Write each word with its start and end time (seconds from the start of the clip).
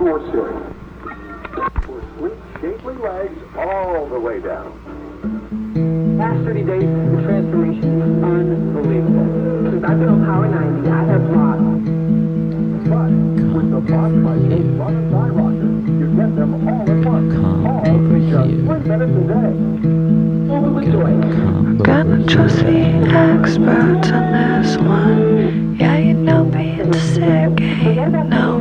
floor 0.00 0.18
ceiling. 0.32 0.64
For 1.84 2.00
sleek, 2.16 2.32
shapely 2.62 2.94
legs 2.94 3.38
all 3.54 4.08
the 4.08 4.18
way 4.18 4.40
down. 4.40 4.72
Last 6.16 6.42
30 6.42 6.62
days, 6.64 6.88
the 6.88 7.20
transformation 7.20 8.00
is 8.00 8.08
unbelievable. 8.24 9.28
Since 9.70 9.84
I've 9.84 10.00
been 10.00 10.08
on 10.08 10.24
Power 10.24 10.48
90, 10.48 10.88
I 10.88 11.04
have 11.04 11.24
lost. 11.36 11.84
But 12.88 13.12
with 13.52 13.68
the 13.70 13.80
Bosch 13.92 14.16
Bicycle 14.24 14.72
Plug 14.80 14.94
and 14.96 15.10
Fly 15.10 15.28
Rocker, 15.36 15.68
you 15.92 16.06
get 16.16 16.32
them 16.34 16.52
all 16.66 16.80
at 16.80 17.04
once. 17.04 17.34
Come 17.34 17.66
all 17.66 17.84
over 17.84 18.08
for 18.08 18.20
just 18.24 18.48
here. 18.48 18.64
three 18.64 18.82
minutes 18.88 19.12
a 19.12 19.24
day. 19.28 19.52
Over 20.56 20.70
with 20.80 20.88
joy. 20.92 21.12
Come 21.36 21.76
Gonna 21.82 22.26
trust 22.26 22.56
the 22.56 22.80
experts 23.04 24.08
on 24.16 24.24
this 24.32 24.78
one. 24.78 25.76
Yeah, 25.78 25.98
you 25.98 26.14
know 26.14 26.44
being 26.44 26.92
sick 26.94 27.60
ain't 27.60 28.12
no 28.12 28.28
fun. 28.30 28.59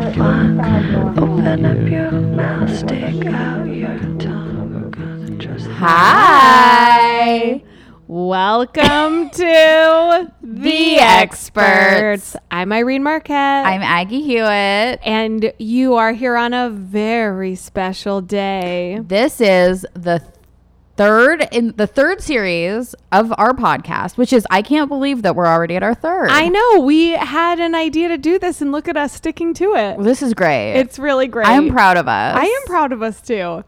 Open 0.59 1.65
up 1.65 1.89
your 1.89 2.11
mouth, 2.11 2.79
stick 2.79 3.25
out 3.27 3.63
your 3.63 3.97
tongue. 4.19 4.83
Oh, 4.85 4.89
Gonna 4.89 5.37
trust 5.37 5.67
Hi. 5.67 7.63
Welcome 8.07 9.29
to 9.35 10.31
The 10.43 10.95
Experts. 10.97 12.35
I'm 12.51 12.73
Irene 12.73 13.03
Marquette. 13.03 13.65
I'm 13.67 13.81
Aggie 13.81 14.21
Hewitt. 14.21 14.99
and 15.05 15.53
you 15.59 15.95
are 15.95 16.11
here 16.11 16.35
on 16.35 16.53
a 16.53 16.69
very 16.69 17.55
special 17.55 18.19
day. 18.19 18.99
This 19.01 19.39
is 19.39 19.85
the 19.93 20.21
third 20.99 21.47
in 21.53 21.73
the 21.77 21.87
third 21.87 22.21
series 22.21 22.93
of 23.13 23.33
our 23.37 23.53
podcast, 23.53 24.17
which 24.17 24.33
is 24.33 24.45
I 24.49 24.61
can't 24.61 24.89
believe 24.89 25.21
that 25.21 25.33
we're 25.33 25.47
already 25.47 25.77
at 25.77 25.81
our 25.81 25.95
third. 25.95 26.27
I 26.29 26.49
know 26.49 26.81
we 26.81 27.11
had 27.11 27.57
an 27.61 27.73
idea 27.73 28.09
to 28.09 28.17
do 28.17 28.37
this, 28.37 28.61
and 28.61 28.73
look 28.73 28.89
at 28.89 28.97
us 28.97 29.13
sticking 29.13 29.53
to 29.53 29.75
it. 29.75 30.03
This 30.03 30.21
is 30.21 30.33
great. 30.33 30.73
It's 30.73 30.99
really 30.99 31.27
great. 31.27 31.47
I'm 31.47 31.69
proud 31.69 31.95
of 31.95 32.09
us. 32.09 32.35
I 32.35 32.43
am 32.43 32.61
proud 32.65 32.91
of 32.91 33.01
us 33.01 33.21
too. 33.21 33.63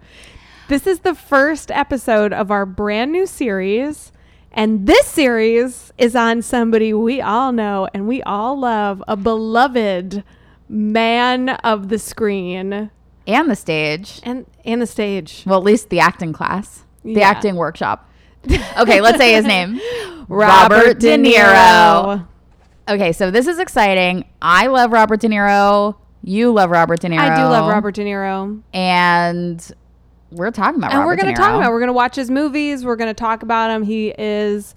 This 0.68 0.86
is 0.86 1.00
the 1.00 1.16
first 1.16 1.72
episode 1.72 2.34
of 2.34 2.52
our 2.52 2.66
brand 2.66 3.14
new 3.14 3.26
series. 3.26 4.12
And 4.52 4.86
this 4.86 5.08
series 5.08 5.94
is 5.98 6.18
on 6.18 6.42
somebody 6.42 6.94
we 6.94 7.22
all 7.22 7.54
know 7.54 7.88
and 7.94 8.10
we 8.10 8.22
all 8.24 8.60
love, 8.60 9.02
a 9.08 9.16
beloved 9.16 10.26
man 10.68 11.50
of 11.50 11.88
the 11.88 11.98
screen 11.98 12.92
and 13.26 13.50
the 13.50 13.56
stage. 13.56 14.20
and 14.24 14.46
and 14.66 14.82
the 14.82 14.88
stage. 14.88 15.44
Well, 15.46 15.60
at 15.60 15.64
least 15.64 15.90
the 15.90 16.02
acting 16.02 16.34
class, 16.34 16.84
the 17.04 17.12
Yeah. 17.20 17.30
acting 17.30 17.56
workshop. 17.56 18.08
Okay, 18.78 19.02
let's 19.02 19.18
say 19.18 19.34
his 19.34 19.46
name. 19.46 19.80
Robert 20.28 21.00
De 21.00 21.18
Niro. 21.18 22.26
Okay, 22.90 23.12
so 23.12 23.30
this 23.32 23.46
is 23.48 23.60
exciting. 23.60 24.26
I 24.42 24.68
love 24.68 24.92
Robert 24.92 25.20
De 25.20 25.28
Niro. 25.28 25.96
You 26.24 26.52
love 26.52 26.70
Robert 26.72 27.00
De 27.02 27.10
Niro. 27.10 27.20
I 27.20 27.36
do 27.36 27.44
love 27.44 27.68
Robert 27.70 27.96
De 27.96 28.04
Niro. 28.04 28.62
And 28.74 29.72
we're 30.32 30.52
talking 30.52 30.78
about 30.78 30.92
and 30.92 31.00
Robert 31.00 31.12
we're 31.12 31.16
going 31.18 31.36
to 31.36 31.40
talk 31.42 31.56
about 31.56 31.72
we're 31.72 31.80
going 31.80 31.88
to 31.90 31.94
watch 31.94 32.16
his 32.16 32.32
movies 32.32 32.86
we're 32.86 32.96
going 32.96 33.10
to 33.10 33.14
talk 33.14 33.44
about 33.44 33.70
him 33.70 33.84
he 33.84 34.14
is 34.18 34.76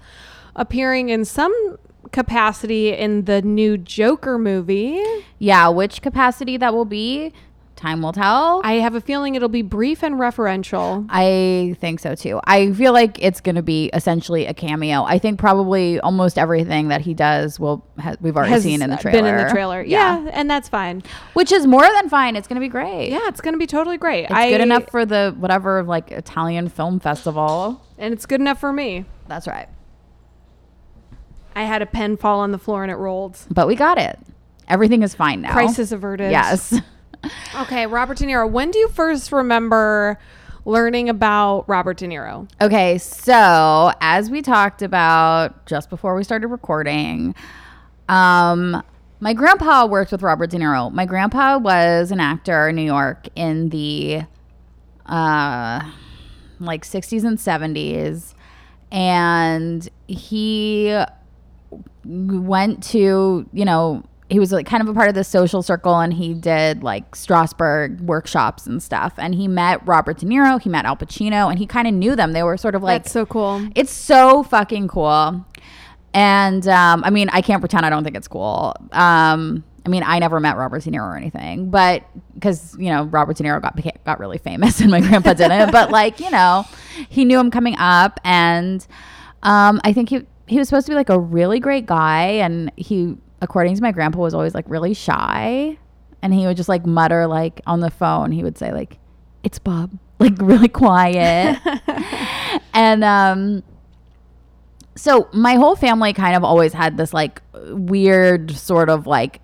appearing 0.56 1.10
in 1.10 1.24
some 1.24 1.76
capacity 2.10 2.92
in 2.92 3.24
the 3.26 3.40
new 3.42 3.78
joker 3.78 4.36
movie 4.36 5.00
Yeah, 5.38 5.68
which 5.68 6.02
capacity 6.02 6.56
that 6.56 6.74
will 6.74 6.84
be, 6.84 7.32
time 7.76 8.00
will 8.02 8.12
tell. 8.12 8.60
i 8.64 8.74
have 8.74 8.94
a 8.94 9.00
feeling 9.00 9.34
it'll 9.34 9.48
be 9.48 9.62
brief 9.62 10.02
and 10.02 10.14
referential 10.16 11.04
I 11.10 11.76
think 11.80 12.00
so 12.00 12.14
too. 12.14 12.40
I 12.44 12.72
feel 12.72 12.92
like 12.92 13.22
it's 13.22 13.40
going 13.40 13.54
to 13.56 13.62
be 13.62 13.90
essentially 13.92 14.46
a 14.46 14.54
cameo. 14.54 15.02
I 15.04 15.18
think 15.18 15.38
probably 15.38 15.98
almost 16.00 16.38
everything 16.38 16.88
that 16.88 17.00
he 17.02 17.14
does 17.14 17.58
will 17.60 17.84
ha- 17.98 18.14
we've 18.20 18.36
already 18.36 18.52
has 18.52 18.62
seen 18.62 18.80
in 18.82 18.90
the 18.90 18.96
trailer. 18.96 19.18
been 19.22 19.26
in 19.26 19.44
the 19.44 19.50
trailer 19.50 19.82
yeah, 19.82 20.28
and 20.32 20.48
that's 20.50 20.68
fine 20.68 21.02
which 21.34 21.50
is 21.52 21.66
more 21.66 21.82
than 21.86 22.08
fine. 22.08 22.36
It's 22.36 22.46
going 22.48 22.56
to 22.56 22.60
be 22.60 22.68
great. 22.68 23.10
yeah 23.10 23.26
it's 23.28 23.40
going 23.40 23.54
to 23.54 23.58
be 23.58 23.66
totally 23.66 23.98
great 23.98 24.24
it's 24.24 24.32
I, 24.32 24.50
good 24.50 24.60
enough 24.60 24.88
for 24.90 25.04
the 25.04 25.34
whatever 25.38 25.82
like 25.82 26.10
Italian 26.10 26.68
film 26.68 27.00
festival. 27.00 27.82
and 27.98 28.12
it's 28.14 28.26
good 28.26 28.40
enough 28.40 28.60
for 28.60 28.72
me 28.72 29.04
That's 29.28 29.46
right. 29.46 29.68
i 31.56 31.64
had 31.64 31.82
a 31.82 31.86
pen 31.86 32.16
fall 32.16 32.40
on 32.40 32.52
the 32.52 32.58
floor 32.58 32.82
and 32.82 32.90
it 32.90 32.96
rolled 32.96 33.38
But 33.50 33.66
we 33.66 33.74
got 33.76 33.98
it. 33.98 34.18
Everything 34.68 35.02
is 35.02 35.14
fine 35.14 35.42
now. 35.42 35.52
crisis 35.52 35.92
averted 35.92 36.30
Yes. 36.30 36.74
okay 37.56 37.86
robert 37.86 38.16
de 38.18 38.24
niro 38.26 38.48
when 38.50 38.70
do 38.70 38.78
you 38.78 38.88
first 38.88 39.32
remember 39.32 40.18
learning 40.64 41.08
about 41.08 41.64
robert 41.68 41.96
de 41.96 42.06
niro 42.06 42.48
Okay, 42.60 42.96
so 42.98 43.92
as 44.00 44.30
we 44.30 44.40
talked 44.42 44.80
about 44.82 45.66
just 45.66 45.90
before 45.90 46.14
we 46.14 46.24
started 46.24 46.48
recording, 46.48 47.34
um, 48.08 48.82
my 49.20 49.32
grandpa 49.34 49.86
worked 49.86 50.12
with 50.12 50.22
Robert 50.22 50.50
De 50.50 50.58
Niro. 50.58 50.90
My 50.92 51.04
grandpa 51.06 51.58
was 51.58 52.10
an 52.10 52.20
actor 52.20 52.68
in 52.68 52.76
New 52.76 52.82
York 52.82 53.28
in 53.36 53.68
the 53.70 54.22
uh, 55.06 55.90
like 56.60 56.84
60s 56.84 57.24
and 57.24 57.38
70s, 57.38 58.34
and 58.90 59.88
he 60.06 60.98
went 62.04 62.82
to 62.84 63.48
you 63.52 63.64
know 63.64 64.02
he 64.30 64.38
was 64.38 64.52
like 64.52 64.66
kind 64.66 64.82
of 64.82 64.88
a 64.88 64.94
part 64.94 65.08
of 65.08 65.14
the 65.14 65.24
social 65.24 65.62
circle 65.62 65.98
and 65.98 66.14
he 66.14 66.32
did 66.32 66.82
like 66.82 67.12
Strasberg 67.12 68.00
workshops 68.00 68.66
and 68.66 68.82
stuff. 68.82 69.14
And 69.18 69.34
he 69.34 69.48
met 69.48 69.86
Robert 69.86 70.18
De 70.18 70.26
Niro 70.26 70.60
he 70.60 70.68
met 70.68 70.84
Al 70.86 70.96
Pacino 70.96 71.50
and 71.50 71.58
he 71.58 71.66
kind 71.66 71.86
of 71.86 71.94
knew 71.94 72.16
them. 72.16 72.32
They 72.32 72.42
were 72.42 72.56
sort 72.56 72.74
of 72.74 72.82
like 72.82 73.02
that's 73.02 73.12
so 73.12 73.26
cool. 73.26 73.66
It's 73.74 73.92
so 73.92 74.42
fucking 74.42 74.88
cool. 74.88 75.44
And 76.14 76.66
um, 76.68 77.04
I 77.04 77.10
mean 77.10 77.28
I 77.30 77.42
can't 77.42 77.60
pretend 77.60 77.84
I 77.84 77.90
don't 77.90 78.02
think 78.02 78.16
it's 78.16 78.28
cool. 78.28 78.74
Um, 78.92 79.62
I 79.84 79.90
mean 79.90 80.02
I 80.02 80.18
never 80.18 80.40
met 80.40 80.56
Robert 80.56 80.82
De 80.82 80.90
Niro 80.90 81.02
or 81.02 81.16
anything 81.16 81.70
but 81.70 82.02
because 82.32 82.74
you 82.78 82.88
know 82.88 83.04
Robert 83.04 83.36
De 83.36 83.44
Niro 83.44 83.60
got 83.60 83.78
got 84.04 84.18
really 84.18 84.38
famous 84.38 84.80
and 84.80 84.90
my 84.90 85.00
grandpa 85.00 85.34
didn't. 85.34 85.70
But 85.70 85.90
like 85.90 86.18
you 86.20 86.30
know 86.30 86.64
he 87.10 87.26
knew 87.26 87.38
him 87.38 87.50
coming 87.50 87.76
up 87.76 88.20
and 88.24 88.86
um, 89.42 89.82
I 89.84 89.92
think 89.92 90.08
he 90.08 90.26
he 90.46 90.58
was 90.58 90.68
supposed 90.68 90.86
to 90.86 90.92
be 90.92 90.96
like 90.96 91.10
a 91.10 91.18
really 91.18 91.60
great 91.60 91.84
guy 91.84 92.24
and 92.24 92.72
he 92.76 93.16
according 93.44 93.76
to 93.76 93.82
my 93.82 93.92
grandpa 93.92 94.18
was 94.18 94.34
always 94.34 94.54
like 94.54 94.64
really 94.68 94.94
shy 94.94 95.78
and 96.22 96.34
he 96.34 96.46
would 96.46 96.56
just 96.56 96.68
like 96.70 96.86
mutter 96.86 97.26
like 97.26 97.60
on 97.66 97.80
the 97.80 97.90
phone. 97.90 98.32
He 98.32 98.42
would 98.42 98.58
say 98.58 98.72
like 98.72 98.98
it's 99.44 99.58
bob 99.58 99.96
like 100.18 100.34
really 100.40 100.68
quiet. 100.68 101.58
And 102.74 103.04
um 103.04 103.62
so 104.96 105.28
my 105.32 105.54
whole 105.54 105.76
family 105.76 106.12
kind 106.12 106.36
of 106.36 106.44
always 106.44 106.72
had 106.72 106.96
this 106.96 107.14
like 107.14 107.40
weird 107.68 108.50
sort 108.50 108.88
of 108.88 109.06
like 109.06 109.40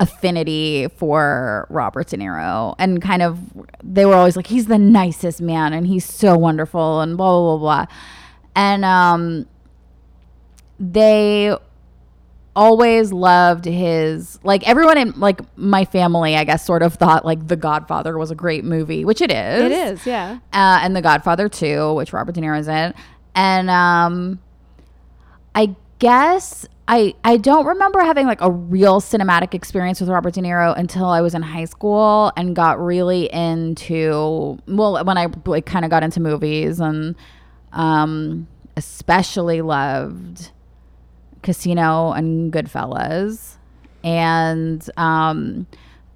affinity 0.00 0.88
for 0.96 1.66
Robert 1.70 2.08
De 2.08 2.16
Niro. 2.16 2.74
And 2.78 3.00
kind 3.00 3.22
of 3.22 3.38
they 3.82 4.04
were 4.04 4.14
always 4.14 4.36
like 4.36 4.46
he's 4.46 4.66
the 4.66 4.78
nicest 4.78 5.40
man 5.40 5.72
and 5.72 5.86
he's 5.86 6.04
so 6.04 6.36
wonderful 6.36 7.00
and 7.00 7.16
blah 7.16 7.30
blah 7.40 7.56
blah 7.56 7.84
blah. 7.86 7.96
And 8.54 8.84
um 8.84 9.46
they 10.78 11.56
always 12.54 13.12
loved 13.12 13.64
his 13.64 14.38
like 14.42 14.66
everyone 14.68 14.98
in 14.98 15.18
like 15.18 15.40
my 15.56 15.86
family 15.86 16.36
i 16.36 16.44
guess 16.44 16.64
sort 16.64 16.82
of 16.82 16.94
thought 16.94 17.24
like 17.24 17.46
the 17.48 17.56
godfather 17.56 18.18
was 18.18 18.30
a 18.30 18.34
great 18.34 18.62
movie 18.62 19.04
which 19.04 19.22
it 19.22 19.32
is. 19.32 19.62
It 19.62 19.72
is 19.72 20.06
yeah. 20.06 20.38
Uh, 20.52 20.80
and 20.82 20.94
the 20.94 21.00
godfather 21.00 21.48
2 21.48 21.94
which 21.94 22.12
robert 22.12 22.34
de 22.34 22.40
niro 22.42 22.58
is 22.58 22.68
in. 22.68 22.92
And 23.34 23.70
um 23.70 24.38
i 25.54 25.74
guess 25.98 26.66
I, 26.88 27.14
I 27.22 27.36
don't 27.36 27.64
remember 27.64 28.00
having 28.00 28.26
like 28.26 28.40
a 28.40 28.50
real 28.50 29.00
cinematic 29.00 29.54
experience 29.54 30.00
with 30.00 30.10
Robert 30.10 30.34
De 30.34 30.40
Niro 30.40 30.76
until 30.76 31.06
I 31.06 31.20
was 31.20 31.32
in 31.34 31.40
high 31.40 31.64
school 31.64 32.32
and 32.36 32.56
got 32.56 32.84
really 32.84 33.32
into 33.32 34.58
well 34.66 35.02
when 35.04 35.16
I 35.16 35.28
like 35.46 35.64
kind 35.64 35.84
of 35.84 35.90
got 35.90 36.02
into 36.02 36.20
movies 36.20 36.80
and 36.80 37.14
um 37.72 38.48
especially 38.76 39.62
loved 39.62 40.50
Casino 41.42 42.12
and 42.12 42.52
Goodfellas. 42.52 43.56
And 44.04 44.88
um, 44.96 45.66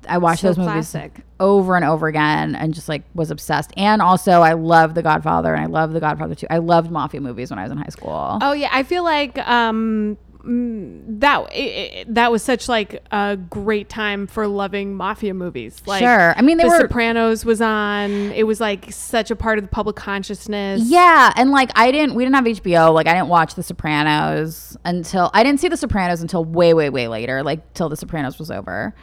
I 0.08 0.19
watched 0.19 0.40
So 0.40 0.49
those 0.49 0.58
movies 0.58 0.90
classic. 0.90 1.20
over 1.38 1.76
and 1.76 1.84
over 1.84 2.08
again 2.08 2.55
and 2.56 2.75
just 2.75 2.88
like 2.88 3.02
was 3.14 3.31
obsessed. 3.31 3.73
And 3.76 4.02
also, 4.02 4.43
I 4.43 4.55
love 4.55 4.94
The 4.94 5.02
Godfather 5.02 5.55
and 5.55 5.62
I 5.62 5.67
love 5.67 5.93
The 5.93 6.00
Godfather 6.00 6.34
too. 6.34 6.46
I 6.50 6.58
loved 6.58 6.90
mafia 6.90 7.20
movies 7.20 7.50
when 7.50 7.58
I 7.58 7.62
was 7.62 7.73
in 7.73 7.78
high 7.78 7.90
school. 7.90 8.38
Oh 8.40 8.52
yeah, 8.52 8.70
I 8.73 8.82
feel 8.82 9.05
like 9.05 9.38
um 9.46 10.17
that 10.48 11.38
i 11.52 11.54
i 11.54 12.04
that 12.08 12.31
was 12.31 12.43
such 12.43 12.69
like 12.69 13.02
a 13.10 13.37
great 13.37 13.88
time 13.88 14.26
for 14.26 14.46
loving 14.46 14.94
mafia 14.94 15.34
movies. 15.34 15.82
Like, 15.87 16.00
Sure. 16.02 16.34
I 16.37 16.43
mean, 16.43 16.56
they 16.56 16.62
The 16.64 16.69
were- 16.70 16.81
Sopranos 16.81 17.44
was 17.44 17.60
on. 17.60 18.10
It 18.32 18.44
was 18.46 18.60
like 18.60 18.93
such 18.93 19.31
a 19.32 19.37
part 19.37 19.58
of 19.58 19.64
the 19.64 19.69
public 19.69 19.96
consciousness. 19.96 20.82
Yeah, 20.84 21.32
and 21.37 21.50
like 21.50 21.70
I 21.75 21.90
didn't, 21.90 22.14
we 22.14 22.25
didn't 22.25 22.37
have 22.37 22.44
HBO. 22.44 22.94
Like 22.94 23.06
I 23.08 23.14
didn't 23.14 23.28
watch 23.28 23.54
The 23.54 23.62
Sopranos 23.62 24.76
until 24.84 25.31
I 25.34 25.43
didn't 25.43 25.60
see 25.60 25.69
The 25.69 25.76
Sopranos 25.76 26.22
until 26.22 26.44
way, 26.44 26.72
way, 26.75 26.90
way 26.90 27.08
later. 27.08 27.43
Like 27.43 27.75
till 27.75 27.88
The 27.88 27.96
Sopranos 27.96 28.38
was 28.38 28.50
over. 28.50 28.94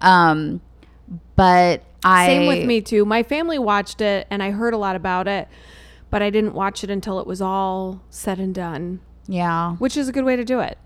Um, 0.00 0.60
but 1.36 1.82
I 2.04 2.26
Same 2.26 2.46
with 2.48 2.66
me 2.66 2.80
too. 2.80 3.04
My 3.04 3.22
family 3.22 3.58
watched 3.58 4.00
it, 4.00 4.26
and 4.30 4.42
I 4.42 4.50
heard 4.50 4.74
a 4.74 4.78
lot 4.78 4.96
about 4.96 5.28
it, 5.28 5.48
but 6.10 6.22
I 6.22 6.30
didn't 6.30 6.54
watch 6.54 6.82
it 6.82 6.90
until 6.90 7.20
it 7.20 7.26
was 7.26 7.40
all 7.40 8.02
said 8.10 8.38
and 8.38 8.54
done. 8.54 9.00
Yeah, 9.30 9.72
Which 9.76 9.96
is 9.96 10.08
a 10.08 10.12
good 10.12 10.24
way 10.24 10.36
to 10.36 10.44
do 10.44 10.60
it. 10.60 10.78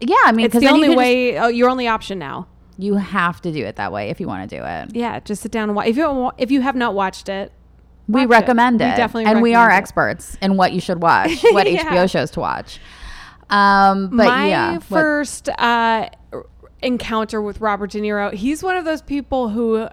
Yeah. 0.00 0.16
I 0.24 0.32
mean, 0.32 0.46
It's 0.46 0.54
the 0.54 0.60
then 0.60 0.68
you 0.68 0.74
only 0.74 0.88
just- 0.88 0.98
way. 0.98 1.38
oh, 1.38 1.48
your 1.48 1.70
only 1.70 1.88
option 1.88 2.18
now. 2.18 2.46
You 2.78 2.96
have 2.96 3.40
to 3.42 3.52
do 3.52 3.64
it 3.64 3.76
that 3.76 3.90
way 3.92 4.10
if 4.10 4.20
you 4.20 4.26
want 4.26 4.48
to 4.50 4.56
do 4.58 4.62
it. 4.62 4.94
Yeah, 4.94 5.18
just 5.20 5.40
sit 5.42 5.50
down 5.50 5.70
and 5.70 5.76
watch. 5.76 5.86
If 5.88 5.96
you 5.96 6.30
if 6.36 6.50
you 6.50 6.60
have 6.60 6.76
not 6.76 6.94
watched 6.94 7.28
it, 7.30 7.50
We 8.08 8.20
Watch 8.20 8.24
it. 8.26 8.40
recommend 8.40 8.80
We 8.80 8.86
it. 8.86 8.96
definitely 8.96 9.24
and 9.24 9.40
we 9.42 9.54
are 9.54 9.70
it. 9.70 9.74
experts 9.74 10.36
in 10.42 10.56
what 10.58 10.72
you 10.72 10.80
should 10.80 11.00
watch, 11.02 11.42
what 11.52 11.70
Yeah. 11.70 11.84
HBO 11.84 12.10
shows 12.10 12.30
to 12.32 12.40
watch. 12.40 12.78
Um, 13.48 14.08
but 14.10 14.26
my 14.26 14.48
yeah, 14.48 14.78
first 14.80 15.48
uh, 15.48 16.08
encounter 16.82 17.40
with 17.40 17.60
Robert 17.60 17.90
De 17.92 18.00
Niro, 18.00 18.32
he's 18.32 18.62
one 18.62 18.76
of 18.76 18.84
those 18.84 19.00
people 19.02 19.48
who 19.48 19.88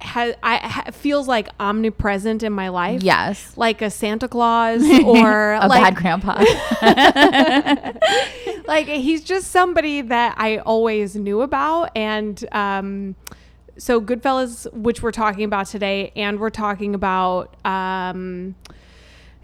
has 0.00 0.34
I 0.42 0.56
ha, 0.56 0.84
feels 0.90 1.28
like 1.28 1.48
omnipresent 1.60 2.42
in 2.42 2.52
my 2.52 2.68
life. 2.68 3.02
yes, 3.02 3.52
Like 3.56 3.80
a 3.80 3.90
Santa 3.90 4.26
Claus 4.28 4.82
or 5.04 5.52
a 5.52 5.66
like 5.68 5.82
bad 5.82 5.96
grandpa. 5.96 6.44
like 8.66 8.86
he's 8.86 9.22
just 9.24 9.50
somebody 9.50 10.00
that 10.02 10.34
I 10.38 10.58
always 10.58 11.16
knew 11.16 11.42
about 11.42 11.90
and 11.96 12.42
um 12.52 13.16
so 13.76 14.00
Goodfellas 14.00 14.72
which 14.72 15.02
we're 15.02 15.10
talking 15.12 15.44
about 15.44 15.66
today 15.66 16.12
and 16.16 16.38
we're 16.38 16.50
talking 16.50 16.94
about 16.94 17.56
um 17.66 18.54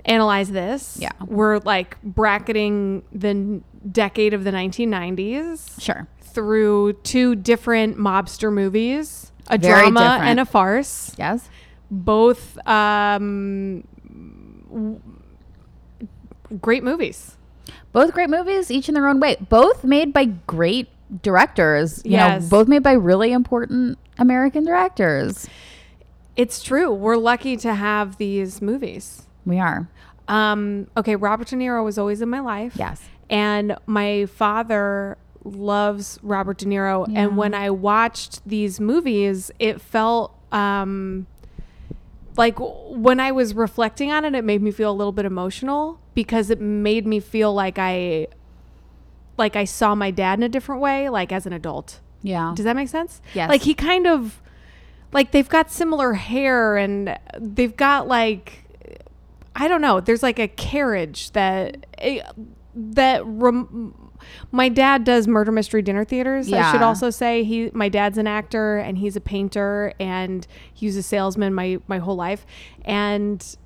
analyze 0.05 0.51
this 0.51 0.97
Yeah. 1.01 1.11
we're 1.27 1.59
like 1.59 2.01
bracketing 2.03 3.03
the 3.13 3.29
n- 3.29 3.65
decade 3.91 4.33
of 4.35 4.45
the 4.45 4.51
1990s 4.51 5.81
sure. 5.81 6.07
through 6.21 6.95
two 7.03 7.35
different 7.35 7.99
mobster 7.99 8.53
movies 8.53 9.33
a 9.49 9.59
Very 9.59 9.81
drama 9.83 10.01
different. 10.01 10.25
and 10.25 10.41
a 10.41 10.45
farce 10.47 11.15
Yes. 11.19 11.49
both 11.91 12.57
um 12.67 13.85
w- 14.71 15.01
great 16.61 16.83
movies 16.83 17.37
Both 17.93 18.13
great 18.13 18.31
movies, 18.31 18.71
each 18.71 18.89
in 18.89 18.95
their 18.95 19.09
own 19.09 19.21
way. 19.21 19.37
Both 19.49 19.85
made 19.85 20.13
by 20.13 20.27
great 20.47 20.89
directors. 21.23 22.03
You 22.05 22.13
Yes. 22.13 22.43
know, 22.45 22.49
both 22.49 22.69
made 22.69 22.83
by 22.83 22.93
really 22.93 23.33
important 23.33 23.99
American 24.19 24.65
directors. 24.65 25.49
It's 26.37 26.63
true. 26.63 26.93
We're 26.93 27.17
lucky 27.17 27.57
to 27.59 27.75
have 27.75 28.17
these 28.17 28.63
movies. 28.63 29.27
We 29.45 29.59
are. 29.59 29.89
Um, 30.29 30.87
okay, 30.97 31.17
Robert 31.17 31.49
De 31.49 31.57
Niro 31.57 31.85
was 31.85 31.99
always 31.99 32.23
in 32.23 32.29
my 32.29 32.41
life. 32.41 32.75
Yes. 32.77 33.03
And 33.29 33.77
my 33.87 34.27
father 34.27 35.19
loves 35.45 36.19
Robert 36.23 36.59
De 36.59 36.67
Niro. 36.67 37.07
Yeah. 37.09 37.23
And 37.23 37.37
when 37.37 37.55
I 37.55 37.71
watched 37.71 38.47
these 38.47 38.79
movies, 38.79 39.51
it 39.59 39.81
felt 39.81 40.33
um, 40.53 41.27
like 42.37 42.57
when 42.61 43.19
I 43.21 43.33
was 43.33 43.55
reflecting 43.55 44.13
on 44.13 44.25
it, 44.25 44.35
it 44.35 44.45
made 44.45 44.63
me 44.63 44.71
feel 44.71 44.91
a 44.91 44.95
little 44.95 45.13
bit 45.13 45.25
emotional 45.25 45.99
because 46.21 46.51
it 46.51 46.61
made 46.61 47.07
me 47.07 47.19
feel 47.19 47.55
like 47.55 47.79
I 47.79 48.27
like 49.39 49.57
I 49.57 49.65
saw 49.65 49.95
my 49.95 50.11
dad 50.11 50.39
in 50.39 50.43
a 50.43 50.51
different 50.51 50.83
way, 50.83 51.09
like 51.09 51.33
as 51.33 51.47
an 51.47 51.55
adult. 51.55 52.01
Yeah. 52.21 52.53
Does 52.55 52.65
that 52.65 52.77
make 52.77 52.91
sense? 52.91 53.23
Yes. 53.33 53.49
Like 53.49 53.63
he 53.63 53.73
kind 53.73 54.07
of 54.07 54.43
like 55.15 55.31
they've 55.31 55.49
got 55.49 55.71
similar 55.71 56.13
hair 56.13 56.77
and 56.77 57.19
they've 57.39 57.75
got 57.75 58.07
like 58.07 58.67
I 59.57 59.67
don't 59.67 59.81
know. 59.81 59.99
There's 60.01 60.23
like 60.23 60.39
a 60.39 60.47
carriage 60.47 61.31
that 61.31 61.87
eh, 61.97 62.21
that 62.75 63.23
rem- 63.25 63.95
my 64.53 64.69
dad 64.69 65.05
does 65.05 65.27
murder 65.27 65.53
mystery 65.53 65.81
dinner 65.81 66.05
theaters. 66.05 66.53
I 66.53 66.71
should 66.71 66.83
also 66.83 67.09
say 67.09 67.45
he 67.45 67.71
my 67.73 67.89
dad's 67.89 68.19
an 68.19 68.27
actor 68.27 68.77
and 68.77 68.99
he's 68.99 69.17
a 69.17 69.23
painter 69.23 69.95
and 69.99 70.47
he 70.75 70.85
was 70.85 70.97
a 70.97 71.03
salesman 71.03 71.55
my 71.55 71.79
my 71.89 71.97
whole 71.97 72.17
life 72.17 72.45
and 72.85 73.57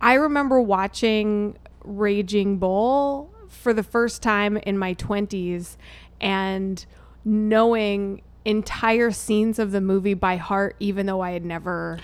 I 0.00 0.14
remember 0.14 0.60
watching 0.60 1.56
Raging 1.88 2.58
Bull 2.58 3.32
for 3.48 3.72
the 3.72 3.82
first 3.82 4.22
time 4.22 4.56
in 4.58 4.76
my 4.78 4.94
20s 4.94 5.76
and 6.20 6.84
knowing 7.24 8.22
entire 8.44 9.10
scenes 9.10 9.58
of 9.58 9.72
the 9.72 9.80
movie 9.80 10.14
by 10.14 10.36
heart 10.36 10.76
even 10.80 11.06
though 11.06 11.20
I 11.20 11.32
had 11.32 11.44
never 11.44 11.98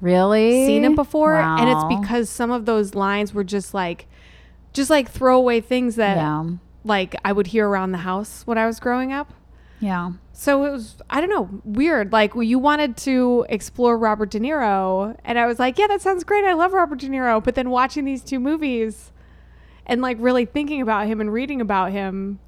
really 0.00 0.66
seen 0.66 0.84
it 0.84 0.94
before 0.96 1.36
and 1.40 1.68
it's 1.68 2.00
because 2.00 2.28
some 2.30 2.50
of 2.50 2.64
those 2.66 2.94
lines 2.94 3.32
were 3.34 3.44
just 3.44 3.74
like 3.74 4.06
just 4.72 4.90
like 4.90 5.10
throwaway 5.10 5.60
things 5.60 5.96
that 5.96 6.16
Yeah. 6.16 6.44
like 6.84 7.14
I 7.24 7.32
would 7.32 7.48
hear 7.48 7.68
around 7.68 7.92
the 7.92 7.98
house 7.98 8.42
when 8.46 8.56
I 8.58 8.66
was 8.66 8.80
growing 8.80 9.12
up. 9.12 9.32
Yeah. 9.80 10.12
So 10.32 10.64
it 10.64 10.70
was, 10.70 10.96
I 11.10 11.20
don't 11.20 11.28
know, 11.28 11.60
weird. 11.64 12.10
Like 12.12 12.32
you 12.36 12.58
wanted 12.58 12.96
to 12.98 13.44
explore 13.48 13.98
Robert 13.98 14.30
De 14.30 14.38
Niro, 14.40 15.16
and 15.24 15.38
I 15.40 15.46
was 15.46 15.58
like, 15.58 15.76
yeah, 15.76 15.88
that 15.88 16.00
sounds 16.00 16.22
great. 16.24 16.44
I 16.44 16.52
love 16.54 16.72
Robert 16.72 17.00
De 17.00 17.08
Niro. 17.08 17.42
But 17.42 17.54
then 17.56 17.68
watching 17.68 18.04
these 18.04 18.22
two 18.22 18.38
movies 18.38 19.10
and 19.86 20.00
like 20.02 20.16
really 20.20 20.44
thinking 20.44 20.80
about 20.80 21.06
him 21.06 21.20
and 21.20 21.32
reading 21.32 21.60
about 21.60 21.92
him, 21.92 22.38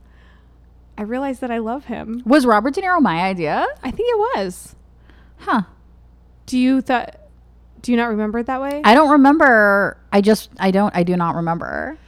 I 0.97 1.03
realized 1.03 1.41
that 1.41 1.51
I 1.51 1.59
love 1.59 1.87
him. 1.87 2.23
Was 2.25 2.47
Robert 2.47 2.75
De 2.75 2.83
Niro 2.83 3.01
my 3.01 3.21
idea? 3.23 3.67
I 3.83 3.91
think 3.91 4.09
it 4.09 4.19
was. 4.37 4.77
Huh. 5.39 5.63
Do 6.47 6.59
you 6.59 6.81
thought? 6.81 7.17
Do 7.83 7.91
you 7.93 7.97
not 7.99 8.09
remember 8.09 8.39
it 8.39 8.47
that 8.47 8.63
way? 8.63 8.81
I 8.85 8.95
don't 8.95 9.11
remember. 9.11 9.99
I 10.13 10.21
just 10.21 10.51
I 10.59 10.71
don't 10.71 10.95
I 10.97 11.03
do 11.03 11.17
not 11.17 11.35
remember. 11.35 11.99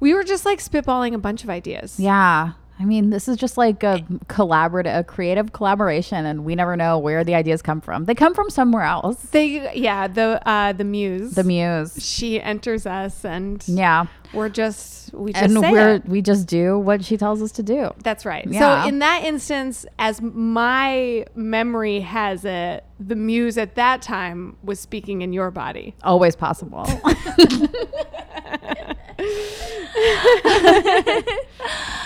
we 0.00 0.12
were 0.12 0.24
just 0.24 0.44
like 0.44 0.58
spitballing 0.58 1.14
a 1.14 1.18
bunch 1.18 1.42
of 1.44 1.50
ideas. 1.50 1.98
Yeah. 1.98 2.52
I 2.78 2.84
mean, 2.84 3.08
this 3.08 3.26
is 3.26 3.38
just 3.38 3.56
like 3.56 3.82
a 3.82 4.04
collaborative, 4.26 4.98
a 4.98 5.02
creative 5.02 5.54
collaboration, 5.54 6.26
and 6.26 6.44
we 6.44 6.54
never 6.54 6.76
know 6.76 6.98
where 6.98 7.24
the 7.24 7.34
ideas 7.34 7.62
come 7.62 7.80
from. 7.80 8.04
They 8.04 8.14
come 8.14 8.34
from 8.34 8.50
somewhere 8.50 8.82
else. 8.82 9.16
They, 9.30 9.74
yeah, 9.74 10.06
the 10.08 10.46
uh, 10.46 10.72
the 10.74 10.84
muse. 10.84 11.32
The 11.34 11.44
muse. 11.44 11.96
She 12.04 12.38
enters 12.40 12.84
us, 12.86 13.24
and 13.24 13.64
Yeah. 13.66 14.06
we're 14.34 14.50
just 14.50 15.14
we 15.14 15.32
just 15.32 15.42
And 15.42 15.58
say 15.58 15.72
we're 15.72 15.94
it. 15.94 16.06
we 16.06 16.20
just 16.20 16.46
do 16.48 16.78
what 16.78 17.02
she 17.02 17.16
tells 17.16 17.40
us 17.40 17.50
to 17.52 17.62
do. 17.62 17.92
That's 18.02 18.26
right. 18.26 18.46
Yeah. 18.46 18.82
So 18.82 18.88
in 18.88 18.98
that 18.98 19.24
instance, 19.24 19.86
as 19.98 20.20
my 20.20 21.24
memory 21.34 22.00
has 22.00 22.44
it, 22.44 22.84
the 23.00 23.16
muse 23.16 23.56
at 23.56 23.76
that 23.76 24.02
time 24.02 24.54
was 24.62 24.80
speaking 24.80 25.22
in 25.22 25.32
your 25.32 25.50
body. 25.50 25.94
Always 26.02 26.36
possible. 26.36 26.84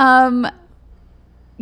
um 0.00 0.46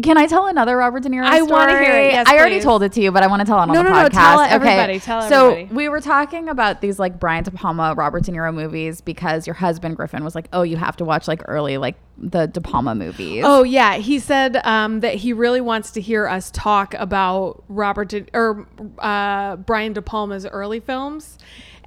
can 0.00 0.17
I 0.17 0.26
tell 0.29 0.46
another 0.46 0.76
Robert 0.76 1.02
De 1.02 1.08
Niro 1.08 1.25
I 1.25 1.38
story? 1.38 1.50
wanna 1.50 1.79
hear 1.82 1.96
it. 1.99 2.12
Yes, 2.12 2.29
I 2.29 2.38
already 2.38 2.56
please. 2.58 2.62
told 2.64 2.85
it 2.85 2.93
to 2.93 3.00
you, 3.02 3.11
but 3.11 3.25
I 3.25 3.26
want 3.26 3.40
to 3.40 3.46
tell 3.46 3.58
it 3.58 3.62
on 3.62 3.73
No, 3.73 3.82
the 3.82 3.88
no, 3.88 3.90
podcast. 3.96 4.02
no, 4.05 4.08
tell 4.11 4.40
okay. 4.44 4.55
everybody, 4.55 5.00
tell 5.00 5.23
so 5.23 5.50
everybody. 5.50 5.75
we 5.75 5.88
were 5.88 6.00
talking 6.00 6.49
about 6.49 6.81
these 6.81 7.00
like 7.00 7.19
Brian 7.19 7.43
De 7.43 7.50
Palma, 7.50 7.94
Robert 7.96 8.23
De 8.23 8.31
Niro 8.31 8.55
movies 8.55 9.00
because 9.00 9.44
your 9.44 9.55
husband 9.55 9.96
Griffin 9.96 10.23
was 10.23 10.37
like, 10.37 10.46
"Oh, 10.52 10.62
you 10.62 10.76
have 10.76 10.94
to 10.99 11.05
watch 11.05 11.26
like 11.26 11.43
early 11.46 11.79
like 11.79 11.96
the 12.17 12.46
De 12.46 12.61
Palma 12.61 12.94
movies." 12.94 13.43
Oh 13.44 13.64
yeah, 13.64 13.94
he 13.96 14.20
said 14.20 14.61
um, 14.64 15.00
that 15.00 15.17
he 15.17 15.32
really 15.32 15.61
wants 15.61 15.91
to 15.91 16.00
hear 16.00 16.29
us 16.29 16.52
talk 16.52 16.94
about 16.94 17.64
Robert 17.69 18.11
De- 18.11 18.26
or 18.32 18.69
uh, 19.00 19.56
Brian 19.56 19.94
De 19.94 20.01
Palma's 20.03 20.46
early 20.46 20.79
films, 20.79 21.39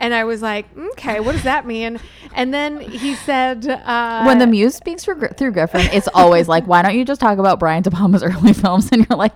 and 0.01 0.13
I 0.13 0.25
was 0.25 0.41
like, 0.41 0.65
okay, 0.75 1.19
what 1.19 1.33
does 1.33 1.43
that 1.43 1.65
mean? 1.65 1.99
And 2.33 2.53
then 2.53 2.81
he 2.81 3.15
said, 3.15 3.67
uh, 3.67 4.23
when 4.23 4.39
the 4.39 4.47
muse 4.47 4.75
speaks 4.75 5.05
through, 5.05 5.27
through 5.37 5.51
Griffin, 5.51 5.81
it's 5.93 6.07
always 6.13 6.47
like, 6.47 6.65
"Why 6.65 6.81
don't 6.81 6.97
you 6.97 7.05
just 7.05 7.21
talk 7.21 7.37
about 7.37 7.59
Brian 7.59 7.83
De 7.83 7.91
Palma's 7.91 8.23
early 8.23 8.53
films?" 8.53 8.89
And 8.91 9.05
you're 9.07 9.17
like, 9.17 9.33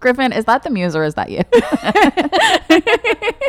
"Griffin, 0.00 0.32
is 0.32 0.44
that 0.46 0.64
the 0.64 0.70
muse 0.70 0.96
or 0.96 1.04
is 1.04 1.14
that 1.14 1.30
you?" 1.30 1.42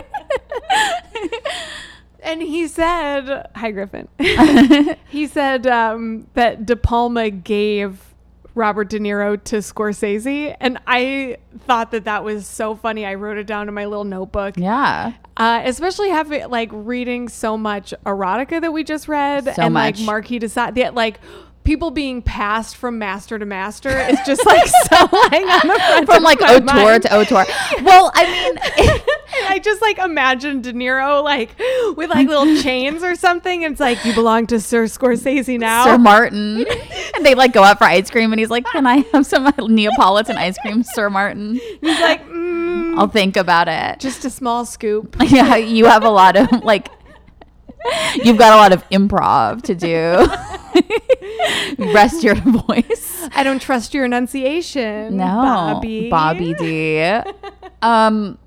And 2.22 2.42
he 2.42 2.68
said, 2.68 3.48
"Hi, 3.56 3.72
Griffin." 3.72 4.08
he 5.10 5.26
said 5.26 5.66
um, 5.66 6.28
that 6.34 6.66
De 6.66 6.76
Palma 6.76 7.30
gave 7.30 8.14
Robert 8.56 8.90
De 8.90 9.00
Niro 9.00 9.42
to 9.46 9.58
Scorsese, 9.58 10.56
and 10.60 10.78
I 10.86 11.38
thought 11.66 11.92
that 11.92 12.04
that 12.04 12.24
was 12.24 12.46
so 12.46 12.76
funny. 12.76 13.06
I 13.06 13.16
wrote 13.16 13.38
it 13.38 13.48
down 13.48 13.68
in 13.68 13.74
my 13.74 13.86
little 13.86 14.04
notebook. 14.04 14.58
yeah. 14.58 15.14
Uh, 15.40 15.62
especially 15.64 16.10
having 16.10 16.48
like 16.50 16.70
reading 16.74 17.30
so 17.30 17.58
much 17.58 17.94
erotica 18.06 18.60
that 18.60 18.74
we 18.74 18.84
just 18.84 19.08
read, 19.08 19.46
So 19.46 19.62
and 19.64 19.74
much. 19.74 19.98
like 20.00 20.06
Marquis 20.06 20.40
de 20.40 20.50
Sade, 20.50 20.92
like 20.94 21.20
people 21.70 21.92
being 21.92 22.20
passed 22.20 22.76
from 22.78 22.98
master 22.98 23.38
to 23.38 23.46
master 23.46 23.90
is 23.92 24.18
just 24.26 24.44
like 24.44 24.66
so 24.90 25.06
the 25.06 26.04
front 26.04 26.10
From 26.10 26.24
like 26.24 26.42
auteur 26.42 26.62
mind. 26.66 27.04
to 27.04 27.16
auteur. 27.16 27.46
Well, 27.84 28.12
I 28.16 28.24
mean, 28.26 29.00
I 29.50 29.60
just 29.60 29.80
like 29.80 30.00
imagine 30.00 30.62
De 30.64 30.74
Niro 30.74 31.24
like 31.24 31.52
with 31.96 32.10
like 32.10 32.28
little 32.28 32.60
chains 32.64 33.04
or 33.04 33.14
something. 33.14 33.64
And 33.66 33.74
it's 33.74 33.80
like 33.80 34.04
you 34.04 34.16
belong 34.16 34.48
to 34.48 34.60
Sir 34.60 34.86
Scorsese 34.86 35.60
now. 35.60 35.84
Sir 35.86 36.00
Martin. 36.00 36.66
and 37.16 37.24
they 37.24 37.36
like 37.36 37.54
go 37.54 37.62
out 37.62 37.78
for 37.78 37.84
ice 37.84 38.10
cream 38.10 38.34
and 38.34 38.40
he's 38.40 38.50
like, 38.50 38.66
Can 38.66 38.88
I 38.88 39.06
have 39.14 39.28
some 39.28 39.54
Neapolitan 39.60 40.38
ice 40.38 40.58
cream, 40.58 40.82
Sir 40.82 41.12
Martin? 41.12 41.54
He's 41.82 42.00
like, 42.00 42.28
mm, 42.28 42.98
I'll 42.98 43.08
think 43.08 43.38
about 43.38 43.68
it. 43.68 44.00
just 44.00 44.26
a 44.26 44.32
small 44.32 44.66
scoop. 44.66 45.16
yeah, 45.22 45.56
you 45.56 45.86
have 45.86 46.04
a 46.04 46.10
lot 46.10 46.36
of 46.36 46.64
like 46.64 46.90
you've 48.24 48.38
got 48.38 48.54
a 48.54 48.58
lot 48.58 48.74
of 48.74 48.88
improv 48.90 49.62
to 49.64 49.76
do. 49.76 50.26
Rest 51.94 52.24
your 52.24 52.36
voice. 52.36 53.28
I 53.34 53.44
don't 53.44 53.62
trust 53.62 53.94
your 53.94 54.06
enunciation. 54.06 55.18
No. 55.18 55.26
Bobby. 55.26 56.10
Bobby 56.10 56.54
D. 56.54 57.02
Um 57.82 58.38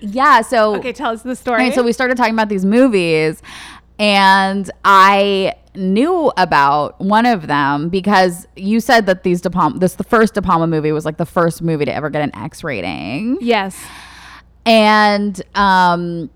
yeah, 0.00 0.40
so 0.42 0.76
Okay, 0.76 0.92
tell 0.92 1.10
us 1.12 1.22
the 1.22 1.36
story. 1.36 1.58
Right, 1.62 1.74
so 1.74 1.82
we 1.82 1.92
started 1.92 2.16
talking 2.16 2.32
about 2.34 2.48
these 2.48 2.64
movies, 2.64 3.42
and 3.98 4.70
I 4.84 5.54
knew 5.74 6.32
about 6.36 7.00
one 7.00 7.26
of 7.26 7.46
them 7.46 7.88
because 7.90 8.46
you 8.56 8.80
said 8.80 9.06
that 9.06 9.22
these 9.22 9.40
De 9.40 9.50
Palma, 9.50 9.78
this 9.78 9.94
the 9.96 10.04
first 10.04 10.34
De 10.34 10.42
Palma 10.42 10.66
movie 10.66 10.92
was 10.92 11.04
like 11.04 11.16
the 11.16 11.26
first 11.26 11.62
movie 11.62 11.84
to 11.84 11.94
ever 11.94 12.08
get 12.10 12.22
an 12.22 12.34
X 12.34 12.64
rating. 12.64 13.38
Yes. 13.40 13.78
And 14.66 15.40
um, 15.54 16.30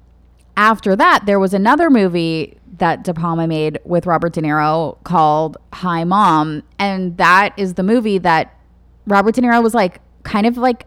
after 0.56 0.94
that, 0.96 1.26
there 1.26 1.38
was 1.38 1.54
another 1.54 1.90
movie 1.90 2.58
that 2.78 3.04
De 3.04 3.14
Palma 3.14 3.46
made 3.46 3.78
with 3.84 4.06
Robert 4.06 4.32
De 4.32 4.42
Niro 4.42 5.02
called 5.04 5.56
Hi 5.73 6.04
Mom. 6.04 6.62
And 6.78 7.16
that 7.18 7.54
is 7.56 7.75
the 7.75 7.82
movie 7.82 8.18
that 8.18 8.56
Robert 9.06 9.34
De 9.34 9.42
Niro 9.42 9.62
was 9.62 9.75
like, 9.75 10.00
kind 10.23 10.46
of 10.46 10.56
like, 10.56 10.87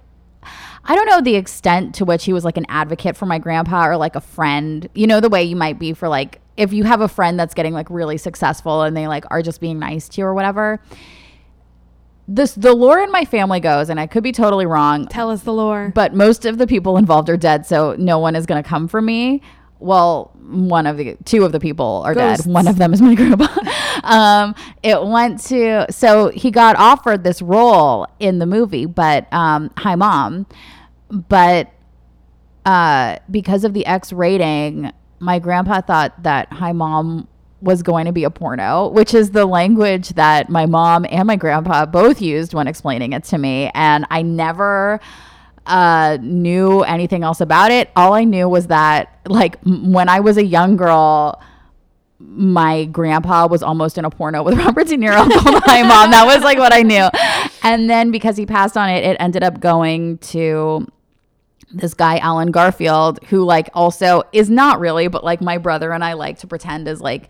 I 0.83 0.95
don't 0.95 1.05
know 1.07 1.21
the 1.21 1.35
extent 1.35 1.95
to 1.95 2.05
which 2.05 2.25
he 2.25 2.33
was 2.33 2.45
like 2.45 2.57
an 2.57 2.65
advocate 2.69 3.17
for 3.17 3.25
my 3.25 3.39
grandpa 3.39 3.87
or 3.87 3.97
like 3.97 4.15
a 4.15 4.21
friend. 4.21 4.89
You 4.95 5.07
know, 5.07 5.19
the 5.19 5.29
way 5.29 5.43
you 5.43 5.55
might 5.55 5.79
be 5.79 5.93
for 5.93 6.07
like, 6.07 6.41
if 6.55 6.73
you 6.73 6.83
have 6.85 7.01
a 7.01 7.07
friend 7.07 7.39
that's 7.39 7.53
getting 7.53 7.73
like 7.73 7.89
really 7.89 8.17
successful 8.17 8.81
and 8.83 8.95
they 8.95 9.07
like 9.07 9.25
are 9.29 9.41
just 9.41 9.61
being 9.61 9.79
nice 9.79 10.09
to 10.09 10.21
you 10.21 10.27
or 10.27 10.33
whatever. 10.33 10.81
This 12.27 12.53
the 12.53 12.73
lore 12.73 12.99
in 12.99 13.11
my 13.11 13.23
family 13.25 13.59
goes, 13.59 13.89
and 13.89 13.99
I 13.99 14.07
could 14.07 14.23
be 14.23 14.31
totally 14.33 14.65
wrong 14.65 15.07
Tell 15.07 15.29
us 15.29 15.43
the 15.43 15.53
lore. 15.53 15.91
but 15.95 16.13
most 16.13 16.45
of 16.45 16.57
the 16.57 16.67
people 16.67 16.97
involved 16.97 17.29
are 17.29 17.37
dead, 17.37 17.65
so 17.65 17.95
no 17.97 18.19
one 18.19 18.35
is 18.35 18.45
going 18.45 18.61
to 18.61 18.67
come 18.67 18.87
for 18.87 19.01
me. 19.01 19.41
Well, 19.79 20.31
one 20.49 20.87
of 20.87 20.97
the 20.97 21.15
two 21.23 21.45
of 21.45 21.51
the 21.51 21.59
people 21.59 22.01
are 22.05 22.13
Ghosts. 22.15 22.45
dead. 22.45 22.53
One 22.53 22.67
of 22.67 22.77
them 22.77 22.93
is 22.93 23.01
my 23.01 23.15
grandpa. 23.19 23.47
um, 24.03 24.55
it 24.83 25.01
went 25.05 25.39
to 25.45 25.85
so 25.89 26.29
he 26.29 26.51
got 26.51 26.75
offered 26.77 27.23
this 27.23 27.41
role 27.41 28.07
in 28.19 28.39
the 28.39 28.45
movie, 28.45 28.85
but 28.85 29.31
um, 29.31 29.71
hi 29.77 29.95
mom, 29.95 30.47
but 31.09 31.71
uh, 32.65 33.17
because 33.31 33.63
of 33.63 33.73
the 33.73 33.85
X 33.85 34.11
rating, 34.11 34.91
my 35.19 35.39
grandpa 35.39 35.79
thought 35.79 36.21
that 36.23 36.51
Hi 36.51 36.73
Mom 36.73 37.29
was 37.61 37.81
going 37.81 38.05
to 38.05 38.11
be 38.11 38.23
a 38.23 38.29
porno, 38.29 38.87
which 38.89 39.13
is 39.13 39.31
the 39.31 39.45
language 39.45 40.09
that 40.09 40.49
my 40.49 40.65
mom 40.65 41.05
and 41.09 41.25
my 41.25 41.35
grandpa 41.35 41.85
both 41.85 42.21
used 42.21 42.53
when 42.53 42.67
explaining 42.67 43.13
it 43.13 43.23
to 43.25 43.37
me. 43.37 43.71
And 43.73 44.05
I 44.11 44.21
never 44.21 44.99
uh, 45.65 46.17
knew 46.21 46.81
anything 46.83 47.23
else 47.23 47.41
about 47.41 47.71
it. 47.71 47.89
All 47.95 48.13
I 48.13 48.23
knew 48.23 48.47
was 48.47 48.67
that, 48.67 49.19
like, 49.25 49.57
m- 49.65 49.91
when 49.91 50.07
I 50.07 50.19
was 50.19 50.37
a 50.37 50.45
young 50.45 50.77
girl, 50.77 51.41
my 52.19 52.85
grandpa 52.85 53.47
was 53.47 53.61
almost 53.63 53.97
in 53.97 54.05
a 54.05 54.09
porno 54.09 54.43
with 54.43 54.57
Robert 54.57 54.87
De 54.87 54.97
Niro 54.97 55.15
Hi 55.29 55.81
Mom. 55.83 56.11
That 56.11 56.25
was 56.25 56.43
like 56.43 56.57
what 56.57 56.73
I 56.73 56.81
knew. 56.83 57.09
And 57.63 57.89
then 57.89 58.11
because 58.11 58.37
he 58.37 58.45
passed 58.45 58.77
on 58.77 58.89
it, 58.89 59.03
it 59.03 59.17
ended 59.19 59.43
up 59.43 59.59
going 59.59 60.17
to 60.19 60.87
this 61.71 61.93
guy 61.93 62.17
Allen 62.17 62.51
Garfield 62.51 63.23
who 63.25 63.43
like 63.43 63.69
also 63.73 64.23
is 64.31 64.49
not 64.49 64.79
really 64.79 65.07
but 65.07 65.23
like 65.23 65.41
my 65.41 65.57
brother 65.57 65.91
and 65.91 66.03
I 66.03 66.13
like 66.13 66.39
to 66.39 66.47
pretend 66.47 66.87
is 66.87 67.01
like 67.01 67.29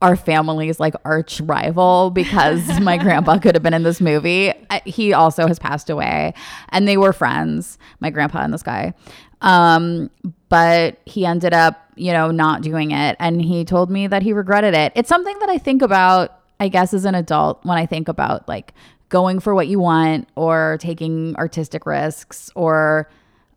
our 0.00 0.16
family's 0.16 0.78
like 0.78 0.94
arch 1.04 1.40
rival 1.40 2.10
because 2.10 2.80
my 2.80 2.96
grandpa 2.96 3.38
could 3.38 3.54
have 3.54 3.62
been 3.62 3.74
in 3.74 3.82
this 3.82 4.00
movie. 4.00 4.52
He 4.84 5.12
also 5.12 5.46
has 5.46 5.58
passed 5.58 5.90
away 5.90 6.34
and 6.70 6.86
they 6.86 6.96
were 6.96 7.12
friends, 7.12 7.78
my 8.00 8.10
grandpa 8.10 8.42
and 8.42 8.52
this 8.52 8.62
guy. 8.62 8.94
Um, 9.40 10.10
but 10.48 11.00
he 11.04 11.26
ended 11.26 11.52
up, 11.52 11.84
you 11.96 12.12
know, 12.12 12.30
not 12.30 12.62
doing 12.62 12.90
it 12.92 13.16
and 13.18 13.42
he 13.42 13.64
told 13.64 13.90
me 13.90 14.06
that 14.06 14.22
he 14.22 14.32
regretted 14.32 14.74
it. 14.74 14.92
It's 14.94 15.08
something 15.08 15.38
that 15.40 15.48
I 15.48 15.58
think 15.58 15.82
about, 15.82 16.40
I 16.60 16.68
guess, 16.68 16.94
as 16.94 17.04
an 17.04 17.14
adult 17.14 17.64
when 17.64 17.76
I 17.76 17.86
think 17.86 18.08
about 18.08 18.46
like 18.48 18.74
going 19.08 19.40
for 19.40 19.54
what 19.54 19.68
you 19.68 19.78
want 19.78 20.28
or 20.34 20.78
taking 20.80 21.34
artistic 21.36 21.86
risks 21.86 22.50
or 22.54 23.10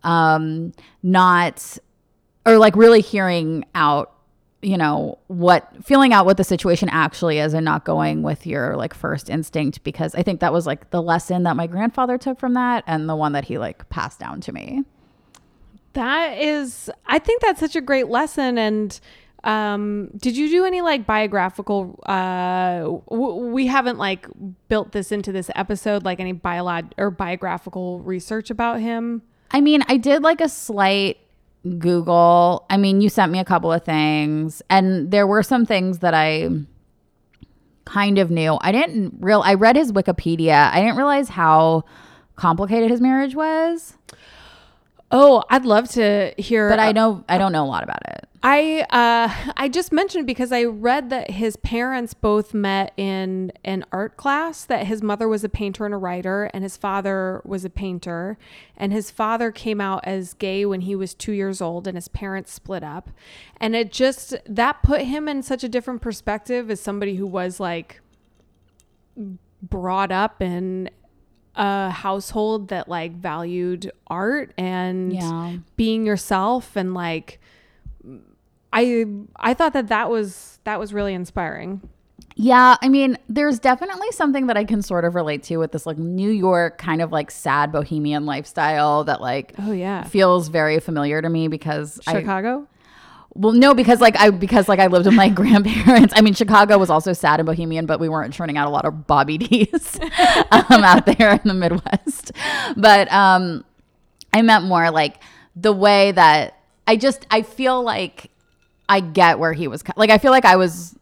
um 0.03 0.71
not 1.03 1.77
or 2.45 2.57
like 2.57 2.75
really 2.75 3.01
hearing 3.01 3.63
out 3.75 4.13
you 4.61 4.77
know 4.77 5.17
what 5.27 5.69
feeling 5.83 6.13
out 6.13 6.25
what 6.25 6.37
the 6.37 6.43
situation 6.43 6.87
actually 6.89 7.39
is 7.39 7.53
and 7.53 7.65
not 7.65 7.83
going 7.83 8.21
with 8.23 8.45
your 8.45 8.75
like 8.75 8.93
first 8.93 9.29
instinct 9.29 9.83
because 9.83 10.15
i 10.15 10.23
think 10.23 10.39
that 10.39 10.53
was 10.53 10.65
like 10.65 10.89
the 10.91 11.01
lesson 11.01 11.43
that 11.43 11.55
my 11.55 11.67
grandfather 11.67 12.17
took 12.17 12.39
from 12.39 12.53
that 12.53 12.83
and 12.87 13.09
the 13.09 13.15
one 13.15 13.31
that 13.33 13.45
he 13.45 13.57
like 13.57 13.87
passed 13.89 14.19
down 14.19 14.39
to 14.39 14.51
me 14.51 14.83
That 15.93 16.39
is, 16.39 16.89
I 17.05 17.19
think 17.19 17.41
that's 17.41 17.59
such 17.59 17.75
a 17.75 17.81
great 17.81 18.07
lesson. 18.07 18.57
And 18.57 18.97
um, 19.43 20.09
did 20.17 20.37
you 20.37 20.49
do 20.49 20.65
any 20.65 20.81
like 20.81 21.05
biographical? 21.05 21.99
Uh, 22.05 22.81
w- 23.09 23.47
we 23.53 23.67
haven't 23.67 23.97
like 23.97 24.27
built 24.69 24.91
this 24.91 25.11
into 25.11 25.31
this 25.31 25.49
episode, 25.55 26.03
like 26.03 26.19
any 26.19 26.33
biolog 26.33 26.91
or 26.97 27.09
biographical 27.11 27.99
research 28.01 28.49
about 28.49 28.79
him. 28.79 29.21
I 29.51 29.61
mean, 29.61 29.83
I 29.87 29.97
did 29.97 30.21
like 30.23 30.41
a 30.41 30.49
slight 30.49 31.17
Google. 31.77 32.65
I 32.69 32.77
mean, 32.77 33.01
you 33.01 33.09
sent 33.09 33.31
me 33.31 33.39
a 33.39 33.45
couple 33.45 33.71
of 33.73 33.83
things, 33.83 34.61
and 34.69 35.11
there 35.11 35.25
were 35.27 35.43
some 35.43 35.65
things 35.65 35.99
that 35.99 36.13
I 36.13 36.49
kind 37.85 38.17
of 38.19 38.31
knew. 38.31 38.57
I 38.61 38.71
didn't 38.71 39.15
real. 39.19 39.41
I 39.43 39.55
read 39.55 39.75
his 39.75 39.91
Wikipedia. 39.91 40.71
I 40.71 40.81
didn't 40.81 40.97
realize 40.97 41.29
how 41.29 41.83
complicated 42.35 42.89
his 42.89 43.01
marriage 43.01 43.35
was, 43.35 43.97
Oh, 45.11 45.43
I'd 45.49 45.65
love 45.65 45.89
to 45.89 46.33
hear. 46.37 46.69
but 46.69 46.79
I 46.79 46.93
know 46.93 47.23
I 47.27 47.37
don't 47.37 47.51
know 47.51 47.65
a 47.65 47.67
lot 47.67 47.83
about 47.83 47.99
it. 48.07 48.29
I 48.43 48.87
uh, 48.89 49.51
I 49.55 49.69
just 49.69 49.91
mentioned 49.91 50.25
because 50.25 50.51
I 50.51 50.63
read 50.63 51.11
that 51.11 51.29
his 51.31 51.57
parents 51.57 52.15
both 52.15 52.55
met 52.55 52.91
in 52.97 53.51
an 53.63 53.85
art 53.91 54.17
class. 54.17 54.65
That 54.65 54.87
his 54.87 55.03
mother 55.03 55.27
was 55.27 55.43
a 55.43 55.49
painter 55.49 55.85
and 55.85 55.93
a 55.93 55.97
writer, 55.97 56.45
and 56.53 56.63
his 56.63 56.75
father 56.75 57.41
was 57.45 57.65
a 57.65 57.69
painter. 57.69 58.39
And 58.75 58.91
his 58.91 59.11
father 59.11 59.51
came 59.51 59.79
out 59.79 60.01
as 60.05 60.33
gay 60.33 60.65
when 60.65 60.81
he 60.81 60.95
was 60.95 61.13
two 61.13 61.33
years 61.33 61.61
old, 61.61 61.85
and 61.87 61.95
his 61.95 62.07
parents 62.07 62.51
split 62.51 62.83
up. 62.83 63.11
And 63.57 63.75
it 63.75 63.91
just 63.91 64.33
that 64.47 64.81
put 64.81 65.01
him 65.01 65.27
in 65.27 65.43
such 65.43 65.63
a 65.63 65.69
different 65.69 66.01
perspective 66.01 66.71
as 66.71 66.79
somebody 66.81 67.15
who 67.17 67.27
was 67.27 67.59
like 67.59 68.01
brought 69.61 70.11
up 70.11 70.41
in 70.41 70.89
a 71.55 71.89
household 71.89 72.69
that 72.69 72.87
like 72.87 73.11
valued 73.11 73.91
art 74.07 74.53
and 74.57 75.11
Yeah. 75.13 75.57
being 75.75 76.05
yourself 76.05 76.77
and 76.77 76.93
like 76.93 77.40
I 78.73 79.05
I 79.35 79.53
thought 79.53 79.73
that 79.73 79.87
that 79.87 80.09
was 80.09 80.59
that 80.63 80.79
was 80.79 80.93
really 80.93 81.13
inspiring. 81.13 81.81
Yeah, 82.35 82.77
I 82.81 82.87
mean, 82.87 83.17
there's 83.27 83.59
definitely 83.59 84.09
something 84.11 84.47
that 84.47 84.55
I 84.57 84.63
can 84.63 84.81
sort 84.81 85.03
of 85.03 85.15
relate 85.15 85.43
to 85.43 85.57
with 85.57 85.73
this 85.73 85.85
like 85.85 85.97
New 85.97 86.29
York 86.29 86.77
kind 86.77 87.01
of 87.01 87.11
like 87.11 87.29
sad 87.29 87.71
bohemian 87.71 88.25
lifestyle 88.25 89.03
that 89.03 89.21
like 89.21 89.53
Oh 89.59 89.73
yeah. 89.73 90.05
feels 90.05 90.47
very 90.47 90.79
familiar 90.79 91.21
to 91.21 91.29
me 91.29 91.49
because 91.49 91.99
I 92.07 92.13
Chicago? 92.13 92.67
Well, 93.33 93.53
no, 93.53 93.73
because 93.73 94.01
like 94.01 94.17
I 94.19 94.29
because 94.29 94.67
like 94.67 94.79
I 94.79 94.87
lived 94.87 95.05
with 95.05 95.15
my 95.15 95.29
grandparents. 95.41 96.13
I 96.17 96.21
mean, 96.21 96.33
Chicago 96.33 96.77
was 96.77 96.89
also 96.89 97.13
sad 97.13 97.39
and 97.39 97.45
bohemian, 97.45 97.85
but 97.85 97.99
we 97.99 98.09
weren't 98.09 98.33
churning 98.33 98.57
out 98.57 98.67
a 98.67 98.71
lot 98.71 98.85
of 98.85 99.05
Bobby 99.07 99.37
D's 99.37 99.99
um, 100.51 100.83
out 100.83 101.05
there 101.05 101.33
in 101.33 101.41
the 101.45 101.53
Midwest. 101.53 102.31
But 102.75 103.11
um, 103.11 103.63
I 104.33 104.41
meant 104.41 104.65
more 104.65 104.89
like 104.89 105.21
the 105.55 105.73
way 105.73 106.11
that 106.13 106.57
I 106.87 106.95
just 106.95 107.27
I 107.29 107.41
feel 107.43 107.83
like 107.83 108.30
I 108.91 108.99
get 108.99 109.39
where 109.39 109.53
he 109.53 109.69
was. 109.69 109.85
Like 109.95 110.09
I 110.09 110.17
feel 110.17 110.31
like 110.31 110.43
I 110.43 110.57
was 110.57 110.93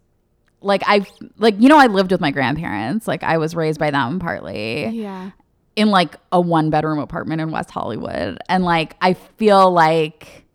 like 0.61 0.83
I 0.85 1.07
like 1.39 1.55
you 1.59 1.69
know 1.69 1.79
I 1.79 1.87
lived 1.87 2.11
with 2.11 2.21
my 2.21 2.29
grandparents. 2.29 3.07
Like 3.07 3.23
I 3.23 3.39
was 3.39 3.55
raised 3.55 3.79
by 3.79 3.89
them 3.89 4.19
partly 4.19 4.85
yeah. 4.89 5.31
in 5.75 5.89
like 5.89 6.15
a 6.31 6.39
one 6.39 6.69
bedroom 6.69 6.99
apartment 6.99 7.41
in 7.41 7.49
West 7.49 7.71
Hollywood. 7.71 8.37
And 8.47 8.63
like 8.63 8.95
I 9.01 9.15
feel 9.15 9.71
like 9.71 10.45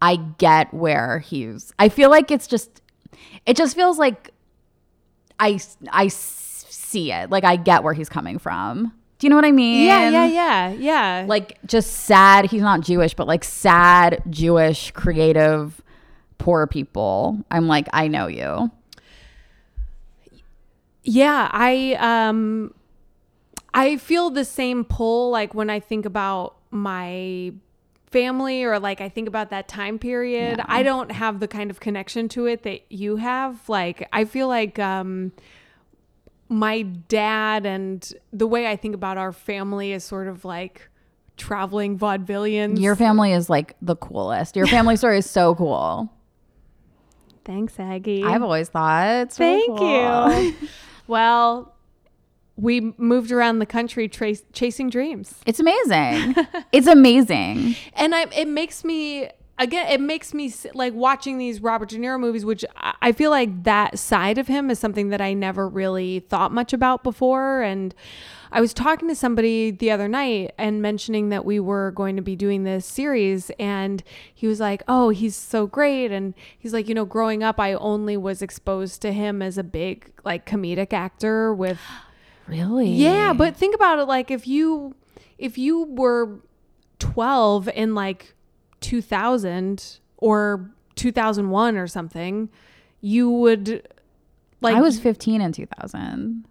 I 0.00 0.16
get 0.16 0.72
where 0.72 1.18
he's 1.18 1.74
I 1.78 1.90
feel 1.90 2.08
like 2.08 2.30
it's 2.30 2.46
just 2.46 2.80
it 3.44 3.58
just 3.58 3.76
feels 3.76 3.98
like 3.98 4.30
I 5.38 5.60
I 5.92 6.08
see 6.08 7.12
it. 7.12 7.28
Like 7.28 7.44
I 7.44 7.56
get 7.56 7.84
where 7.84 7.92
he's 7.92 8.08
coming 8.08 8.38
from. 8.38 8.90
Do 9.18 9.26
you 9.26 9.28
know 9.28 9.36
what 9.36 9.44
I 9.44 9.52
mean? 9.52 9.84
Yeah, 9.84 10.08
yeah, 10.08 10.24
yeah. 10.24 10.70
Yeah. 10.70 11.24
Like 11.28 11.58
just 11.66 11.90
sad, 11.90 12.46
he's 12.46 12.62
not 12.62 12.80
Jewish, 12.80 13.12
but 13.12 13.26
like 13.26 13.44
sad 13.44 14.22
Jewish 14.30 14.92
creative 14.92 15.82
poor 16.40 16.66
people. 16.66 17.38
I'm 17.50 17.68
like 17.68 17.86
I 17.92 18.08
know 18.08 18.26
you. 18.26 18.70
Yeah, 21.02 21.48
I 21.52 21.96
um 22.00 22.74
I 23.72 23.98
feel 23.98 24.30
the 24.30 24.44
same 24.44 24.84
pull 24.84 25.30
like 25.30 25.54
when 25.54 25.70
I 25.70 25.78
think 25.78 26.04
about 26.06 26.56
my 26.70 27.52
family 28.10 28.64
or 28.64 28.80
like 28.80 29.00
I 29.00 29.08
think 29.08 29.28
about 29.28 29.50
that 29.50 29.68
time 29.68 29.98
period. 29.98 30.58
Yeah. 30.58 30.64
I 30.66 30.82
don't 30.82 31.12
have 31.12 31.38
the 31.38 31.46
kind 31.46 31.70
of 31.70 31.78
connection 31.78 32.28
to 32.30 32.46
it 32.46 32.64
that 32.64 32.90
you 32.90 33.16
have. 33.16 33.68
Like 33.68 34.08
I 34.12 34.24
feel 34.24 34.48
like 34.48 34.78
um 34.78 35.32
my 36.48 36.82
dad 36.82 37.64
and 37.64 38.12
the 38.32 38.46
way 38.46 38.66
I 38.66 38.74
think 38.74 38.94
about 38.94 39.18
our 39.18 39.32
family 39.32 39.92
is 39.92 40.02
sort 40.02 40.26
of 40.26 40.44
like 40.44 40.88
traveling 41.36 41.98
vaudevillians. 41.98 42.80
Your 42.80 42.96
family 42.96 43.32
is 43.32 43.48
like 43.48 43.76
the 43.80 43.96
coolest. 43.96 44.56
Your 44.56 44.66
family 44.66 44.96
story 44.96 45.18
is 45.18 45.30
so 45.30 45.54
cool. 45.54 46.12
Thanks, 47.50 47.80
Aggie. 47.80 48.22
I've 48.22 48.44
always 48.44 48.68
thought. 48.68 49.22
It's 49.22 49.40
really 49.40 49.60
Thank 49.66 49.78
cool. 49.80 50.40
you. 50.40 50.54
well, 51.08 51.74
we 52.54 52.94
moved 52.96 53.32
around 53.32 53.58
the 53.58 53.66
country 53.66 54.06
trace, 54.06 54.44
chasing 54.52 54.88
dreams. 54.88 55.34
It's 55.46 55.58
amazing. 55.58 56.36
it's 56.72 56.86
amazing. 56.86 57.74
and 57.94 58.14
I, 58.14 58.26
it 58.36 58.46
makes 58.46 58.84
me 58.84 59.30
again, 59.60 59.86
it 59.88 60.00
makes 60.00 60.34
me 60.34 60.52
like 60.74 60.94
watching 60.94 61.38
these 61.38 61.60
Robert 61.60 61.90
De 61.90 61.96
Niro 61.96 62.18
movies, 62.18 62.44
which 62.44 62.64
I 62.76 63.12
feel 63.12 63.30
like 63.30 63.64
that 63.64 63.98
side 63.98 64.38
of 64.38 64.48
him 64.48 64.70
is 64.70 64.78
something 64.78 65.10
that 65.10 65.20
I 65.20 65.34
never 65.34 65.68
really 65.68 66.20
thought 66.20 66.50
much 66.50 66.72
about 66.72 67.04
before. 67.04 67.62
And 67.62 67.94
I 68.50 68.60
was 68.60 68.74
talking 68.74 69.06
to 69.08 69.14
somebody 69.14 69.70
the 69.70 69.90
other 69.90 70.08
night 70.08 70.52
and 70.58 70.82
mentioning 70.82 71.28
that 71.28 71.44
we 71.44 71.60
were 71.60 71.92
going 71.92 72.16
to 72.16 72.22
be 72.22 72.34
doing 72.34 72.64
this 72.64 72.86
series, 72.86 73.50
and 73.60 74.02
he 74.34 74.48
was 74.48 74.58
like, 74.58 74.82
"Oh, 74.88 75.10
he's 75.10 75.36
so 75.36 75.66
great," 75.66 76.10
and 76.10 76.34
he's 76.58 76.72
like, 76.72 76.88
"You 76.88 76.94
know, 76.94 77.04
growing 77.04 77.44
up, 77.44 77.60
I 77.60 77.74
only 77.74 78.16
was 78.16 78.42
exposed 78.42 79.02
to 79.02 79.12
him 79.12 79.42
as 79.42 79.56
a 79.58 79.62
big 79.62 80.10
like 80.24 80.46
comedic 80.46 80.92
actor 80.92 81.54
with." 81.54 81.78
Really? 82.48 82.88
Yeah, 82.88 83.32
but 83.32 83.56
think 83.56 83.76
about 83.76 84.00
it 84.00 84.06
like 84.06 84.28
if 84.28 84.44
you 84.44 84.96
if 85.38 85.56
you 85.56 85.84
were 85.84 86.40
12 86.98 87.68
and 87.76 87.94
like 87.94 88.34
2000 88.80 89.98
or 90.18 90.70
2001 90.96 91.76
or 91.76 91.86
something, 91.86 92.48
you 93.00 93.30
would 93.30 93.88
like 94.60 94.76
I 94.76 94.80
was 94.80 94.98
15 95.00 95.40
in 95.40 95.52
2000. 95.52 96.44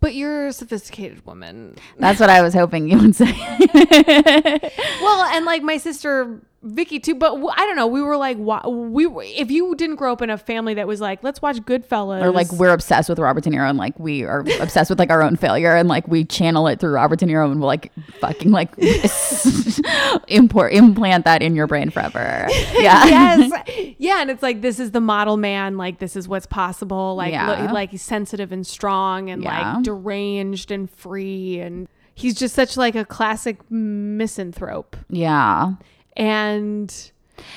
but 0.00 0.14
you're 0.14 0.48
a 0.48 0.52
sophisticated 0.52 1.24
woman. 1.24 1.76
That's 1.98 2.20
what 2.20 2.28
I 2.28 2.42
was 2.42 2.52
hoping 2.54 2.88
you 2.90 2.98
would 2.98 3.16
say. 3.16 3.32
Well, 5.00 5.22
and 5.34 5.44
like 5.46 5.62
my 5.62 5.76
sister 5.78 6.40
Vicky 6.66 6.98
too, 6.98 7.14
but 7.14 7.34
I 7.34 7.66
don't 7.66 7.76
know, 7.76 7.86
we 7.86 8.00
were 8.00 8.16
like 8.16 8.38
we 8.38 9.06
were, 9.06 9.22
if 9.24 9.50
you 9.50 9.74
didn't 9.74 9.96
grow 9.96 10.12
up 10.12 10.22
in 10.22 10.30
a 10.30 10.38
family 10.38 10.72
that 10.74 10.86
was 10.86 11.00
like 11.00 11.22
let's 11.22 11.42
watch 11.42 11.58
Goodfellas 11.58 12.22
or 12.22 12.30
like 12.30 12.50
we're 12.52 12.72
obsessed 12.72 13.08
with 13.10 13.18
Robert 13.18 13.44
De 13.44 13.50
Niro 13.50 13.68
and 13.68 13.76
like 13.78 13.98
we 13.98 14.24
are 14.24 14.40
obsessed 14.60 14.88
with 14.88 14.98
like 14.98 15.10
our 15.10 15.22
own 15.22 15.36
failure 15.36 15.76
and 15.76 15.88
like 15.88 16.08
we 16.08 16.24
channel 16.24 16.66
it 16.66 16.80
through 16.80 16.92
Robert 16.92 17.18
De 17.18 17.26
Niro 17.26 17.50
and 17.50 17.60
we'll 17.60 17.66
like 17.66 17.92
fucking 18.20 18.50
like 18.50 18.70
import 20.28 20.72
implant 20.72 21.24
that 21.24 21.42
in 21.42 21.54
your 21.54 21.66
brain 21.66 21.90
forever. 21.90 22.46
Yeah. 22.74 23.04
yes 23.06 23.94
yeah 23.98 24.20
and 24.20 24.30
it's 24.30 24.42
like 24.42 24.60
this 24.60 24.78
is 24.80 24.90
the 24.90 25.00
model 25.00 25.36
man 25.36 25.76
like 25.76 25.98
this 25.98 26.16
is 26.16 26.26
what's 26.28 26.46
possible 26.46 27.14
like 27.14 27.32
Yeah. 27.32 27.64
lo- 27.66 27.72
like 27.72 27.90
he's 27.90 28.02
sensitive 28.02 28.52
and 28.52 28.66
strong 28.66 29.30
and 29.30 29.42
Yeah. 29.42 29.74
like 29.74 29.84
deranged 29.84 30.70
and 30.70 30.90
free 30.90 31.60
and 31.60 31.88
he's 32.14 32.34
just 32.34 32.54
such 32.54 32.76
like 32.76 32.94
a 32.94 33.04
classic 33.04 33.58
misanthrope 33.70 34.96
Yeah. 35.08 35.72
And 36.16 37.10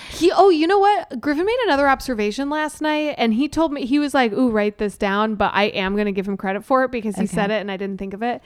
he 0.10 0.32
oh 0.32 0.50
you 0.50 0.66
know 0.68 0.80
what 0.80 1.20
griffin 1.22 1.46
made 1.46 1.60
another 1.66 1.88
observation 1.88 2.50
last 2.50 2.82
night 2.82 3.14
and 3.18 3.34
he 3.36 3.48
told 3.48 3.72
me 3.72 3.86
he 3.86 4.00
was 4.00 4.14
like 4.14 4.32
ooh 4.34 4.50
write 4.50 4.78
this 4.80 4.98
down 4.98 5.36
but 5.36 5.52
i 5.54 5.66
am 5.66 5.94
going 5.94 6.06
to 6.08 6.12
give 6.12 6.28
him 6.28 6.36
credit 6.38 6.64
for 6.64 6.84
it 6.84 6.92
because 6.92 7.16
he 7.16 7.24
Okay. 7.24 7.36
said 7.36 7.52
it 7.52 7.62
and 7.62 7.72
i 7.72 7.78
didn't 7.78 7.98
think 8.00 8.14
of 8.14 8.24
it 8.24 8.42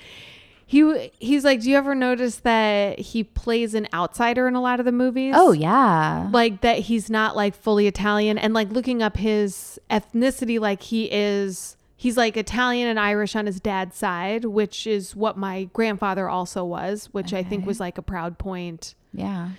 he 0.67 1.11
he's 1.19 1.43
like 1.45 1.61
do 1.61 1.69
you 1.69 1.77
ever 1.77 1.95
notice 1.95 2.37
that 2.37 2.99
he 2.99 3.23
plays 3.23 3.73
an 3.73 3.87
outsider 3.93 4.47
in 4.47 4.55
a 4.55 4.61
lot 4.61 4.79
of 4.79 4.85
the 4.85 4.91
movies 4.91 5.33
Oh 5.37 5.51
yeah. 5.53 6.29
like 6.31 6.61
that 6.61 6.79
he's 6.79 7.09
not 7.09 7.35
like 7.35 7.55
fully 7.55 7.87
Italian 7.87 8.37
and 8.37 8.53
like 8.53 8.69
looking 8.69 9.01
up 9.01 9.17
his 9.17 9.79
ethnicity 9.89 10.59
like 10.59 10.81
he 10.83 11.09
is 11.11 11.75
he's 11.97 12.15
like 12.17 12.35
Italian 12.37 12.87
and 12.87 12.99
Irish 12.99 13.35
on 13.35 13.45
his 13.47 13.59
dad's 13.59 13.97
side 13.97 14.45
which 14.45 14.87
is 14.87 15.13
what 15.15 15.37
my 15.37 15.65
grandfather 15.73 16.29
also 16.29 16.63
was 16.63 17.09
which 17.11 17.33
I 17.33 17.43
think 17.43 17.65
was 17.65 17.79
like 17.81 17.97
a 17.97 18.01
proud 18.01 18.37
point 18.37 18.95
Yeah. 19.13 19.49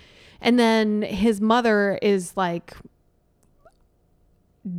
And 0.43 0.59
then 0.59 1.01
his 1.01 1.41
mother 1.41 1.97
is 2.01 2.37
like 2.37 2.75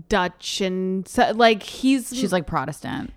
Dutch 0.08 0.60
and 0.60 1.06
so 1.08 1.32
like 1.34 1.62
he's 1.62 2.10
She's 2.14 2.32
like 2.32 2.46
Protestant 2.46 3.12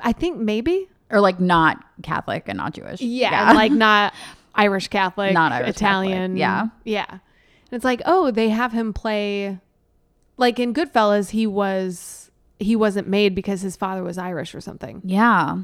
I 0.00 0.12
think 0.12 0.38
maybe 0.38 0.88
or 1.10 1.20
like 1.20 1.40
not 1.40 1.84
Catholic 2.02 2.44
and 2.46 2.56
not 2.56 2.72
Jewish. 2.72 3.00
yeah, 3.00 3.48
and, 3.48 3.56
like 3.56 3.72
not 3.72 4.14
Irish 4.54 4.88
Catholic, 4.88 5.32
Not 5.32 5.52
Irish 5.52 5.70
Italian. 5.70 6.36
Catholic, 6.36 6.38
yeah. 6.38 6.66
yeah. 6.84 7.10
And 7.10 7.20
it's 7.72 7.84
like, 7.84 8.02
oh, 8.04 8.30
they 8.30 8.48
have 8.48 8.72
him 8.72 8.92
play, 8.92 9.58
like 10.36 10.58
in 10.58 10.74
Goodfellas, 10.74 11.30
he 11.30 11.46
was 11.46 12.30
he 12.58 12.76
wasn't 12.76 13.08
made 13.08 13.34
because 13.34 13.62
his 13.62 13.76
father 13.76 14.02
was 14.02 14.18
Irish 14.18 14.54
or 14.54 14.60
something. 14.60 15.00
Yeah. 15.04 15.58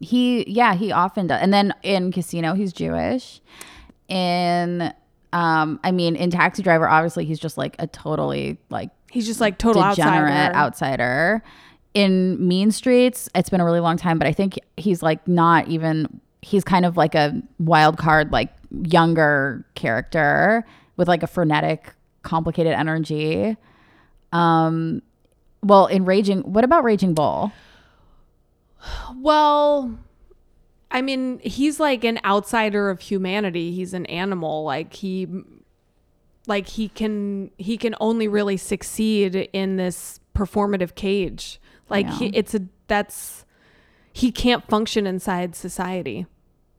He 0.00 0.48
yeah, 0.50 0.74
he 0.74 0.92
often 0.92 1.26
does. 1.26 1.40
And 1.42 1.52
then 1.52 1.74
in 1.82 2.12
Casino, 2.12 2.54
he's 2.54 2.72
Jewish. 2.72 3.40
In 4.08 4.92
um 5.32 5.78
I 5.84 5.92
mean 5.92 6.16
in 6.16 6.30
Taxi 6.30 6.62
Driver 6.62 6.88
obviously 6.88 7.24
he's 7.24 7.38
just 7.38 7.58
like 7.58 7.76
a 7.78 7.86
totally 7.86 8.58
like 8.70 8.90
He's 9.10 9.26
just 9.26 9.40
like 9.40 9.56
total 9.58 9.82
degenerate 9.82 10.32
outsider. 10.54 10.54
outsider. 10.54 11.42
In 11.94 12.46
Mean 12.46 12.70
Streets, 12.70 13.28
it's 13.34 13.48
been 13.48 13.60
a 13.60 13.64
really 13.64 13.80
long 13.80 13.96
time, 13.96 14.18
but 14.18 14.28
I 14.28 14.32
think 14.32 14.58
he's 14.76 15.02
like 15.02 15.26
not 15.26 15.66
even 15.68 16.20
he's 16.42 16.62
kind 16.62 16.84
of 16.84 16.96
like 16.96 17.14
a 17.14 17.42
wild 17.58 17.96
card 17.98 18.30
like 18.32 18.50
younger 18.70 19.64
character 19.74 20.64
with 20.98 21.08
like 21.08 21.22
a 21.22 21.26
frenetic 21.26 21.94
complicated 22.22 22.74
energy. 22.74 23.56
Um 24.32 25.00
well, 25.62 25.86
in 25.86 26.04
Raging, 26.04 26.40
what 26.42 26.62
about 26.64 26.84
Raging 26.84 27.14
Bull? 27.14 27.50
Well, 29.16 29.98
I 30.90 31.02
mean, 31.02 31.38
he's 31.40 31.78
like 31.78 32.02
an 32.04 32.18
outsider 32.24 32.88
of 32.90 33.00
humanity. 33.00 33.72
He's 33.72 33.92
an 33.94 34.06
animal. 34.06 34.64
Like 34.64 34.94
he 34.94 35.26
like 36.46 36.66
he 36.66 36.88
can 36.88 37.50
he 37.58 37.76
can 37.76 37.94
only 38.00 38.26
really 38.28 38.56
succeed 38.56 39.34
in 39.52 39.76
this 39.76 40.18
performative 40.34 40.94
cage. 40.94 41.60
Like 41.90 42.08
he, 42.08 42.26
it's 42.28 42.54
a 42.54 42.60
that's 42.86 43.44
he 44.12 44.32
can't 44.32 44.66
function 44.68 45.06
inside 45.06 45.54
society. 45.54 46.26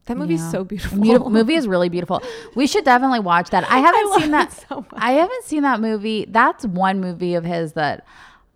That 0.06 0.17
movie's 0.17 0.41
Yeah. 0.41 0.50
so 0.50 0.63
beautiful. 0.63 1.00
Beautiful 1.00 1.30
movie 1.39 1.54
is 1.54 1.67
really 1.67 1.88
beautiful. 1.89 2.24
We 2.56 2.65
should 2.65 2.84
definitely 2.84 3.19
watch 3.19 3.52
that. 3.52 3.63
I 3.69 3.78
haven't 3.88 4.10
love 4.10 4.22
seen 4.24 4.32
that. 4.32 4.52
so 4.67 4.78
much. 4.78 4.88
I 4.93 5.12
haven't 5.12 5.43
seen 5.45 5.62
that 5.62 5.80
movie. 5.80 6.26
That's 6.28 6.65
one 6.65 7.00
movie 7.00 7.36
of 7.36 7.43
his 7.45 7.74
that 7.74 8.06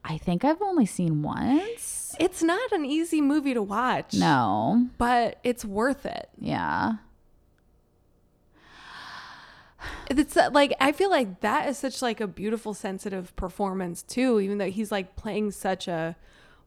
I 0.03 0.17
think 0.17 0.43
I've 0.43 0.61
only 0.63 0.87
seen 0.87 1.21
once. 1.21 2.02
It's 2.19 2.43
not 2.43 2.71
an 2.71 2.85
easy 2.85 3.21
movie 3.21 3.53
to 3.53 3.61
watch. 3.61 4.13
No. 4.13 4.87
But 4.97 5.39
it's 5.43 5.65
worth 5.65 6.05
it. 6.05 6.29
Yeah. 6.39 6.93
It's 10.09 10.37
uh, 10.37 10.49
like 10.53 10.73
I 10.79 10.91
feel 10.91 11.09
like 11.09 11.41
that 11.41 11.67
is 11.67 11.77
such 11.77 12.01
like 12.01 12.21
a 12.21 12.27
beautiful 12.27 12.73
sensitive 12.73 13.35
performance 13.35 14.01
too 14.01 14.39
even 14.39 14.57
though 14.57 14.69
he's 14.69 14.91
like 14.91 15.15
playing 15.15 15.51
such 15.51 15.87
a 15.87 16.15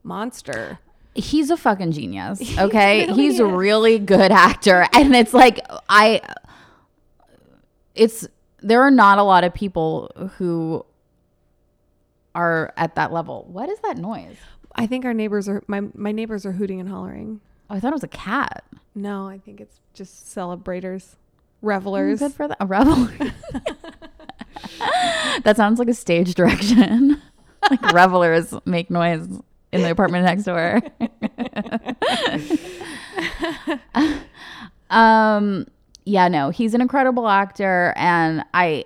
monster. 0.02 0.78
He's 1.14 1.50
a 1.50 1.56
fucking 1.56 1.92
genius. 1.92 2.40
Okay. 2.58 3.06
really 3.06 3.22
He's 3.22 3.40
a 3.40 3.46
really 3.46 3.98
good 3.98 4.32
actor. 4.32 4.86
And 4.94 5.14
it's 5.14 5.32
like 5.32 5.60
I 5.88 6.20
it's 7.94 8.26
there 8.60 8.82
are 8.82 8.90
not 8.90 9.18
a 9.18 9.22
lot 9.22 9.44
of 9.44 9.54
people 9.54 10.10
who 10.36 10.84
are 12.34 12.72
at 12.76 12.94
that 12.96 13.12
level. 13.12 13.46
What 13.50 13.68
is 13.70 13.78
that 13.80 13.96
noise? 13.96 14.36
I 14.76 14.86
think 14.86 15.04
our 15.04 15.14
neighbors 15.14 15.48
are 15.48 15.62
my 15.66 15.82
my 15.94 16.12
neighbors 16.12 16.46
are 16.46 16.52
hooting 16.52 16.78
and 16.80 16.88
hollering. 16.88 17.40
Oh, 17.68 17.74
I 17.74 17.80
thought 17.80 17.90
it 17.92 17.94
was 17.94 18.04
a 18.04 18.08
cat. 18.08 18.64
No, 18.94 19.26
I 19.26 19.38
think 19.38 19.60
it's 19.60 19.80
just 19.94 20.30
celebrators, 20.30 21.16
revelers. 21.62 22.20
Good 22.20 22.32
for 22.32 22.46
the 22.46 22.56
a 22.60 22.66
rebel. 22.66 22.94
that 25.42 25.56
sounds 25.56 25.78
like 25.78 25.88
a 25.88 25.94
stage 25.94 26.34
direction. 26.34 27.20
like 27.70 27.82
revelers 27.92 28.54
make 28.64 28.90
noise 28.90 29.26
in 29.72 29.82
the 29.82 29.90
apartment 29.90 30.24
next 30.24 30.44
door. 30.44 30.80
um 34.90 35.66
yeah, 36.04 36.28
no, 36.28 36.50
he's 36.50 36.74
an 36.74 36.80
incredible 36.80 37.28
actor 37.28 37.92
and 37.96 38.44
I 38.54 38.84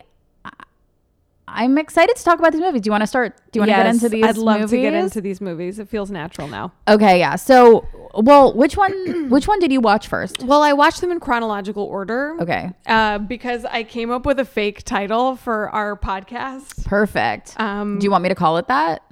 I'm 1.53 1.79
excited 1.79 2.17
to 2.17 2.25
talk 2.25 2.39
about 2.39 2.53
these 2.53 2.61
movies. 2.61 2.83
Do 2.83 2.89
you 2.89 2.93
want 2.93 3.03
to 3.03 3.07
start? 3.07 3.37
Do 3.51 3.59
you 3.59 3.61
want 3.63 3.71
to 3.71 3.77
get 3.77 3.87
into 3.87 4.09
these 4.09 4.23
movies? 4.23 4.37
I'd 4.37 4.41
love 4.41 4.61
movies? 4.61 4.71
to 4.71 4.77
get 4.81 4.95
into 4.95 5.21
these 5.21 5.41
movies. 5.41 5.79
It 5.79 5.89
feels 5.89 6.11
natural 6.11 6.49
now. 6.49 6.73
Okay, 6.89 7.19
yeah. 7.19 7.37
So, 7.37 7.87
well, 8.15 8.53
which 8.55 8.77
one 8.77 9.29
which 9.31 9.47
one 9.49 9.59
did 9.59 9.73
you 9.73 9.81
watch 9.81 10.09
first? 10.09 10.43
Well, 10.43 10.63
I 10.63 10.73
watched 10.73 11.01
them 11.01 11.11
in 11.11 11.21
chronological 11.21 11.85
order. 11.85 12.37
Okay. 12.41 12.71
Uh, 12.87 13.19
because 13.19 13.65
I 13.65 13.83
came 13.85 14.11
up 14.11 14.25
with 14.27 14.39
a 14.39 14.45
fake 14.45 14.85
title 14.85 15.37
for 15.37 15.69
our 15.71 15.97
podcast. 15.97 16.85
Perfect. 16.87 17.59
Um, 17.61 17.99
Do 17.99 18.05
you 18.05 18.11
want 18.11 18.23
me 18.23 18.29
to 18.29 18.35
call 18.35 18.57
it 18.59 18.69
that? 18.69 19.03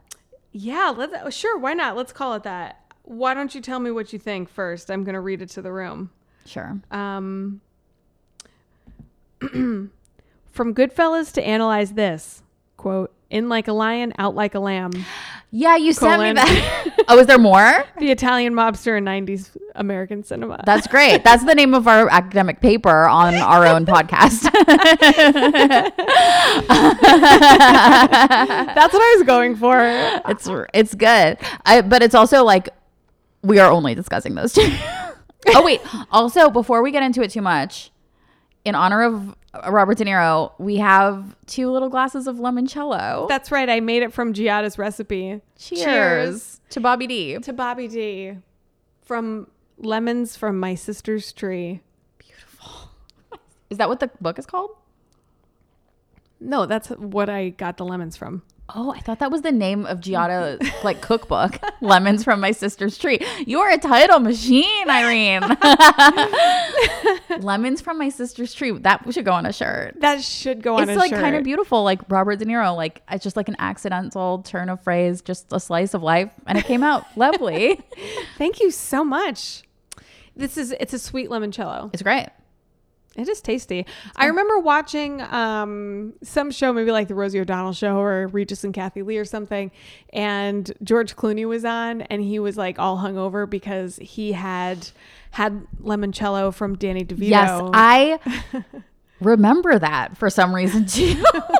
yeah, 0.53 0.93
let's 0.97 1.37
sure. 1.37 1.59
Why 1.59 1.75
not? 1.75 1.97
Let's 1.97 2.13
call 2.13 2.35
it 2.35 2.43
that. 2.45 2.81
Why 3.03 3.33
don't 3.35 3.55
you 3.55 3.61
tell 3.61 3.81
me 3.81 3.91
what 3.91 4.13
you 4.13 4.19
think 4.19 4.49
first? 4.49 4.91
I'm 4.91 5.05
gonna 5.05 5.21
read 5.21 5.43
it 5.43 5.49
to 5.51 5.63
the 5.63 5.73
room. 5.73 6.11
Sure. 6.47 6.81
Um, 6.91 7.61
from 10.59 10.75
Goodfellas 10.75 11.33
to 11.35 11.47
analyze 11.47 11.93
this 11.93 12.43
quote: 12.77 13.15
"In 13.31 13.49
like 13.49 13.69
a 13.69 13.73
lion, 13.73 14.13
out 14.19 14.35
like 14.35 14.57
a 14.57 14.59
lamb." 14.59 14.91
Yeah, 15.53 15.77
you 15.77 15.93
sent 15.93 16.21
me 16.21 16.33
that. 16.33 17.05
oh, 17.09 17.19
is 17.21 17.29
there 17.29 17.39
more? 17.39 17.85
The 18.01 18.11
Italian 18.11 18.55
mobster 18.55 18.99
in 18.99 19.05
'90s 19.05 19.57
American 19.77 20.25
cinema. 20.25 20.61
That's 20.67 20.89
great. 20.89 21.23
That's 21.23 21.45
the 21.45 21.55
name 21.55 21.75
of 21.75 21.87
our 21.87 22.11
academic 22.11 22.61
paper 22.61 23.07
on 23.07 23.37
our 23.37 23.67
own 23.67 23.87
podcast. 23.87 24.43
That's 28.75 28.93
what 28.93 29.03
I 29.03 29.15
was 29.17 29.27
going 29.27 29.55
for. 29.55 29.79
it's 29.81 30.51
it's 30.75 30.95
good. 30.97 31.39
I, 31.67 31.83
but 31.83 32.03
it's 32.03 32.17
also 32.17 32.43
like 32.43 32.69
we 33.43 33.61
are 33.61 33.71
only 33.71 33.95
discussing 33.95 34.35
those 34.35 34.55
two. 34.55 34.69
oh 35.55 35.65
wait. 35.65 35.81
Also, 36.11 36.51
before 36.51 36.83
we 36.83 36.91
get 36.91 37.05
into 37.05 37.23
it 37.23 37.31
too 37.31 37.43
much, 37.43 37.93
in 38.69 38.75
honor 38.75 39.03
of 39.03 39.35
Robert 39.69 39.99
De 39.99 40.05
Niro, 40.05 40.53
we 40.59 40.77
have 40.77 41.35
two 41.47 41.71
little 41.71 41.89
glasses 41.89 42.27
of 42.27 42.37
limoncello. 42.37 43.29
That's 43.29 43.51
right. 43.51 43.69
I 43.69 43.81
made 43.81 44.03
it 44.03 44.13
from 44.13 44.33
Giada's 44.33 44.79
recipe. 44.79 45.41
Cheers, 45.59 46.61
to 46.71 46.81
Bobby 46.81 47.07
D. 47.07 47.39
to 47.39 47.53
Bobby 47.53 47.89
D 47.89 48.37
from 49.03 49.49
lemons 49.79 50.37
from 50.37 50.61
my 50.61 50.75
sister's 50.75 51.33
tree. 51.33 51.81
Beautiful. 52.19 52.91
Is 53.71 53.79
that 53.79 53.89
what 53.89 54.01
the 54.01 54.11
book 54.21 54.39
is 54.39 54.47
called? 54.47 54.71
No, 56.41 56.67
that's 56.67 56.89
what 56.89 57.29
I 57.29 57.49
got 57.49 57.79
the 57.79 57.85
lemons 57.85 58.17
from. 58.17 58.43
Oh, 58.75 58.93
I 58.93 59.01
thought 59.01 59.21
that 59.21 59.31
was 59.31 59.43
the 59.43 59.53
name 59.53 59.87
of 59.87 60.01
Giada 60.03 60.59
like 60.85 61.01
cookbook. 61.01 61.59
Lemons 61.81 62.23
from 62.25 62.41
my 62.41 62.51
sister's 62.51 62.99
tree. 62.99 63.19
You're 63.47 63.71
a 63.71 63.79
title 63.79 64.19
machine, 64.21 64.89
Irene. 64.89 65.43
Lemons 67.41 67.81
from 67.81 67.99
my 67.99 68.11
sister's 68.11 68.53
tree. 68.53 68.73
That 68.73 69.11
should 69.13 69.25
go 69.25 69.33
on 69.33 69.47
a 69.47 69.53
shirt. 69.53 70.01
That 70.01 70.23
should 70.23 70.63
go 70.63 70.77
on 70.77 70.83
a 70.83 70.87
shirt. 70.87 70.91
It's 70.91 70.99
like 70.99 71.11
shirt. 71.11 71.21
kind 71.21 71.37
of 71.37 71.45
beautiful, 71.45 71.83
like 71.83 72.03
Robert 72.11 72.37
De 72.39 72.45
Niro. 72.45 72.77
Like 72.77 73.03
it's 73.11 73.25
just 73.25 73.37
like 73.37 73.49
an 73.49 73.57
accidental 73.59 74.43
turn 74.43 74.69
of 74.69 74.83
phrase, 74.83 75.23
just 75.23 75.53
a 75.53 75.61
slice 75.61 75.95
of 75.95 76.03
life, 76.03 76.31
and 76.47 76.59
it 76.59 76.65
came 76.65 76.83
out 76.83 77.07
lovely. 77.17 77.81
Thank 78.37 78.61
you 78.61 78.71
so 78.71 79.03
much. 79.03 79.63
This 80.37 80.57
is 80.57 80.73
it's 80.79 80.93
a 80.93 80.99
sweet 80.99 81.31
limoncello. 81.31 81.91
It's 81.93 82.03
great. 82.03 82.29
It 83.19 83.29
is 83.29 83.41
tasty. 83.41 83.85
I 84.15 84.27
remember 84.27 84.61
watching 84.61 85.21
um, 85.21 86.13
some 86.23 86.53
show, 86.53 86.73
maybe 86.73 86.93
like 86.93 87.09
the 87.09 87.17
Rosie 87.17 87.41
O'Donnell 87.41 87.73
show 87.73 87.99
or 87.99 88.29
Regis 88.29 88.63
and 88.63 88.73
Kathie 88.73 89.03
Lee 89.03 89.19
or 89.19 89.25
something, 89.25 89.73
and 90.13 90.73
George 90.85 91.17
Clooney 91.17 91.45
was 91.45 91.65
on, 91.65 92.03
and 92.03 92.23
he 92.23 92.39
was 92.39 92.57
like 92.57 92.79
all 92.79 92.97
hungover 92.99 93.51
because 93.51 93.97
he 93.97 94.33
had 94.33 94.89
had 95.33 95.67
limoncello 95.83 96.55
from 96.55 96.77
Danny 96.77 97.05
DeVito. 97.05 97.29
Yes, 97.29 97.61
I 97.75 98.21
remember 99.21 99.81
that 99.81 100.17
for 100.17 100.31
some 100.31 100.55
reason 100.55 100.87
too. 100.87 101.21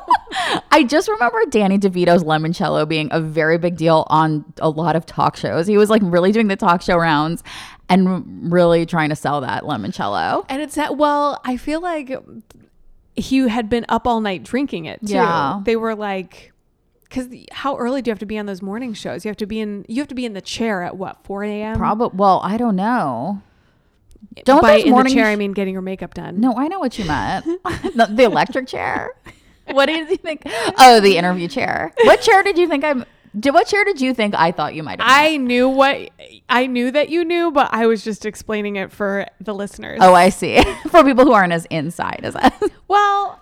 I 0.71 0.85
just 0.89 1.09
remember 1.09 1.39
Danny 1.51 1.79
DeVito's 1.79 2.25
limoncello 2.25 2.89
being 2.89 3.09
a 3.11 3.21
very 3.21 3.59
big 3.59 3.77
deal 3.77 4.07
on 4.09 4.45
a 4.59 4.69
lot 4.69 4.97
of 4.97 5.07
talk 5.07 5.37
shows. 5.37 5.67
He 5.67 5.77
was 5.77 5.91
like 5.91 6.03
really 6.05 6.33
doing 6.33 6.49
the 6.49 6.57
talk 6.57 6.83
show 6.83 6.97
rounds 6.97 7.43
and 7.89 8.53
really 8.53 8.87
trying 8.87 9.09
to 9.11 9.17
sell 9.17 9.41
that 9.41 9.63
limoncello. 9.65 10.45
and 10.49 10.63
it's 10.63 10.75
that. 10.77 10.97
Well, 10.97 11.41
I 11.45 11.57
feel 11.57 11.81
like 11.81 12.13
he 13.17 13.49
had 13.49 13.69
been 13.69 13.85
up 13.89 14.07
all 14.07 14.21
night 14.21 14.43
drinking 14.45 14.85
it 14.85 15.01
too. 15.07 15.15
Yeah. 15.15 15.61
They 15.65 15.77
were 15.77 15.95
like. 15.95 16.53
Because 17.03 17.29
how 17.53 17.75
early 17.79 18.03
do 18.03 18.11
you 18.11 18.13
have 18.13 18.19
to 18.19 18.27
be 18.27 18.37
on 18.37 18.45
those 18.45 18.61
morning 18.61 18.93
shows? 18.93 19.25
You 19.25 19.31
have 19.31 19.39
to 19.39 19.47
be 19.47 19.61
in. 19.61 19.87
You 19.89 20.03
have 20.03 20.09
to 20.09 20.15
be 20.15 20.27
in 20.27 20.35
the 20.35 20.43
chair 20.43 20.83
at 20.83 20.99
what 20.99 21.25
four 21.25 21.43
a.m. 21.43 21.79
Probably. 21.79 22.15
Well, 22.15 22.43
I 22.45 22.59
don't 22.59 22.77
know. 22.77 23.41
Don't 24.45 24.61
By 24.61 24.75
in 24.75 24.91
morning 24.91 25.15
the 25.15 25.23
chair, 25.23 25.31
sh- 25.31 25.33
I 25.33 25.37
mean 25.37 25.53
getting 25.55 25.73
your 25.73 25.81
makeup 25.81 26.13
done. 26.13 26.39
No, 26.39 26.55
I 26.59 26.69
know 26.69 26.79
what 26.79 26.99
you 26.99 27.07
meant. 27.07 27.47
the, 27.65 28.09
the 28.11 28.25
electric 28.25 28.67
chair. 28.69 29.13
What 29.73 29.87
did 29.87 30.09
you 30.11 30.17
think? 30.17 30.43
Oh, 30.79 31.01
the 31.01 31.17
interview 31.17 31.49
chair. 31.49 31.93
What 32.05 32.21
chair 32.21 32.43
did 32.43 32.59
you 32.59 32.69
think 32.69 32.85
I'm? 32.85 33.05
Did, 33.39 33.53
what 33.55 33.67
chair 33.67 33.85
did 33.85 34.01
you 34.01 34.15
think 34.15 34.35
I 34.37 34.53
thought 34.53 34.75
you 34.75 34.83
might 34.83 35.01
have? 35.01 35.09
I 35.11 35.37
knew 35.37 35.69
what 35.69 36.11
I 36.49 36.67
knew 36.67 36.91
that 36.91 37.11
you 37.11 37.25
knew, 37.25 37.51
but 37.51 37.69
I 37.73 37.87
was 37.87 38.03
just 38.03 38.25
explaining 38.27 38.77
it 38.77 38.91
for 38.91 39.27
the 39.41 39.55
listeners. 39.55 39.99
Oh, 40.01 40.15
I 40.15 40.31
see. 40.31 40.63
For 40.91 41.05
people 41.05 41.25
who 41.25 41.33
aren't 41.33 41.53
as 41.53 41.67
inside 41.67 42.21
as 42.23 42.35
us. 42.35 42.53
well, 42.89 43.41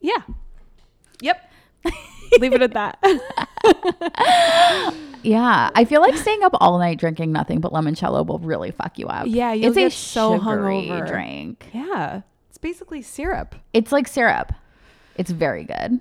yeah, 0.00 0.22
yep. 1.20 1.50
Leave 2.40 2.52
it 2.54 2.62
at 2.62 2.72
that. 2.74 2.98
Yeah, 5.24 5.70
I 5.74 5.84
feel 5.84 6.00
like 6.00 6.16
staying 6.16 6.44
up 6.44 6.52
all 6.60 6.78
night 6.78 6.98
drinking 6.98 7.32
nothing 7.32 7.60
but 7.60 7.72
limoncello 7.72 8.24
will 8.24 8.38
really 8.38 8.70
fuck 8.70 8.98
you 9.00 9.08
up. 9.08 9.26
Yeah, 9.26 9.52
you'll 9.52 9.76
it's 9.76 9.94
a 9.94 9.98
so 9.98 10.38
sugary 10.38 10.86
hungover. 10.88 11.06
drink. 11.08 11.66
yeah, 11.74 12.20
it's 12.58 12.62
basically 12.62 13.02
syrup. 13.02 13.54
It's 13.72 13.92
like 13.92 14.08
syrup. 14.08 14.52
It's 15.14 15.30
very 15.30 15.62
good. 15.62 16.00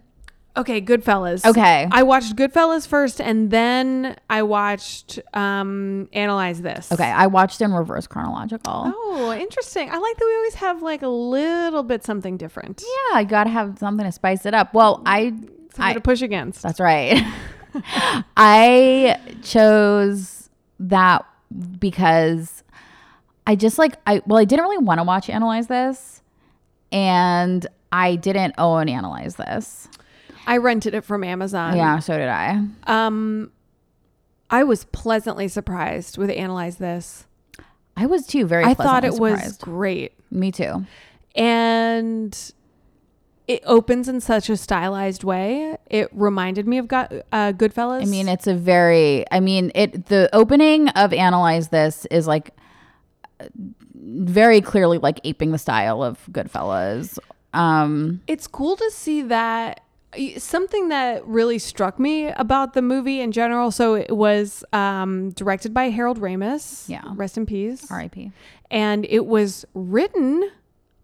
Okay, 0.55 0.81
Goodfellas. 0.81 1.45
Okay. 1.45 1.87
I 1.91 2.01
watched 2.01 2.35
Goodfellas 2.35 2.87
first, 2.87 3.21
and 3.21 3.51
then 3.51 4.17
I 4.27 4.41
watched 4.41 5.19
um 5.35 6.09
Analyze 6.13 6.63
This. 6.63 6.91
Okay, 6.91 7.03
I 7.03 7.27
watched 7.27 7.61
in 7.61 7.71
reverse 7.73 8.07
chronological. 8.07 8.91
Oh, 8.95 9.37
interesting. 9.39 9.91
I 9.91 9.97
like 9.97 10.17
that 10.17 10.25
we 10.25 10.35
always 10.35 10.55
have 10.55 10.81
like 10.81 11.03
a 11.03 11.07
little 11.07 11.83
bit 11.83 12.03
something 12.03 12.37
different. 12.37 12.83
Yeah, 12.83 13.17
I 13.17 13.23
gotta 13.23 13.51
have 13.51 13.77
something 13.77 14.05
to 14.05 14.11
spice 14.11 14.47
it 14.47 14.55
up. 14.55 14.73
Well, 14.73 15.03
I, 15.05 15.29
Something 15.29 15.51
I 15.79 15.93
to 15.93 16.01
push 16.01 16.23
against. 16.23 16.63
That's 16.63 16.79
right. 16.79 17.23
I 18.35 19.19
chose 19.43 20.49
that 20.79 21.23
because 21.77 22.63
I 23.45 23.55
just 23.55 23.77
like 23.77 23.93
I 24.07 24.23
well 24.25 24.39
I 24.39 24.45
didn't 24.45 24.63
really 24.63 24.79
want 24.79 24.97
to 24.99 25.03
watch 25.03 25.29
analyze 25.29 25.67
this 25.67 26.16
and 26.91 27.65
I 27.91 28.15
didn't 28.15 28.56
own 28.58 28.89
analyze 28.89 29.36
this. 29.36 29.88
I 30.45 30.58
rented 30.58 30.93
it 30.93 31.02
from 31.04 31.23
Amazon. 31.23 31.76
Yeah, 31.76 32.00
so 32.00 32.17
did 32.17 32.30
I. 32.30 32.65
Um, 32.86 33.52
I 34.50 34.63
was 34.63 34.86
pleasantly 34.86 35.47
surprised 35.47 36.17
with 36.17 36.30
Analyze 36.30 36.78
This. 36.78 37.26
I 37.97 38.06
was 38.06 38.26
too 38.26 38.45
very 38.45 38.63
I 38.63 38.73
thought 38.73 39.04
it 39.04 39.15
pleasantly 39.15 39.32
was 39.32 39.58
great. 39.58 40.13
Me 40.32 40.52
too. 40.52 40.86
And 41.36 42.54
it 43.47 43.62
opens 43.65 44.08
in 44.08 44.21
such 44.21 44.50
a 44.50 44.56
stylized 44.56 45.23
way. 45.23 45.78
It 45.88 46.10
reminded 46.13 46.67
me 46.67 46.78
of 46.78 46.88
Go- 46.88 47.23
uh, 47.32 47.52
Goodfellas. 47.54 48.04
I 48.04 48.06
mean, 48.06 48.28
it's 48.28 48.47
a 48.47 48.54
very. 48.54 49.26
I 49.32 49.39
mean, 49.39 49.71
it. 49.76 50.06
The 50.08 50.30
opening 50.32 50.89
of 50.89 51.12
analyze 51.12 51.69
this 51.69 52.06
is 52.12 52.28
like 52.28 52.52
very 54.07 54.61
clearly 54.61 54.97
like 54.97 55.19
aping 55.23 55.51
the 55.51 55.57
style 55.57 56.01
of 56.03 56.19
Goodfellas. 56.31 57.19
Um, 57.53 58.21
it's 58.27 58.47
cool 58.47 58.75
to 58.77 58.91
see 58.91 59.21
that 59.23 59.81
something 60.37 60.87
that 60.89 61.25
really 61.27 61.59
struck 61.59 61.99
me 61.99 62.27
about 62.29 62.73
the 62.73 62.81
movie 62.81 63.19
in 63.19 63.31
general 63.33 63.69
so 63.71 63.93
it 63.93 64.15
was 64.15 64.63
um, 64.73 65.31
directed 65.31 65.73
by 65.73 65.89
harold 65.89 66.19
ramis 66.19 66.87
Yeah. 66.87 67.03
rest 67.15 67.37
in 67.37 67.45
peace 67.45 67.91
R.I.P. 67.91 68.31
and 68.71 69.05
it 69.09 69.25
was 69.25 69.65
written 69.73 70.49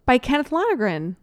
by 0.06 0.18
kenneth 0.18 0.52
lonergan 0.54 1.18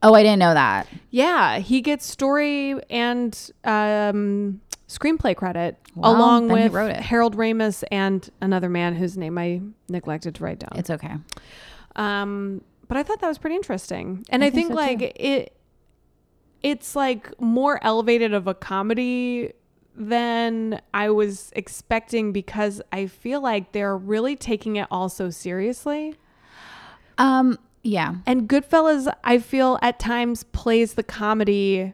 Oh, 0.00 0.14
I 0.14 0.22
didn't 0.22 0.38
know 0.38 0.54
that. 0.54 0.86
yeah 1.10 1.58
he 1.58 1.80
gets 1.80 2.06
story 2.06 2.76
and 2.88 3.36
um, 3.64 4.60
screenplay 4.88 5.36
credit 5.36 5.76
Well, 5.94 6.16
along 6.16 6.48
with 6.48 6.72
harold 6.96 7.36
ramis 7.36 7.84
and 7.90 8.28
another 8.40 8.68
man 8.68 8.94
whose 8.96 9.16
name 9.18 9.36
i 9.38 9.60
neglected 9.88 10.34
to 10.36 10.42
write 10.44 10.58
down 10.58 10.72
It's 10.76 10.90
okay. 10.90 11.14
um, 11.96 12.62
but 12.88 12.96
I 12.96 13.02
thought 13.02 13.20
that 13.20 13.28
was 13.28 13.36
pretty 13.38 13.56
interesting, 13.56 14.24
and 14.30 14.42
I 14.42 14.46
I, 14.46 14.50
think 14.50 14.68
think, 14.68 14.80
so, 14.80 14.86
like 14.86 14.98
too. 15.00 15.10
it, 15.14 15.56
it's 16.62 16.96
like 16.96 17.38
more 17.40 17.78
elevated 17.84 18.32
of 18.32 18.46
a 18.46 18.54
comedy 18.54 19.52
than 19.94 20.80
I 20.94 21.10
was 21.10 21.52
expecting 21.54 22.32
because 22.32 22.80
I 22.90 23.06
feel 23.06 23.40
like 23.42 23.72
they're 23.72 23.96
really 23.96 24.36
taking 24.36 24.76
it 24.76 24.86
all 24.90 25.08
so 25.08 25.28
seriously. 25.28 26.14
Um, 27.18 27.58
yeah. 27.82 28.14
And 28.24 28.48
Goodfellas, 28.48 29.12
I 29.24 29.38
feel 29.38 29.78
at 29.82 29.98
times 29.98 30.44
plays 30.44 30.94
the 30.94 31.02
comedy 31.02 31.92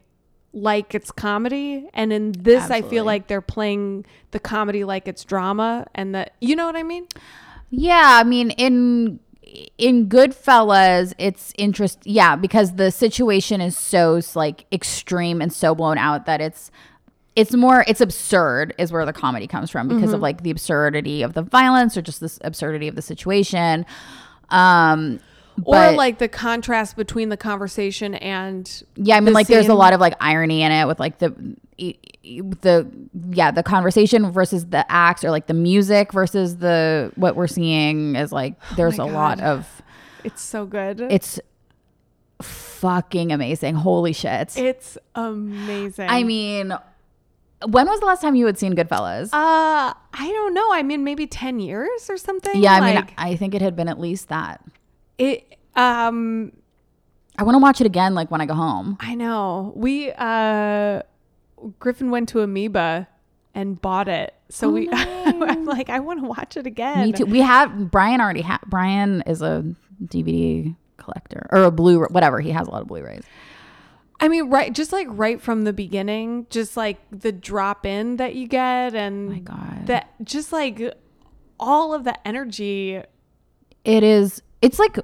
like 0.55 0.95
it's 0.95 1.11
comedy, 1.11 1.89
and 1.93 2.13
in 2.13 2.33
this, 2.33 2.71
I 2.71 2.81
feel 2.83 3.05
like 3.05 3.27
they're 3.27 3.41
playing 3.41 4.07
the 4.31 4.39
comedy 4.41 4.85
like 4.85 5.09
it's 5.09 5.25
drama, 5.25 5.87
and 5.95 6.15
that 6.15 6.35
you 6.41 6.57
know 6.57 6.67
what 6.67 6.77
I 6.77 6.83
mean. 6.85 7.07
Yeah, 7.71 8.19
I 8.21 8.25
mean 8.25 8.51
in 8.53 9.19
in 9.79 10.09
Goodfellas, 10.09 11.13
it's 11.19 11.53
interest 11.59 11.99
yeah, 12.05 12.37
because 12.37 12.77
the 12.77 12.91
situation 12.91 13.61
is 13.61 13.77
so 13.77 14.21
like 14.35 14.65
extreme 14.73 15.43
and 15.43 15.53
so 15.53 15.75
blown 15.75 15.99
out 15.99 16.27
that 16.27 16.41
it's 16.41 16.71
it's 17.37 17.53
more 17.53 17.85
it's 17.89 18.01
absurd 18.01 18.75
is 18.79 18.93
where 18.93 19.05
the 19.05 19.13
comedy 19.13 19.49
comes 19.49 19.69
from 19.71 19.89
because 19.89 20.05
Mm-hmm. 20.05 20.15
of 20.15 20.21
like 20.21 20.43
the 20.45 20.51
absurdity 20.51 21.23
of 21.23 21.33
the 21.35 21.43
violence 21.43 21.97
or 21.97 22.03
just 22.03 22.21
this 22.21 22.39
absurdity 22.43 22.87
of 22.87 22.95
the 22.95 23.03
situation. 23.03 23.85
Um 24.51 25.19
Or 25.63 25.93
like 25.93 26.19
the 26.19 26.29
contrast 26.29 26.97
between 26.97 27.29
the 27.29 27.37
conversation 27.37 28.15
and 28.17 28.83
Yeah, 28.97 29.17
I 29.17 29.21
mean, 29.21 29.27
the 29.27 29.31
like 29.33 29.47
there's 29.47 29.69
a 29.69 29.75
lot 29.75 29.93
of 29.93 30.01
like 30.01 30.15
irony 30.21 30.63
in 30.63 30.73
it 30.73 30.87
with 30.87 30.99
like 30.99 31.19
the 31.19 31.35
the 31.79 32.87
yeah 33.31 33.51
the 33.51 33.63
conversation 33.63 34.31
versus 34.31 34.67
the 34.67 34.91
acts 34.91 35.23
or 35.25 35.31
like 35.31 35.47
the 35.47 35.55
music 35.55 36.13
versus 36.13 36.57
the 36.59 37.13
what 37.17 37.37
we're 37.37 37.47
seeing 37.47 38.17
is 38.17 38.33
like 38.33 38.55
there's 38.77 38.99
a 38.99 39.03
Oh 39.03 39.09
my 39.09 39.13
lot 39.15 39.41
of 39.41 39.83
It's 40.25 40.41
so 40.43 40.65
good. 40.67 41.01
it's 41.03 41.39
fucking 42.43 43.33
amazing. 43.33 43.75
Holy 43.77 44.13
shit! 44.13 44.57
it's 44.57 44.99
amazing. 45.15 46.09
I 46.09 46.23
mean, 46.25 46.75
when 47.67 47.87
was 47.87 48.01
the 48.01 48.07
last 48.07 48.21
time 48.23 48.35
you 48.35 48.47
had 48.47 48.59
seen 48.59 48.75
Goodfellas? 48.75 49.27
uh, 49.33 49.95
I 49.95 49.95
don't 50.33 50.55
know. 50.55 50.73
I 50.73 50.83
mean, 50.83 51.05
maybe 51.05 51.27
ten 51.27 51.61
years 51.61 52.09
or 52.11 52.17
something. 52.17 52.61
yeah, 52.63 52.75
I 52.75 52.95
mean, 52.95 53.07
I 53.17 53.37
think 53.37 53.55
it 53.55 53.63
had 53.63 53.77
been 53.77 53.89
at 53.89 54.01
least 54.01 54.29
that. 54.29 54.61
It. 55.19 55.57
Um, 55.77 56.53
I 57.39 57.43
want 57.43 57.57
to 57.57 57.61
watch 57.61 57.81
it 57.81 57.87
again, 57.87 58.15
like 58.15 58.31
when 58.31 58.41
I 58.41 58.47
go 58.47 58.55
home. 58.55 58.97
I 59.01 59.15
know. 59.15 59.73
We 59.75 60.13
uh, 60.13 61.03
Griffin 61.79 62.11
went 62.11 62.29
to 62.31 62.41
Amoeba 62.41 63.09
and 63.55 63.81
bought 63.81 64.09
it, 64.09 64.35
so 64.49 64.71
we. 64.71 64.89
I'm 64.93 65.65
like, 65.65 65.91
I 65.91 66.01
want 66.01 66.21
to 66.21 66.27
watch 66.29 66.57
it 66.57 66.67
again. 66.67 66.99
Oh, 66.99 67.05
Me 67.07 67.13
too. 67.13 67.27
We 67.27 67.41
have 67.41 67.91
Brian 67.91 68.21
already. 68.21 68.43
Ha- 68.43 68.61
Brian 68.67 69.23
is 69.27 69.43
a 69.43 69.65
DVD 70.05 70.75
collector 70.97 71.47
or 71.51 71.65
a 71.65 71.71
blue 71.71 72.05
whatever. 72.05 72.41
He 72.41 72.51
has 72.51 72.67
a 72.67 72.71
lot 72.71 72.83
of 72.83 72.89
Blu-rays. 72.89 73.25
I 74.21 74.29
mean, 74.29 74.49
right, 74.49 74.73
just 74.73 74.93
like 74.93 75.09
right 75.11 75.41
from 75.41 75.65
the 75.65 75.73
beginning, 75.73 76.47
just 76.49 76.77
like 76.77 76.99
the 77.11 77.33
drop 77.33 77.85
in 77.85 78.17
that 78.17 78.35
you 78.35 78.47
get, 78.47 78.95
and 78.95 79.29
My 79.29 79.39
God. 79.41 79.87
that 79.87 80.09
just 80.23 80.53
like 80.53 80.81
all 81.59 81.93
of 81.93 82.05
the 82.05 82.27
energy. 82.27 83.03
It 83.85 84.03
is. 84.03 84.41
It's 84.65 84.79
like. 84.79 84.99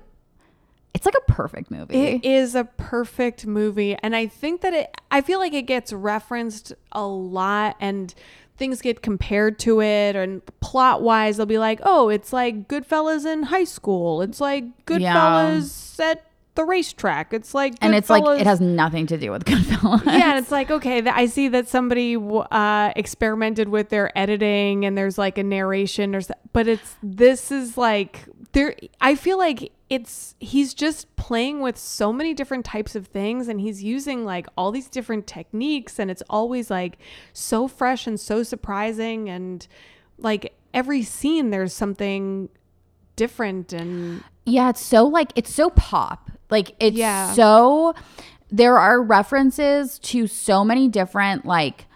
It's 0.93 1.07
like 1.07 1.15
a 1.17 1.33
perfect 1.33 1.71
movie. 1.71 1.95
It 1.95 2.25
is 2.25 2.57
a 2.57 2.65
perfect 2.65 3.47
movie, 3.47 3.97
and 4.03 4.15
I 4.17 4.27
think 4.27 4.61
that 4.63 4.75
it. 4.75 4.93
I 5.11 5.21
feel 5.21 5.39
like 5.39 5.55
it 5.55 5.63
gets 5.63 5.93
referenced 5.93 6.73
a 6.91 7.07
lot, 7.07 7.77
and 7.79 8.13
things 8.57 8.83
get 8.83 9.01
compared 9.01 9.61
to 9.61 9.81
it, 9.81 10.17
and 10.17 10.43
plot 10.61 11.01
wise, 11.01 11.37
they'll 11.37 11.47
be 11.47 11.59
like, 11.59 11.79
"Oh, 11.85 12.09
it's 12.09 12.33
like 12.33 12.67
Goodfellas 12.67 13.25
in 13.25 13.45
high 13.45 13.65
school. 13.65 14.21
It's 14.21 14.41
like 14.41 14.65
Goodfellas 14.85 16.01
at 16.01 16.25
the 16.57 16.65
racetrack. 16.65 17.33
It's 17.33 17.55
like 17.55 17.75
and 17.81 17.95
it's 17.95 18.11
like 18.11 18.25
it 18.41 18.47
has 18.49 18.61
nothing 18.61 19.07
to 19.07 19.17
do 19.17 19.31
with 19.31 19.45
Goodfellas. 19.45 20.05
yeah, 20.07 20.31
and 20.31 20.39
it's 20.41 20.51
like 20.51 20.73
okay, 20.73 21.01
th- 21.03 21.15
I 21.15 21.27
see 21.27 21.47
that 21.49 21.69
somebody 21.69 22.17
uh, 22.17 22.93
experimented 22.97 23.69
with 23.69 23.91
their 23.91 24.11
editing, 24.19 24.85
and 24.85 24.99
there's 24.99 25.19
like 25.19 25.39
a 25.39 25.45
narration, 25.45 26.17
or 26.17 26.19
s- 26.19 26.33
but 26.53 26.67
it's 26.67 26.97
this 27.01 27.53
is 27.53 27.79
like 27.79 28.25
there. 28.53 28.75
I 29.01 29.15
feel 29.15 29.39
like 29.39 29.73
it's 29.89 30.35
he's 30.41 30.75
just 30.75 31.15
playing 31.17 31.61
with 31.61 31.77
so 31.77 32.13
many 32.13 32.35
different 32.35 32.65
types 32.65 32.95
of 32.95 33.07
things, 33.09 33.49
and 33.49 33.61
he's 33.61 33.83
using 33.83 34.25
like 34.25 34.47
all 34.57 34.71
these 34.71 34.89
different 34.89 35.27
techniques, 35.27 35.99
and 35.99 36.11
it's 36.11 36.23
always 36.31 36.71
like 36.71 36.99
so 37.33 37.69
fresh 37.69 38.07
and 38.07 38.19
so 38.19 38.43
surprising, 38.43 39.29
and 39.29 39.67
like 40.19 40.55
every 40.73 41.03
scene 41.03 41.51
there's 41.51 41.73
something 41.73 42.49
different 43.17 43.73
and 43.73 44.23
Yeah, 44.47 44.71
it's 44.71 44.81
so 44.81 45.05
like 45.07 45.33
it's 45.37 45.53
so 45.55 45.71
pop. 45.71 46.31
Like 46.51 46.75
it's 46.81 46.97
Yeah. 46.97 47.33
so 47.33 47.95
there 48.51 48.79
are 48.79 49.03
references 49.03 49.99
to 50.01 50.27
so 50.27 50.65
many 50.65 50.89
different 50.89 51.45
like 51.45 51.87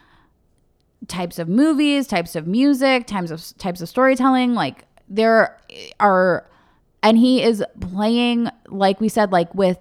types 1.09 1.39
of 1.39 1.49
movies, 1.49 2.07
types 2.07 2.35
of 2.37 2.47
music, 2.47 3.07
types 3.07 3.31
of 3.31 3.57
types 3.59 3.81
of 3.81 3.89
storytelling. 3.89 4.55
Like 4.55 4.85
there 5.15 5.59
are 6.01 6.47
and 7.03 7.19
he 7.19 7.43
is 7.43 7.63
playing 7.81 8.49
like 8.69 9.01
we 9.01 9.09
said 9.09 9.31
like 9.33 9.55
with 9.55 9.79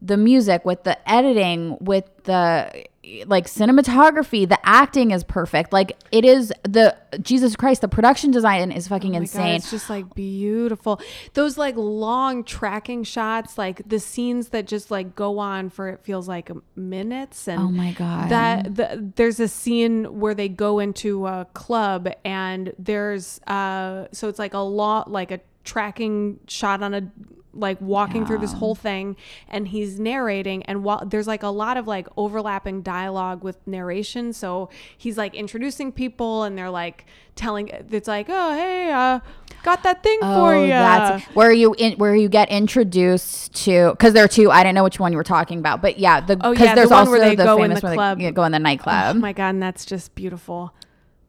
the 0.00 0.16
music, 0.16 0.64
with 0.64 0.82
the 0.82 0.98
editing, 1.10 1.76
with 1.80 2.04
the 2.24 2.84
like 3.26 3.46
cinematography, 3.46 4.48
the 4.48 4.58
acting 4.62 5.10
is 5.10 5.24
perfect. 5.24 5.72
Like 5.72 5.96
it 6.12 6.24
is 6.24 6.52
the 6.62 6.96
Jesus 7.20 7.56
Christ, 7.56 7.80
the 7.80 7.88
production 7.88 8.30
design 8.30 8.70
is 8.70 8.86
fucking 8.86 9.10
Oh 9.10 9.14
my 9.14 9.18
God, 9.18 9.22
insane. 9.22 9.54
it's 9.56 9.70
just 9.70 9.90
like 9.90 10.14
beautiful. 10.14 11.00
Those 11.34 11.58
like 11.58 11.74
long 11.76 12.44
tracking 12.44 13.02
shots, 13.02 13.58
like 13.58 13.82
the 13.88 13.98
scenes 13.98 14.50
that 14.50 14.68
just 14.68 14.90
like 14.92 15.16
go 15.16 15.38
on 15.40 15.68
for 15.68 15.88
it 15.88 16.00
feels 16.04 16.28
like 16.28 16.50
minutes. 16.76 17.48
And 17.48 17.60
Oh 17.60 17.70
my 17.70 17.90
God. 17.92 18.28
that 18.30 18.74
the, 18.76 19.12
there's 19.16 19.40
a 19.40 19.48
scene 19.48 20.20
where 20.20 20.34
they 20.34 20.48
go 20.48 20.78
into 20.78 21.26
a 21.26 21.46
club 21.54 22.08
and 22.24 22.72
there's 22.78 23.40
uh 23.48 24.06
so 24.12 24.28
it's 24.28 24.38
like 24.38 24.54
a 24.54 24.58
lot 24.58 25.10
like 25.10 25.32
a 25.32 25.40
tracking 25.64 26.38
shot 26.48 26.82
on 26.82 26.94
a 26.94 27.10
like 27.54 27.78
walking 27.82 28.24
through 28.24 28.38
this 28.38 28.54
whole 28.54 28.74
thing 28.74 29.14
and 29.46 29.68
he's 29.68 30.00
narrating 30.00 30.62
and 30.62 30.82
while 30.82 31.04
there's 31.04 31.26
like 31.26 31.42
a 31.42 31.48
lot 31.48 31.76
of 31.76 31.86
like 31.86 32.08
overlapping 32.16 32.80
dialogue 32.80 33.44
with 33.44 33.58
narration 33.66 34.32
so 34.32 34.70
he's 34.96 35.18
like 35.18 35.34
introducing 35.34 35.92
people 35.92 36.44
and 36.44 36.56
they're 36.56 36.70
like 36.70 37.04
telling 37.36 37.68
it's 37.68 38.08
like 38.08 38.26
oh 38.30 38.54
hey 38.54 38.90
uh 38.90 39.20
got 39.64 39.82
that 39.82 40.02
thing 40.02 40.18
for 40.20 40.54
you 40.56 40.62
Oh, 40.62 40.66
That's 40.68 41.24
where 41.34 41.52
you 41.52 41.74
in, 41.76 41.92
where 41.98 42.16
you 42.16 42.30
get 42.30 42.48
introduced 42.48 43.54
to 43.66 43.90
because 43.90 44.14
there 44.14 44.24
are 44.24 44.28
two. 44.28 44.50
I 44.50 44.62
didn't 44.62 44.74
know 44.74 44.84
which 44.84 44.98
one 44.98 45.12
you 45.12 45.18
were 45.18 45.22
talking 45.22 45.58
about, 45.58 45.80
but 45.82 45.98
yeah, 45.98 46.20
the 46.20 46.38
Oh, 46.42 46.52
because 46.52 46.64
yeah, 46.64 46.74
the 46.74 46.80
there's 46.80 46.90
one 46.90 46.98
also 47.00 47.10
where 47.12 47.20
they 47.20 47.36
the 47.36 47.44
go 47.44 47.56
in 47.58 47.64
famous 47.70 47.80
the 47.82 47.86
where 47.88 47.94
club. 47.94 48.18
they 48.18 48.24
yeah, 48.24 48.30
go 48.30 48.44
in 48.44 48.52
the 48.52 48.58
nightclub. 48.58 49.14
oh 49.16 49.18
my 49.18 49.32
god 49.34 49.50
and 49.50 49.62
that's 49.62 49.84
just 49.84 50.14
beautiful 50.14 50.74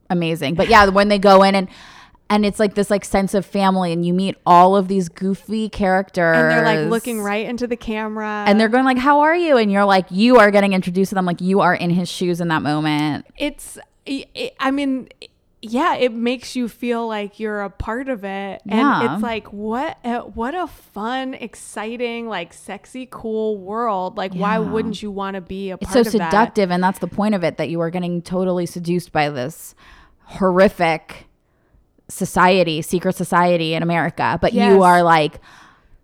Amazing, 0.10 0.56
but 0.56 0.68
yeah, 0.68 0.88
when 0.90 1.08
they 1.08 1.18
go 1.18 1.44
in 1.44 1.56
and 1.56 1.68
and 2.34 2.46
it's 2.46 2.60
like 2.60 2.74
this 2.74 2.90
like 2.90 3.06
sense 3.06 3.34
of 3.34 3.46
family, 3.46 3.92
and 3.94 4.06
you 4.06 4.14
meet 4.14 4.36
all 4.46 4.76
of 4.76 4.88
these 4.88 5.08
goofy 5.10 5.70
characters, 5.70 6.36
and 6.38 6.50
they're 6.52 6.66
like 6.66 6.90
looking 6.90 7.22
right 7.22 7.46
into 7.46 7.68
the 7.68 7.78
camera 7.78 8.44
and 8.48 8.60
they're 8.60 8.70
going 8.70 8.86
like, 8.86 8.98
"How 8.98 9.20
are 9.22 9.36
you?" 9.36 9.58
And 9.58 9.72
you're 9.72 9.86
like, 9.86 10.06
you 10.10 10.38
are 10.38 10.50
getting 10.52 10.74
introduced 10.74 11.10
to 11.10 11.16
them, 11.16 11.26
like 11.26 11.42
you 11.42 11.60
are 11.62 11.76
in 11.76 11.90
his 11.92 12.10
shoes 12.10 12.42
in 12.42 12.48
that 12.50 12.62
moment. 12.62 13.26
it's 13.38 13.78
it, 14.06 14.54
i 14.60 14.70
mean 14.70 15.08
yeah 15.62 15.96
it 15.96 16.12
makes 16.12 16.58
you 16.58 16.68
feel 16.68 17.08
like 17.08 17.40
you're 17.40 17.62
a 17.62 17.70
part 17.70 18.10
of 18.10 18.26
it 18.26 18.62
and 18.68 18.80
Yeah. 18.82 19.14
it's 19.14 19.24
like 19.24 19.48
what 19.54 19.98
a, 20.04 20.20
what 20.20 20.54
a 20.54 20.68
fun 20.68 21.34
exciting 21.36 22.28
like 22.28 22.52
sexy 22.52 23.08
cool 23.10 23.58
world 23.58 24.18
like 24.18 24.34
why 24.34 24.60
wouldn't 24.60 25.02
you 25.02 25.10
want 25.10 25.36
to 25.36 25.42
be 25.42 25.72
a 25.72 25.76
It's 25.76 25.86
part 25.86 25.94
so 25.94 26.00
of 26.02 26.06
that 26.20 26.32
seductive, 26.32 26.70
and 26.70 26.84
that's 26.84 27.00
the 27.00 27.08
point 27.08 27.34
of 27.34 27.46
it 27.46 27.56
that 27.58 27.70
you 27.70 27.80
are 27.80 27.90
getting 27.90 28.22
totally 28.22 28.66
seduced 28.66 29.14
by 29.14 29.30
this 29.30 29.74
horrific 30.26 31.28
society, 32.14 32.82
secret 32.82 33.16
society 33.16 33.74
in 33.74 33.84
America. 33.84 34.38
But 34.42 34.54
Yes. 34.54 34.72
you 34.72 34.84
are 34.84 35.02
like, 35.04 35.40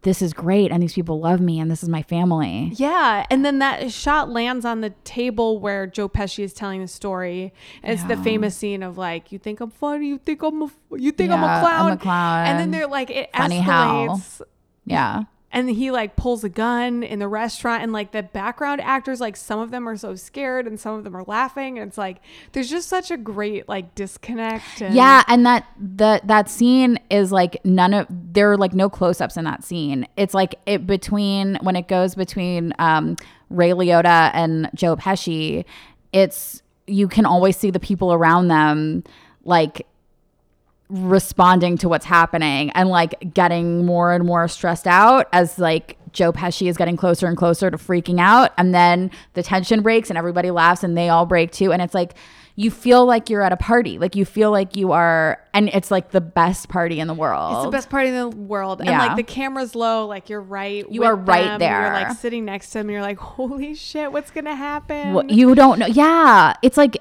this 0.01 0.21
is 0.21 0.31
great, 0.31 0.71
and 0.71 0.81
these 0.81 0.93
people 0.93 1.19
love 1.19 1.41
me, 1.41 1.59
and 1.59 1.69
this 1.69 1.83
is 1.83 1.89
my 1.89 2.01
family. 2.03 2.71
yeah, 2.75 3.25
and 3.29 3.43
then 3.43 3.59
that 3.59 3.91
shot 3.91 4.29
lands 4.29 4.63
on 4.63 4.79
the 4.79 4.91
table 5.03 5.59
where 5.59 5.85
Joe 5.87 6.07
Pesci 6.07 6.41
is 6.41 6.53
telling 6.53 6.79
the 6.79 6.87
story. 6.87 7.53
It's 7.83 8.03
the 8.03 8.15
famous 8.15 8.55
scene 8.55 8.81
of 8.81 8.97
like, 8.97 9.33
"You 9.33 9.39
think 9.39 9.59
I'm 9.59 9.69
funny? 9.71 10.07
You 10.07 10.17
think 10.17 10.41
I'm 10.41 10.61
a, 10.63 10.69
you 10.95 11.11
think 11.11 11.31
I'm 11.31 11.43
a 11.43 11.59
clown?" 11.59 11.87
I'm 11.87 11.93
a 11.93 11.97
clown. 11.97 12.47
And 12.47 12.59
then 12.59 12.71
they're 12.71 12.87
like, 12.87 13.09
it 13.09 13.29
Funny 13.35 13.59
how. 13.59 14.07
escalates. 14.07 14.41
Yeah. 14.85 15.23
And 15.51 15.69
he 15.69 15.91
like 15.91 16.15
pulls 16.15 16.43
a 16.43 16.49
gun 16.49 17.03
in 17.03 17.19
the 17.19 17.27
restaurant 17.27 17.81
and 17.81 17.91
like 17.91 18.11
the 18.11 18.23
background 18.23 18.81
actors 18.81 19.19
like 19.19 19.35
some 19.35 19.59
of 19.59 19.71
them 19.71 19.87
are 19.87 19.97
so 19.97 20.15
scared 20.15 20.67
and 20.67 20.79
some 20.79 20.95
of 20.95 21.03
them 21.03 21.15
are 21.15 21.23
laughing 21.23 21.79
and 21.79 21.89
it's 21.89 21.97
like 21.97 22.17
there's 22.51 22.69
just 22.69 22.87
such 22.87 23.09
a 23.11 23.17
great 23.17 23.67
like 23.67 23.95
disconnect 23.95 24.81
and 24.81 24.93
Yeah, 24.95 25.23
and 25.27 25.45
that 25.45 25.65
the 25.79 26.21
that 26.25 26.49
scene 26.49 26.99
is 27.09 27.31
like 27.31 27.63
none 27.65 27.93
of 27.93 28.07
there 28.09 28.51
are 28.51 28.57
like 28.57 28.73
no 28.73 28.89
close-ups 28.89 29.37
in 29.37 29.45
that 29.45 29.63
scene. 29.63 30.07
It's 30.17 30.33
like 30.33 30.55
it 30.65 30.85
between 30.85 31.57
when 31.61 31.75
it 31.75 31.87
goes 31.87 32.15
between 32.15 32.73
um 32.79 33.15
Ray 33.49 33.71
Liotta 33.71 34.31
and 34.33 34.69
Joe 34.75 34.95
Pesci, 34.95 35.65
it's 36.13 36.61
you 36.85 37.07
can 37.07 37.25
always 37.25 37.57
see 37.57 37.71
the 37.71 37.79
people 37.79 38.13
around 38.13 38.47
them 38.47 39.03
like 39.43 39.85
responding 40.89 41.77
to 41.77 41.87
what's 41.89 42.05
happening 42.05 42.71
and 42.71 42.89
like 42.89 43.33
getting 43.33 43.85
more 43.85 44.11
and 44.11 44.25
more 44.25 44.47
stressed 44.47 44.87
out 44.87 45.27
as 45.33 45.59
like 45.59 45.97
Joe 46.11 46.31
Pesci 46.33 46.67
is 46.67 46.77
getting 46.77 46.97
closer 46.97 47.27
and 47.27 47.37
closer 47.37 47.69
to 47.69 47.77
freaking 47.77 48.19
out. 48.19 48.51
And 48.57 48.73
then 48.73 49.11
the 49.33 49.43
tension 49.43 49.81
breaks 49.83 50.09
and 50.09 50.17
everybody 50.17 50.49
laughs 50.49 50.83
and 50.83 50.97
they 50.97 51.09
all 51.09 51.27
break 51.27 51.51
too. 51.51 51.71
And 51.71 51.81
it's 51.81 51.93
like 51.93 52.15
you 52.55 52.71
feel 52.71 53.05
like 53.05 53.29
you're 53.29 53.43
at 53.43 53.51
a 53.53 53.57
party. 53.57 53.99
Like 53.99 54.15
you 54.15 54.25
feel 54.25 54.49
like 54.51 54.75
you 54.75 54.91
are 54.91 55.39
and 55.53 55.69
it's 55.69 55.91
like 55.91 56.09
the 56.09 56.19
best 56.21 56.67
party 56.69 56.99
in 56.99 57.07
the 57.07 57.13
world. 57.13 57.53
It's 57.57 57.65
the 57.65 57.71
best 57.71 57.89
party 57.91 58.09
in 58.09 58.15
the 58.15 58.27
world. 58.29 58.79
And 58.81 58.89
Yeah. 58.89 58.97
like 59.05 59.15
the 59.15 59.23
camera's 59.23 59.75
low. 59.75 60.07
Like 60.07 60.27
you're 60.29 60.41
right 60.41 60.89
You 60.91 61.01
with 61.01 61.09
are 61.09 61.15
right 61.15 61.43
them, 61.45 61.59
there. 61.59 61.81
you're 61.83 61.93
like 61.93 62.17
sitting 62.17 62.45
next 62.45 62.67
to 62.71 62.79
them. 62.79 62.87
And 62.87 62.93
you're 62.93 63.01
like 63.03 63.19
holy 63.19 63.75
shit 63.75 64.11
what's 64.11 64.31
gonna 64.31 64.55
happen? 64.55 65.13
Well, 65.13 65.25
you 65.27 65.53
don't 65.53 65.77
know. 65.77 65.85
Yeah. 65.85 66.53
It's 66.63 66.77
like 66.77 66.97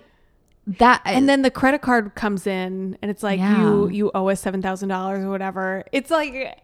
that 0.78 1.00
and 1.06 1.28
then 1.28 1.40
the 1.42 1.50
credit 1.50 1.80
card 1.80 2.14
comes 2.14 2.46
in 2.46 2.96
and 3.00 3.10
it's 3.10 3.22
like 3.22 3.38
Yeah. 3.38 3.62
you 3.62 3.88
you 3.88 4.10
owe 4.14 4.28
us 4.28 4.40
seven 4.40 4.60
thousand 4.60 4.90
dollars 4.90 5.24
or 5.24 5.30
whatever 5.30 5.84
it's 5.92 6.10
like 6.10 6.60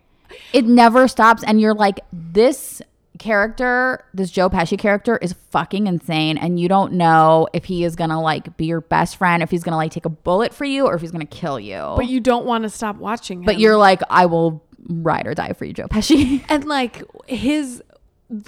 it 0.52 0.66
never 0.66 1.08
stops 1.08 1.42
and 1.42 1.58
you're 1.60 1.74
like 1.74 2.00
this 2.12 2.82
character 3.18 4.04
this 4.12 4.30
joe 4.30 4.50
pesci 4.50 4.78
character 4.78 5.16
is 5.22 5.32
fucking 5.50 5.86
insane 5.86 6.36
and 6.36 6.60
you 6.60 6.68
don't 6.68 6.92
know 6.92 7.48
if 7.54 7.64
he 7.64 7.82
is 7.84 7.96
gonna 7.96 8.20
like 8.20 8.56
be 8.56 8.66
your 8.66 8.80
best 8.82 9.16
friend 9.16 9.42
if 9.42 9.50
he's 9.50 9.62
gonna 9.62 9.76
like 9.76 9.92
take 9.92 10.04
a 10.04 10.10
bullet 10.10 10.52
for 10.52 10.64
you 10.64 10.84
or 10.84 10.94
if 10.94 11.00
he's 11.00 11.12
gonna 11.12 11.24
kill 11.24 11.58
you 11.58 11.94
but 11.96 12.06
you 12.06 12.20
don't 12.20 12.44
want 12.44 12.64
to 12.64 12.68
stop 12.68 12.96
watching 12.96 13.38
him. 13.38 13.44
but 13.46 13.58
you're 13.58 13.76
like 13.76 14.00
i 14.10 14.26
will 14.26 14.62
ride 14.88 15.26
or 15.26 15.32
die 15.32 15.52
for 15.52 15.64
you 15.64 15.72
joe 15.72 15.86
pesci 15.86 16.44
and 16.50 16.64
like 16.66 17.02
his 17.26 17.82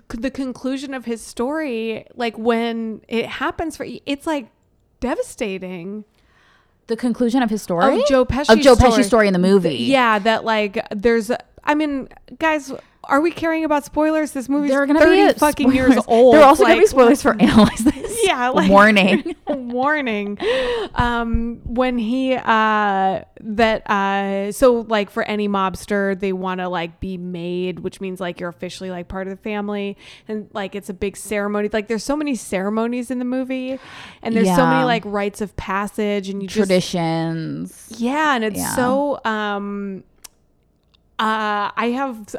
the 0.09 0.31
conclusion 0.31 0.93
of 0.93 1.05
his 1.05 1.23
story 1.23 2.05
like 2.15 2.37
when 2.37 3.01
it 3.09 3.27
happens 3.27 3.77
for 3.77 3.87
it's 4.05 4.27
like 4.27 4.49
devastating. 5.01 6.05
The 6.89 6.97
conclusion 6.97 7.43
of 7.43 7.51
his 7.51 7.63
story? 7.63 8.01
Of 8.01 8.07
Joe 8.07 8.25
Pesci's 8.25 8.51
of 8.51 8.61
joe 8.61 8.75
story. 8.75 8.91
pesci's 8.91 9.07
story 9.07 9.27
in 9.27 9.33
the 9.33 9.39
movie. 9.41 9.75
Yeah 9.77 10.19
that 10.21 10.45
like 10.45 10.87
there's 10.91 11.31
I 11.65 11.75
mean 11.75 12.09
guys 12.39 12.73
are 13.09 13.21
we 13.21 13.31
caring 13.31 13.65
about 13.65 13.85
spoilers? 13.85 14.33
This 14.33 14.49
movie's 14.49 14.71
there 14.71 14.83
are 14.83 14.87
gonna 14.87 15.01
30 15.01 15.27
be 15.27 15.33
fucking 15.39 15.73
years 15.73 15.97
old. 16.07 16.35
There 16.35 16.43
are 16.43 16.47
also 16.47 16.65
gonna 16.65 16.79
be 16.81 16.87
spoilers 16.87 17.23
for 17.23 17.33
analyze 17.41 17.79
this. 17.79 18.05
Yeah 18.27 18.49
like, 18.49 18.69
warning. 18.71 19.37
warning. 19.47 20.39
Um 20.95 21.61
when 21.65 21.99
he 21.99 22.35
uh 22.35 23.21
that 23.41 23.89
uh 23.91 24.51
so 24.53 24.81
like 24.89 25.11
for 25.11 25.23
any 25.25 25.49
mobster 25.49 26.19
they 26.19 26.33
want 26.33 26.61
to 26.61 26.69
like 26.69 26.99
be 26.99 27.19
made 27.19 27.81
which 27.81 28.01
means 28.01 28.19
like 28.21 28.41
you're 28.41 28.49
officially 28.49 28.91
like 28.91 29.07
part 29.09 29.27
of 29.29 29.31
the 29.31 29.43
family. 29.43 29.97
And 30.27 30.49
like 30.55 30.75
it's 30.75 30.89
a 30.89 30.95
big 30.95 31.17
ceremony. 31.17 31.69
Like 31.73 31.87
there's 31.89 32.03
so 32.05 32.17
many 32.17 32.35
ceremonies 32.35 33.11
in 33.11 33.19
the 33.21 33.25
movie. 33.25 33.79
And 34.23 34.35
there's 34.35 34.49
so 34.49 34.67
many 34.67 34.85
like 34.85 35.03
rites 35.05 35.41
of 35.41 35.55
passage 35.57 36.29
and 36.29 36.43
you 36.43 36.49
just 36.49 36.57
traditions. 36.57 37.87
Yeah 37.97 38.35
and 38.35 38.45
it's 38.45 38.59
Yeah. 38.59 38.75
so 38.75 39.21
um 39.25 40.03
uh 41.19 41.71
i 41.77 41.93
have 41.95 42.35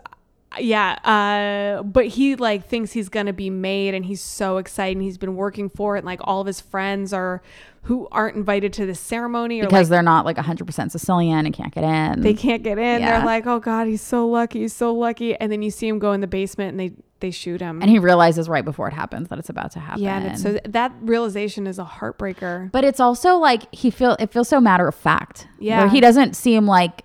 yeah 0.60 0.94
uh 1.04 1.84
but 1.84 2.08
he 2.08 2.36
like 2.36 2.66
thinks 2.68 2.92
he's 2.94 3.10
gonna 3.10 3.34
be 3.34 3.50
made 3.50 3.94
and 3.94 4.06
he's 4.06 4.22
so 4.22 4.58
excited 4.58 4.96
and 4.98 5.04
he's 5.04 5.18
been 5.18 5.36
working 5.36 5.70
for 5.70 5.96
it 5.96 6.00
and 6.00 6.06
like 6.06 6.20
all 6.24 6.42
of 6.42 6.48
his 6.48 6.62
friends 6.62 7.12
are 7.14 7.42
who 7.84 8.08
aren't 8.12 8.36
invited 8.36 8.74
to 8.74 8.86
the 8.86 8.96
ceremony 8.96 9.60
or 9.60 9.64
because 9.64 9.90
like 9.90 9.90
they're 9.90 10.02
not 10.02 10.26
like 10.26 10.36
100% 10.38 10.92
Sicilian 10.92 11.46
and 11.46 11.54
can't 11.56 11.74
get 11.74 11.84
in. 11.84 12.22
they 12.22 12.34
can't 12.34 12.64
get 12.64 12.78
in 12.78 13.02
Yeah. 13.02 13.18
they're 13.18 13.26
like 13.26 13.46
oh 13.46 13.60
god 13.60 13.88
he's 13.88 14.02
so 14.02 14.28
lucky 14.28 14.60
he's 14.60 14.74
so 14.74 14.94
lucky 14.94 15.36
and 15.36 15.52
then 15.52 15.62
you 15.62 15.70
see 15.72 15.88
him 15.88 16.00
go 16.00 16.14
in 16.14 16.22
the 16.22 16.28
basement 16.28 16.72
and 16.72 16.80
they 16.80 16.92
they 17.20 17.32
shoot 17.32 17.60
him 17.62 17.82
and 17.82 17.90
he 17.90 17.98
realizes 18.00 18.48
right 18.48 18.64
before 18.64 18.88
it 18.88 18.94
happens 18.94 19.28
that 19.30 19.40
it's 19.40 19.50
about 19.50 19.72
to 19.72 19.80
happen. 19.80 20.04
yeah 20.04 20.36
so 20.36 20.60
that 20.66 20.92
realization 21.02 21.66
is 21.68 21.80
a 21.80 21.84
heartbreaker 21.84 22.72
but 22.72 22.84
it's 22.84 23.00
also 23.00 23.38
like 23.38 23.64
he 23.74 23.90
feel 23.90 24.16
it 24.20 24.32
feels 24.32 24.48
so 24.48 24.62
matter 24.62 24.88
of 24.88 24.96
fact. 24.96 25.48
Yeah. 25.60 25.80
where 25.82 25.90
he 25.90 26.00
doesn't 26.00 26.36
seem 26.36 26.66
like 26.68 27.04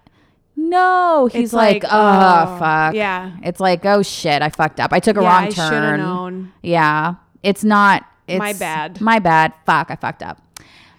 no. 0.56 1.28
He's 1.32 1.44
It's 1.44 1.52
like, 1.52 1.82
like, 1.84 1.92
oh, 1.92 2.46
oh, 2.54 2.58
fuck. 2.58 2.94
yeah. 2.94 3.32
it's 3.42 3.60
like 3.60 3.84
oh 3.84 4.02
shit, 4.02 4.42
I 4.42 4.50
fucked 4.50 4.80
up. 4.80 4.92
I 4.92 5.00
took 5.00 5.16
a 5.16 5.22
yeah 5.22 5.28
wrong 5.28 5.44
i 5.44 5.50
turn. 5.50 6.00
known 6.00 6.52
Yeah, 6.62 7.14
it's 7.42 7.64
not. 7.64 8.04
It's 8.28 8.38
My 8.38 8.52
bad. 8.52 9.00
My 9.00 9.18
bad. 9.18 9.52
Fuck, 9.66 9.90
I 9.90 9.96
fucked 9.96 10.22
up. 10.22 10.40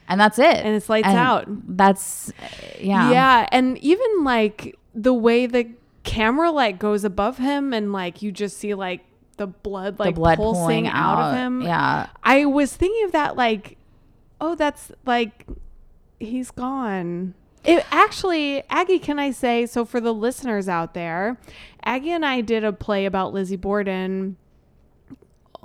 And 0.09 0.19
that's 0.19 0.37
it. 0.37 0.57
And 0.57 0.75
it's 0.75 0.89
lights 0.89 1.07
out. 1.07 1.45
That's 1.47 2.31
yeah. 2.79 3.09
Yeah, 3.11 3.47
and 3.51 3.77
even 3.79 4.23
like 4.23 4.77
the 4.93 5.13
way 5.13 5.45
the 5.45 5.69
camera 6.03 6.51
like 6.51 6.77
goes 6.79 7.03
above 7.03 7.37
him 7.37 7.73
and 7.73 7.93
like 7.93 8.21
you 8.21 8.31
just 8.31 8.57
see 8.57 8.73
like 8.73 9.01
the 9.37 9.47
blood 9.47 9.97
The 9.97 10.03
like 10.03 10.15
blood 10.15 10.37
pulsing 10.37 10.87
out, 10.87 11.17
out. 11.17 11.31
of 11.31 11.37
him. 11.37 11.61
Yeah. 11.61 12.07
I 12.23 12.45
was 12.45 12.75
thinking 12.75 13.05
of 13.05 13.11
that 13.13 13.35
like 13.35 13.77
oh 14.41 14.55
that's 14.55 14.91
like 15.05 15.47
he's 16.19 16.51
gone. 16.51 17.33
It 17.63 17.85
actually 17.91 18.63
Aggie 18.69 18.99
can 18.99 19.19
I 19.19 19.31
say 19.31 19.65
so 19.65 19.85
for 19.85 20.01
the 20.01 20.13
listeners 20.13 20.67
out 20.67 20.93
there, 20.93 21.37
Aggie 21.85 22.11
and 22.11 22.25
I 22.25 22.41
did 22.41 22.63
a 22.63 22.73
play 22.73 23.05
about 23.05 23.33
Lizzie 23.33 23.55
Borden 23.55 24.37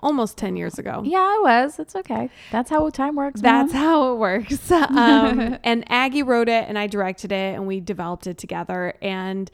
almost 0.03 0.37
10 0.37 0.57
years 0.57 0.79
ago. 0.79 1.03
Yeah, 1.05 1.19
I 1.19 1.41
was. 1.43 1.79
It's 1.79 1.97
okay. 1.97 2.31
That's 2.51 2.71
how 2.71 2.89
time 2.91 3.17
works. 3.17 3.41
That's 3.41 3.73
man. 3.73 3.83
how 3.83 4.13
it 4.13 4.17
works. 4.17 4.71
Um, 4.99 5.59
and 5.65 5.85
Aggie 5.91 6.23
wrote 6.23 6.49
it, 6.49 6.65
and 6.69 6.79
I 6.79 6.87
directed 6.87 7.31
it, 7.31 7.55
and 7.55 7.67
we 7.67 7.81
developed 7.81 8.27
it 8.27 8.39
together. 8.39 8.95
And 9.03 9.51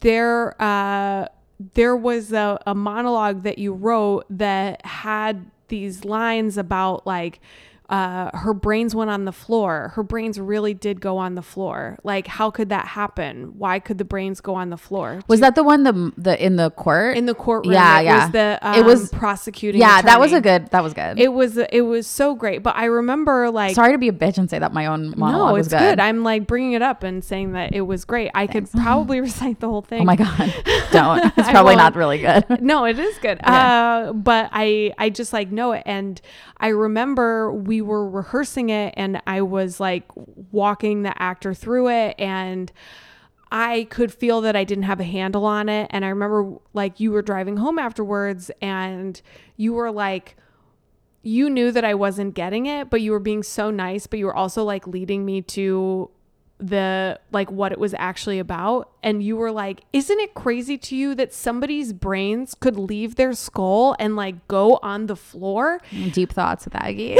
there, 0.00 0.60
uh, 0.62 1.28
there 1.74 1.96
was 1.96 2.32
a, 2.32 2.58
a 2.66 2.74
monologue 2.74 3.42
that 3.42 3.58
you 3.58 3.72
wrote 3.72 4.24
that 4.30 4.84
had 4.84 5.50
these 5.68 6.04
lines 6.04 6.56
about 6.56 7.06
like. 7.06 7.40
Uh, 7.88 8.36
her 8.36 8.52
brains 8.52 8.94
went 8.94 9.10
on 9.10 9.24
the 9.26 9.32
floor. 9.32 9.92
Her 9.94 10.02
brains 10.02 10.40
really 10.40 10.74
did 10.74 11.00
go 11.00 11.18
on 11.18 11.36
the 11.36 11.42
floor. 11.42 11.98
Like, 12.02 12.26
how 12.26 12.50
could 12.50 12.68
that 12.70 12.86
happen? 12.88 13.54
Why 13.58 13.78
could 13.78 13.98
the 13.98 14.04
brains 14.04 14.40
go 14.40 14.54
on 14.56 14.70
the 14.70 14.76
floor? 14.76 15.20
Was 15.28 15.38
that 15.40 15.54
the 15.54 15.62
one 15.62 15.84
the 15.84 16.12
the 16.16 16.42
in 16.44 16.56
the 16.56 16.70
court? 16.72 17.16
in 17.16 17.26
the 17.26 17.34
courtroom? 17.34 17.74
Yeah, 17.74 18.00
it 18.00 18.04
yeah. 18.04 18.24
Was 18.24 18.32
the 18.32 18.58
um, 18.62 18.74
It 18.78 18.84
was- 18.84 19.10
prosecuting? 19.10 19.80
yeah, 19.80 20.02
that 20.02 20.18
was 20.18 20.32
a 20.32 20.40
good. 20.40 20.66
That 20.72 20.82
was 20.82 20.94
good. 20.94 21.20
It 21.20 21.28
was 21.32 21.56
it 21.58 21.82
was 21.82 22.06
so 22.08 22.34
great. 22.34 22.62
But 22.62 22.74
I 22.76 22.86
remember 22.86 23.50
like 23.50 23.74
Sorry 23.76 23.92
to 23.92 23.98
be 23.98 24.08
a 24.08 24.12
bitch 24.12 24.36
and 24.38 24.50
say 24.50 24.58
that 24.58 24.72
my 24.72 24.86
own 24.86 25.14
monologue 25.16 25.48
no, 25.50 25.52
was 25.54 25.66
it's 25.66 25.74
good. 25.80 26.00
I'm 26.00 26.24
like 26.24 26.46
bringing 26.48 26.72
it 26.72 26.82
up 26.82 27.04
and 27.04 27.22
saying 27.22 27.52
that 27.52 27.72
it 27.72 27.82
was 27.82 28.04
great. 28.04 28.30
I 28.34 28.46
could 28.48 28.68
probably 28.72 29.20
recite 29.20 29.60
the 29.60 29.68
whole 29.68 29.82
thing. 29.82 30.00
oh 30.02 30.04
my 30.04 30.16
god, 30.16 30.52
don't. 30.90 31.24
It's 31.36 31.50
probably 31.50 31.76
not 31.76 31.94
really 31.94 32.18
good. 32.18 32.60
no, 32.60 32.84
it 32.84 32.98
is 32.98 33.16
good. 33.18 33.38
Uh, 33.44 34.12
but 34.12 34.48
I 34.52 34.92
I 34.98 35.10
just 35.10 35.32
like 35.32 35.52
know 35.52 35.70
it, 35.72 35.84
and 35.86 36.20
I 36.58 36.68
remember 36.68 37.52
we 37.52 37.80
were 37.82 38.08
rehearsing 38.08 38.70
it, 38.70 38.94
and 38.96 39.20
I 39.26 39.42
was 39.42 39.78
like 39.80 40.04
walking 40.50 41.02
the 41.02 41.20
actor 41.20 41.54
through 41.54 41.88
it, 41.90 42.14
and 42.18 42.72
I 43.52 43.86
could 43.90 44.12
feel 44.12 44.40
that 44.40 44.56
I 44.56 44.64
didn't 44.64 44.84
have 44.84 45.00
a 45.00 45.04
handle 45.04 45.44
on 45.44 45.68
it, 45.68 45.88
and 45.90 46.04
I 46.04 46.08
remember 46.08 46.54
like 46.72 46.98
you 46.98 47.12
were 47.12 47.22
driving 47.22 47.58
home 47.58 47.78
afterwards, 47.78 48.50
and 48.60 49.20
you 49.56 49.72
were 49.72 49.90
like. 49.90 50.36
You 51.22 51.50
knew 51.50 51.72
that 51.72 51.84
I 51.84 51.94
wasn't 51.94 52.34
getting 52.34 52.66
it, 52.66 52.88
but 52.88 53.00
you 53.00 53.10
were 53.10 53.18
being 53.18 53.42
so 53.42 53.72
nice, 53.72 54.06
but 54.06 54.20
you 54.20 54.26
were 54.26 54.36
also 54.36 54.62
like 54.62 54.86
leading 54.86 55.24
me 55.24 55.42
to 55.42 56.08
the 56.58 57.18
like 57.32 57.50
what 57.50 57.70
it 57.70 57.78
was 57.78 57.94
actually 57.98 58.38
about 58.38 58.90
and 59.02 59.22
you 59.22 59.36
were 59.36 59.52
like 59.52 59.82
isn't 59.92 60.18
it 60.20 60.32
crazy 60.32 60.78
to 60.78 60.96
you 60.96 61.14
that 61.14 61.34
somebody's 61.34 61.92
brains 61.92 62.54
could 62.54 62.76
leave 62.78 63.16
their 63.16 63.34
skull 63.34 63.94
and 63.98 64.16
like 64.16 64.48
go 64.48 64.78
on 64.82 65.06
the 65.06 65.16
floor 65.16 65.80
Deep 66.12 66.32
thoughts 66.32 66.64
with 66.64 66.74
Aggie. 66.76 67.10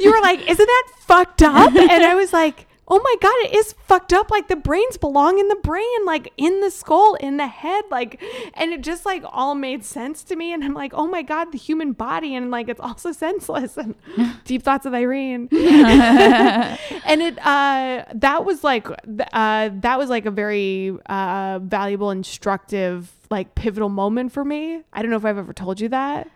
you 0.00 0.10
were 0.10 0.20
like 0.22 0.40
isn't 0.48 0.66
that 0.66 0.88
fucked 1.02 1.42
up 1.42 1.74
and 1.74 2.02
i 2.02 2.14
was 2.16 2.32
like 2.32 2.66
oh 2.88 2.98
my 2.98 3.07
god 3.20 3.34
it 3.44 3.54
is 3.54 3.74
fucked 3.84 4.12
up 4.12 4.30
like 4.30 4.48
the 4.48 4.56
brains 4.56 4.96
belong 4.96 5.38
in 5.38 5.48
the 5.48 5.56
brain 5.56 6.04
like 6.04 6.32
in 6.36 6.60
the 6.60 6.70
skull 6.70 7.14
in 7.14 7.36
the 7.36 7.46
head 7.46 7.84
like 7.90 8.22
and 8.54 8.72
it 8.72 8.82
just 8.82 9.04
like 9.06 9.22
all 9.26 9.54
made 9.54 9.84
sense 9.84 10.22
to 10.22 10.36
me 10.36 10.52
and 10.52 10.64
i'm 10.64 10.74
like 10.74 10.92
oh 10.94 11.06
my 11.06 11.22
god 11.22 11.52
the 11.52 11.58
human 11.58 11.92
body 11.92 12.34
and 12.34 12.50
like 12.50 12.68
it's 12.68 12.80
also 12.80 13.12
senseless 13.18 13.76
and 13.76 13.94
deep 14.44 14.62
thoughts 14.62 14.86
of 14.86 14.94
irene. 14.94 15.48
And 17.08 17.22
it 17.22 17.38
uh 17.38 18.04
that 18.14 18.44
was 18.44 18.62
like 18.62 18.86
uh 19.32 19.70
that 19.72 19.98
was 19.98 20.10
like 20.10 20.26
a 20.26 20.30
very 20.30 20.92
uh 21.06 21.58
valuable 21.62 22.10
instructive 22.10 23.10
like 23.30 23.54
pivotal 23.54 23.88
moment 23.88 24.32
for 24.32 24.44
me. 24.44 24.82
I 24.92 25.02
don't 25.02 25.10
know 25.10 25.16
if 25.16 25.24
i've 25.24 25.38
ever 25.38 25.52
told 25.52 25.80
you 25.80 25.88
that 25.90 26.28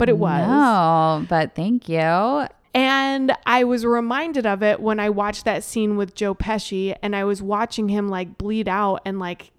but 0.00 0.08
it 0.08 0.16
was. 0.16 0.48
No, 0.48 1.26
but 1.28 1.54
thank 1.54 1.86
you. 1.86 2.46
And 2.74 3.32
I 3.46 3.64
was 3.64 3.84
reminded 3.84 4.46
of 4.46 4.62
it 4.62 4.80
when 4.80 5.00
I 5.00 5.10
watched 5.10 5.44
that 5.44 5.64
scene 5.64 5.96
with 5.96 6.14
Joe 6.14 6.34
Pesci 6.34 6.96
and 7.02 7.16
I 7.16 7.24
was 7.24 7.42
watching 7.42 7.88
him 7.88 8.08
like 8.08 8.38
bleed 8.38 8.68
out 8.68 9.00
and 9.04 9.18
like 9.18 9.50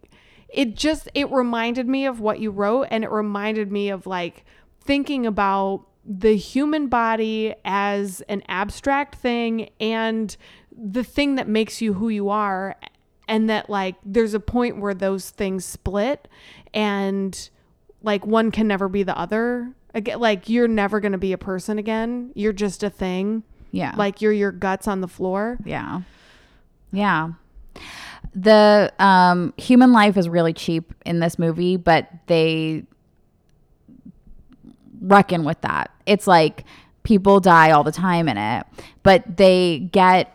it 0.48 0.76
just 0.76 1.10
it 1.14 1.30
reminded 1.32 1.88
me 1.88 2.06
of 2.06 2.20
what 2.20 2.40
you 2.40 2.52
wrote 2.52 2.88
and 2.90 3.04
it 3.04 3.12
reminded 3.12 3.72
me 3.72 3.90
of 3.90 4.06
like 4.06 4.46
thinking 4.82 5.26
about 5.26 5.86
the 6.06 6.36
human 6.36 6.88
body 6.88 7.54
as 7.64 8.22
an 8.28 8.44
abstract 8.48 9.16
thing 9.16 9.70
and 9.80 10.36
the 10.72 11.04
thing 11.04 11.36
that 11.36 11.48
makes 11.48 11.82
you 11.82 11.94
who 11.94 12.10
you 12.10 12.30
are 12.30 12.76
and 13.28 13.50
that 13.50 13.70
like 13.70 13.96
there's 14.06 14.34
a 14.34 14.40
point 14.40 14.80
where 14.80 14.94
those 14.94 15.30
things 15.30 15.64
split 15.64 16.28
and 16.74 17.50
like 18.04 18.26
one 18.26 18.52
can 18.52 18.68
never 18.68 18.90
be 18.90 19.04
the 19.04 19.18
other 19.18 19.74
again 19.94 20.20
like 20.20 20.48
you're 20.50 20.68
never 20.68 21.00
going 21.00 21.12
to 21.12 21.18
be 21.18 21.34
a 21.34 21.38
person 21.38 21.78
again 21.78 22.32
you're 22.36 22.54
just 22.54 22.84
a 22.84 22.90
thing 22.90 23.44
Yeah. 23.72 23.94
like 23.98 24.22
you're 24.22 24.32
your 24.34 24.52
guts 24.52 24.88
on 24.88 25.02
the 25.02 25.08
floor 25.08 25.58
Yeah. 25.66 26.02
Yeah. 26.92 27.30
The 28.34 28.94
um, 29.00 29.54
human 29.58 29.92
life 29.92 30.16
is 30.18 30.30
really 30.30 30.54
cheap 30.54 30.94
in 31.06 31.20
this 31.20 31.38
movie, 31.40 31.76
but 31.78 32.08
they 32.28 32.84
reckon 35.02 35.44
with 35.44 35.60
that. 35.62 35.92
It's 36.06 36.28
like 36.28 36.64
people 37.04 37.40
die 37.40 37.72
all 37.72 37.84
the 37.84 37.92
time 37.92 38.28
in 38.30 38.38
it, 38.38 38.66
but 39.04 39.38
they 39.38 39.80
get 39.92 40.34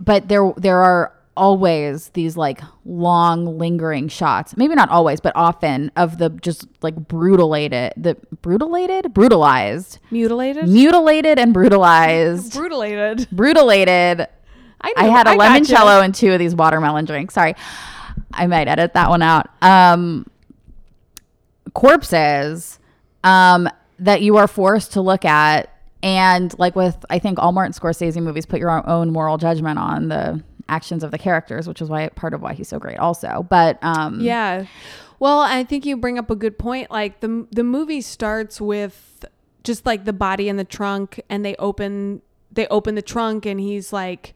but 0.00 0.28
there 0.28 0.52
there 0.56 0.78
are 0.80 1.12
always 1.38 2.10
these 2.10 2.36
like 2.36 2.60
long 2.84 3.58
lingering 3.58 4.08
shots. 4.08 4.56
Maybe 4.56 4.74
not 4.74 4.90
always, 4.90 5.20
but 5.20 5.32
often 5.34 5.90
of 5.96 6.18
the 6.18 6.28
just 6.30 6.66
like 6.82 6.94
brutalated, 6.96 7.92
the 7.96 8.16
brutalated, 8.42 9.14
brutalized, 9.14 9.98
mutilated 10.10 10.68
mutilated 10.68 11.38
and 11.38 11.54
brutalized, 11.54 12.52
brutalated 12.52 13.28
brutalated 13.28 14.26
I, 14.80 14.94
I 14.96 15.04
had 15.06 15.26
a 15.26 15.36
gotcha. 15.36 15.74
limoncello 15.74 16.04
and 16.04 16.14
two 16.14 16.32
of 16.32 16.38
these 16.38 16.54
watermelon 16.54 17.04
drinks. 17.04 17.34
Sorry. 17.34 17.54
I 18.32 18.46
might 18.46 18.68
edit 18.68 18.94
that 18.94 19.08
one 19.08 19.22
out. 19.22 19.48
Um, 19.62 20.26
corpses 21.74 22.78
um, 23.24 23.68
that 23.98 24.22
you 24.22 24.36
are 24.36 24.46
forced 24.46 24.92
to 24.92 25.00
look 25.00 25.24
at. 25.24 25.74
And 26.02 26.56
like 26.58 26.76
with, 26.76 27.04
I 27.10 27.18
think 27.18 27.38
all 27.40 27.50
Martin 27.52 27.72
Scorsese 27.72 28.22
movies 28.22 28.46
put 28.46 28.60
your 28.60 28.88
own 28.88 29.10
moral 29.10 29.36
judgment 29.36 29.78
on 29.78 30.08
the 30.08 30.42
actions 30.68 31.02
of 31.02 31.10
the 31.10 31.18
characters, 31.18 31.66
which 31.66 31.80
is 31.80 31.88
why 31.88 32.08
part 32.10 32.34
of 32.34 32.42
why 32.42 32.54
he's 32.54 32.68
so 32.68 32.78
great 32.78 32.98
also. 32.98 33.46
But 33.48 33.78
um, 33.82 34.20
Yeah. 34.20 34.66
Well, 35.20 35.40
I 35.40 35.64
think 35.64 35.84
you 35.84 35.96
bring 35.96 36.18
up 36.18 36.30
a 36.30 36.36
good 36.36 36.58
point. 36.58 36.90
Like 36.90 37.20
the 37.20 37.46
the 37.50 37.64
movie 37.64 38.00
starts 38.00 38.60
with 38.60 39.24
just 39.64 39.84
like 39.84 40.04
the 40.04 40.12
body 40.12 40.48
in 40.48 40.56
the 40.56 40.64
trunk 40.64 41.20
and 41.28 41.44
they 41.44 41.56
open 41.56 42.22
they 42.52 42.66
open 42.68 42.94
the 42.94 43.02
trunk 43.02 43.44
and 43.44 43.60
he's 43.60 43.92
like 43.92 44.34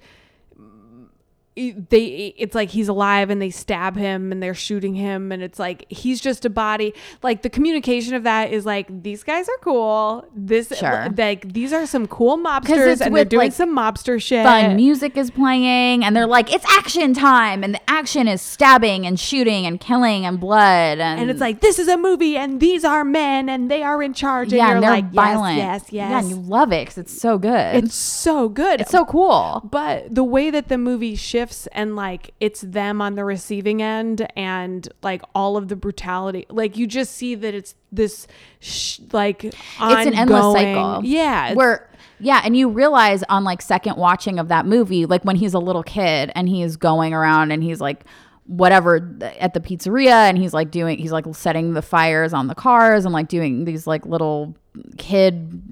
they 1.55 2.33
it's 2.39 2.55
like 2.55 2.71
he's 2.71 2.89
alive 2.89 3.29
and 3.29 3.41
they 3.43 3.51
stab 3.51 3.95
him 3.97 4.33
and 4.33 4.43
they're 4.43 4.55
shooting 4.55 4.95
him 4.95 5.31
and 5.31 5.43
it's 5.43 5.59
like 5.59 5.85
he's 5.91 6.19
just 6.21 6.47
a 6.47 6.51
body 6.51 6.95
like 7.23 7.43
the 7.43 7.51
communication 7.51 8.15
of 8.15 8.23
that 8.23 8.51
is 8.51 8.65
like 8.65 8.87
these 9.03 9.23
guys 9.23 9.49
are 9.49 9.59
cool 9.61 10.27
this 10.35 10.73
Sure. 10.79 11.09
like 11.17 11.53
these 11.53 11.73
are 11.75 11.85
some 11.87 12.07
cool 12.07 12.39
mobsters 12.39 13.03
and 13.03 13.15
they're 13.15 13.25
doing 13.27 13.47
like, 13.49 13.53
some 13.53 13.77
mobster 13.77 14.21
shit 14.21 14.45
fun 14.45 14.77
music 14.77 15.17
is 15.19 15.31
playing 15.31 16.05
and 16.05 16.17
they're 16.17 16.27
like, 16.27 16.51
it's 16.53 16.65
action 16.79 17.13
time. 17.13 17.63
And 17.63 17.75
the 17.75 17.91
action 17.91 18.29
is 18.29 18.41
stabbing 18.41 19.07
and 19.07 19.21
shooting 19.21 19.67
and 19.67 19.79
killing 19.79 20.25
and 20.25 20.41
blood. 20.41 20.99
And, 21.01 21.21
and 21.21 21.31
it's 21.31 21.41
like 21.41 21.61
this 21.61 21.79
is 21.79 21.87
a 21.89 21.99
movie 21.99 22.37
and 22.39 22.61
these 22.61 22.85
are 22.85 23.05
men 23.05 23.49
and 23.51 23.71
they 23.71 23.83
are 23.83 24.03
in 24.03 24.15
charge 24.15 24.49
and 24.49 24.57
yeah, 24.57 24.69
you're 24.69 24.75
and 24.77 24.85
they're 24.85 24.91
like 24.91 25.11
violent. 25.13 25.57
yes 25.59 25.83
yes 25.85 25.93
Yeah, 25.93 26.11
yes 26.11 26.23
and 26.25 26.31
you 26.31 26.37
love 26.49 26.73
it 26.73 26.87
because 26.87 26.97
it's 26.99 27.21
so 27.21 27.37
good. 27.37 27.75
it's 27.77 27.95
so 27.95 28.49
good 28.49 28.81
It's 28.81 28.91
so 28.91 29.05
cool. 29.05 29.61
but 29.71 30.15
the 30.15 30.25
way 30.25 30.49
that 30.51 30.69
the 30.69 30.79
movie 30.79 31.15
shifts 31.15 31.42
shifts 31.43 31.67
and 31.73 31.97
like 31.97 32.33
it's 32.41 32.61
them 32.61 33.01
on 33.01 33.15
the 33.15 33.25
receiving 33.25 33.83
end 33.83 34.27
and 34.37 34.89
like 35.03 35.23
all 35.35 35.57
of 35.57 35.69
the 35.69 35.77
brutality 35.77 36.47
like 36.49 36.77
you 36.77 36.87
just 36.87 37.13
see 37.13 37.35
that 37.35 37.55
it's 37.55 37.75
this 37.91 38.27
sh- 38.61 39.01
like 39.13 39.45
it's 39.45 39.57
an 39.81 40.15
endless 40.15 40.55
cycle. 40.55 41.01
yeah 41.05 41.55
Where 41.55 41.89
yeah, 42.23 42.41
and 42.45 42.57
you 42.57 42.69
realize 42.69 43.25
on 43.29 43.43
like 43.43 43.61
second 43.61 43.97
watching 43.97 44.39
of 44.39 44.47
that 44.47 44.65
movie, 44.65 45.07
like 45.07 45.25
when 45.25 45.35
he's 45.35 45.55
a 45.55 45.59
little 45.59 45.83
kid 45.83 46.31
and 46.37 46.49
he's 46.49 46.77
going 46.77 47.13
around 47.13 47.51
and 47.51 47.65
he's 47.65 47.81
like 47.81 48.05
whatever 48.47 48.97
at 49.41 49.55
the 49.55 49.61
pizzeria 49.61 50.29
and 50.29 50.39
he's 50.39 50.55
like 50.55 50.71
doing 50.71 50.99
he's 50.99 51.11
like 51.11 51.25
setting 51.33 51.75
the 51.75 51.83
fires 51.83 52.33
on 52.33 52.47
the 52.47 52.55
cars 52.55 53.05
and 53.05 53.13
like 53.13 53.27
doing 53.27 53.65
these 53.65 53.89
like 53.89 54.07
little 54.07 54.55
kid 54.99 55.63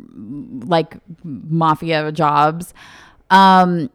like 0.66 0.98
mafia 1.22 2.10
jobs. 2.10 2.74
Um 3.30 3.88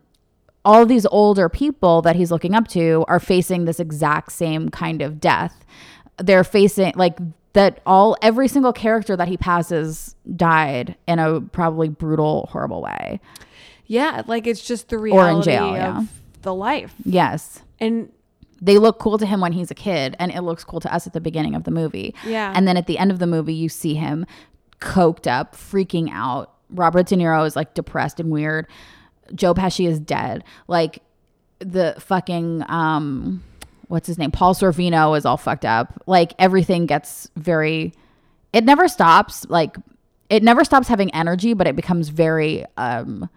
all 0.65 0.85
these 0.85 1.05
older 1.07 1.47
people 1.47 2.01
that 2.01 2.15
he's 2.15 2.31
looking 2.31 2.53
up 2.55 2.67
to 2.69 3.05
are 3.07 3.19
facing 3.19 3.65
this 3.65 3.79
exact 3.79 4.31
same 4.33 4.69
kind 4.69 5.01
of 5.01 5.19
death. 5.19 5.63
They're 6.17 6.43
facing 6.43 6.93
like 6.95 7.17
that 7.53 7.79
all 7.85 8.17
every 8.21 8.47
single 8.49 8.73
character 8.73 9.15
that 9.15 9.27
he 9.29 9.37
passes 9.37 10.15
died 10.35 10.95
in 11.07 11.19
a 11.19 11.39
probably 11.39 11.87
brutal, 11.87 12.49
horrible 12.51 12.81
way. 12.81 13.21
yeah 13.85 14.23
like 14.27 14.47
it's 14.47 14.65
just 14.65 14.89
the 14.89 14.97
Or 14.97 15.01
reality 15.01 15.37
in 15.37 15.57
jail, 15.57 15.67
of 15.69 15.75
yeah. 15.75 16.03
the 16.41 16.53
life 16.53 16.93
Yes. 17.05 17.61
and 17.79 18.11
They 18.61 18.77
look 18.77 18.99
cool 18.99 19.17
to 19.19 19.25
him 19.25 19.39
when 19.41 19.51
he's 19.53 19.69
a 19.71 19.75
kid, 19.75 20.15
and 20.19 20.31
it 20.31 20.41
looks 20.41 20.63
cool 20.63 20.79
to 20.79 20.93
us 20.93 21.05
at 21.05 21.13
the 21.13 21.21
beginning 21.21 21.53
of 21.55 21.63
the 21.65 21.71
movie. 21.71 22.15
Yeah. 22.25 22.51
And 22.55 22.67
then 22.67 22.77
at 22.77 22.87
the 22.87 22.97
end 22.97 23.11
of 23.11 23.19
the 23.19 23.27
movie, 23.27 23.53
you 23.53 23.69
see 23.69 23.93
him 23.93 24.25
coked 24.81 25.27
up, 25.27 25.55
freaking 25.55 26.09
out. 26.11 26.51
Robert 26.71 27.05
De 27.07 27.15
Niro 27.15 27.45
is 27.45 27.55
like 27.55 27.73
depressed 27.75 28.19
and 28.19 28.31
weird. 28.31 28.65
Joe 29.33 29.53
Pesci 29.53 29.87
is 29.87 29.99
dead. 29.99 30.43
Like 30.67 31.01
the 31.59 31.95
fucking 31.99 32.63
um 32.67 33.43
what's 33.87 34.07
his 34.07 34.17
name? 34.17 34.31
Paul 34.31 34.53
Sorvino 34.55 35.17
is 35.17 35.25
all 35.25 35.37
fucked 35.37 35.65
up. 35.65 36.01
Like 36.05 36.33
everything 36.39 36.85
gets 36.85 37.29
very 37.35 37.93
it 38.53 38.63
never 38.63 38.87
stops. 38.87 39.45
Like 39.49 39.77
it 40.29 40.43
never 40.43 40.63
stops 40.63 40.87
having 40.87 41.13
energy, 41.13 41.53
but 41.53 41.67
it 41.67 41.75
becomes 41.75 42.09
very 42.09 42.65
um 42.77 43.29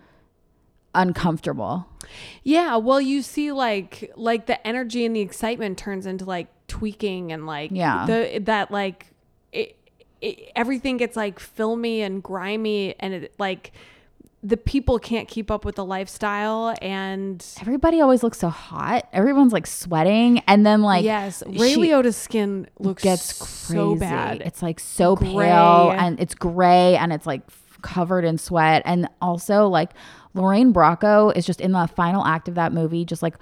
uncomfortable. 0.95 1.87
Yeah, 2.43 2.77
well, 2.77 3.01
you 3.01 3.21
see, 3.23 3.53
like, 3.53 4.11
like 4.17 4.47
the 4.47 4.67
energy 4.67 5.05
and 5.05 5.15
the 5.15 5.21
excitement 5.21 5.77
turns 5.79 6.07
into 6.07 6.25
like 6.25 6.49
tweaking 6.67 7.33
and 7.33 7.47
like, 7.47 7.71
Yeah. 7.73 8.07
the 8.07 8.39
that 8.45 8.71
like, 8.71 9.07
it, 9.53 9.77
it, 10.21 10.51
everything 10.57 10.97
gets 10.97 11.17
like 11.17 11.39
filmy 11.39 12.01
and 12.03 12.23
grimy, 12.23 12.95
and 12.99 13.13
it 13.15 13.35
like 13.39 13.73
the 14.49 14.57
people 14.57 14.99
can't 14.99 15.29
keep 15.29 15.51
up 15.51 15.67
with 15.67 15.75
the 15.75 15.85
lifestyle, 15.85 16.75
and 16.81 17.45
Everybody 17.61 18.01
always 18.01 18.23
looks 18.23 18.39
so 18.39 18.49
hot. 18.49 19.07
Everyone's 19.13 19.53
like 19.53 19.67
sweating 19.67 20.39
and 20.47 20.65
then 20.65 20.81
like 20.81 21.05
yes, 21.05 21.43
Ray 21.47 21.75
Liotta's 21.75 22.17
skin 22.17 22.67
looks 22.79 23.03
gets 23.03 23.39
crazy. 23.39 23.75
so 23.75 23.95
bad. 23.95 24.41
It's 24.41 24.63
like 24.63 24.81
so 24.81 25.17
Gray. 25.17 25.29
pale 25.29 25.91
and 25.91 26.19
it's 26.19 26.35
gray 26.35 26.97
and 26.97 27.13
it's 27.13 27.27
like 27.27 27.43
covered 27.83 28.25
in 28.25 28.39
sweat 28.39 28.83
and 28.87 29.07
also 29.21 29.69
like 29.69 29.91
Lorraine 30.33 30.73
Bracco 30.73 31.37
is 31.37 31.45
just 31.45 31.61
in 31.61 31.73
the 31.73 31.87
final 31.87 32.25
act 32.25 32.49
of 32.49 32.55
that 32.55 32.73
movie 32.73 33.05
just 33.05 33.23
like 33.23 33.35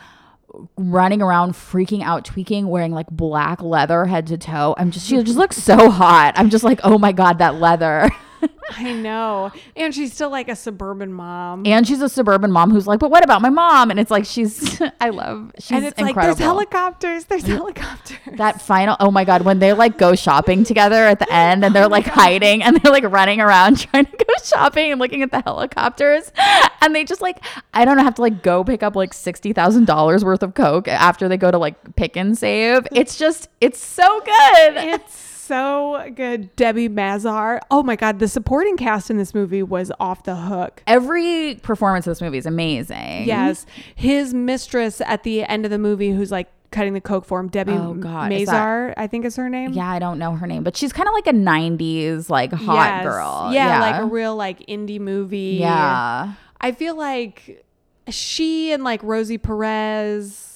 running 0.76 1.22
around 1.22 1.52
freaking 1.52 2.02
out 2.02 2.24
tweaking 2.24 2.68
wearing 2.68 2.92
like 2.92 3.08
black 3.10 3.62
leather 3.62 4.06
head 4.06 4.26
to 4.26 4.38
toe 4.38 4.74
i'm 4.78 4.90
just 4.90 5.06
she 5.06 5.22
just 5.22 5.36
looks 5.36 5.56
so 5.56 5.90
hot 5.90 6.32
i'm 6.36 6.48
just 6.48 6.64
like 6.64 6.80
oh 6.82 6.96
my 6.96 7.12
god 7.12 7.38
that 7.38 7.56
leather 7.56 8.08
I 8.72 8.92
know, 8.92 9.52
and 9.76 9.94
she's 9.94 10.12
still 10.12 10.30
like 10.30 10.48
a 10.48 10.56
suburban 10.56 11.12
mom. 11.12 11.66
and 11.66 11.86
she's 11.86 12.02
a 12.02 12.08
suburban 12.08 12.50
mom 12.50 12.70
who's 12.70 12.86
like 12.86 12.98
but 12.98 13.10
what 13.10 13.22
about 13.24 13.42
my 13.42 13.50
mom? 13.50 13.90
And 13.90 14.00
it's 14.00 14.10
like 14.10 14.24
she's 14.24 14.80
i 15.00 15.10
love 15.10 15.52
she's 15.58 15.72
and 15.72 15.84
it's 15.84 15.98
incredible 15.98 16.28
like 16.28 16.36
there's 16.36 16.38
helicopters, 16.38 17.24
there's 17.26 17.46
helicopters. 17.46 18.18
that 18.36 18.60
final 18.62 18.96
oh 19.00 19.10
my 19.10 19.24
god 19.24 19.42
when 19.42 19.58
they 19.58 19.72
like 19.72 19.98
go 19.98 20.14
shopping 20.14 20.64
together 20.64 21.04
at 21.04 21.18
the 21.18 21.32
end 21.32 21.64
and 21.64 21.74
they're 21.74 21.88
like 21.88 22.08
oh 22.08 22.12
hiding 22.12 22.62
and 22.62 22.76
they're 22.78 22.92
like 22.92 23.04
running 23.04 23.40
around 23.40 23.78
trying 23.78 24.06
to 24.06 24.16
go 24.16 24.34
shopping 24.42 24.90
and 24.90 25.00
looking 25.00 25.22
at 25.22 25.30
the 25.30 25.40
helicopters 25.42 26.32
and 26.80 26.94
they 26.94 27.04
just 27.04 27.20
like 27.20 27.38
i 27.74 27.84
don't 27.84 27.96
know 27.96 28.02
have 28.02 28.14
to 28.14 28.22
like 28.22 28.42
go 28.42 28.64
pick 28.64 28.82
up 28.82 28.96
like 28.96 29.12
$60000 29.12 30.24
worth 30.24 30.42
of 30.42 30.54
coke 30.54 30.88
after 30.88 31.28
they 31.28 31.36
go 31.36 31.50
to 31.50 31.58
like 31.58 31.96
pick 31.96 32.16
and 32.16 32.36
save. 32.38 32.86
It's 32.92 33.16
just 33.18 33.48
it's 33.60 33.78
so 33.78 34.20
good. 34.20 34.76
It's 34.76 35.12
so 35.46 36.12
good. 36.14 36.54
Debbie 36.56 36.88
Mazar. 36.88 37.60
Oh 37.70 37.82
my 37.82 37.96
God. 37.96 38.18
The 38.18 38.28
supporting 38.28 38.76
cast 38.76 39.10
in 39.10 39.16
this 39.16 39.34
movie 39.34 39.62
was 39.62 39.90
off 40.00 40.24
the 40.24 40.36
hook. 40.36 40.82
every 40.86 41.56
performance 41.62 42.06
of 42.06 42.10
this 42.12 42.20
movie 42.20 42.38
is 42.38 42.46
amazing 42.46 43.26
Yes. 43.26 43.64
His 43.94 44.34
mistress 44.34 45.00
at 45.00 45.22
the 45.22 45.44
end 45.44 45.64
of 45.64 45.70
the 45.70 45.78
movie, 45.78 46.10
who's 46.10 46.30
like 46.30 46.48
cutting 46.72 46.92
the 46.94 47.00
coke 47.00 47.24
for 47.24 47.38
him, 47.40 47.48
Debbie 47.48 47.72
Oh, 47.72 47.94
God. 47.94 48.30
Mazar, 48.32 48.92
I 48.96 49.06
think 49.06 49.24
is 49.24 49.36
her 49.36 49.48
name. 49.48 49.72
yeah 49.72 49.88
i 49.90 49.98
don't 49.98 50.18
know 50.18 50.32
her 50.32 50.46
name 50.46 50.62
but 50.64 50.76
she's 50.76 50.92
kind 50.92 51.08
of 51.08 51.14
like 51.14 51.26
a 51.28 51.32
90s 51.32 52.28
like 52.28 52.52
hot 52.52 52.74
Yes. 52.74 53.04
girl 53.04 53.50
Yeah, 53.52 53.80
like 53.80 54.02
a 54.02 54.04
real 54.04 54.34
like 54.36 54.58
indie 54.66 55.00
movie. 55.00 55.58
yeah 55.60 56.32
I 56.60 56.72
feel 56.72 56.96
like 56.96 57.64
she 58.08 58.72
and 58.72 58.82
like 58.84 59.02
Rosie 59.02 59.38
Perez. 59.38 60.55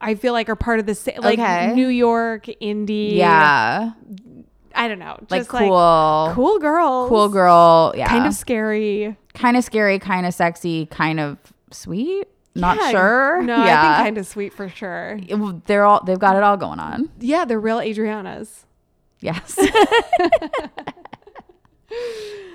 I 0.00 0.14
feel 0.14 0.32
like 0.32 0.48
are 0.48 0.56
part 0.56 0.78
of 0.80 0.86
the 0.86 0.94
same, 0.94 1.20
like 1.20 1.38
Okay. 1.38 1.72
New 1.74 1.88
York 1.88 2.46
indie. 2.60 3.16
yeah 3.16 3.92
I 4.74 4.88
don't 4.88 4.98
know, 4.98 5.18
like 5.30 5.48
cool 5.48 5.70
like 5.70 6.34
cool 6.34 6.58
girls, 6.58 7.08
cool 7.08 7.28
girl 7.30 7.94
yeah 7.96 8.08
kind 8.08 8.26
of 8.26 8.34
scary. 8.34 9.16
kind 9.34 9.56
of 9.56 9.64
scary, 9.64 9.98
kind 9.98 10.26
of 10.26 10.34
sexy, 10.34 10.86
kind 10.86 11.18
of 11.20 11.38
sweet. 11.70 12.28
Not 12.54 12.76
Yeah. 12.78 12.90
sure. 12.90 13.42
No, 13.42 13.56
yeah. 13.64 13.80
I 13.80 13.82
think 13.96 14.04
kind 14.06 14.18
of 14.18 14.26
sweet 14.26 14.52
for 14.52 14.68
sure. 14.68 15.18
It- 15.26 15.64
they're 15.66 15.84
all 15.84 16.02
they've 16.04 16.18
got 16.18 16.36
it 16.36 16.42
all 16.42 16.56
going 16.56 16.78
on. 16.80 17.10
Yeah, 17.20 17.44
they're 17.46 17.60
real 17.60 17.78
Adrianas. 17.78 18.64
Yes. 19.20 19.58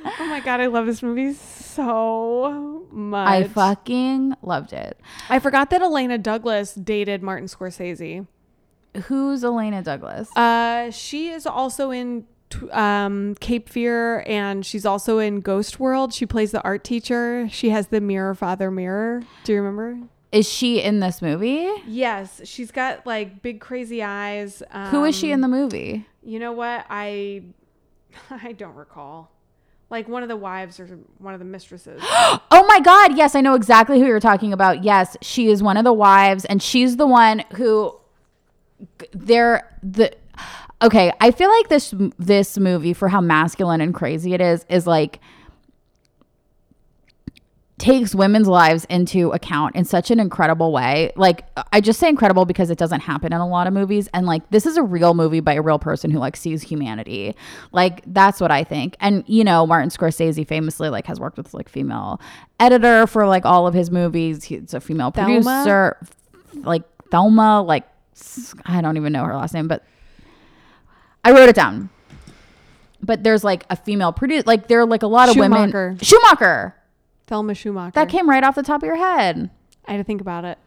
Oh 0.03 0.25
my 0.27 0.39
god, 0.39 0.61
I 0.61 0.67
love 0.67 0.85
this 0.85 1.03
movie 1.03 1.33
so 1.33 2.87
much. 2.91 3.27
I 3.27 3.47
fucking 3.47 4.35
loved 4.41 4.73
it. 4.73 4.99
I 5.29 5.39
forgot 5.39 5.69
that 5.69 5.81
Illeana 5.81 6.21
Douglas 6.21 6.73
dated 6.73 7.21
Martin 7.21 7.47
Scorsese. 7.47 8.25
Who's 9.05 9.43
Illeana 9.43 9.83
Douglas? 9.83 10.35
Uh, 10.35 10.91
she 10.91 11.29
is 11.29 11.45
also 11.45 11.91
in 11.91 12.25
um, 12.71 13.35
Cape 13.39 13.69
Fear, 13.69 14.23
and 14.27 14.65
she's 14.65 14.85
also 14.85 15.19
in 15.19 15.39
Ghost 15.39 15.79
World. 15.79 16.13
She 16.13 16.25
plays 16.25 16.51
the 16.51 16.61
art 16.63 16.83
teacher. 16.83 17.47
She 17.49 17.69
has 17.69 17.87
the 17.87 18.01
mirror, 18.01 18.35
father 18.35 18.71
mirror. 18.71 19.23
Do 19.43 19.53
you 19.53 19.61
remember? 19.61 20.07
is 20.31 20.47
she 20.47 20.81
in 20.81 20.99
this 20.99 21.21
movie? 21.21 21.69
Yes, 21.85 22.41
she's 22.45 22.71
got 22.71 23.05
like 23.05 23.41
big 23.41 23.59
crazy 23.59 24.01
eyes. 24.01 24.63
Um, 24.71 24.87
Who 24.87 25.03
is 25.03 25.15
she 25.15 25.31
in 25.31 25.41
the 25.41 25.47
movie? 25.47 26.05
You 26.23 26.39
know 26.39 26.53
what? 26.53 26.85
I 26.89 27.43
I 28.29 28.51
don't 28.53 28.75
recall. 28.75 29.31
Like 29.89 30.07
one 30.07 30.23
of 30.23 30.29
the 30.29 30.37
wives 30.37 30.79
or 30.79 30.87
one 31.17 31.33
of 31.33 31.39
the 31.39 31.45
mistresses. 31.45 32.01
Oh 32.53 32.65
my 32.67 32.79
god, 32.79 33.17
yes, 33.17 33.33
I 33.33 33.41
know 33.41 33.55
exactly 33.55 33.99
who 33.99 34.05
you're 34.05 34.19
talking 34.19 34.53
about. 34.53 34.83
Yes, 34.83 35.17
she 35.21 35.47
is 35.47 35.63
one 35.63 35.77
of 35.77 35.83
the 35.83 35.93
wives 35.93 36.45
and 36.45 36.61
she's 36.61 36.97
the 36.97 37.07
one 37.07 37.43
who 37.55 37.97
they're 39.13 39.77
the 39.81 40.13
Okay, 40.81 41.11
I 41.19 41.31
feel 41.31 41.49
like 41.49 41.69
this 41.69 41.93
this 42.17 42.57
movie 42.57 42.93
for 42.93 43.07
how 43.07 43.21
masculine 43.21 43.81
and 43.81 43.93
crazy 43.93 44.33
it 44.33 44.41
is 44.41 44.65
is 44.69 44.87
like 44.87 45.19
takes 47.81 48.13
women's 48.13 48.47
lives 48.47 48.85
into 48.91 49.31
account 49.31 49.75
in 49.75 49.83
such 49.83 50.11
an 50.11 50.19
incredible 50.19 50.71
way. 50.71 51.11
Like 51.15 51.45
I 51.73 51.81
just 51.81 51.99
say 51.99 52.09
incredible 52.09 52.45
because 52.45 52.69
it 52.69 52.77
doesn't 52.77 52.99
happen 53.01 53.33
in 53.33 53.39
a 53.39 53.47
lot 53.47 53.65
of 53.65 53.73
movies 53.73 54.07
and 54.13 54.27
like 54.27 54.47
this 54.51 54.67
is 54.67 54.77
a 54.77 54.83
real 54.83 55.15
movie 55.15 55.39
by 55.39 55.53
a 55.53 55.63
real 55.63 55.79
person 55.79 56.11
who 56.11 56.19
like 56.19 56.35
sees 56.35 56.61
humanity. 56.61 57.35
Like 57.71 58.03
that's 58.05 58.39
what 58.39 58.51
I 58.51 58.63
think. 58.63 58.95
And 58.99 59.23
you 59.25 59.43
know, 59.43 59.65
Martin 59.65 59.89
Scorsese 59.89 60.47
famously 60.47 60.89
like 60.89 61.07
has 61.07 61.19
worked 61.19 61.37
with 61.37 61.55
like 61.55 61.69
female 61.69 62.21
editor 62.59 63.07
for 63.07 63.25
like 63.25 63.47
all 63.47 63.65
of 63.65 63.73
his 63.73 63.89
movies. 63.89 64.43
He's 64.43 64.75
a 64.75 64.79
female 64.79 65.09
Thelma? 65.09 65.41
producer 65.41 65.97
like 66.53 66.83
Thelma 67.09 67.63
like 67.63 67.87
I 68.65 68.81
don't 68.81 68.95
even 68.97 69.11
know 69.11 69.23
her 69.23 69.35
last 69.35 69.55
name, 69.55 69.67
but 69.67 69.83
I 71.25 71.31
wrote 71.31 71.49
it 71.49 71.55
down. 71.55 71.89
But 73.01 73.23
there's 73.23 73.43
like 73.43 73.65
a 73.71 73.75
female 73.75 74.13
producer, 74.13 74.43
like 74.45 74.67
there 74.67 74.81
are 74.81 74.85
like 74.85 75.01
a 75.01 75.07
lot 75.07 75.29
of 75.29 75.35
Schoonmaker. 75.35 75.73
women. 75.73 75.97
Schoonmaker. 75.97 76.73
Thelma 77.27 77.53
Schoonmaker. 77.53 77.93
That 77.93 78.09
came 78.09 78.29
right 78.29 78.43
off 78.43 78.55
the 78.55 78.63
top 78.63 78.81
of 78.83 78.87
your 78.87 78.95
head. 78.97 79.49
I 79.87 79.91
had 79.91 79.97
to 79.97 80.03
think 80.03 80.21
about 80.21 80.45
it. 80.45 80.57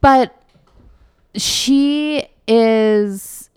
But 0.00 0.40
she 1.34 2.26
is 2.46 3.50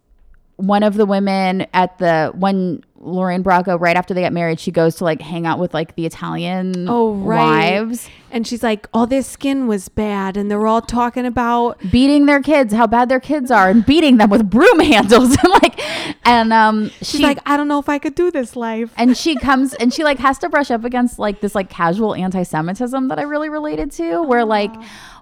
one 0.58 0.84
of 0.84 0.96
the 0.96 1.06
women 1.06 1.66
at 1.74 1.98
the 2.00 2.32
when 2.36 2.84
Lorraine 2.98 3.44
Bracco, 3.44 3.80
right 3.80 3.96
after 3.96 4.14
they 4.14 4.22
get 4.22 4.34
married, 4.34 4.60
she 4.60 4.72
goes 4.72 4.96
to 4.96 5.06
like 5.06 5.22
hang 5.22 5.46
out 5.46 5.58
with 5.60 5.74
like 5.74 5.96
the 5.96 6.06
Italian 6.06 6.88
Oh, 6.90 7.14
right. 7.14 7.80
wives, 7.82 8.10
And 8.32 8.46
she's 8.48 8.64
like, 8.64 8.88
"Oh, 8.94 9.06
their 9.06 9.24
skin 9.24 9.68
was 9.68 9.90
bad," 9.90 10.38
and 10.38 10.50
they 10.50 10.56
were 10.56 10.68
all 10.68 10.82
talking 10.82 11.26
about 11.26 11.80
beating 11.92 12.26
their 12.26 12.42
kids, 12.42 12.74
how 12.74 12.88
bad 12.88 13.10
their 13.10 13.20
kids 13.20 13.50
are, 13.52 13.70
and 13.70 13.86
beating 13.86 14.18
them 14.18 14.30
with 14.30 14.50
broom 14.50 14.80
handles, 14.94 15.32
and 15.32 15.52
like, 15.64 15.80
and 16.28 16.54
um, 16.54 16.90
She's 17.00 17.12
she 17.12 17.24
like, 17.24 17.40
I 17.46 17.58
don't 17.58 17.68
know 17.68 17.80
if 17.80 17.90
I 17.90 17.98
could 18.00 18.16
do 18.16 18.32
this 18.32 18.56
life. 18.56 18.94
and 18.98 19.16
she 19.18 19.36
comes 19.48 19.74
and 19.76 19.94
she 19.94 20.04
like 20.04 20.20
has 20.20 20.38
to 20.40 20.50
brush 20.50 20.70
up 20.72 20.84
against 20.86 21.18
like 21.20 21.42
this 21.42 21.56
like 21.56 21.70
casual 21.70 22.14
anti-semitism 22.16 23.08
that 23.08 23.20
i 23.20 23.24
really 23.24 23.50
related 23.50 23.92
to 23.92 24.22
where 24.24 24.46
like 24.46 24.72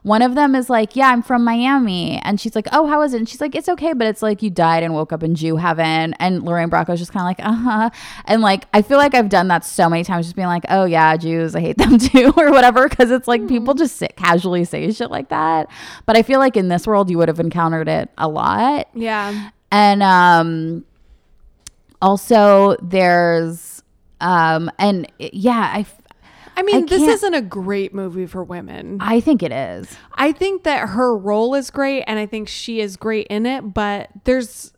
one 0.04 0.22
of 0.22 0.36
them 0.36 0.56
is 0.56 0.70
like 0.70 0.96
yeah 0.96 1.10
i'm 1.10 1.22
from 1.22 1.44
miami. 1.44 2.18
And 2.24 2.40
she's 2.40 2.56
like 2.56 2.68
oh 2.72 2.88
how 2.88 3.02
is 3.02 3.14
it? 3.14 3.18
And 3.18 3.30
she's 3.30 3.42
like 3.42 3.56
it's 3.56 3.70
okay 3.70 3.94
but 3.94 4.08
it's 4.08 4.22
like 4.22 4.42
you 4.42 4.50
died 4.50 4.84
and 4.84 4.94
woke 4.94 5.12
up 5.14 5.24
in 5.24 5.36
jew 5.36 5.56
heaven. 5.58 6.14
And 6.20 6.44
lorraine 6.44 6.70
bracco's 6.70 7.00
just 7.00 7.12
kind 7.14 7.22
of 7.24 7.28
like 7.28 7.40
uh-huh. 7.48 7.90
And 8.26 8.42
like 8.42 8.66
i 8.74 8.82
feel 8.82 8.98
like 8.98 9.14
i've 9.16 9.30
done 9.30 9.48
that 9.50 9.66
so 9.66 9.90
many 9.90 10.04
times 10.04 10.26
just 10.26 10.36
being 10.36 10.48
like 10.48 10.66
oh 10.70 10.86
yeah 10.86 11.16
jews 11.18 11.56
i 11.56 11.62
hate 11.62 11.78
them 11.78 11.98
too 11.98 12.34
or 12.38 12.52
whatever 12.52 12.88
because 12.98 13.12
it's 13.12 13.28
like 13.28 13.48
people 13.48 13.74
just 13.76 13.98
sit, 13.98 14.16
casually 14.16 14.66
say 14.66 14.92
shit 14.92 15.12
like 15.12 15.30
that 15.30 15.68
but 16.06 16.18
i 16.18 16.24
feel 16.24 16.40
like 16.40 16.58
in 16.58 16.68
this 16.68 16.88
world 16.88 17.10
you 17.10 17.18
would 17.18 17.28
have 17.28 17.40
encountered 17.40 17.88
it 17.88 18.10
a 18.18 18.28
lot 18.28 18.88
Yeah. 18.96 19.50
and 19.72 20.02
um 20.02 20.84
also 22.02 22.76
there's 22.82 23.84
um 24.22 24.72
and 24.80 25.12
yeah 25.20 25.72
I. 25.74 25.86
I 26.60 26.64
mean, 26.64 26.76
I 26.78 26.82
this 26.88 27.04
isn't 27.04 27.36
a 27.36 27.42
great 27.44 27.94
movie 27.94 28.26
for 28.26 28.44
women. 28.44 28.98
i 29.00 29.20
think 29.20 29.44
it 29.44 29.52
is 29.52 29.96
I 30.16 30.32
think 30.32 30.64
that 30.64 30.90
her 30.90 31.16
role 31.16 31.54
is 31.54 31.70
great 31.70 32.04
and 32.08 32.18
I 32.18 32.26
think 32.26 32.48
she 32.48 32.80
is 32.82 32.98
great 32.98 33.28
in 33.28 33.46
it, 33.46 33.62
but 33.76 34.10
there's 34.24 34.74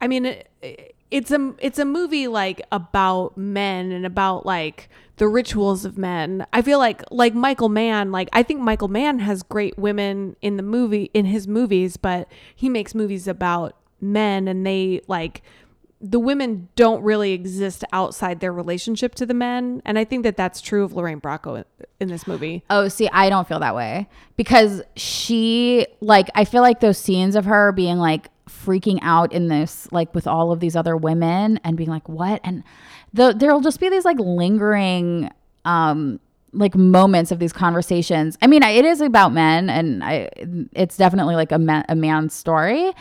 I 0.00 0.06
mean 0.06 0.26
it, 0.26 0.94
it's 1.10 1.32
a 1.32 1.52
it's 1.58 1.80
a 1.80 1.84
movie 1.84 2.28
like 2.28 2.62
about 2.70 3.36
men 3.36 3.90
and 3.90 4.06
about 4.06 4.46
like 4.46 4.88
the 5.16 5.28
rituals 5.28 5.84
of 5.84 5.96
men. 5.96 6.46
I 6.52 6.62
feel 6.62 6.78
like 6.78 7.02
like 7.10 7.34
Michael 7.34 7.68
Mann, 7.68 8.12
like 8.12 8.28
I 8.32 8.42
think 8.42 8.60
Michael 8.60 8.88
Mann 8.88 9.18
has 9.20 9.42
great 9.42 9.78
women 9.78 10.36
in 10.42 10.56
the 10.56 10.62
movie 10.62 11.10
in 11.14 11.26
his 11.26 11.48
movies, 11.48 11.96
but 11.96 12.28
he 12.54 12.68
makes 12.68 12.94
movies 12.94 13.26
about 13.26 13.76
men 14.00 14.46
and 14.46 14.66
they 14.66 15.00
like 15.08 15.42
the 15.98 16.20
women 16.20 16.68
don't 16.76 17.02
really 17.02 17.32
exist 17.32 17.82
outside 17.90 18.40
their 18.40 18.52
relationship 18.52 19.14
to 19.14 19.24
the 19.24 19.32
men. 19.34 19.80
And 19.86 19.98
i 19.98 20.04
think 20.04 20.22
that 20.24 20.36
that's 20.36 20.60
true 20.60 20.84
of 20.84 20.92
lorraine 20.92 21.20
bracco 21.20 21.64
in, 21.98 22.08
this 22.08 22.26
movie. 22.26 22.62
Oh 22.68 22.88
see 22.88 23.08
i 23.08 23.30
don't 23.30 23.48
feel 23.48 23.60
that 23.60 23.74
way 23.74 24.08
because 24.36 24.82
she 24.96 25.86
like 26.00 26.28
i 26.34 26.44
feel 26.44 26.62
like 26.62 26.80
those 26.80 26.98
scenes 26.98 27.36
of 27.36 27.46
her 27.46 27.72
being 27.72 27.96
like 27.96 28.28
freaking 28.48 28.98
out 29.02 29.32
in 29.32 29.48
this 29.48 29.88
like 29.92 30.14
with 30.14 30.26
all 30.26 30.52
of 30.52 30.60
these 30.60 30.76
other 30.76 30.96
women 30.96 31.58
and 31.64 31.76
being 31.76 31.90
like 31.90 32.08
what? 32.08 32.40
And 32.44 32.62
the, 33.16 33.34
there'll 33.36 33.60
just 33.60 33.80
be 33.80 33.88
these 33.88 34.04
like 34.04 34.18
lingering 34.18 35.30
um 35.64 36.20
like 36.52 36.74
moments 36.74 37.32
of 37.32 37.38
these 37.38 37.52
conversations. 37.52 38.38
I 38.40 38.46
mean 38.46 38.62
it 38.62 38.84
is 38.84 39.00
about 39.00 39.32
men 39.32 39.68
and 39.68 40.02
i 40.04 40.28
it's 40.72 40.96
definitely 40.96 41.34
like 41.34 41.52
a, 41.52 41.58
man, 41.58 41.84
a 41.88 41.94
man's 41.94 42.34
story 42.34 42.92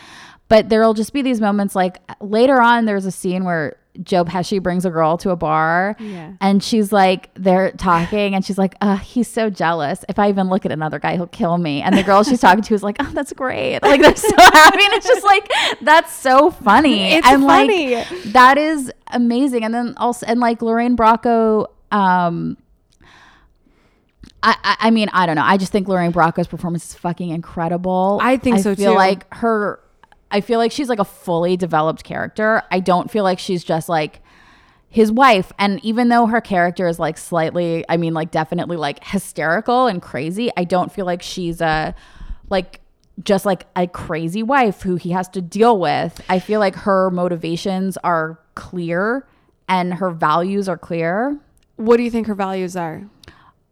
but 0.48 0.70
there'll 0.70 0.94
just 0.94 1.14
be 1.14 1.22
these 1.22 1.42
moments 1.42 1.76
like 1.76 2.00
later 2.22 2.62
on 2.62 2.86
there's 2.86 3.06
a 3.06 3.12
scene 3.12 3.44
where 3.44 3.78
joe 4.04 4.24
pesci 4.26 4.62
brings 4.62 4.86
a 4.86 4.90
girl 4.90 5.18
to 5.18 5.30
a 5.30 5.36
bar 5.36 5.96
Yeah. 6.00 6.34
and 6.42 6.64
she's 6.64 6.92
like 6.92 7.30
they're 7.36 7.72
talking 7.72 8.36
and 8.36 8.44
she's 8.46 8.58
like 8.58 8.76
uh 8.82 8.98
he's 8.98 9.28
so 9.28 9.50
jealous 9.50 10.04
if 10.10 10.20
i 10.20 10.30
even 10.30 10.50
look 10.50 10.66
at 10.66 10.72
another 10.72 11.00
guy 11.00 11.16
he'll 11.16 11.28
kill 11.28 11.58
me 11.58 11.82
and 11.82 11.98
the 11.98 12.04
girl 12.04 12.24
she's 12.24 12.42
talking 12.42 12.64
to 12.64 12.74
is 12.74 12.84
like 12.84 12.98
oh 13.00 13.12
that's 13.14 13.32
great 13.34 13.82
like 13.84 14.02
they're 14.02 14.16
so 14.16 14.30
happy 14.38 14.84
and 14.84 14.94
it's 14.94 15.08
just 15.08 15.24
like 15.24 15.50
that's 15.82 16.14
so 16.14 16.52
funny 16.52 17.14
It's 17.14 17.28
and 17.28 17.44
funny. 17.44 17.96
like 17.96 18.08
that 18.34 18.58
is 18.58 18.92
amazing 19.08 19.64
and 19.64 19.74
then 19.74 19.94
also 19.98 20.26
and 20.26 20.40
like 20.40 20.62
lorraine 20.62 20.98
bracco 20.98 21.68
um 21.92 22.58
I, 24.48 24.76
I 24.82 24.92
mean 24.92 25.10
I 25.12 25.26
don't 25.26 25.38
know. 25.38 25.44
I 25.44 25.58
just 25.58 25.72
think 25.72 25.88
Lorraine 25.88 26.14
Bracco's 26.14 26.46
performance 26.46 26.86
is 26.90 26.94
fucking 26.94 27.30
incredible. 27.32 28.20
I 28.22 28.38
think 28.38 28.60
so, 28.60 28.72
I 28.74 28.76
feel 28.76 28.92
too. 28.92 28.96
like 28.98 29.26
her. 29.34 29.80
I 30.36 30.42
feel 30.42 30.60
like 30.60 30.74
she's 30.74 30.90
like 30.90 31.00
a 31.00 31.06
fully 31.06 31.56
developed 31.56 32.04
character. 32.04 32.62
I 32.70 32.82
don't 32.82 33.10
feel 33.10 33.24
like 33.24 33.40
she's 33.40 33.64
just 33.64 33.88
like 33.88 34.22
his 34.90 35.10
wife. 35.10 35.54
And 35.58 35.80
even 35.86 36.10
though 36.10 36.26
her 36.26 36.42
character 36.42 36.90
is 36.90 37.00
like 37.00 37.18
slightly, 37.18 37.86
I 37.88 37.96
mean, 37.96 38.14
like 38.14 38.32
definitely 38.32 38.76
like 38.76 39.02
hysterical 39.02 39.88
and 39.88 40.02
crazy, 40.02 40.52
I 40.58 40.66
don't 40.66 40.92
feel 40.92 41.06
like 41.06 41.22
she's 41.22 41.62
a 41.62 41.96
like 42.50 42.82
just 43.24 43.46
like 43.46 43.66
a 43.78 43.88
crazy 43.88 44.44
wife 44.44 44.82
who 44.82 44.98
he 44.98 45.12
has 45.12 45.30
to 45.30 45.42
deal 45.42 45.80
with. 45.80 46.20
I 46.28 46.40
feel 46.40 46.60
like 46.60 46.76
her 46.76 47.10
motivations 47.12 47.96
are 48.04 48.38
clear 48.56 49.26
and 49.70 49.94
her 49.94 50.10
values 50.12 50.68
are 50.68 50.78
clear. 50.78 51.40
what 51.78 51.96
do 51.96 52.04
you 52.04 52.12
think 52.12 52.28
her 52.28 52.36
values 52.36 52.76
are 52.76 53.10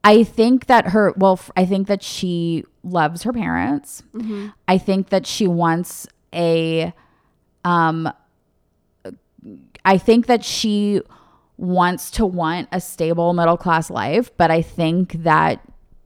I 0.05 0.23
think 0.23 0.67
that 0.67 0.87
her, 0.87 1.13
well, 1.15 1.39
I 1.55 1.65
think 1.65 1.87
that 1.87 2.03
she 2.03 2.65
loves 2.83 3.23
her 3.23 3.31
parents. 3.31 4.03
Mm-hmm. 4.13 4.47
I 4.67 4.77
think 4.77 5.09
that 5.09 5.25
she 5.25 5.47
wants 5.47 6.07
a, 6.33 6.93
um, 7.63 8.11
I 9.85 9.97
think 9.97 10.27
that 10.27 10.43
she 10.43 11.01
wants 11.57 12.11
to 12.11 12.25
want 12.25 12.67
a 12.71 12.81
stable 12.81 13.33
middle 13.33 13.57
class 13.57 13.89
life, 13.89 14.35
but 14.37 14.51
I 14.51 14.61
think 14.61 15.13
that 15.23 15.61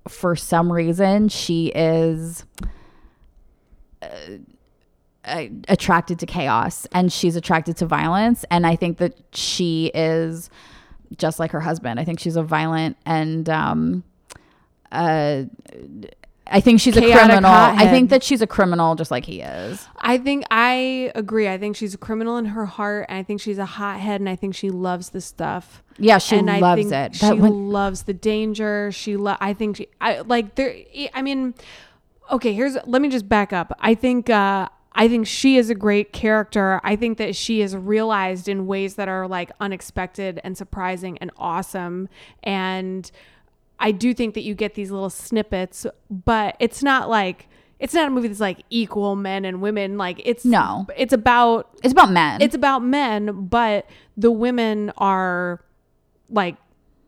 for 0.08 0.36
some 0.36 0.72
reason 0.72 1.30
she 1.30 1.68
is 1.76 2.46
uh, 4.02 5.46
attracted 5.68 6.20
to 6.20 6.26
chaos 6.26 6.88
and 6.94 7.12
she's 7.12 7.36
attracted 7.36 7.76
to 7.78 7.86
violence. 7.86 8.46
And 8.50 8.66
I 8.66 8.76
think 8.76 8.98
that 8.98 9.18
she 9.34 9.92
is 9.94 10.50
just 11.18 11.40
like 11.40 11.52
her 11.52 11.60
husband. 11.60 12.00
I 12.00 12.06
think 12.06 12.20
she's 12.20 12.36
a 12.36 12.44
violent 12.44 12.98
and 13.06 13.50
um 13.50 14.04
uh 14.92 15.44
I 16.50 16.62
think 16.62 16.80
she's 16.80 16.96
a 16.98 17.02
criminal. 17.02 17.52
I 17.52 17.88
think 17.88 18.10
that 18.10 18.24
she's 18.24 18.42
a 18.42 18.48
criminal 18.48 18.96
just 18.96 19.12
like 19.12 19.26
he 19.26 19.42
is. 19.42 19.88
I 19.98 20.18
think 20.18 20.46
I 20.52 21.12
agree. 21.16 21.48
I 21.48 21.58
think 21.58 21.76
she's 21.76 21.94
a 21.94 21.98
criminal 21.98 22.38
in 22.38 22.46
her 22.46 22.66
heart, 22.66 23.06
and 23.10 23.18
I 23.18 23.24
think 23.24 23.42
she's 23.42 23.58
a 23.58 23.66
hothead, 23.66 24.22
and 24.22 24.30
I 24.30 24.36
think 24.36 24.56
she 24.56 24.70
loves 24.70 25.10
this 25.10 25.26
stuff. 25.26 25.84
Yeah, 25.98 26.18
she 26.20 26.38
and 26.38 26.50
I 26.50 26.60
loves 26.60 26.82
think 26.82 26.94
it. 26.94 27.16
She 27.16 27.32
when- 27.34 27.70
loves 27.70 28.04
the 28.04 28.14
danger. 28.14 28.92
She 28.92 29.18
lo- 29.18 29.38
I 29.40 29.54
think 29.54 29.78
she, 29.78 29.88
I 30.00 30.20
like 30.22 30.56
there. 30.56 30.76
I 31.14 31.22
mean, 31.22 31.54
okay. 32.32 32.54
Here's 32.54 32.78
let 32.86 33.02
me 33.02 33.10
just 33.10 33.28
back 33.28 33.52
up. 33.54 33.74
I 33.80 33.96
think 33.96 34.30
uh, 34.30 34.70
I 34.94 35.08
think 35.08 35.28
she 35.28 35.58
is 35.58 35.70
a 35.70 35.76
great 35.76 36.14
character. 36.14 36.80
I 36.84 36.96
think 36.96 37.18
that 37.18 37.36
she 37.36 37.62
is 37.62 37.76
realized 37.76 38.48
in 38.48 38.68
ways 38.68 38.96
that 38.96 39.08
are 39.08 39.28
like 39.28 39.52
unexpected 39.60 40.40
and 40.44 40.58
surprising 40.58 41.18
and 41.20 41.32
awesome. 41.38 42.10
And 42.44 43.10
I 43.80 43.92
do 43.92 44.14
think 44.14 44.34
that 44.34 44.42
you 44.42 44.56
get 44.56 44.74
these 44.74 44.92
little 44.92 45.10
snippets, 45.10 45.86
but 46.10 46.56
it's 46.60 46.82
not 46.84 47.10
like 47.10 47.48
it's 47.80 47.94
not 47.94 48.08
a 48.08 48.10
movie 48.12 48.28
that's 48.28 48.40
like 48.40 48.64
equal 48.72 49.16
men 49.16 49.46
and 49.46 49.62
women. 49.62 49.98
Like 49.98 50.20
it's 50.26 50.44
No. 50.44 50.88
it's 50.98 51.14
about 51.14 51.70
It's 51.84 51.92
about 51.94 52.12
men. 52.12 52.42
it's 52.42 52.56
about 52.56 52.84
men, 52.84 53.46
but 53.48 53.88
the 54.18 54.32
women 54.32 54.92
are 54.98 55.62
like 56.30 56.56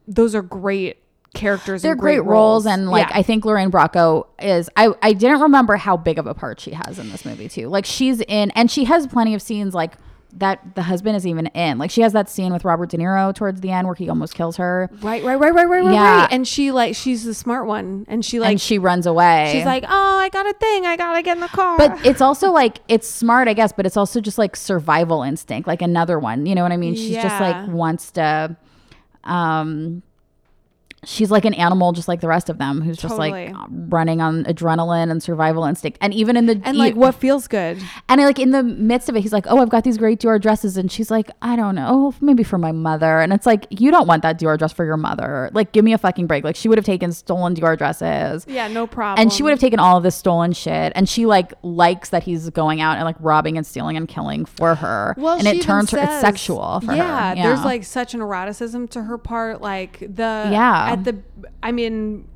those 0.08 0.36
are 0.36 0.42
great 0.44 0.98
characters. 1.34 1.82
they're 1.84 1.92
and 1.94 2.02
great, 2.02 2.24
roles, 2.24 2.66
and 2.66 2.90
like 2.90 3.08
Yeah. 3.10 3.18
I 3.18 3.24
think 3.24 3.46
Lorraine 3.46 3.72
Bracco 3.72 4.28
is 4.40 4.70
I 4.76 4.90
I 5.02 5.14
didn't 5.14 5.42
remember 5.42 5.76
how 5.76 5.98
big 5.98 6.20
of 6.20 6.28
a 6.28 6.34
part 6.36 6.60
she 6.60 6.72
has 6.72 7.00
in 7.00 7.10
this 7.12 7.26
movie 7.26 7.50
too. 7.50 7.68
Like 7.68 7.86
she's 7.86 8.22
in 8.22 8.52
and 8.52 8.70
she 8.70 8.84
has 8.86 9.08
plenty 9.08 9.34
of 9.34 9.42
scenes 9.42 9.74
like 9.74 9.98
that 10.34 10.76
the 10.76 10.84
husband 10.84 11.16
is 11.16 11.26
even 11.26 11.48
in. 11.48 11.78
Like 11.80 11.90
she 11.92 12.02
has 12.02 12.14
that 12.14 12.30
scene 12.30 12.54
with 12.54 12.64
Robert 12.64 12.90
De 12.90 12.98
Niro 12.98 13.34
towards 13.34 13.62
the 13.62 13.72
end 13.72 13.88
where 13.88 13.96
he 13.96 14.10
almost 14.10 14.36
kills 14.36 14.58
her 14.58 14.90
right, 15.02 15.24
right, 15.24 15.36
right, 15.40 15.54
right, 15.54 15.68
right, 15.68 15.84
right, 15.84 15.94
Yeah. 15.94 16.22
right. 16.22 16.32
And 16.32 16.48
she 16.48 16.72
like 16.72 16.96
she's 16.96 17.24
the 17.24 17.34
smart 17.34 17.66
one, 17.68 18.06
and 18.08 18.24
she 18.24 18.40
like 18.40 18.52
and 18.52 18.62
she 18.62 18.78
runs 18.78 19.06
away. 19.06 19.50
she's 19.54 19.66
like, 19.66 19.84
oh, 19.88 20.18
I 20.20 20.30
got 20.30 20.46
a 20.48 20.54
thing, 20.54 20.86
I 20.86 20.96
gotta 20.98 21.22
get 21.24 21.38
in 21.38 21.42
the 21.42 21.48
car. 21.48 21.78
but 21.78 22.06
it's 22.06 22.22
also 22.22 22.52
like 22.52 22.80
it's 22.88 23.08
smart, 23.10 23.48
I 23.48 23.54
guess, 23.54 23.72
but 23.74 23.86
it's 23.86 23.98
also 23.98 24.22
just 24.22 24.38
like 24.38 24.56
survival 24.56 25.24
instinct, 25.24 25.68
like 25.68 25.82
another 25.82 26.20
one. 26.20 26.46
You 26.46 26.56
know 26.56 26.64
what 26.64 26.72
I 26.72 26.78
mean? 26.78 26.96
She's 26.96 27.16
just 27.16 27.40
like 27.42 27.68
wants 27.68 28.12
to 28.12 28.56
um 29.24 30.04
she's 31.06 31.32
like 31.32 31.46
an 31.46 31.54
animal 31.54 31.92
just 31.92 32.08
like 32.08 32.22
the 32.22 32.28
rest 32.28 32.50
of 32.50 32.58
them 32.58 32.82
who's 32.82 32.98
just 32.98 33.18
like 33.18 33.54
running 33.70 34.22
on 34.22 34.44
adrenaline 34.46 35.10
and 35.12 35.22
survival 35.24 35.64
instinct. 35.66 35.98
And 36.02 36.14
even 36.14 36.36
in 36.38 36.46
the 36.46 36.62
and 36.64 36.78
like 36.78 36.96
what 36.96 37.16
feels 37.16 37.48
good. 37.48 37.82
and 38.08 38.22
like 38.22 38.40
in 38.40 38.52
the 38.52 38.64
midst 38.64 39.10
of 39.10 39.16
it, 39.16 39.22
he's 39.22 39.34
like, 39.34 39.46
"Oh, 39.48 39.60
I've 39.60 39.70
got 39.70 39.84
these 39.84 39.98
great 39.98 40.20
Dior 40.20 40.40
dresses," 40.42 40.78
and 40.78 40.92
she's 40.92 41.10
like, 41.10 41.30
"I 41.42 41.56
don't 41.56 41.76
know, 41.76 42.14
maybe 42.22 42.44
for 42.44 42.58
my 42.58 42.72
mother." 42.72 43.20
And 43.20 43.32
it's 43.34 43.46
like, 43.46 43.66
you 43.70 43.92
don't 43.92 44.08
want 44.08 44.24
that 44.24 44.40
Dior 44.40 44.58
dress 44.58 44.74
for 44.74 44.86
your 44.86 44.98
mother. 44.98 45.50
Like, 45.54 45.72
give 45.72 45.86
me 45.86 45.94
a 45.94 45.98
fucking 45.98 46.28
break. 46.28 46.44
Like, 46.44 46.56
she 46.56 46.68
would 46.68 46.78
have 46.78 46.86
taken 46.86 47.12
stolen 47.12 47.56
Dior 47.56 47.78
dresses, 47.78 48.46
Yeah, 48.48 48.68
no 48.68 48.88
problem. 48.88 49.22
and 49.22 49.32
she 49.32 49.44
would 49.44 49.52
have 49.52 49.60
taken 49.60 49.80
all 49.80 49.98
of 49.98 50.04
this 50.04 50.16
stolen 50.16 50.54
shit. 50.54 50.92
And 50.96 51.08
she 51.08 51.26
like 51.26 51.54
likes 51.64 52.10
that 52.10 52.24
he's 52.24 52.50
going 52.50 52.82
out 52.82 52.96
and 52.98 53.06
like 53.06 53.16
robbing 53.20 53.58
and 53.58 53.66
stealing 53.66 53.96
and 53.98 54.08
killing 54.08 54.46
for 54.46 54.76
her. 54.76 55.16
Well, 55.18 55.38
and 55.38 55.48
it 55.48 55.62
turns 55.62 55.92
her 55.92 55.98
it's 56.00 56.20
sexual 56.22 56.82
for 56.82 56.94
yeah, 56.94 57.36
her. 57.36 57.42
there's 57.42 57.64
like 57.64 57.84
such 57.84 58.14
an 58.14 58.22
eroticism 58.22 58.88
to 58.90 59.04
her 59.04 59.18
part. 59.18 59.62
Like 59.62 60.00
the 60.00 60.48
Yeah. 60.52 60.89
At 60.94 61.04
the 61.04 61.24
I 61.62 61.72
mean, 61.72 62.28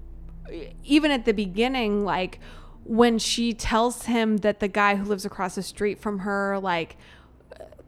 even 0.83 1.11
at 1.11 1.25
the 1.25 1.33
beginning, 1.33 2.03
like 2.05 2.39
when 2.83 3.17
she 3.17 3.53
tells 3.53 4.03
him 4.03 4.37
that 4.37 4.59
the 4.59 4.67
guy 4.67 4.95
who 4.95 5.05
lives 5.05 5.25
across 5.25 5.55
the 5.55 5.63
street 5.63 5.99
from 5.99 6.19
her, 6.19 6.59
like 6.59 6.97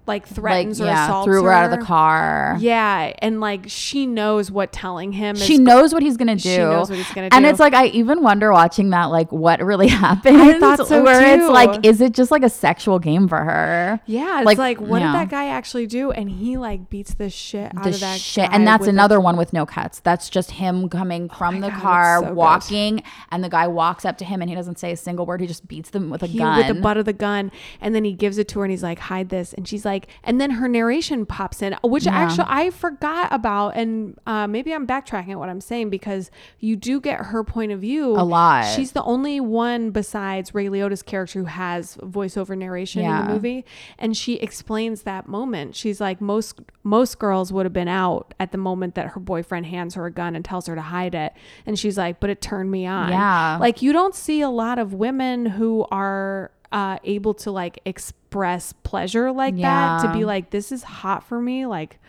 like 0.08 0.28
threatens 0.28 0.80
or 0.80 0.86
yeah, 0.86 1.06
assaults 1.06 1.26
threw 1.26 1.44
her 1.44 1.52
out 1.52 1.72
of 1.72 1.80
the 1.80 1.86
car. 1.86 2.58
Yeah, 2.60 3.14
and 3.20 3.42
like 3.42 3.66
she 3.68 4.06
knows 4.06 4.52
what 4.52 4.72
telling 4.72 5.12
him. 5.12 5.36
She 5.36 5.58
knows 5.58 5.94
what 5.94 6.04
he's 6.04 6.18
gonna 6.18 6.36
do. 6.36 6.42
She 6.50 6.58
knows 6.58 6.90
what 6.90 6.98
he's 6.98 7.12
gonna 7.14 7.30
do. 7.30 7.36
And 7.36 7.46
it's 7.46 7.60
like 7.60 7.74
I 7.74 7.88
even 7.88 8.22
wonder 8.22 8.52
watching 8.52 8.90
that, 8.92 9.06
like 9.06 9.32
what 9.32 9.60
really 9.62 9.88
happened. 10.06 10.38
I 10.38 10.60
thought 10.60 10.88
so, 10.88 11.04
Where 11.04 11.38
too. 11.38 11.44
it's 11.44 11.50
like, 11.52 11.86
is 11.86 12.02
it 12.02 12.14
just 12.14 12.32
like 12.32 12.44
a 12.44 12.50
sexual 12.50 13.00
game 13.00 13.28
for 13.28 13.38
her? 13.44 14.00
Yeah, 14.06 14.40
it's 14.40 14.46
Like, 14.46 14.58
like, 14.58 14.82
what 14.82 15.02
yeah. 15.02 15.08
did 15.12 15.16
that 15.16 15.30
guy 15.30 15.48
actually 15.48 15.88
do? 15.88 16.12
And 16.12 16.30
he 16.30 16.58
like 16.58 16.90
beats 16.90 17.14
the 17.16 17.30
shit 17.30 17.76
out 17.76 17.84
the 17.84 17.90
of 17.90 18.00
that 18.00 18.20
shit, 18.20 18.50
and 18.52 18.68
that's 18.68 18.88
another 18.88 19.20
one 19.20 19.38
with 19.38 19.54
no 19.54 19.66
cuts. 19.66 20.00
That's 20.00 20.30
just 20.30 20.52
him 20.52 20.90
coming 20.90 21.30
oh 21.32 21.36
from 21.38 21.60
my 21.60 21.68
the 21.68 21.72
God, 21.72 21.82
car, 21.82 22.20
so 22.20 22.26
good. 22.28 22.36
walking, 22.36 23.04
and 23.32 23.44
the 23.44 23.50
guy 23.50 23.68
walks 23.68 24.06
up 24.06 24.18
to 24.20 24.26
him, 24.26 24.42
and 24.42 24.50
he 24.50 24.56
doesn't 24.56 24.78
say 24.80 24.92
a 24.92 24.98
single 24.98 25.26
word. 25.26 25.42
He 25.42 25.48
just 25.48 25.68
beats 25.68 25.90
them 25.90 26.10
with 26.10 26.22
a 26.24 26.28
he 26.28 26.38
gun. 26.38 26.58
with 26.58 26.68
the 26.68 26.82
butt 26.82 26.98
of 26.98 27.06
the 27.06 27.14
gun, 27.14 27.52
and 27.82 27.96
then 27.96 28.04
he 28.04 28.14
gives 28.14 28.38
it 28.38 28.48
to 28.50 28.60
her, 28.60 28.66
and 28.66 28.72
he's 28.72 28.84
like, 28.84 29.00
"Hide 29.00 29.30
this," 29.30 29.54
and 29.54 29.68
she's 29.68 29.86
like, 29.86 29.95
and 30.24 30.40
then 30.42 30.52
her 30.52 30.68
narration 30.68 31.26
pops 31.26 31.62
in, 31.62 31.76
which 31.84 32.06
Yeah. 32.06 32.14
actually 32.16 32.46
I 32.50 32.70
forgot 32.70 33.30
about, 33.32 33.76
and 33.76 34.18
uh, 34.28 34.48
maybe 34.48 34.74
I'm 34.74 34.86
backtracking 34.88 35.36
what 35.38 35.50
I'm 35.50 35.62
saying 35.62 35.90
because 35.90 36.32
you 36.60 36.76
do 36.76 37.00
get 37.00 37.20
her 37.20 37.44
point 37.44 37.72
of 37.72 37.80
view 37.82 38.12
A 38.18 38.24
lot. 38.24 38.66
She's 38.76 38.92
the 38.92 39.04
only 39.04 39.40
one 39.40 39.92
besides 39.92 40.54
Ray 40.54 40.68
Liotta's 40.68 41.02
character 41.02 41.40
who 41.40 41.46
has 41.46 41.98
voiceover 41.98 42.58
narration 42.58 43.02
in 43.04 43.28
the 43.28 43.34
movie, 43.34 43.66
and 43.98 44.16
she 44.18 44.34
explains 44.36 45.04
that 45.04 45.28
moment. 45.28 45.76
She's 45.76 46.00
like, 46.02 46.20
most 46.22 46.60
most 46.84 47.18
girls 47.20 47.52
would 47.52 47.66
have 47.66 47.74
been 47.74 47.88
out 47.88 48.34
at 48.40 48.52
the 48.52 48.58
moment 48.60 48.96
that 48.96 49.08
her 49.08 49.20
boyfriend 49.20 49.66
hands 49.66 49.96
her 49.96 50.06
a 50.06 50.12
gun 50.12 50.36
and 50.36 50.46
tells 50.46 50.68
her 50.68 50.76
to 50.76 50.82
hide 50.82 51.16
it, 51.16 51.34
and 51.66 51.78
she's 51.80 51.98
like, 51.98 52.20
but 52.20 52.30
it 52.30 52.42
turned 52.42 52.70
me 52.72 52.86
on. 52.86 53.10
Yeah. 53.10 53.58
like 53.60 53.82
you 53.82 53.92
don't 53.94 54.16
see 54.16 54.42
a 54.42 54.50
lot 54.50 54.78
of 54.80 54.94
women 54.94 55.46
who 55.46 55.86
are 55.92 56.52
uh, 56.72 56.98
able 57.04 57.34
to 57.36 57.52
like 57.52 57.80
express 57.86 58.74
pleasure 58.84 59.32
like 59.32 59.56
that 59.62 60.02
to 60.02 60.12
be 60.14 60.26
like 60.26 60.50
this 60.50 60.72
is 60.72 60.84
hot 60.84 61.24
for 61.24 61.40
me 61.40 61.66
like 61.66 62.00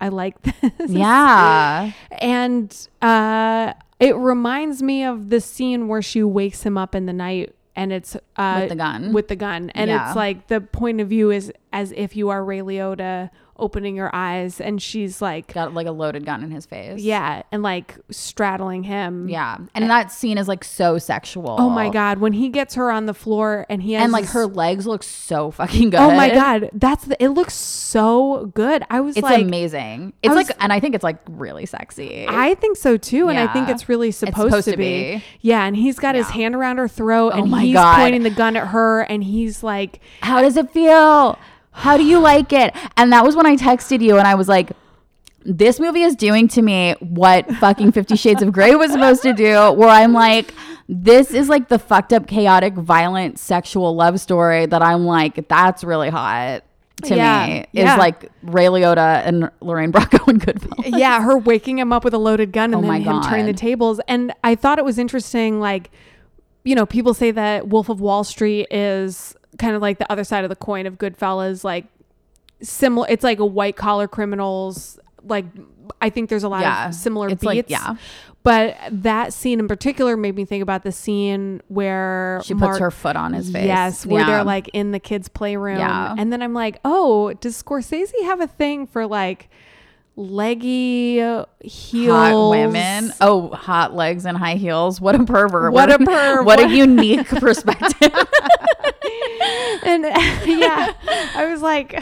i 0.00 0.08
like 0.08 0.40
this 0.78 0.90
yeah, 0.90 1.92
and 2.20 2.88
uh 3.02 3.72
it 4.00 4.16
reminds 4.16 4.82
me 4.82 5.04
of 5.04 5.28
the 5.30 5.40
scene 5.40 5.88
where 5.88 6.02
she 6.02 6.22
wakes 6.22 6.62
him 6.64 6.76
up 6.78 6.94
in 6.94 7.06
the 7.06 7.12
night 7.12 7.54
and 7.76 7.92
it's 7.92 8.16
uh 8.36 8.58
With 8.60 8.68
the 8.70 8.76
gun? 8.76 9.12
with 9.12 9.28
the 9.28 9.36
gun 9.36 9.70
and 9.70 9.88
Yeah. 9.90 10.08
it's 10.08 10.16
like 10.16 10.48
the 10.48 10.60
point 10.60 11.00
of 11.00 11.08
view 11.08 11.30
is 11.30 11.52
as 11.72 11.92
if 11.92 12.16
you 12.16 12.28
are 12.30 12.44
ray 12.44 12.58
liotta 12.60 13.30
opening 13.58 13.96
her 13.96 14.14
eyes 14.14 14.60
and 14.60 14.80
she's 14.80 15.20
like 15.20 15.52
got 15.54 15.74
like 15.74 15.86
a 15.86 15.90
loaded 15.92 16.24
gun 16.24 16.42
in 16.44 16.50
his 16.50 16.66
face. 16.66 17.00
yeah 17.00 17.42
and 17.52 17.62
like 17.62 17.96
straddling 18.10 18.82
him 18.84 19.28
yeah, 19.28 19.58
and 19.74 19.90
that 19.90 20.12
scene 20.12 20.38
is 20.38 20.48
like 20.48 20.62
so 20.64 20.98
sexual. 20.98 21.56
oh 21.58 21.68
my 21.70 21.88
god 21.90 22.18
when 22.18 22.32
he 22.32 22.48
gets 22.48 22.74
her 22.74 22.90
on 22.90 23.06
the 23.06 23.14
floor 23.14 23.66
and 23.68 23.82
he 23.82 23.92
has 23.94 24.04
and 24.04 24.12
like 24.12 24.24
this- 24.24 24.32
her 24.32 24.46
legs 24.46 24.86
look 24.86 25.02
so 25.02 25.50
fucking 25.50 25.90
good. 25.90 26.00
Oh 26.00 26.10
my 26.12 26.28
god, 26.30 26.70
that's 26.72 27.04
the. 27.04 27.22
It 27.22 27.28
looks 27.30 27.54
so 27.54 28.50
good. 28.54 28.82
I 28.90 29.00
was 29.00 29.16
It's 29.16 29.22
like, 29.24 29.42
amazing. 29.42 30.12
It's 30.22 30.34
was- 30.34 30.48
like, 30.48 30.56
and 30.60 30.72
I 30.72 30.80
think 30.80 30.94
it's 30.94 31.04
like 31.04 31.18
really 31.28 31.66
sexy. 31.66 32.26
I 32.28 32.54
think 32.54 32.76
so 32.76 32.96
too, 32.96 33.28
and 33.28 33.38
I 33.38 33.52
think 33.52 33.68
it's 33.68 33.88
really 33.88 34.10
supposed, 34.10 34.48
supposed 34.50 34.64
to, 34.66 34.70
to 34.72 34.76
be. 34.76 35.16
be. 35.16 35.24
Yeah, 35.40 35.64
and 35.64 35.76
he's 35.76 35.98
got 35.98 36.14
his 36.14 36.28
hand 36.30 36.54
around 36.54 36.78
her 36.78 36.88
throat, 36.88 37.32
Oh 37.34 37.42
and 37.42 37.54
he's 37.60 37.74
God. 37.74 37.96
pointing 37.96 38.22
the 38.22 38.30
gun 38.30 38.56
at 38.56 38.68
her, 38.68 39.02
and 39.02 39.24
he's 39.24 39.62
like, 39.62 40.00
How 40.22 40.40
does 40.42 40.56
it 40.56 40.70
feel? 40.70 41.38
How 41.78 41.96
do 41.96 42.04
you 42.04 42.18
like 42.18 42.52
it? 42.52 42.74
And 42.96 43.12
that 43.12 43.24
was 43.24 43.34
when 43.34 43.46
I 43.46 43.56
texted 43.56 44.00
you, 44.00 44.18
and 44.18 44.26
I 44.26 44.34
was 44.34 44.48
like. 44.48 44.72
This 45.44 45.80
movie 45.80 46.02
is 46.02 46.14
doing 46.14 46.46
to 46.48 46.60
me 46.60 46.94
what 46.98 47.50
fucking 47.54 47.92
Fifty 47.92 48.16
Shades 48.16 48.42
of 48.42 48.52
Grey 48.52 48.74
was 48.74 48.92
supposed 48.92 49.22
to 49.22 49.32
do, 49.32 49.72
where 49.72 49.88
I'm 49.88 50.12
like, 50.12 50.52
this 50.88 51.32
is 51.32 51.48
like 51.48 51.68
the 51.68 51.78
fucked 51.78 52.12
up, 52.12 52.26
chaotic, 52.26 52.74
violent, 52.74 53.38
sexual 53.38 53.94
love 53.94 54.20
story 54.20 54.66
that 54.66 54.82
I'm 54.82 55.06
like, 55.06 55.48
that's 55.48 55.84
really 55.84 56.10
hot 56.10 56.64
to 57.04 57.16
Yeah, 57.16 57.46
me. 57.46 57.60
Is 57.60 57.66
yeah. 57.84 57.96
like 57.96 58.30
Ray 58.42 58.66
Liotta 58.66 59.22
and 59.24 59.50
Lorraine 59.60 59.90
Bracco 59.90 60.26
and 60.28 60.44
Goodfellas. 60.44 60.98
yeah, 60.98 61.22
her 61.22 61.38
waking 61.38 61.78
him 61.78 61.94
up 61.94 62.04
with 62.04 62.12
a 62.12 62.18
loaded 62.18 62.52
gun, 62.52 62.74
and 62.74 62.84
Oh 62.84 62.88
then 62.90 63.00
him 63.00 63.22
turning 63.22 63.46
the 63.46 63.54
tables. 63.54 64.00
And 64.06 64.34
I 64.44 64.54
thought 64.54 64.78
it 64.78 64.84
was 64.84 64.98
interesting, 64.98 65.60
like, 65.60 65.90
you 66.64 66.74
know, 66.74 66.84
people 66.84 67.14
say 67.14 67.30
that 67.30 67.68
Wolf 67.68 67.88
of 67.88 68.00
Wall 68.02 68.24
Street 68.24 68.66
is 68.70 69.34
kind 69.58 69.74
of 69.74 69.82
like 69.82 69.98
the 69.98 70.10
other 70.12 70.24
side 70.24 70.44
of 70.44 70.50
the 70.50 70.56
coin 70.56 70.86
of 70.86 70.98
Goodfellas, 70.98 71.64
like 71.64 71.86
similar. 72.62 73.06
It's 73.08 73.24
like 73.24 73.38
a 73.38 73.46
white 73.46 73.76
collar 73.76 74.06
criminals. 74.08 74.98
Like, 75.24 75.46
I 76.00 76.10
think 76.10 76.28
there's 76.28 76.44
a 76.44 76.48
lot 76.48 76.60
Yeah, 76.62 76.88
of 76.88 76.94
similar 76.94 77.28
it's 77.28 77.40
beats. 77.40 77.46
like- 77.46 77.70
yeah. 77.70 77.94
But 78.44 78.76
that 78.90 79.32
scene 79.34 79.58
in 79.58 79.68
particular 79.68 80.16
made 80.16 80.34
me 80.34 80.44
think 80.46 80.62
about 80.62 80.82
the 80.82 80.92
scene 80.92 81.60
where 81.68 82.40
She 82.44 82.54
puts 82.54 82.78
her 82.78 82.90
foot 82.90 83.14
on 83.16 83.32
his 83.34 83.50
face. 83.50 83.66
Yes, 83.66 84.06
where 84.06 84.20
Yeah. 84.22 84.26
they're 84.26 84.44
like 84.44 84.68
in 84.72 84.92
the 84.92 85.00
kids' 85.00 85.28
playroom. 85.28 85.78
Yeah. 85.78 86.14
And 86.16 86.32
then 86.32 86.40
I'm 86.40 86.54
like, 86.54 86.78
oh, 86.84 87.34
does 87.34 87.60
Scorsese 87.62 88.12
have 88.22 88.40
a 88.40 88.46
thing 88.46 88.86
for 88.86 89.06
like 89.06 89.50
leggy 90.16 91.16
heels? 91.60 92.12
hot 92.12 92.50
women. 92.50 93.12
Oh, 93.20 93.48
hot 93.50 93.94
legs 93.94 94.24
and 94.24 94.36
high 94.38 94.54
heels. 94.54 95.00
What 95.00 95.14
a 95.14 95.24
pervert. 95.24 95.72
What 95.72 95.90
a 95.90 95.98
pervert. 95.98 96.44
What 96.46 96.60
a 96.60 96.68
unique 96.68 97.26
perspective. 97.28 98.12
And 99.40 100.04
yeah, 100.46 100.92
I 101.34 101.46
was 101.50 101.62
like, 101.62 102.00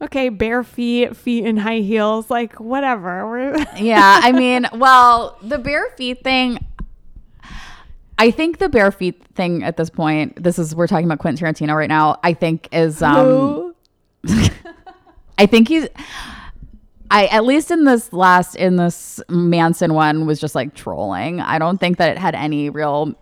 okay, 0.00 0.28
bare 0.28 0.62
feet, 0.62 1.16
feet 1.16 1.44
in 1.44 1.56
high 1.56 1.80
heels, 1.80 2.30
like 2.30 2.58
whatever. 2.60 3.56
Yeah, 3.76 4.20
I 4.22 4.32
mean, 4.32 4.66
well, 4.72 5.38
the 5.42 5.58
bare 5.58 5.88
feet 5.96 6.22
thing. 6.24 6.58
I 8.18 8.32
think 8.32 8.58
the 8.58 8.68
bare 8.68 8.90
feet 8.90 9.22
thing 9.34 9.62
at 9.62 9.76
this 9.76 9.88
point, 9.90 10.42
this 10.42 10.58
is 10.58 10.74
we're 10.74 10.88
talking 10.88 11.06
about 11.06 11.20
Quentin 11.20 11.46
Tarantino 11.46 11.76
right 11.76 11.88
now. 11.88 12.18
I 12.24 12.34
think 12.34 12.68
is 12.72 13.00
um 13.02 13.74
I 15.38 15.46
think 15.46 15.68
he's 15.68 15.86
I 17.10 17.26
at 17.26 17.44
least 17.44 17.70
in 17.70 17.84
this 17.84 18.12
last 18.12 18.56
in 18.56 18.76
this 18.76 19.20
Manson 19.28 19.94
one 19.94 20.26
was 20.26 20.40
just 20.40 20.54
like 20.56 20.74
trolling. 20.74 21.40
I 21.40 21.58
don't 21.58 21.78
think 21.78 21.98
that 21.98 22.10
it 22.10 22.18
had 22.18 22.34
any 22.34 22.70
real 22.70 23.14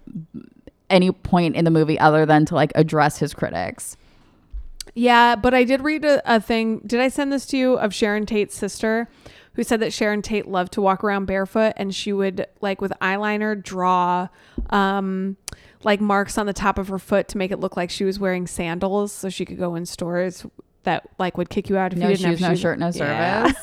any 0.90 1.10
point 1.10 1.56
in 1.56 1.64
the 1.64 1.70
movie 1.70 1.98
other 1.98 2.26
than 2.26 2.44
to 2.46 2.54
like 2.54 2.72
address 2.74 3.18
his 3.18 3.34
critics. 3.34 3.96
Yeah, 4.94 5.36
but 5.36 5.52
I 5.52 5.64
did 5.64 5.82
read 5.82 6.04
a, 6.04 6.22
a 6.36 6.40
thing. 6.40 6.80
Did 6.86 7.00
I 7.00 7.08
send 7.08 7.32
this 7.32 7.44
to 7.46 7.58
you 7.58 7.74
of 7.74 7.92
Sharon 7.94 8.24
Tate's 8.24 8.54
sister, 8.54 9.08
who 9.54 9.62
said 9.62 9.80
that 9.80 9.92
Sharon 9.92 10.22
Tate 10.22 10.48
loved 10.48 10.72
to 10.74 10.80
walk 10.80 11.04
around 11.04 11.26
barefoot, 11.26 11.74
and 11.76 11.94
she 11.94 12.12
would 12.12 12.46
like 12.60 12.80
with 12.80 12.92
eyeliner 13.02 13.60
draw, 13.60 14.28
um, 14.70 15.36
like 15.84 16.00
marks 16.00 16.38
on 16.38 16.46
the 16.46 16.54
top 16.54 16.78
of 16.78 16.88
her 16.88 16.98
foot 16.98 17.28
to 17.28 17.38
make 17.38 17.50
it 17.50 17.58
look 17.58 17.76
like 17.76 17.90
she 17.90 18.04
was 18.04 18.18
wearing 18.18 18.46
sandals, 18.46 19.12
so 19.12 19.28
she 19.28 19.44
could 19.44 19.58
go 19.58 19.74
in 19.74 19.84
stores 19.84 20.46
that 20.84 21.06
like 21.18 21.36
would 21.36 21.50
kick 21.50 21.68
you 21.68 21.76
out 21.76 21.92
if 21.92 21.98
No 21.98 22.08
you 22.08 22.16
didn't 22.16 22.30
shoes, 22.32 22.40
have 22.40 22.50
no 22.52 22.56
shirt, 22.56 22.78
no 22.78 22.90
Yeah. 22.94 23.52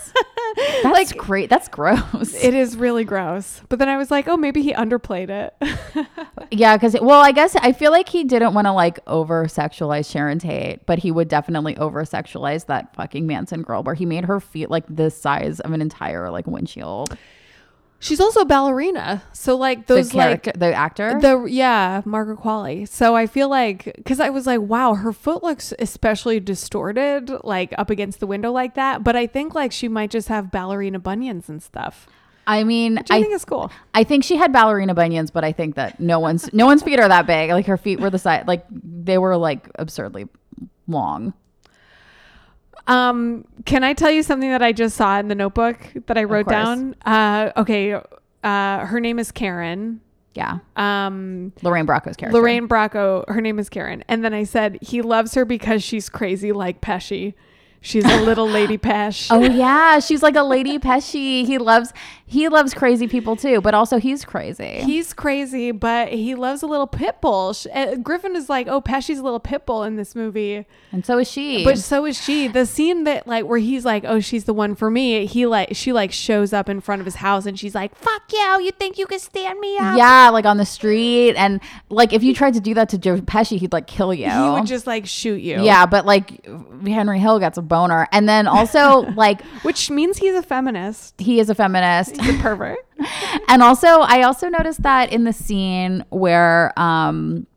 That's 0.83 1.13
great. 1.13 1.49
That's 1.49 1.67
gross. 1.67 2.33
It 2.35 2.53
is 2.53 2.75
really 2.77 3.03
gross. 3.03 3.61
But 3.69 3.79
then 3.79 3.89
I 3.89 3.97
was 3.97 4.11
like, 4.11 4.27
oh, 4.27 4.37
maybe 4.37 4.61
he 4.61 4.73
underplayed 4.73 5.29
it. 5.29 5.55
Yeah, 6.51 6.77
because 6.77 6.95
well, 7.01 7.21
I 7.21 7.31
guess 7.31 7.55
I 7.55 7.71
feel 7.71 7.91
like 7.91 8.07
he 8.07 8.23
didn't 8.23 8.53
want 8.53 8.67
to 8.67 8.73
like 8.73 8.99
over 9.07 9.45
sexualize 9.45 10.11
Sharon 10.11 10.37
Tate, 10.37 10.85
but 10.85 10.99
he 10.99 11.09
would 11.09 11.27
definitely 11.27 11.75
over 11.77 12.03
sexualize 12.05 12.67
that 12.67 12.93
fucking 12.95 13.25
Manson 13.25 13.63
girl, 13.63 13.81
where 13.81 13.95
he 13.95 14.05
made 14.05 14.25
her 14.25 14.39
feet 14.39 14.69
like 14.69 14.83
the 14.87 15.09
size 15.09 15.59
of 15.61 15.71
an 15.71 15.81
entire 15.81 16.29
like 16.29 16.45
windshield. 16.45 17.17
She's 18.03 18.19
also 18.19 18.41
a 18.41 18.45
ballerina, 18.45 19.23
so 19.31 19.55
like 19.55 19.87
The 19.87 19.95
those 19.95 20.13
like 20.13 20.43
the 20.59 20.73
actor. 20.73 21.17
The 21.21 21.45
yeah, 21.45 22.01
Margaret 22.03 22.39
Qualley. 22.39 22.85
So 22.85 23.15
I 23.15 23.27
feel 23.27 23.47
like 23.47 23.93
because 23.95 24.19
I 24.19 24.29
was 24.29 24.45
like, 24.45 24.59
wow, 24.59 24.95
her 24.95 25.13
foot 25.13 25.41
looks 25.41 25.73
especially 25.79 26.41
distorted, 26.41 27.31
like 27.45 27.73
up 27.77 27.89
against 27.89 28.19
the 28.19 28.27
window 28.27 28.51
like 28.51 28.75
that. 28.75 29.05
But 29.05 29.15
I 29.15 29.25
think 29.25 29.55
like 29.55 29.71
she 29.71 29.87
might 29.87 30.11
just 30.11 30.27
have 30.27 30.51
ballerina 30.51 30.99
bunions 30.99 31.47
and 31.47 31.63
stuff. 31.63 32.09
I 32.45 32.65
mean, 32.65 32.97
I, 32.97 33.03
I 33.09 33.21
think 33.21 33.33
it's 33.33 33.45
cool. 33.45 33.71
I 33.93 34.03
think 34.03 34.25
she 34.25 34.35
had 34.35 34.51
ballerina 34.51 34.93
bunions, 34.93 35.31
but 35.31 35.45
I 35.45 35.53
think 35.53 35.75
that 35.75 36.01
no 36.01 36.19
one's 36.19 36.51
no 36.51 36.65
one's 36.65 36.83
feet 36.83 36.99
are 36.99 37.07
that 37.07 37.25
big. 37.25 37.51
Like 37.51 37.67
her 37.67 37.77
feet 37.77 38.01
were 38.01 38.09
the 38.09 38.19
size, 38.19 38.43
like 38.47 38.65
they 38.69 39.17
were 39.17 39.37
like 39.37 39.69
absurdly 39.75 40.27
long. 40.89 41.33
Um, 42.88 43.45
can 43.65 43.84
I 43.84 43.93
tell 43.93 44.11
you 44.11 44.23
something 44.23 44.49
that 44.49 44.61
I 44.61 44.71
just 44.73 44.95
saw 44.97 45.19
in 45.19 45.27
the 45.29 45.36
notebook 45.36 45.77
that 46.07 46.17
I 46.17 46.23
wrote 46.25 46.47
down? 46.49 46.95
Uh, 47.05 47.51
okay. 47.57 47.93
Uh, 48.43 48.86
her 48.86 48.99
name 48.99 49.19
is 49.19 49.31
Karen. 49.31 50.01
Yeah, 50.36 50.57
Um, 50.75 51.53
Lorraine 51.61 51.86
Bracco's 51.86 52.15
character. 52.17 52.36
Lorraine 52.39 52.67
Bracco. 52.67 53.23
Her 53.29 53.39
name 53.39 53.59
is 53.59 53.69
Karen. 53.69 54.03
And 54.07 54.25
then 54.25 54.34
I 54.34 54.45
said 54.45 54.79
he 54.81 55.03
loves 55.03 55.36
her 55.36 55.45
because 55.45 55.84
she's 55.84 56.09
crazy 56.09 56.51
like 56.51 56.81
Pesci. 56.81 57.36
She's 57.86 58.05
a 58.05 58.21
little 58.21 58.47
lady 58.47 58.77
Pesh. 58.77 59.27
Oh 59.29 59.43
yeah, 59.43 59.99
she's 59.99 60.23
like 60.23 60.38
a 60.38 60.41
lady 60.41 60.79
peshy. 60.79 61.45
He 61.45 61.57
loves 61.57 61.91
he 62.25 62.47
loves 62.47 62.73
crazy 62.73 63.07
people 63.09 63.36
too, 63.36 63.59
but 63.59 63.73
also 63.73 63.97
he's 63.99 64.23
crazy. 64.23 64.79
He's 64.81 65.13
crazy, 65.13 65.71
but 65.71 66.07
he 66.07 66.34
loves 66.34 66.63
a 66.63 66.65
little 66.65 66.88
pit 66.88 67.17
bull. 67.21 67.53
Uh, 67.71 67.95
Griffin 67.97 68.36
is 68.38 68.49
like, 68.49 68.67
oh, 68.67 68.81
Pesci's 68.81 69.19
a 69.19 69.23
little 69.23 69.39
pit 69.39 69.65
bull 69.65 69.84
in 69.84 69.97
this 69.97 70.15
movie, 70.15 70.65
and 70.93 71.05
so 71.05 71.19
is 71.19 71.29
she. 71.29 71.63
but 71.65 71.77
so 71.77 72.05
is 72.05 72.19
she. 72.19 72.47
The 72.47 72.65
scene 72.65 73.03
that 73.03 73.27
like 73.27 73.45
where 73.45 73.59
he's 73.59 73.84
like, 73.84 74.05
oh, 74.07 74.21
she's 74.21 74.45
the 74.45 74.53
one 74.53 74.75
for 74.75 74.89
me. 74.89 75.25
He 75.25 75.45
like 75.45 75.75
she 75.75 75.91
like 75.91 76.13
shows 76.13 76.53
up 76.53 76.69
in 76.69 76.79
front 76.79 77.01
of 77.01 77.05
his 77.05 77.15
house 77.15 77.45
and 77.45 77.59
she's 77.59 77.75
like, 77.75 77.93
fuck 77.95 78.23
you, 78.31 78.61
you 78.61 78.71
think 78.71 78.97
you 78.97 79.05
can 79.05 79.19
stand 79.19 79.59
me 79.59 79.77
up? 79.77 79.97
yeah, 79.97 80.29
like 80.29 80.45
on 80.45 80.55
the 80.55 80.65
street, 80.65 81.36
and 81.36 81.59
like 81.89 82.13
if 82.13 82.23
you 82.23 82.34
tried 82.34 82.53
to 82.53 82.61
do 82.61 82.73
that 82.75 82.88
to 82.89 82.97
Joe 82.97 83.17
Pesci, 83.17 83.59
he'd 83.59 83.73
like 83.73 83.88
kill 83.88 84.13
you. 84.13 84.29
He 84.29 84.49
would 84.49 84.65
just 84.67 84.88
like 84.88 85.05
shoot 85.05 85.41
you. 85.41 85.61
yeah, 85.61 85.86
but 85.86 86.05
like 86.05 86.45
Henry 86.86 87.19
Hill 87.19 87.39
gets 87.39 87.57
a 87.57 87.61
boner. 87.74 88.07
And 88.11 88.30
then 88.30 88.45
also 88.47 89.01
like 89.15 89.41
Which 89.63 89.89
means 89.89 90.17
he's 90.17 90.36
a 90.36 90.43
feminist. 90.43 91.19
he 91.19 91.39
is 91.39 91.49
a 91.49 91.55
feminist. 91.55 92.15
He's 92.21 92.39
a 92.39 92.41
pervert. 92.41 92.78
and 93.49 93.63
also 93.63 93.88
I 93.88 94.21
also 94.24 94.47
noticed 94.49 94.84
that 94.84 95.11
in 95.11 95.24
the 95.24 95.34
scene 95.34 96.05
where 96.09 96.71
um 96.80 97.47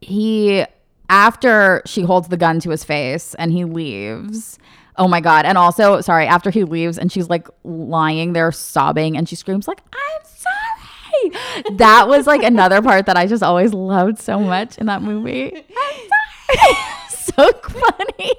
he 0.00 0.64
after 1.08 1.82
she 1.86 2.02
holds 2.02 2.28
the 2.28 2.36
gun 2.36 2.58
to 2.60 2.70
his 2.70 2.82
face 2.84 3.34
and 3.34 3.52
he 3.52 3.64
leaves. 3.64 4.58
Oh 4.96 5.08
my 5.08 5.20
god. 5.20 5.44
And 5.44 5.58
also, 5.58 6.00
sorry, 6.00 6.26
after 6.26 6.50
he 6.50 6.64
leaves 6.64 6.98
and 6.98 7.10
she's 7.10 7.28
like 7.28 7.48
lying 7.64 8.32
there 8.32 8.52
sobbing 8.52 9.16
and 9.16 9.28
she 9.28 9.36
screams 9.36 9.66
like, 9.68 9.80
"I'm 9.92 10.22
sorry." 10.24 11.76
That 11.78 12.06
was 12.08 12.26
like 12.26 12.42
another 12.42 12.80
part 12.82 13.06
that 13.06 13.16
I 13.16 13.26
just 13.26 13.42
always 13.42 13.72
loved 13.72 14.18
so 14.18 14.38
much 14.38 14.78
in 14.78 14.86
that 14.86 15.02
movie. 15.02 15.52
I'm 15.56 16.08
sorry. 16.08 16.76
so 17.36 17.52
funny. 17.52 18.32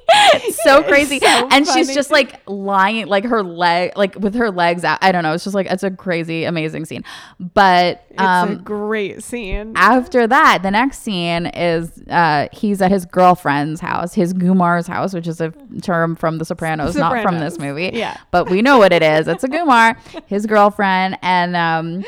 so 0.63 0.83
crazy. 0.83 1.19
so 1.19 1.47
and 1.51 1.67
she's 1.67 1.93
just 1.93 2.11
like 2.11 2.39
lying 2.47 3.07
like 3.07 3.23
her 3.25 3.43
leg 3.43 3.91
like 3.97 4.15
with 4.15 4.35
her 4.35 4.51
legs 4.51 4.83
out. 4.83 4.99
I 5.01 5.11
don't 5.11 5.23
know. 5.23 5.33
It's 5.33 5.43
just 5.43 5.55
like 5.55 5.67
it's 5.67 5.83
a 5.83 5.91
crazy 5.91 6.43
amazing 6.43 6.85
scene. 6.85 7.03
But 7.39 8.05
It's 8.11 8.19
a 8.21 8.23
um 8.25 8.63
great 8.63 9.23
scene. 9.23 9.73
after 9.75 10.27
that, 10.27 10.59
the 10.63 10.71
next 10.71 10.99
scene 10.99 11.47
is 11.47 11.91
uh, 12.09 12.47
he's 12.51 12.81
at 12.81 12.91
his 12.91 13.05
girlfriend's 13.05 13.81
house, 13.81 14.13
his 14.13 14.33
Gumar's 14.33 14.87
house, 14.87 15.13
which 15.13 15.27
is 15.27 15.41
a 15.41 15.51
term 15.81 16.15
from 16.15 16.37
The 16.37 16.45
Sopranos, 16.45 16.95
not 16.95 17.21
from 17.21 17.39
this 17.39 17.57
movie. 17.59 17.91
Yeah. 17.93 18.17
But 18.31 18.49
we 18.49 18.61
know 18.61 18.77
what 18.77 18.93
it 18.93 19.01
is. 19.03 19.27
It's 19.27 19.43
a 19.43 19.47
Gumar, 19.47 19.97
his 20.27 20.45
girlfriend, 20.45 21.17
and 21.21 21.55
um, 21.55 22.03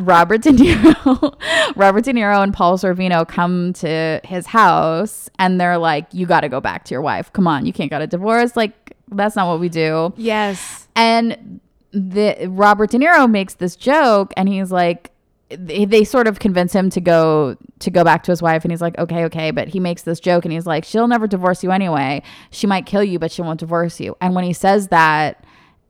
Robert 0.00 0.42
De 0.42 0.50
Niro. 0.50 1.34
Robert 1.76 2.04
De 2.04 2.12
Niro 2.12 2.42
and 2.42 2.52
Paul 2.52 2.78
Sorvino 2.78 3.26
come 3.26 3.72
to 3.74 4.20
his 4.24 4.46
house, 4.46 5.30
and 5.38 5.60
they're 5.60 5.78
like, 5.78 6.06
"You 6.12 6.26
got 6.26 6.40
to 6.40 6.48
go 6.48 6.60
back 6.60 6.84
to 6.86 6.94
your 6.94 7.02
wife. 7.02 7.32
Come 7.32 7.46
on, 7.46 7.66
you 7.66 7.72
can't 7.72 7.90
get 7.90 8.02
a 8.02 8.06
divorce. 8.06 8.56
Like 8.56 8.96
that's 9.08 9.36
not 9.36 9.48
what 9.48 9.60
we 9.60 9.68
do." 9.68 10.12
yes. 10.16 10.88
And 10.94 11.60
the 11.92 12.48
Robert 12.50 12.90
De 12.90 12.98
Niro 12.98 13.30
makes 13.30 13.54
this 13.54 13.76
joke, 13.76 14.32
and 14.36 14.48
he's 14.48 14.70
like, 14.72 15.10
they, 15.56 15.84
they 15.84 16.04
sort 16.04 16.26
of 16.26 16.38
convince 16.38 16.72
him 16.72 16.90
to 16.90 17.00
go 17.00 17.56
to 17.80 17.90
go 17.90 18.04
back 18.04 18.22
to 18.24 18.32
his 18.32 18.42
wife, 18.42 18.64
and 18.64 18.72
he's 18.72 18.80
like, 18.80 18.96
okay, 18.98 19.24
okay. 19.24 19.50
But 19.50 19.68
he 19.68 19.80
makes 19.80 20.02
this 20.02 20.20
joke, 20.20 20.44
and 20.44 20.52
he's 20.52 20.66
like, 20.66 20.84
she'll 20.84 21.08
never 21.08 21.26
divorce 21.26 21.62
you 21.62 21.70
anyway. 21.70 22.22
She 22.50 22.66
might 22.66 22.86
kill 22.86 23.04
you, 23.04 23.18
but 23.18 23.30
she 23.32 23.42
won't 23.42 23.60
divorce 23.60 24.00
you. 24.00 24.16
And 24.20 24.34
when 24.34 24.44
he 24.44 24.52
says 24.52 24.88
that, 24.88 25.44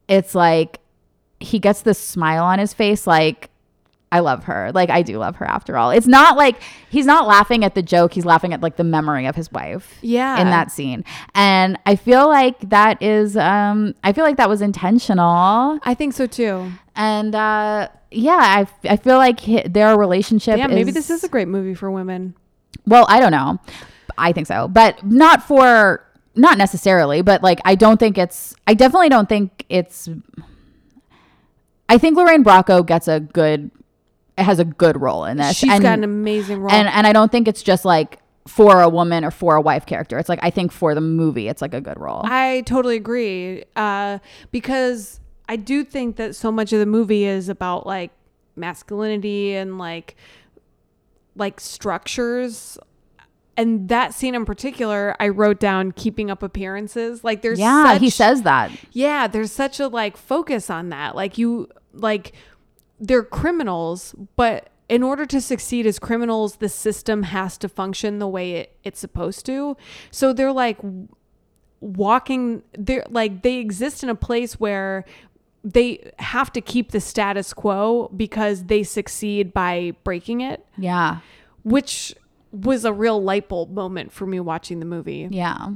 it's 0.09 0.35
like 0.35 0.81
he 1.41 1.59
gets 1.59 1.83
this 1.83 1.99
smile 1.99 2.45
on 2.45 2.59
his 2.59 2.73
face, 2.73 3.07
like. 3.07 3.49
I 4.13 4.21
love 4.21 4.45
her. 4.45 4.71
Like 4.73 4.91
I 4.91 5.03
do 5.03 5.19
love 5.19 5.37
her 5.37 5.47
after 5.47 5.77
all. 5.77 5.91
It's 5.91 6.07
not 6.07 6.37
like 6.37 6.61
he's 6.91 7.07
not 7.07 7.27
laughing 7.27 7.65
at 7.65 7.75
the 7.75 7.83
joke, 7.83 8.13
he's 8.13 8.25
laughing 8.27 8.53
at 8.53 8.61
like 8.61 8.77
the 8.77 8.85
memory 8.85 9.27
of 9.27 9.35
his 9.35 9.51
wife 9.51 9.99
Yeah. 10.03 10.39
in 10.41 10.51
that 10.51 10.71
scene. 10.71 11.03
And 11.35 11.79
I 11.87 11.97
feel 11.97 12.29
like 12.29 12.61
that 12.69 13.03
is 13.03 13.37
um 13.37 13.95
I 14.05 14.13
feel 14.13 14.25
like 14.25 14.37
that 14.37 14.49
was 14.51 14.61
intentional. 14.63 15.79
I 15.83 15.95
think 15.95 16.13
so 16.13 16.27
too. 16.27 16.71
And 16.95 17.35
uh 17.35 17.89
yeah, 18.11 18.37
I, 18.39 18.67
I 18.93 18.97
feel 18.97 19.17
like 19.17 19.41
hi- 19.41 19.65
their 19.67 19.97
relationship 19.99 20.59
Yeah, 20.59 20.67
maybe 20.67 20.91
this 20.93 21.09
is 21.09 21.19
is 21.19 21.25
a 21.25 21.29
great 21.29 21.49
movie 21.49 21.75
for 21.75 21.91
women. 21.91 22.35
Well, 22.87 23.07
I 23.09 23.19
don't 23.19 23.33
know. 23.33 23.59
I 24.19 24.33
think 24.33 24.47
so. 24.47 24.69
But 24.69 25.03
not 25.05 25.43
for 25.43 26.05
not 26.35 26.59
necessarily, 26.59 27.23
but 27.23 27.43
like 27.43 27.61
I 27.65 27.75
don't 27.75 27.99
think 27.99 28.19
it's 28.19 28.55
I 28.67 28.75
definitely 28.75 29.09
don't 29.09 29.29
think 29.29 29.65
it's 29.71 30.09
I 31.89 31.99
think 31.99 32.17
Lorraine 32.17 32.45
Bracco 32.45 32.85
gets 32.87 33.09
a 33.09 33.21
good 33.21 33.71
has 34.39 34.59
a 34.59 34.65
good 34.65 35.01
role 35.01 35.25
in 35.25 35.37
this. 35.37 35.57
She's 35.57 35.71
and, 35.71 35.83
got 35.83 35.99
an 35.99 36.05
amazing 36.05 36.61
role. 36.61 36.73
and 36.73 36.89
and 36.89 37.07
I 37.07 37.13
don't 37.13 37.31
think 37.31 37.49
it's 37.49 37.63
just 37.63 37.85
like 37.85 38.19
for 38.47 38.81
a 38.81 38.89
woman 38.89 39.25
or 39.25 39.31
for 39.31 39.57
a 39.57 39.61
wife 39.61 39.87
character. 39.87 40.19
It's 40.19 40.29
like 40.29 40.41
I 40.43 40.51
think 40.51 40.73
for 40.73 40.95
the 40.95 41.01
movie, 41.01 41.49
it's 41.49 41.63
like 41.63 41.75
a 41.75 41.81
good 41.81 41.99
role. 41.99 42.23
I 42.25 42.63
totally 42.67 42.97
agree. 42.97 43.65
Uh, 43.77 44.19
because 44.51 45.21
I 45.49 45.57
do 45.57 45.85
think 45.85 46.17
that 46.17 46.35
so 46.35 46.51
much 46.51 46.73
of 46.73 46.79
the 46.79 46.87
movie 46.87 47.25
is 47.25 47.49
about 47.49 47.87
like 47.87 48.11
masculinity 48.57 49.55
and 49.55 49.79
like 49.79 50.17
like 51.37 51.61
structures. 51.61 52.79
And 53.55 53.91
that 53.91 54.15
scene 54.15 54.35
in 54.35 54.47
particular, 54.47 55.15
I 55.21 55.29
wrote 55.29 55.61
down 55.61 55.93
keeping 55.93 56.31
up 56.31 56.43
appearances. 56.43 57.23
Like 57.23 57.43
there's 57.43 57.59
yeah, 57.59 57.99
he 57.99 58.09
says 58.09 58.43
that. 58.43 58.71
yeah, 58.93 59.27
there's 59.27 59.53
such 59.53 59.79
a 59.79 59.89
like 59.89 60.17
focus 60.17 60.71
on 60.71 60.89
that. 60.89 61.15
Like 61.15 61.37
you 61.39 61.69
like 61.93 62.33
they're 63.01 63.23
criminals, 63.25 64.15
but 64.37 64.69
in 64.89 65.03
order 65.03 65.25
to 65.27 65.41
succeed 65.41 65.87
as 65.87 65.99
criminals, 65.99 66.57
the 66.57 66.69
system 66.69 67.23
has 67.25 67.57
to 67.59 67.69
function 67.69 68.19
the 68.19 68.29
way 68.29 68.53
it, 68.53 68.77
it's 68.85 69.01
supposed 69.01 69.47
to. 69.47 69.77
So 70.11 70.33
they're 70.33 70.53
like 70.53 70.79
walking 71.81 72.63
they're 72.79 73.05
like 73.11 73.43
they 73.43 73.57
exist 73.57 74.03
in 74.05 74.09
a 74.09 74.15
place 74.15 74.61
where 74.61 75.05
they 75.65 76.13
have 76.19 76.53
to 76.53 76.61
keep 76.61 76.91
the 76.91 77.01
status 77.01 77.53
quo 77.53 78.11
because 78.17 78.65
they 78.65 78.83
succeed 78.83 79.53
by 79.55 79.93
breaking 80.05 80.41
it, 80.41 80.65
Yeah. 80.77 81.19
which 81.63 82.15
was 82.51 82.85
a 82.85 82.93
real 82.93 83.23
light 83.23 83.49
bulb 83.49 83.71
moment 83.73 84.13
for 84.13 84.27
me 84.27 84.41
watching 84.41 84.81
the 84.81 84.85
movie. 84.87 85.29
Yeah. 85.31 85.69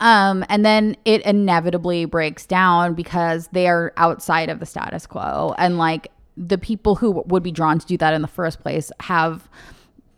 Um, 0.00 0.44
and 0.50 0.64
then 0.64 0.96
it 1.06 1.22
inevitably 1.22 2.04
breaks 2.04 2.44
down 2.44 2.92
because 2.94 3.48
they 3.52 3.66
are 3.66 3.94
outside 3.96 4.50
of 4.50 4.60
the 4.60 4.66
status 4.66 5.06
quo. 5.06 5.54
And 5.56 5.78
like 5.78 6.08
the 6.36 6.58
people 6.58 6.96
who 6.96 7.22
would 7.26 7.42
be 7.42 7.52
drawn 7.52 7.78
to 7.78 7.86
do 7.86 7.96
that 7.98 8.14
in 8.14 8.22
the 8.22 8.28
first 8.28 8.60
place 8.60 8.90
have 9.00 9.48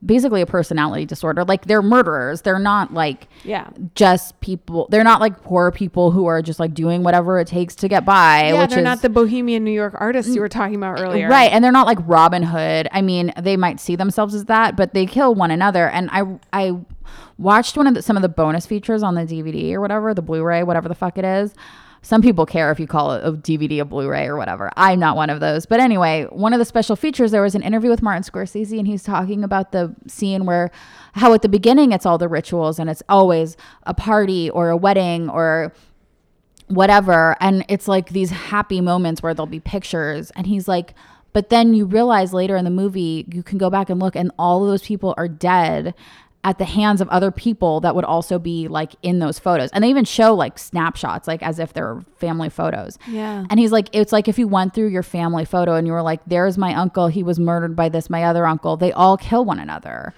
basically 0.05 0.41
a 0.43 0.47
personality 0.47 1.05
disorder. 1.05 1.45
Like 1.45 1.67
they're 1.67 1.83
murderers. 1.83 2.43
They're 2.43 2.59
not 2.59 2.93
like 2.95 3.29
Yeah. 3.45 3.69
just 3.95 4.39
people. 4.41 4.89
They're 4.91 5.03
not 5.03 5.21
like 5.21 5.43
poor 5.43 5.71
people 5.73 6.11
who 6.11 6.27
are 6.27 6.43
just 6.43 6.61
like 6.61 6.75
doing 6.75 7.03
whatever 7.03 7.39
it 7.41 7.49
takes 7.49 7.75
to 7.77 7.89
get 7.89 8.05
by. 8.05 8.49
Yeah, 8.53 8.67
they're 8.67 8.79
is, 8.79 8.85
not 8.85 9.03
the 9.03 9.09
bohemian 9.09 9.65
New 9.65 9.71
York 9.73 9.95
artists 9.97 10.35
you 10.35 10.41
were 10.41 10.49
talking 10.51 10.77
about 10.77 11.01
earlier. 11.01 11.29
Right, 11.29 11.51
and 11.51 11.65
they're 11.65 11.73
not 11.73 11.87
like 11.87 11.99
Robin 12.03 12.43
Hood. 12.43 12.89
I 12.93 13.03
mean, 13.03 13.33
they 13.41 13.57
might 13.57 13.81
see 13.81 13.97
themselves 13.97 14.35
as 14.35 14.45
that, 14.45 14.77
but 14.77 14.95
they 14.95 15.07
kill 15.07 15.35
one 15.35 15.51
another. 15.51 15.89
And 15.89 16.09
I 16.13 16.39
I 16.53 16.79
watched 17.39 17.77
one 17.77 17.87
of 17.87 17.95
the, 17.95 18.03
some 18.03 18.17
of 18.17 18.23
the 18.23 18.29
bonus 18.29 18.67
features 18.67 19.03
on 19.03 19.15
the 19.15 19.23
DVD 19.23 19.73
or 19.73 19.81
whatever, 19.81 20.15
the 20.15 20.23
Blu-ray, 20.23 20.63
whatever 20.63 20.89
the 20.89 20.95
fuck 20.95 21.19
it 21.19 21.25
is. 21.25 21.55
Some 22.07 22.23
people 22.23 22.47
care 22.47 22.71
if 22.71 22.79
you 22.79 22.87
call 22.87 23.15
it 23.15 23.25
a 23.25 23.33
DVD, 23.33 23.81
a 23.81 23.85
Blu-ray, 23.85 24.29
or 24.29 24.37
whatever. 24.37 24.71
I'm 24.77 25.01
not 25.01 25.17
one 25.17 25.29
of 25.29 25.41
those. 25.41 25.67
But 25.67 25.81
anyway, 25.81 26.25
one 26.31 26.53
of 26.53 26.61
the 26.61 26.65
special 26.65 26.95
features, 26.95 27.33
there 27.33 27.43
was 27.43 27.57
an 27.57 27.65
interview 27.65 27.91
with 27.91 28.01
Martin 28.01 28.23
Scorsese, 28.23 28.79
and 28.79 28.87
he's 28.87 29.03
talking 29.03 29.43
about 29.43 29.73
the 29.73 29.93
scene 30.07 30.47
where 30.47 30.71
how 31.15 31.35
at 31.35 31.43
the 31.43 31.49
beginning 31.49 31.91
it's 31.91 32.07
all 32.07 32.17
the 32.17 32.29
rituals 32.29 32.79
and 32.79 32.89
it's 32.89 33.03
always 33.09 33.57
a 33.83 33.93
party 33.93 34.49
or 34.51 34.71
a 34.71 34.77
wedding 34.77 35.29
or 35.29 35.73
whatever 36.69 37.37
and 37.41 37.65
it's 37.69 37.89
like 37.89 38.11
these 38.11 38.31
happy 38.31 38.81
moments 38.81 39.21
where 39.21 39.35
there'll 39.35 39.47
be 39.47 39.61
pictures 39.61 40.31
and 40.33 40.47
he's 40.47 40.69
like 40.69 40.95
but 41.33 41.49
then 41.49 41.75
you 41.75 41.87
realize 41.87 42.33
later 42.33 42.57
in 42.57 42.65
the 42.65 42.71
movie 42.71 43.25
you 43.33 43.43
can 43.43 43.59
go 43.59 43.71
back 43.71 43.89
and 43.89 44.01
look 44.01 44.17
and 44.17 44.31
all 44.39 44.65
of 44.65 44.71
those 44.71 44.83
people 44.83 45.15
are 45.17 45.29
dead 45.29 45.95
at 46.45 46.59
the 46.59 46.65
hands 46.65 47.01
of 47.01 47.09
other 47.09 47.31
people 47.33 47.81
that 47.81 47.95
would 47.97 48.05
also 48.05 48.39
be 48.39 48.69
like 48.69 48.95
in 49.03 49.19
those 49.19 49.39
photos 49.39 49.69
and 49.73 49.83
they 49.83 49.89
even 49.89 50.05
show 50.05 50.33
like 50.35 50.59
snapshots 50.59 51.27
like 51.27 51.43
as 51.43 51.59
if 51.59 51.73
they're 51.73 52.01
family 52.19 52.49
photos 52.49 52.99
Yeah. 53.09 53.45
and 53.51 53.59
he's 53.59 53.73
like 53.73 53.89
it's 53.93 54.13
like 54.13 54.29
if 54.29 54.39
you 54.39 54.47
went 54.47 54.73
through 54.73 54.89
your 54.89 55.03
family 55.03 55.45
photo 55.45 55.75
and 55.75 55.87
you 55.89 55.93
were 55.93 56.03
like 56.03 56.21
there's 56.27 56.57
my 56.57 56.73
uncle 56.75 57.09
he 57.09 57.23
was 57.25 57.41
murdered 57.41 57.75
by 57.75 57.89
this 57.89 58.09
my 58.09 58.23
other 58.25 58.47
uncle 58.47 58.77
they 58.77 58.93
all 58.93 59.17
kill 59.17 59.45
one 59.45 59.59
another 59.59 60.15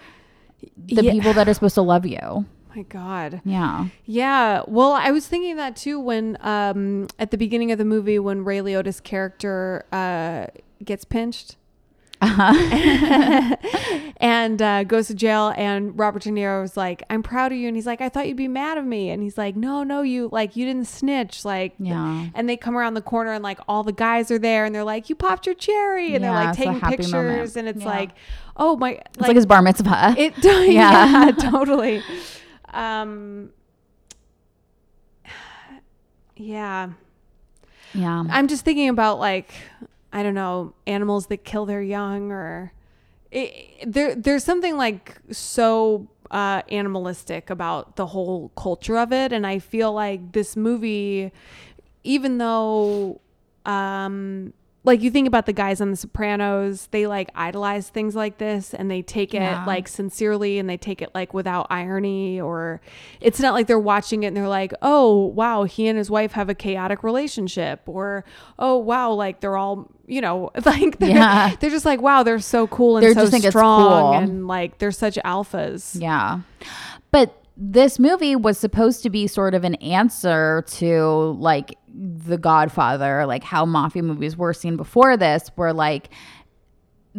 the 0.77 1.03
Yeah. 1.05 1.13
people 1.13 1.33
that 1.33 1.49
are 1.49 1.55
supposed 1.55 1.77
to 1.77 1.83
love 1.83 2.05
you 2.05 2.45
My 2.77 2.83
God. 2.83 3.41
yeah 3.45 3.87
Yeah. 4.05 4.63
Well, 4.69 4.93
I 4.93 5.11
was 5.11 5.27
thinking 5.27 5.57
that 5.57 5.77
too 5.77 5.99
when 5.99 6.37
um 6.43 7.07
at 7.19 7.31
the 7.31 7.39
beginning 7.39 7.73
of 7.73 7.79
the 7.79 7.85
movie 7.87 8.19
when 8.19 8.45
Ray 8.45 8.59
Liotta's 8.61 9.01
character 9.01 9.87
uh 9.93 10.47
gets 10.85 11.05
pinched. 11.05 11.57
and 14.17 14.61
uh, 14.61 14.83
goes 14.85 15.07
to 15.07 15.15
jail 15.15 15.53
and 15.57 15.97
Robert 15.99 16.23
De 16.23 16.31
Niro 16.31 16.61
was 16.63 16.77
like, 16.77 17.03
I'm 17.11 17.23
proud 17.23 17.53
of 17.53 17.59
you. 17.59 17.69
And 17.69 17.77
he's 17.77 17.87
like, 17.87 18.01
I 18.01 18.09
thought 18.09 18.27
you'd 18.27 18.37
be 18.37 18.49
mad 18.49 18.77
of 18.79 18.85
me. 18.85 19.11
And 19.11 19.23
he's 19.23 19.39
like, 19.39 19.55
no, 19.57 19.85
no, 19.85 20.03
you 20.03 20.29
like, 20.33 20.57
you 20.57 20.65
didn't 20.65 20.87
snitch. 20.87 21.45
Like, 21.45 21.75
Yeah. 21.79 22.27
and 22.35 22.49
they 22.49 22.57
come 22.57 22.77
around 22.77 22.95
the 22.95 23.03
corner 23.03 23.33
and 23.33 23.43
like 23.45 23.61
all 23.69 23.85
the 23.85 23.93
guys 23.93 24.31
are 24.31 24.39
there 24.39 24.65
and 24.65 24.75
they're 24.75 24.83
like, 24.85 25.09
you 25.09 25.15
popped 25.15 25.47
your 25.47 25.55
cherry. 25.55 26.15
And 26.15 26.25
Yeah, 26.25 26.33
they're 26.35 26.45
like 26.47 26.57
taking 26.57 26.81
pictures. 26.81 27.13
moment. 27.13 27.57
And 27.57 27.69
it's 27.69 27.81
Yeah. 27.83 27.87
like, 27.87 28.11
oh 28.57 28.77
my, 28.77 28.93
it's 28.93 29.19
like, 29.21 29.37
his 29.37 29.47
bar 29.47 29.63
mitzvah 29.63 30.15
it 30.19 30.35
yeah, 30.45 31.27
Yeah. 31.27 31.31
totally. 31.39 32.03
Um 32.73 33.51
yeah. 36.37 36.91
yeah 37.95 38.25
I'm 38.29 38.49
just 38.49 38.65
thinking 38.65 38.89
about 38.89 39.19
like 39.19 39.53
I 40.13 40.23
don't 40.23 40.35
know, 40.35 40.75
animals 40.87 41.27
that 41.27 41.45
kill 41.45 41.67
their 41.67 41.83
young 41.83 42.33
or 42.33 42.73
it, 43.31 43.85
there 43.87 44.15
there's 44.15 44.45
something 44.45 44.77
like 44.77 45.17
so 45.31 46.09
uh 46.31 46.63
animalistic 46.71 47.51
about 47.51 47.97
the 47.97 48.07
whole 48.07 48.51
culture 48.57 48.97
of 48.99 49.13
it. 49.13 49.33
And 49.33 49.47
I 49.47 49.59
feel 49.59 49.93
like 49.93 50.33
this 50.33 50.57
movie 50.57 51.33
even 52.05 52.39
though 52.39 53.21
um 53.67 54.53
like 54.89 55.03
you 55.03 55.11
think 55.11 55.29
about 55.29 55.47
the 55.47 55.53
guys 55.53 55.81
on 55.81 55.91
the 55.93 55.97
Sopranos, 55.97 56.89
they 56.91 57.07
like 57.07 57.31
idolize 57.37 57.89
things 57.89 58.17
like 58.17 58.39
this 58.39 58.75
and 58.75 58.91
they 58.91 59.03
take 59.03 59.33
it 59.35 59.39
Yeah. 59.43 59.65
like 59.65 59.87
sincerely 59.87 60.59
and 60.59 60.69
they 60.69 60.77
take 60.77 61.01
it 61.01 61.11
like 61.15 61.33
without 61.33 61.69
irony 61.71 62.41
or 62.41 62.81
it's 63.21 63.39
not 63.39 63.55
like 63.55 63.67
they're 63.69 63.79
watching 63.79 64.25
it 64.25 64.29
and 64.29 64.37
they're 64.37 64.49
like, 64.49 64.73
"Oh, 64.83 65.27
wow, 65.27 65.63
he 65.65 65.87
and 65.87 65.97
his 65.97 66.11
wife 66.11 66.33
have 66.33 66.49
a 66.49 66.55
chaotic 66.55 67.03
relationship." 67.05 67.83
Or, 67.87 68.25
"Oh, 68.59 68.77
wow, 68.79 69.13
like 69.13 69.41
they're 69.41 69.57
all, 69.57 69.89
you 70.07 70.21
know, 70.21 70.51
like 70.67 70.99
they're, 70.99 71.11
Yeah. 71.11 71.55
they're 71.61 71.71
just 71.71 71.85
like, 71.85 72.01
"Wow, 72.01 72.23
they're 72.25 72.41
so 72.41 72.67
cool 72.67 72.97
and 72.97 73.05
they're 73.07 73.15
so 73.15 73.29
just 73.31 73.49
strong 73.51 73.83
cool. 73.89 74.13
and 74.15 74.49
like 74.49 74.79
they're 74.79 74.91
such 74.91 75.15
alphas." 75.25 76.01
Yeah. 76.01 76.41
But 77.11 77.38
this 77.61 77.99
movie 77.99 78.37
was 78.37 78.57
supposed 78.57 79.03
to 79.03 79.11
be 79.11 79.27
sort 79.27 79.53
of 79.53 79.65
an 79.65 79.75
answer 79.77 80.65
to 80.69 81.37
like 81.41 81.77
The 81.93 82.39
Godfather, 82.39 83.27
like 83.27 83.43
how 83.43 83.67
mafia 83.67 84.03
movies 84.05 84.37
were 84.37 84.55
seen 84.55 84.77
before 84.77 85.17
this, 85.17 85.51
where 85.57 85.73
like, 85.73 86.11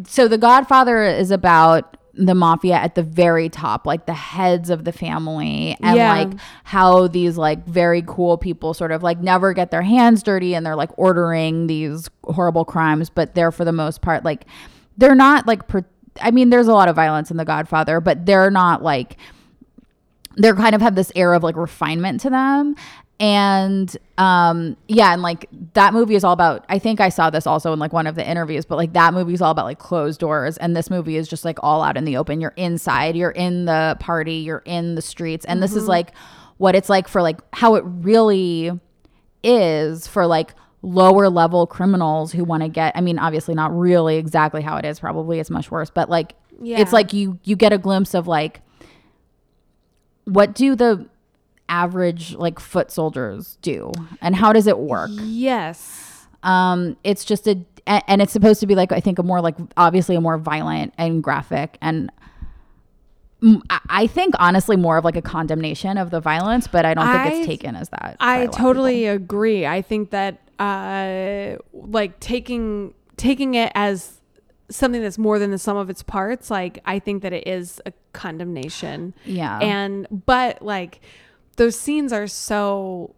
so 0.06 0.30
The 0.30 0.38
Godfather 0.38 1.04
is 1.04 1.30
about 1.30 1.98
the 2.14 2.34
mafia 2.36 2.76
at 2.76 2.96
the 2.96 3.04
very 3.04 3.50
top, 3.50 3.86
like 3.86 4.06
the 4.06 4.14
heads 4.14 4.70
of 4.70 4.86
the 4.86 4.94
family, 4.94 5.76
and 5.82 5.98
Yeah. 5.98 6.12
like 6.14 6.32
how 6.64 7.08
these 7.08 7.38
like 7.38 7.66
very 7.68 8.02
cool 8.08 8.38
people 8.38 8.74
sort 8.74 8.92
of 8.94 9.04
like 9.04 9.20
never 9.20 9.52
get 9.54 9.72
their 9.72 9.82
hands 9.82 10.24
dirty 10.24 10.56
and 10.56 10.66
they're 10.66 10.76
like 10.76 10.92
ordering 10.98 11.68
these 11.68 12.10
horrible 12.24 12.64
crimes, 12.64 13.10
but 13.10 13.36
they're 13.36 13.52
for 13.52 13.66
the 13.66 13.72
most 13.74 14.02
part 14.02 14.24
like 14.24 14.46
they're 14.98 15.16
not 15.16 15.48
like, 15.48 15.68
per- 15.68 15.86
I 16.22 16.32
mean, 16.32 16.50
there's 16.50 16.68
a 16.68 16.74
lot 16.74 16.88
of 16.88 16.96
violence 16.96 17.30
in 17.30 17.36
The 17.38 17.46
Godfather, 17.46 18.00
but 18.02 18.26
they're 18.26 18.52
not 18.52 18.82
like, 18.84 19.18
they're 20.40 20.56
kind 20.56 20.74
of 20.74 20.82
have 20.82 20.96
this 20.96 21.12
air 21.16 21.34
of 21.36 21.44
like 21.44 21.56
refinement 21.56 22.22
to 22.22 22.30
them. 22.32 22.76
And 23.22 23.96
um 24.18 24.78
yeah 24.88 25.12
and 25.12 25.22
like 25.22 25.50
that 25.74 25.94
movie 25.94 26.16
is 26.16 26.24
all 26.24 26.32
about 26.32 26.64
i 26.70 26.80
think 26.80 27.02
i 27.02 27.10
saw 27.10 27.30
this 27.30 27.46
also 27.46 27.74
in 27.74 27.80
like 27.80 27.92
one 27.92 28.08
of 28.08 28.16
the 28.16 28.26
interviews 28.26 28.66
but 28.66 28.78
like 28.78 28.94
that 28.94 29.14
movie 29.14 29.34
is 29.34 29.42
all 29.42 29.52
about 29.52 29.66
like 29.66 29.78
closed 29.80 30.20
doors. 30.22 30.58
And 30.58 30.74
this 30.76 30.90
movie 30.90 31.18
is 31.18 31.28
just 31.28 31.44
like 31.44 31.60
all 31.62 31.84
out 31.84 31.98
in 31.98 32.06
the 32.06 32.16
open. 32.18 32.40
You're 32.40 32.54
inside. 32.56 33.16
You're 33.18 33.32
in 33.32 33.66
the 33.66 33.98
party. 34.00 34.36
You're 34.36 34.64
in 34.66 34.96
the 34.96 35.02
streets. 35.02 35.46
And 35.46 35.62
this 35.62 35.76
is 35.76 35.88
like 35.88 36.14
what 36.58 36.76
it's 36.76 36.88
like 36.90 37.08
for 37.10 37.22
like 37.22 37.40
how 37.54 37.76
it 37.76 37.84
really 37.86 38.72
is 39.44 40.08
for 40.08 40.26
like 40.26 40.54
lower 40.82 41.30
level 41.30 41.68
criminals 41.68 42.32
who 42.32 42.44
want 42.46 42.64
to 42.64 42.70
get 42.70 42.94
i 42.96 43.02
mean 43.02 43.20
obviously 43.20 43.54
not 43.54 43.78
really 43.78 44.16
exactly 44.16 44.62
how 44.62 44.78
it 44.78 44.86
is 44.86 44.98
probably 44.98 45.40
it's 45.40 45.50
much 45.50 45.70
worse 45.70 45.90
but 45.90 46.10
like 46.10 46.36
Yeah. 46.62 46.80
it's 46.80 46.94
like 46.94 47.12
you 47.12 47.38
you 47.44 47.58
get 47.58 47.74
a 47.74 47.78
glimpse 47.78 48.14
of 48.14 48.28
like 48.28 48.62
what 50.30 50.54
do 50.56 50.76
the 50.76 51.08
average 51.68 52.34
like 52.36 52.60
foot 52.60 52.92
soldiers 52.92 53.58
do 53.62 53.92
and 54.22 54.36
how 54.36 54.52
does 54.54 54.66
it 54.68 54.78
work 54.80 55.10
Yes. 55.14 56.26
um 56.44 56.98
it's 57.04 57.24
just 57.24 57.48
a 57.48 57.58
and 57.86 58.22
it's 58.22 58.32
supposed 58.34 58.60
to 58.60 58.68
be 58.68 58.74
like 58.76 58.92
i 58.92 59.00
think 59.00 59.20
a 59.20 59.24
more 59.24 59.40
like 59.42 59.56
obviously 59.78 60.16
a 60.16 60.22
more 60.22 60.38
violent 60.38 60.94
and 60.98 61.24
graphic 61.24 61.78
and 61.82 62.12
I- 63.90 64.08
think 64.08 64.36
honestly 64.38 64.76
more 64.76 64.98
of 64.98 65.06
like 65.06 65.16
a 65.16 65.22
condemnation 65.22 65.98
of 65.98 66.10
the 66.10 66.20
violence, 66.20 66.68
but 66.68 66.84
I 66.86 66.94
don't 66.94 67.06
think 67.08 67.20
I- 67.20 67.28
it's 67.38 67.48
taken 67.48 67.74
as 67.78 67.88
that. 67.90 68.18
I 68.20 68.48
totally 68.48 69.06
agree. 69.06 69.66
I 69.66 69.82
think 69.82 70.10
that 70.10 70.40
uh 70.60 71.56
like 71.74 72.20
taking 72.20 72.94
taking 73.16 73.54
it 73.56 73.72
as 73.76 74.19
something 74.70 75.02
that's 75.02 75.18
more 75.18 75.40
than 75.40 75.52
the 75.52 75.58
sum 75.58 75.78
of 75.78 75.90
its 75.90 76.04
parts, 76.04 76.50
like 76.52 76.80
I 76.86 77.00
think 77.00 77.24
that 77.24 77.34
it 77.34 77.48
is 77.48 77.82
a 77.86 77.94
condemnation. 78.14 79.14
Yeah. 79.26 79.60
And 79.60 80.08
but 80.26 80.62
like 80.62 81.02
those 81.58 81.78
scenes 81.80 82.14
are 82.14 82.28
so 82.28 83.16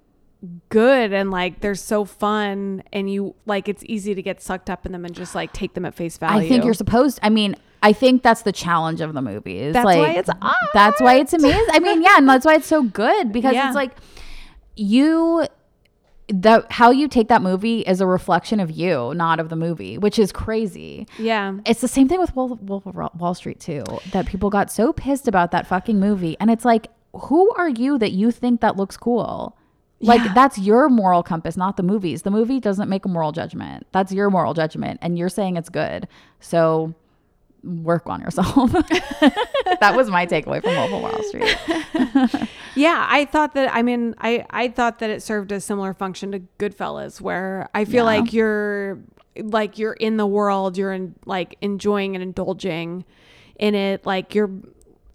good 0.69 1.13
and 1.13 1.29
like 1.29 1.61
they're 1.61 1.75
so 1.75 2.03
fun 2.03 2.83
and 2.91 3.11
you 3.11 3.35
like 3.45 3.69
it's 3.69 3.83
easy 3.85 4.15
to 4.15 4.21
get 4.21 4.41
sucked 4.41 4.69
up 4.69 4.85
in 4.85 4.91
them 4.91 5.05
and 5.05 5.13
just 5.13 5.35
like 5.35 5.53
take 5.53 5.73
them 5.73 5.85
at 5.85 5.93
face 5.93 6.17
value. 6.17 6.45
I 6.45 6.49
think 6.49 6.63
you're 6.65 6.73
supposed. 6.73 7.19
I 7.21 7.29
mean, 7.29 7.55
I 7.83 7.93
think 7.93 8.23
that's 8.23 8.43
the 8.43 8.51
challenge 8.51 9.01
of 9.01 9.13
the 9.13 9.21
movie. 9.21 9.59
Is 9.59 9.73
That's 9.73 9.85
like, 9.85 9.97
why 9.97 10.11
it's 10.13 10.29
That's 10.73 11.01
why 11.01 11.15
it's 11.15 11.33
amazing. 11.33 11.65
I 11.71 11.79
mean, 11.79 12.01
yeah, 12.03 12.17
and 12.17 12.29
that's 12.29 12.45
why 12.45 12.55
it's 12.55 12.67
so 12.67 12.83
good 12.83 13.31
because 13.31 13.53
Yeah. 13.55 13.67
it's 13.67 13.75
like 13.75 13.91
you. 14.75 15.45
That 16.33 16.71
how 16.71 16.91
you 16.91 17.07
take 17.07 17.27
that 17.27 17.41
movie 17.41 17.81
is 17.81 17.99
a 18.01 18.07
reflection 18.07 18.59
of 18.59 18.71
you, 18.71 19.13
not 19.15 19.39
of 19.39 19.49
the 19.49 19.55
movie, 19.55 19.97
which 19.97 20.17
is 20.17 20.31
crazy. 20.31 21.07
Yeah. 21.19 21.57
It's 21.65 21.81
the 21.81 21.87
same 21.87 22.07
thing 22.07 22.19
with 22.19 22.35
Wolf, 22.35 22.59
Wolf 22.61 22.85
of 22.85 22.95
Wall 23.19 23.33
Street 23.33 23.59
too. 23.59 23.83
That 24.11 24.25
people 24.25 24.49
got 24.49 24.71
so 24.71 24.93
pissed 24.93 25.27
about 25.27 25.51
that 25.51 25.67
fucking 25.67 25.99
movie, 25.99 26.37
and 26.39 26.49
it's 26.49 26.63
like, 26.65 26.87
who 27.13 27.51
are 27.55 27.69
you 27.69 27.97
that 27.97 28.11
you 28.13 28.31
think 28.31 28.61
that 28.61 28.77
looks 28.77 28.95
cool? 28.97 29.57
Like 29.99 30.21
Yeah. 30.23 30.33
that's 30.33 30.57
your 30.57 30.89
moral 30.89 31.21
compass, 31.21 31.55
not 31.57 31.77
the 31.77 31.83
movies. 31.83 32.23
The 32.23 32.31
movie 32.31 32.59
doesn't 32.59 32.89
make 32.89 33.05
a 33.05 33.09
moral 33.09 33.31
judgment. 33.31 33.85
That's 33.91 34.11
your 34.11 34.29
moral 34.29 34.53
judgment, 34.53 34.99
and 35.01 35.17
you're 35.17 35.29
saying 35.29 35.57
it's 35.57 35.69
good. 35.69 36.07
So 36.39 36.95
work 37.63 38.07
on 38.07 38.21
yourself. 38.21 38.71
that 39.79 39.93
was 39.95 40.09
my 40.09 40.25
takeaway 40.25 40.61
from 40.61 40.75
Wolf 40.75 40.91
of 40.91 41.01
Wall 41.01 41.23
Street. 41.23 42.49
Yeah, 42.73 43.05
I 43.09 43.25
thought 43.25 43.53
that. 43.55 43.75
I 43.75 43.81
mean, 43.81 44.15
I 44.19 44.45
I 44.49 44.69
thought 44.69 44.99
that 44.99 45.09
it 45.09 45.21
served 45.21 45.51
a 45.51 45.59
similar 45.59 45.93
function 45.93 46.31
to 46.31 46.39
Goodfellas, 46.57 47.19
where 47.19 47.67
I 47.73 47.83
feel 47.83 48.05
Yeah. 48.09 48.19
like 48.21 48.31
you're 48.31 48.99
like 49.37 49.77
you're 49.77 49.91
in 49.91 50.15
the 50.15 50.25
world, 50.25 50.77
you're 50.77 50.93
in 50.93 51.15
like 51.25 51.57
enjoying 51.59 52.15
and 52.15 52.23
indulging 52.23 53.03
in 53.57 53.75
it, 53.75 54.05
like 54.05 54.33
you're 54.33 54.49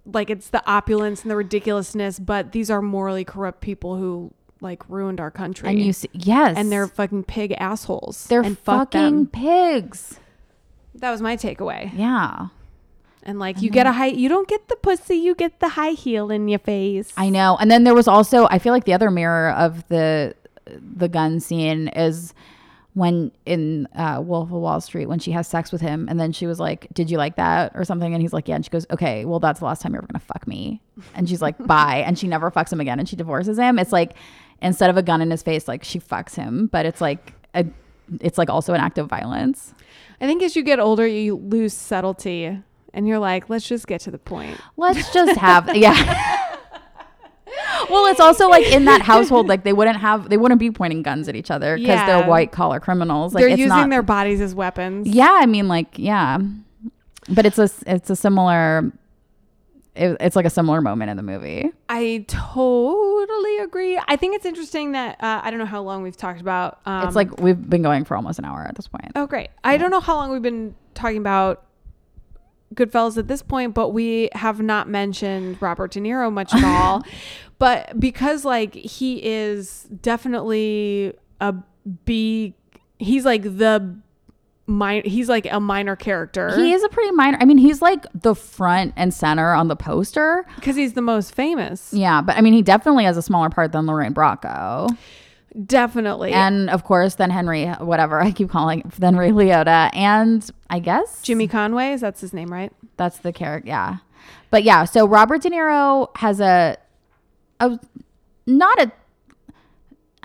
like 0.04 0.28
it's 0.28 0.50
the 0.50 0.62
opulence 0.70 1.22
and 1.22 1.30
the 1.30 1.36
ridiculousness, 1.36 2.18
but 2.18 2.52
these 2.52 2.70
are 2.70 2.82
morally 2.82 3.24
corrupt 3.24 3.62
people 3.62 3.96
who 3.96 4.32
like 4.60 4.82
ruined 4.90 5.18
our 5.18 5.30
country, 5.30 5.70
And 5.70 5.78
you 5.80 5.94
see, 5.94 6.10
yes, 6.12 6.58
and 6.58 6.70
they're 6.70 6.86
fucking 6.88 7.24
pig 7.24 7.54
assholes. 7.56 8.26
they're 8.26 8.44
fucking 8.44 9.28
pigs. 9.28 10.20
That 11.00 11.10
was 11.10 11.20
my 11.20 11.36
takeaway. 11.36 11.90
Yeah. 11.96 12.48
And 13.22 13.40
like 13.40 13.60
you 13.60 13.70
get 13.70 13.86
a 13.86 13.92
high, 13.92 14.06
you 14.06 14.28
don't 14.28 14.46
get 14.46 14.68
the 14.68 14.76
pussy, 14.76 15.16
you 15.16 15.34
get 15.34 15.58
the 15.58 15.70
high 15.70 15.90
heel 15.90 16.30
in 16.30 16.46
your 16.46 16.60
face. 16.60 17.12
I 17.16 17.28
know. 17.28 17.56
And 17.60 17.70
then 17.70 17.82
there 17.82 17.94
was 17.94 18.06
also 18.06 18.46
I 18.50 18.60
feel 18.60 18.72
like 18.72 18.84
the 18.84 18.92
other 18.92 19.10
mirror 19.10 19.50
of 19.50 19.86
the 19.88 20.34
the 20.80 21.08
gun 21.08 21.40
scene 21.40 21.88
is 21.88 22.34
when 22.94 23.30
in 23.44 23.86
uh, 23.94 24.22
Wolf 24.24 24.48
of 24.48 24.58
Wall 24.58 24.80
Street 24.80 25.06
when 25.06 25.18
she 25.18 25.32
has 25.32 25.46
sex 25.46 25.70
with 25.70 25.80
him 25.80 26.06
and 26.08 26.18
then 26.20 26.32
she 26.32 26.46
was 26.46 26.60
like, 26.60 26.86
"Did 26.94 27.10
you 27.10 27.18
like 27.18 27.34
that?" 27.36 27.72
or 27.74 27.84
something 27.84 28.14
and 28.14 28.22
he's 28.22 28.32
like, 28.32 28.46
"Yeah." 28.46 28.54
And 28.54 28.64
she 28.64 28.70
goes, 28.70 28.86
"Okay, 28.90 29.24
well 29.24 29.40
that's 29.40 29.58
the 29.58 29.66
last 29.66 29.82
time 29.82 29.92
you're 29.92 30.00
ever 30.00 30.06
going 30.06 30.20
to 30.20 30.26
fuck 30.26 30.46
me." 30.46 30.80
And 31.14 31.28
she's 31.28 31.42
like, 31.42 31.58
"Bye." 31.66 32.04
And 32.06 32.16
she 32.16 32.28
never 32.28 32.50
fucks 32.50 32.72
him 32.72 32.80
again 32.80 33.00
and 33.00 33.08
she 33.08 33.16
divorces 33.16 33.58
him. 33.58 33.78
It's 33.80 33.92
like 33.92 34.14
instead 34.62 34.88
of 34.88 34.96
a 34.96 35.02
gun 35.02 35.20
in 35.20 35.30
his 35.32 35.42
face 35.42 35.66
like 35.66 35.82
she 35.82 35.98
fucks 35.98 36.36
him, 36.36 36.68
but 36.68 36.86
it's 36.86 37.00
like 37.00 37.32
a 37.54 37.66
it's 38.20 38.38
like 38.38 38.48
also 38.50 38.72
an 38.72 38.80
act 38.80 38.98
of 38.98 39.08
violence. 39.08 39.74
I 40.20 40.26
think 40.26 40.42
as 40.42 40.56
you 40.56 40.62
get 40.62 40.78
older, 40.80 41.06
you 41.06 41.36
lose 41.36 41.72
subtlety, 41.74 42.58
and 42.94 43.06
you're 43.08 43.18
like, 43.18 43.50
let's 43.50 43.68
just 43.68 43.86
get 43.86 44.00
to 44.02 44.10
the 44.10 44.18
point. 44.18 44.58
Let's 44.76 45.12
just 45.12 45.36
have 45.38 45.74
yeah. 45.76 46.46
well, 47.90 48.06
it's 48.06 48.20
also 48.20 48.48
like 48.48 48.66
in 48.66 48.86
that 48.86 49.02
household, 49.02 49.46
like 49.48 49.62
they 49.64 49.72
wouldn't 49.72 49.98
have, 49.98 50.28
they 50.28 50.36
wouldn't 50.36 50.60
be 50.60 50.70
pointing 50.70 51.02
guns 51.02 51.28
at 51.28 51.36
each 51.36 51.50
other 51.50 51.76
because 51.76 51.88
Yeah. 51.88 52.06
they're 52.06 52.28
white 52.28 52.52
collar 52.52 52.80
criminals. 52.80 53.34
Like 53.34 53.42
They're 53.42 53.50
using 53.50 53.68
not, 53.68 53.90
their 53.90 54.02
bodies 54.02 54.40
as 54.40 54.54
weapons. 54.54 55.06
yeah. 55.08 55.36
I 55.40 55.46
mean, 55.46 55.68
like 55.68 55.98
yeah, 55.98 56.38
but 57.28 57.44
it's 57.46 57.58
a, 57.58 57.68
it's 57.86 58.08
a 58.10 58.16
similar, 58.16 58.90
it, 59.96 60.16
it's 60.20 60.36
like 60.36 60.44
a 60.44 60.50
similar 60.50 60.80
moment 60.80 61.10
in 61.10 61.16
the 61.16 61.22
movie. 61.22 61.70
I 61.88 62.24
totally 62.28 63.58
agree. 63.58 64.00
I 64.06 64.16
think 64.16 64.36
it's 64.36 64.46
interesting 64.46 64.92
that 64.92 65.22
uh, 65.22 65.40
I 65.42 65.50
don't 65.50 65.58
know 65.58 65.66
how 65.66 65.82
long 65.82 66.02
we've 66.02 66.16
talked 66.16 66.40
about. 66.40 66.80
Um, 66.86 67.06
it's 67.06 67.16
like 67.16 67.40
we've 67.40 67.68
been 67.68 67.82
going 67.82 68.04
for 68.04 68.16
almost 68.16 68.38
an 68.38 68.44
hour 68.44 68.62
at 68.62 68.74
this 68.74 68.88
point. 68.88 69.12
oh 69.14 69.26
great. 69.26 69.50
I 69.64 69.76
don't 69.76 69.90
know 69.90 70.00
how 70.00 70.16
long 70.16 70.30
we've 70.30 70.42
been 70.42 70.74
talking 70.94 71.18
about 71.18 71.64
Goodfellas 72.74 73.16
at 73.16 73.28
this 73.28 73.42
point, 73.42 73.74
but 73.74 73.90
we 73.90 74.28
have 74.32 74.60
not 74.60 74.88
mentioned 74.88 75.60
Robert 75.60 75.92
De 75.92 76.00
Niro 76.00 76.32
much 76.32 76.52
at 76.54 76.64
all. 76.64 77.02
but 77.58 77.98
because 77.98 78.44
like 78.44 78.74
he 78.74 79.24
is 79.24 79.88
definitely 80.02 81.14
a 81.40 81.54
B, 82.04 82.54
he's 82.98 83.24
like 83.24 83.42
the 83.42 83.96
minor. 84.66 85.02
He's 85.08 85.28
like 85.28 85.46
a 85.50 85.60
minor 85.60 85.96
character. 85.96 86.54
He 86.56 86.72
is 86.72 86.82
a 86.82 86.88
pretty 86.88 87.10
minor. 87.12 87.38
I 87.40 87.44
mean, 87.44 87.58
he's 87.58 87.80
like 87.82 88.04
the 88.14 88.34
front 88.34 88.92
and 88.96 89.12
center 89.14 89.52
on 89.52 89.68
the 89.68 89.76
poster. 89.76 90.44
because 90.56 90.76
he's 90.76 90.94
the 90.94 91.02
most 91.02 91.34
famous. 91.34 91.92
Yeah, 91.92 92.20
but 92.20 92.36
I 92.36 92.40
mean, 92.40 92.52
he 92.52 92.62
definitely 92.62 93.04
has 93.04 93.16
a 93.16 93.22
smaller 93.22 93.50
part 93.50 93.72
than 93.72 93.86
Lorraine 93.86 94.14
Bracco. 94.14 94.88
Definitely. 95.64 96.32
and 96.32 96.68
of 96.68 96.84
course 96.84 97.14
then 97.14 97.30
henry 97.30 97.66
whatever 97.66 98.20
i 98.26 98.30
keep 98.30 98.50
calling 98.50 98.82
then 98.98 99.16
ray 99.16 99.30
liotta 99.30 99.88
and 99.94 100.50
i 100.68 100.78
guess 100.78 101.22
Jimmy 101.22 101.48
Conway, 101.48 101.92
is 101.92 102.02
that's 102.02 102.20
his 102.20 102.34
name, 102.34 102.52
right? 102.52 102.70
that's 102.98 103.16
the 103.20 103.32
character 103.32 103.66
yeah 103.66 103.96
but 104.50 104.64
yeah 104.64 104.84
so 104.84 105.06
robert 105.08 105.40
de 105.40 105.48
niro 105.48 106.14
has 106.18 106.40
a 106.40 106.76
a 107.60 107.78
not 108.46 108.78
a 108.82 108.92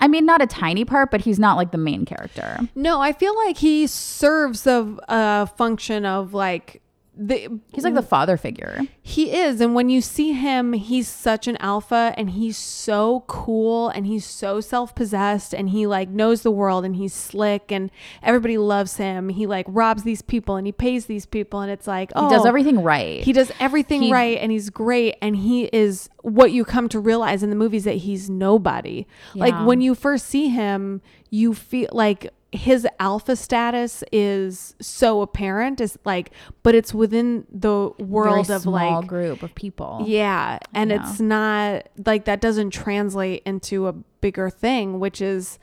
i 0.02 0.08
mean 0.08 0.26
not 0.26 0.42
a 0.42 0.46
tiny 0.46 0.84
part 0.84 1.10
but 1.10 1.22
he's 1.22 1.38
not 1.38 1.56
like 1.56 1.70
the 1.70 1.78
main 1.78 2.04
character. 2.04 2.60
No, 2.74 3.00
I 3.00 3.12
feel 3.12 3.34
like 3.36 3.58
he 3.58 3.86
serves 3.86 4.66
a, 4.66 4.96
a 5.08 5.12
uh, 5.12 5.46
function 5.46 6.04
of 6.04 6.34
like 6.34 6.81
the 7.14 7.60
He's 7.72 7.84
like 7.84 7.94
the 7.94 8.02
father 8.02 8.36
figure. 8.38 8.80
he 9.02 9.32
is 9.32 9.60
and 9.60 9.74
when 9.74 9.90
you 9.90 10.00
see 10.00 10.32
him 10.32 10.72
he's 10.72 11.06
such 11.08 11.46
an 11.46 11.58
alpha 11.58 12.14
and 12.16 12.30
he's 12.30 12.56
so 12.56 13.24
cool 13.26 13.90
and 13.90 14.06
he's 14.06 14.24
so 14.24 14.60
self-possessed 14.62 15.52
and 15.52 15.68
he 15.70 15.86
like 15.86 16.08
knows 16.08 16.40
the 16.42 16.50
world 16.50 16.86
and 16.86 16.96
he's 16.96 17.12
slick 17.12 17.70
and 17.70 17.90
everybody 18.22 18.56
loves 18.56 18.96
him 18.96 19.28
he 19.28 19.46
like 19.46 19.66
robs 19.68 20.04
these 20.04 20.22
people 20.22 20.56
and 20.56 20.66
he 20.66 20.72
pays 20.72 21.04
these 21.04 21.26
people 21.26 21.60
and 21.60 21.70
it's 21.70 21.86
like 21.86 22.10
oh 22.16 22.28
He 22.28 22.34
does 22.34 22.46
oh, 22.46 22.48
everything 22.48 22.82
right. 22.82 23.22
he 23.22 23.32
does 23.34 23.52
everything 23.60 24.02
He- 24.02 24.12
right 24.12 24.38
and 24.38 24.50
he's 24.50 24.70
great 24.70 25.16
and 25.20 25.36
he 25.36 25.64
is 25.64 26.08
what 26.22 26.50
you 26.52 26.64
come 26.64 26.88
to 26.88 26.98
realize 27.00 27.42
in 27.42 27.50
the 27.50 27.56
movies 27.56 27.84
that 27.84 27.96
he's 27.96 28.30
nobody. 28.30 29.06
Like 29.34 29.54
when 29.66 29.80
you 29.80 29.94
first 29.94 30.26
see 30.26 30.48
him, 30.48 31.02
you 31.30 31.52
feel 31.52 31.88
like 31.92 32.32
his 32.52 32.86
alpha 33.00 33.34
status 33.34 34.04
is 34.12 34.74
so 34.78 35.22
apparent 35.22 35.80
is 35.80 35.98
like 36.04 36.30
but 36.62 36.74
it's 36.74 36.92
within 36.92 37.46
the 37.50 37.90
world 37.98 38.46
Very 38.46 38.56
of 38.56 38.62
small 38.62 39.00
like 39.00 39.06
group 39.08 39.42
of 39.42 39.54
people. 39.54 40.04
yeah, 40.06 40.58
and 40.74 40.90
Yeah. 40.90 41.00
it's 41.08 41.18
not 41.18 41.88
like 42.06 42.26
that 42.26 42.40
doesn't 42.42 42.70
translate 42.70 43.42
into 43.46 43.86
a 43.88 43.92
bigger 43.92 44.50
thing, 44.50 45.00
which 45.00 45.22
is 45.22 45.58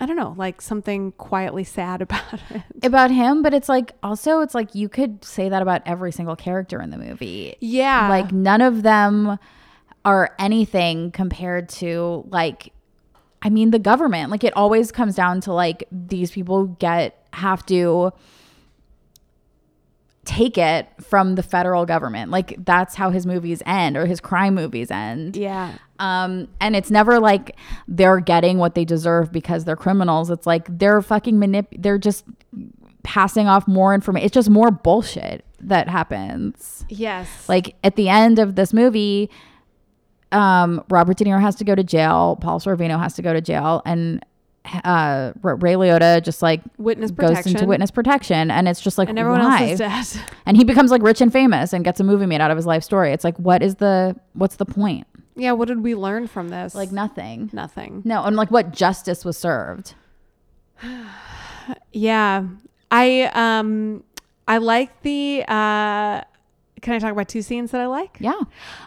I 0.00 0.06
don't 0.06 0.16
know, 0.16 0.34
like 0.36 0.60
something 0.60 1.12
quietly 1.12 1.62
sad 1.62 2.02
about 2.06 2.34
it. 2.50 2.62
About 2.82 3.12
him, 3.12 3.42
but 3.42 3.54
it's 3.54 3.68
like 3.68 3.92
also 4.02 4.40
it's 4.40 4.52
like 4.56 4.74
you 4.74 4.88
could 4.88 5.24
say 5.24 5.48
that 5.48 5.62
about 5.62 5.82
every 5.86 6.10
single 6.10 6.34
character 6.34 6.82
in 6.82 6.90
the 6.90 6.98
movie. 6.98 7.54
Yeah. 7.60 8.08
Like 8.08 8.32
none 8.32 8.60
of 8.60 8.82
them 8.82 9.38
are 10.04 10.34
anything 10.38 11.12
compared 11.12 11.68
to 11.70 12.24
like 12.28 12.72
I 13.44 13.50
mean 13.50 13.70
the 13.70 13.78
government. 13.78 14.30
Like 14.30 14.42
it 14.42 14.56
always 14.56 14.90
comes 14.90 15.14
down 15.14 15.42
to 15.42 15.52
like 15.52 15.84
these 15.92 16.30
people 16.30 16.66
get 16.66 17.26
have 17.34 17.64
to 17.66 18.12
take 20.24 20.56
it 20.56 20.88
from 21.00 21.34
the 21.34 21.42
federal 21.42 21.84
government. 21.84 22.30
Like 22.30 22.56
that's 22.64 22.94
how 22.94 23.10
his 23.10 23.26
movies 23.26 23.62
end 23.66 23.96
or 23.96 24.06
his 24.06 24.20
crime 24.20 24.54
movies 24.54 24.90
end. 24.90 25.36
yeah. 25.36 25.76
Um, 26.00 26.48
and 26.60 26.74
it's 26.74 26.90
never 26.90 27.20
like 27.20 27.56
they're 27.86 28.18
getting 28.18 28.58
what 28.58 28.74
they 28.74 28.84
deserve 28.84 29.30
because 29.30 29.64
they're 29.64 29.76
criminals. 29.76 30.28
It's 30.28 30.46
like 30.46 30.66
they're 30.78 31.00
fucking 31.00 31.36
manip. 31.36 31.66
They're 31.78 31.98
just 31.98 32.24
passing 33.04 33.46
off 33.46 33.68
more 33.68 33.94
information. 33.94 34.24
It's 34.26 34.34
just 34.34 34.50
more 34.50 34.72
bullshit 34.72 35.44
that 35.60 35.88
happens. 35.88 36.84
Yes. 36.88 37.48
Like 37.48 37.76
at 37.84 37.94
the 37.94 38.08
end 38.08 38.40
of 38.40 38.56
this 38.56 38.72
movie, 38.72 39.30
um, 40.32 40.84
Robert 40.90 41.16
De 41.16 41.24
Niro 41.24 41.40
has 41.40 41.54
to 41.56 41.64
go 41.64 41.74
to 41.74 41.84
jail. 41.84 42.36
Paul 42.40 42.60
Sorvino 42.60 42.98
has 42.98 43.14
to 43.14 43.22
go 43.22 43.32
to 43.32 43.40
jail, 43.40 43.82
and 43.84 44.24
uh, 44.84 45.32
Ray 45.42 45.74
Liotta 45.74 46.22
just 46.22 46.42
like 46.42 46.62
witness 46.78 47.10
goes 47.10 47.30
protection. 47.30 47.52
into 47.56 47.66
witness 47.66 47.90
protection, 47.90 48.50
and 48.50 48.66
it's 48.66 48.80
just 48.80 48.98
like 48.98 49.08
and 49.08 49.18
everyone 49.18 49.40
why? 49.40 49.62
else 49.70 49.72
is 49.72 49.78
dead. 49.78 50.24
And 50.46 50.56
he 50.56 50.64
becomes 50.64 50.90
like 50.90 51.02
rich 51.02 51.20
and 51.20 51.32
famous 51.32 51.72
and 51.72 51.84
gets 51.84 52.00
a 52.00 52.04
movie 52.04 52.26
made 52.26 52.40
out 52.40 52.50
of 52.50 52.56
his 52.56 52.66
life 52.66 52.82
story. 52.82 53.12
It's 53.12 53.24
like, 53.24 53.36
what 53.38 53.62
is 53.62 53.76
the 53.76 54.16
what's 54.32 54.56
the 54.56 54.66
point? 54.66 55.06
Yeah, 55.36 55.52
what 55.52 55.68
did 55.68 55.82
we 55.82 55.94
learn 55.94 56.28
from 56.28 56.48
this? 56.48 56.74
Like 56.74 56.92
nothing. 56.92 57.50
nothing. 57.52 58.02
No, 58.04 58.24
and 58.24 58.36
like 58.36 58.50
what 58.50 58.72
justice 58.72 59.24
was 59.24 59.36
served. 59.36 59.94
Yeah. 61.92 62.44
I 62.90 63.30
um 63.32 64.04
I 64.46 64.58
like 64.58 65.00
the 65.00 65.44
uh 65.48 66.20
can 66.82 66.94
I 66.94 66.98
talk 66.98 67.12
about 67.12 67.28
two 67.28 67.42
scenes 67.42 67.70
that 67.70 67.80
I 67.80 67.86
like? 67.86 68.16
Yeah. 68.20 68.40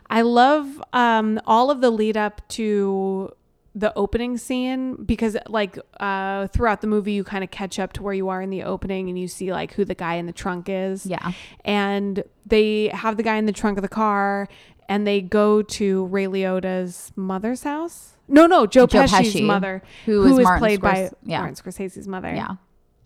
I 0.10 0.22
love 0.22 0.82
um 0.94 1.40
all 1.46 1.72
of 1.72 1.82
the 1.82 1.90
lead 1.90 2.18
up 2.18 2.48
to 2.50 3.32
the 3.76 3.94
opening 3.96 4.38
scene 4.38 4.96
because 5.04 5.38
like 5.48 5.78
uh 6.00 6.48
throughout 6.48 6.82
the 6.82 6.88
movie 6.88 7.12
you 7.14 7.24
kind 7.24 7.44
of 7.44 7.52
catch 7.52 7.78
up 7.80 7.94
to 7.94 8.02
where 8.04 8.14
you 8.14 8.28
are 8.30 8.42
in 8.42 8.50
the 8.50 8.64
opening 8.64 9.08
and 9.08 9.20
you 9.20 9.28
see 9.28 9.52
like 9.52 9.74
who 9.74 9.86
the 9.86 9.94
guy 9.96 10.16
in 10.16 10.26
the 10.26 10.32
trunk 10.34 10.68
is. 10.68 11.06
Yeah. 11.06 11.32
And 11.64 12.24
they 12.46 12.88
have 12.90 13.18
the 13.18 13.24
guy 13.24 13.36
in 13.38 13.46
the 13.46 13.52
trunk 13.52 13.78
of 13.78 13.82
the 13.84 13.88
car 13.90 14.48
and 14.90 15.06
they 15.06 15.22
go 15.22 15.62
to 15.62 16.06
Ray 16.06 16.26
Liotta's 16.28 17.12
mother's 17.16 17.64
house. 17.64 18.14
No, 18.30 18.46
no, 18.48 18.66
Joe, 18.66 18.88
Joe 18.88 19.04
Pesci's 19.04 19.36
Pesci, 19.36 19.44
mother, 19.44 19.82
who 20.06 20.24
who 20.24 20.34
is 20.34 20.40
is 20.40 20.48
played 20.58 20.82
by 20.82 20.94
Scors- 20.96 21.14
yeah. 21.24 21.40
Martin 21.40 21.56
Scorsese's 21.56 22.08
mother. 22.08 22.34
Yeah. 22.34 22.56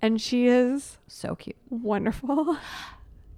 And 0.01 0.19
she 0.21 0.47
is 0.47 0.97
So 1.07 1.35
cute. 1.35 1.57
wonderful. 1.69 2.57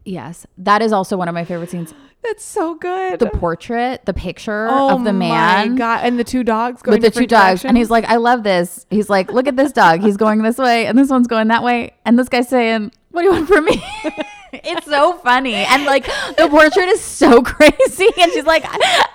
Yes. 0.05 0.45
That 0.57 0.81
is 0.81 0.91
also 0.91 1.17
one 1.17 1.27
of 1.27 1.33
my 1.33 1.45
favorite 1.45 1.69
scenes. 1.69 1.93
That's 2.23 2.43
so 2.43 2.75
good. 2.75 3.19
The 3.19 3.29
portrait, 3.29 4.05
the 4.05 4.13
picture 4.13 4.67
oh 4.69 4.95
of 4.95 5.03
the 5.03 5.11
man 5.11 5.71
my 5.71 5.77
god! 5.77 6.05
And 6.05 6.17
the 6.17 6.23
two 6.23 6.43
dogs 6.43 6.81
going 6.81 7.01
with 7.01 7.13
the 7.13 7.19
two 7.19 7.27
dogs. 7.27 7.65
And 7.65 7.77
he's 7.77 7.89
like, 7.89 8.05
I 8.05 8.15
love 8.15 8.43
this. 8.43 8.85
He's 8.89 9.09
like, 9.09 9.31
look 9.33 9.45
at 9.45 9.57
this 9.57 9.73
dog. 9.73 10.01
He's 10.01 10.15
going 10.15 10.41
this 10.41 10.57
way 10.57 10.85
and 10.85 10.97
this 10.97 11.09
one's 11.09 11.27
going 11.27 11.49
that 11.49 11.63
way. 11.63 11.93
And 12.05 12.17
this 12.17 12.29
guy's 12.29 12.47
saying, 12.47 12.93
What 13.11 13.23
do 13.23 13.27
you 13.27 13.33
want 13.33 13.47
from 13.49 13.65
me? 13.65 13.83
it's 14.53 14.85
so 14.85 15.13
funny. 15.17 15.55
And 15.55 15.83
like 15.83 16.05
the 16.05 16.47
portrait 16.49 16.87
is 16.87 17.01
so 17.01 17.41
crazy. 17.41 18.07
And 18.21 18.31
she's 18.31 18.45
like, 18.45 18.65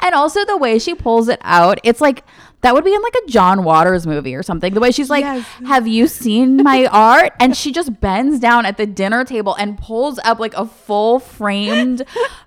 and 0.03 0.15
also 0.15 0.45
the 0.45 0.59
way 0.59 0.79
she 0.79 0.95
pulls 0.95 1.29
it 1.29 1.39
out, 1.43 1.81
it's 1.85 2.03
like 2.03 2.25
that 2.63 2.75
would 2.75 2.85
be 2.85 2.93
in 2.93 3.01
like 3.01 3.15
a 3.25 3.29
John 3.31 3.63
Waters 3.65 4.07
movie 4.07 4.35
or 4.35 4.43
something. 4.43 4.75
The 4.75 4.81
way 4.81 4.91
she's 4.91 5.09
like, 5.11 5.23
Yes. 5.23 5.47
Have 5.67 5.87
you 5.87 6.09
seen 6.09 6.57
my 6.63 6.87
art? 6.93 7.33
And 7.39 7.57
she 7.57 7.71
just 7.73 8.01
bends 8.01 8.41
down 8.41 8.67
at 8.67 8.77
the 8.77 8.87
dinner 8.87 9.25
table 9.25 9.55
and 9.55 9.79
pulls 9.79 10.19
up 10.25 10.39
like 10.41 10.55
a 10.55 10.67
full 10.67 11.21
framed 11.21 12.03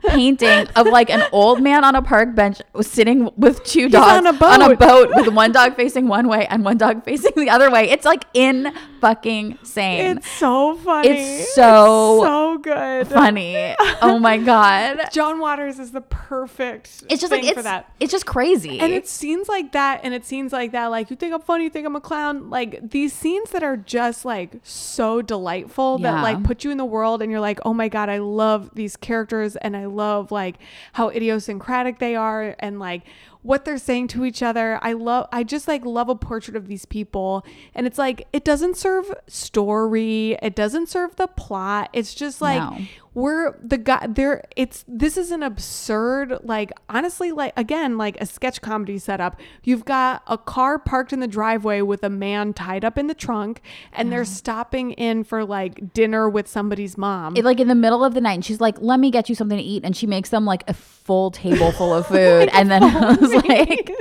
painting 0.06 0.68
of 0.76 0.88
like 0.88 1.10
an 1.10 1.24
old 1.32 1.62
man 1.62 1.84
on 1.84 1.96
a 1.96 2.02
park 2.02 2.36
bench 2.36 2.62
sitting 2.82 3.30
with 3.38 3.64
two 3.64 3.88
dogs 3.90 4.26
on 4.26 4.28
a 4.28 4.46
on 4.46 4.62
a 4.72 4.76
boat. 4.76 5.12
boat 5.12 5.16
with 5.16 5.28
one 5.34 5.52
dog 5.52 5.76
facing 5.76 6.08
one 6.08 6.28
way 6.28 6.46
and 6.48 6.66
one 6.66 6.78
dog 6.78 7.04
facing 7.04 7.32
the 7.36 7.50
other 7.50 7.70
way. 7.72 7.90
It's 7.90 8.06
like 8.06 8.26
in 8.34 8.74
fucking 9.00 9.60
sane. 9.64 10.18
It's 10.18 10.30
so 10.30 10.76
funny. 10.78 11.10
It's 11.10 11.54
so 11.56 12.22
so 12.24 12.58
good. 12.58 13.08
funny. 13.08 13.76
Oh 14.02 14.20
my 14.20 14.38
god. 14.52 15.10
John 15.12 15.40
Waters 15.40 15.80
is 15.80 15.92
the 15.92 16.02
perfect. 16.02 17.04
It's 17.10 17.22
just 17.22 17.32
thing 17.32 17.42
like 17.44 17.50
it's 17.52 17.58
for 17.58 17.64
that. 17.64 17.92
it's 18.00 18.12
just 18.12 18.26
crazy. 18.26 18.80
And 18.80 18.92
it's 18.94 19.10
scenes 19.12 19.48
like 19.48 19.72
that, 19.72 20.01
and 20.04 20.14
it's 20.14 20.28
scenes 20.28 20.52
like 20.54 20.72
that, 20.72 20.88
like 20.88 21.10
you 21.10 21.16
think 21.16 21.34
I'm 21.34 21.42
funny, 21.42 21.66
you 21.66 21.70
think 21.70 21.86
I'm 21.86 21.96
a 21.96 22.02
clown, 22.02 22.50
like 22.50 22.90
these 22.92 23.14
scenes 23.14 23.52
that 23.52 23.64
are 23.64 23.78
just 23.78 24.26
like 24.26 24.56
so 24.64 25.22
delightful 25.22 25.98
Yeah. 26.00 26.12
that 26.16 26.22
like 26.24 26.44
put 26.44 26.64
you 26.64 26.72
in 26.72 26.78
the 26.78 26.86
world, 26.86 27.22
and 27.22 27.32
you're 27.32 27.40
like, 27.40 27.60
oh 27.66 27.74
my 27.74 27.88
god, 27.90 28.10
I 28.10 28.18
love 28.20 28.72
these 28.74 28.96
characters, 28.96 29.56
and 29.58 29.76
I 29.78 29.86
love 29.86 30.32
like 30.32 30.56
how 30.94 31.10
idiosyncratic 31.10 32.00
they 32.00 32.16
are, 32.16 32.56
and 32.60 32.80
like 32.80 33.04
what 33.44 33.66
they're 33.66 33.80
saying 33.80 34.08
to 34.08 34.24
each 34.24 34.44
other. 34.44 34.78
I 34.84 34.94
love, 34.94 35.28
I 35.32 35.44
just 35.44 35.68
like 35.68 35.84
love 35.84 36.10
a 36.10 36.16
portrait 36.16 36.56
of 36.56 36.68
these 36.68 36.86
people, 36.86 37.44
and 37.74 37.88
it's 37.88 37.98
like 37.98 38.28
it 38.34 38.44
doesn't 38.44 38.78
serve 38.78 39.12
story, 39.28 40.38
it 40.42 40.56
doesn't 40.56 40.90
serve 40.90 41.16
the 41.16 41.28
plot. 41.28 41.90
It's 41.94 42.14
just 42.14 42.42
like 42.42 42.62
No. 42.62 42.78
We're 43.14 43.58
the 43.62 43.78
guy 43.78 44.08
there 44.08 44.44
it's 44.56 44.86
this 44.88 45.18
is 45.18 45.32
an 45.32 45.44
absurd 45.44 46.38
like 46.44 46.72
honestly 46.88 47.32
like 47.32 47.52
again 47.58 47.98
like 47.98 48.20
a 48.22 48.26
sketch 48.26 48.62
comedy 48.62 48.98
setup. 48.98 49.40
You've 49.64 49.86
got 49.86 50.24
a 50.28 50.38
car 50.38 50.80
parked 50.80 51.12
in 51.12 51.20
the 51.20 51.28
driveway 51.28 51.82
with 51.82 52.04
a 52.04 52.10
man 52.10 52.54
tied 52.54 52.86
up 52.86 52.98
in 52.98 53.08
the 53.08 53.14
trunk 53.14 53.62
and 53.94 54.12
they're 54.12 54.26
stopping 54.26 54.92
in 54.94 55.24
for 55.24 55.46
like 55.46 55.94
dinner 55.94 56.30
with 56.30 56.48
somebody's 56.48 56.98
mom. 56.98 57.36
It, 57.36 57.46
like 57.46 57.60
in 57.60 57.68
the 57.68 57.76
middle 57.76 58.04
of 58.04 58.14
the 58.14 58.22
night, 58.22 58.34
and 58.34 58.46
she's 58.46 58.62
like, 58.62 58.78
"Let 58.80 59.00
me 59.00 59.12
get 59.12 59.30
you 59.30 59.36
something 59.36 59.58
to 59.58 59.64
eat," 59.64 59.84
and 59.84 59.96
she 59.96 60.08
makes 60.08 60.30
them 60.30 60.46
like 60.46 60.64
a 60.70 60.74
full 60.74 61.32
table 61.32 61.72
full 61.72 61.94
of 61.94 62.08
food, 62.16 62.50
and 62.54 62.72
then 62.72 62.84
I 62.84 63.16
was 63.16 63.34
like 63.34 63.92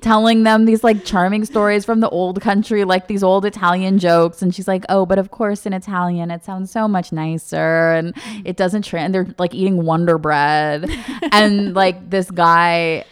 telling 0.00 0.42
them 0.44 0.64
these 0.64 0.84
like 0.84 1.04
charming 1.04 1.44
stories 1.44 1.84
from 1.84 2.00
the 2.00 2.08
old 2.08 2.40
country, 2.40 2.84
like 2.84 3.08
these 3.08 3.22
old 3.22 3.44
Italian 3.44 3.98
jokes, 3.98 4.42
and 4.42 4.54
she's 4.54 4.68
like, 4.68 4.84
"Oh, 4.88 5.06
but 5.06 5.18
of 5.18 5.30
course 5.30 5.66
in 5.66 5.72
Italian 5.72 6.30
it 6.30 6.44
sounds 6.44 6.70
so 6.70 6.88
much 6.88 7.12
nicer, 7.12 7.92
and 7.92 8.14
mm-hmm. 8.14 8.42
it 8.44 8.51
doesn't." 8.56 8.82
Tra-. 8.82 9.00
And 9.00 9.14
they're 9.14 9.34
like 9.38 9.54
eating 9.54 9.84
Wonder 9.84 10.18
Bread, 10.18 10.90
and 11.32 11.74
like 11.74 12.10
this 12.10 12.30
guy. 12.30 13.04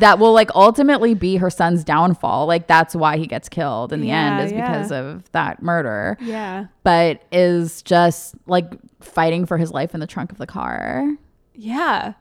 That 0.00 0.18
will 0.18 0.32
like 0.32 0.50
ultimately 0.56 1.14
be 1.14 1.36
her 1.36 1.50
son's 1.50 1.84
downfall. 1.84 2.46
Like 2.46 2.66
that's 2.66 2.96
why 2.96 3.16
he 3.16 3.28
gets 3.28 3.48
killed 3.48 3.92
in 3.92 4.00
the 4.00 4.08
Yeah, 4.08 4.38
end 4.38 4.46
is 4.46 4.52
yeah. 4.52 4.66
because 4.72 4.90
of 4.90 5.30
that 5.30 5.62
murder 5.62 6.16
yeah 6.20 6.66
but 6.82 7.22
is 7.30 7.80
just 7.82 8.34
like 8.48 8.72
fighting 9.00 9.46
for 9.46 9.56
his 9.56 9.70
life 9.70 9.94
in 9.94 10.00
the 10.00 10.06
trunk 10.08 10.32
of 10.32 10.38
the 10.38 10.48
car. 10.48 11.06
yeah 11.54 12.14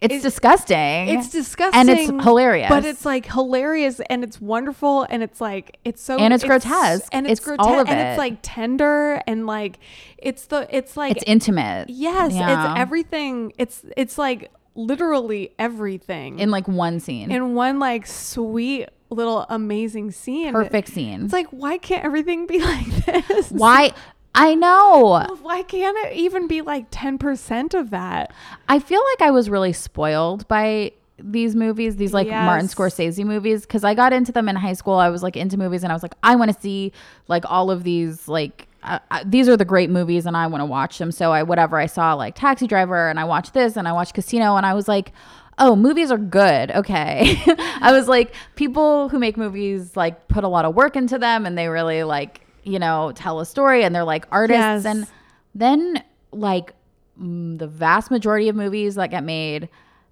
It's, 0.00 0.14
It's- 0.14 0.22
disgusting. 0.22 1.08
it's 1.08 1.28
disgusting 1.28 1.78
and 1.78 1.90
it's 1.90 2.08
hilarious. 2.24 2.68
but 2.70 2.84
it's 2.86 3.04
like 3.04 3.26
hilarious 3.26 4.00
and 4.08 4.24
it's 4.24 4.40
wonderful 4.40 5.06
and 5.10 5.22
it's 5.22 5.40
like 5.40 5.78
it's 5.84 6.02
so 6.02 6.16
And 6.18 6.32
it's 6.32 6.42
grotesque. 6.44 7.08
and 7.12 7.26
it's, 7.26 7.38
It's 7.38 7.46
grotesque 7.46 7.68
all 7.68 7.78
of 7.80 7.88
and 7.88 7.98
it. 7.98 8.02
it's 8.12 8.18
like 8.18 8.38
tender 8.42 9.20
and 9.26 9.46
like 9.46 9.78
it's 10.16 10.46
the 10.46 10.66
it's 10.74 10.96
like 10.96 11.16
it's 11.16 11.24
intimate. 11.26 11.90
Yes, 11.90 12.32
Yeah. 12.32 12.72
it's 12.72 12.80
everything. 12.80 13.52
It's 13.58 13.84
it's 13.96 14.16
like 14.16 14.50
literally 14.74 15.52
everything 15.58 16.38
in 16.38 16.50
like 16.50 16.66
one 16.66 17.00
scene. 17.00 17.30
in 17.30 17.54
one 17.54 17.78
like 17.78 18.06
sweet 18.06 18.88
little 19.10 19.44
amazing 19.50 20.12
scene. 20.12 20.52
Perfect 20.52 20.88
scene. 20.88 21.24
It's 21.24 21.32
like 21.32 21.48
why 21.50 21.76
can't 21.78 22.04
everything 22.04 22.46
be 22.46 22.58
like 22.64 22.86
this? 23.28 23.50
why 23.50 23.92
I 24.34 24.54
know. 24.54 25.26
Why 25.42 25.62
can't 25.62 25.96
it 26.06 26.16
even 26.16 26.46
be 26.46 26.60
like 26.60 26.86
ten 26.90 27.18
percent 27.18 27.74
of 27.74 27.90
that? 27.90 28.32
I 28.68 28.78
feel 28.78 29.02
like 29.12 29.22
I 29.26 29.30
was 29.30 29.50
really 29.50 29.72
spoiled 29.72 30.46
by 30.48 30.92
these 31.18 31.54
movies, 31.54 31.96
these 31.96 32.14
like 32.14 32.28
Martin 32.46 32.66
Scorsese 32.68 33.24
movies, 33.24 33.62
because 33.62 33.84
I 33.84 33.94
got 33.94 34.12
into 34.12 34.32
them 34.32 34.48
in 34.48 34.56
high 34.56 34.72
school. 34.72 34.94
I 34.94 35.08
was 35.10 35.22
like 35.22 35.36
into 35.36 35.56
movies 35.58 35.82
and 35.82 35.92
I 35.92 35.94
was 35.94 36.02
like, 36.02 36.14
I 36.22 36.36
want 36.36 36.54
to 36.54 36.60
see 36.60 36.92
like 37.28 37.44
all 37.50 37.70
of 37.70 37.84
these 37.84 38.28
like 38.28 38.68
uh, 38.82 38.98
uh, 39.10 39.22
these 39.26 39.48
are 39.48 39.56
the 39.56 39.64
great 39.64 39.90
movies 39.90 40.24
and 40.26 40.36
I 40.36 40.46
want 40.46 40.62
to 40.62 40.66
watch 40.66 40.98
them. 40.98 41.12
So 41.12 41.32
I 41.32 41.42
whatever 41.42 41.76
I 41.76 41.86
saw 41.86 42.14
like 42.14 42.34
Taxi 42.34 42.66
Driver 42.66 43.08
and 43.08 43.20
I 43.20 43.24
watched 43.24 43.52
this 43.52 43.76
and 43.76 43.86
I 43.86 43.92
watched 43.92 44.14
Casino 44.14 44.56
and 44.56 44.64
I 44.64 44.74
was 44.74 44.88
like, 44.88 45.12
"Oh, 45.58 45.76
movies 45.76 46.10
are 46.10 46.18
good." 46.18 46.70
Okay. 46.80 47.42
I 47.82 47.92
was 47.92 48.08
like, 48.08 48.34
people 48.54 49.08
who 49.10 49.18
make 49.18 49.36
movies 49.36 49.96
like 49.96 50.28
put 50.28 50.44
a 50.44 50.48
lot 50.48 50.64
of 50.64 50.74
work 50.74 50.96
into 50.96 51.18
them 51.18 51.44
and 51.44 51.58
they 51.58 51.68
really 51.68 52.04
like, 52.04 52.46
you 52.64 52.78
know, 52.78 53.12
tell 53.14 53.40
a 53.40 53.46
story 53.46 53.84
and 53.84 53.94
they're 53.94 54.04
like 54.04 54.26
artists 54.30 54.84
Yes. 54.84 54.84
and 54.84 55.06
then 55.54 56.02
like 56.32 56.74
mm, 57.20 57.58
the 57.58 57.66
vast 57.66 58.10
majority 58.10 58.48
of 58.48 58.56
movies 58.56 58.94
that 58.96 59.10
get 59.10 59.24
made, 59.24 59.68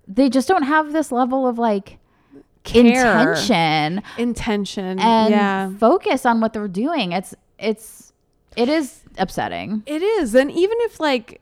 they 0.07 0.29
just 0.29 0.49
don't 0.49 0.63
have 0.65 0.93
this 0.93 1.13
level 1.13 1.47
of 1.47 1.59
like 1.59 1.99
Care. 2.65 3.33
intention 3.33 4.03
Intention. 4.19 4.99
and 4.99 5.31
yeah. 5.31 5.71
focus 5.79 6.27
on 6.27 6.41
what 6.41 6.53
they're 6.53 6.69
doing. 6.69 7.13
It's 7.13 7.35
it's 7.59 8.13
it 8.57 8.69
is 8.69 9.03
upsetting. 9.17 9.83
It 9.87 10.03
is. 10.03 10.35
And 10.35 10.51
even 10.51 10.77
if 10.83 10.99
like 11.01 11.41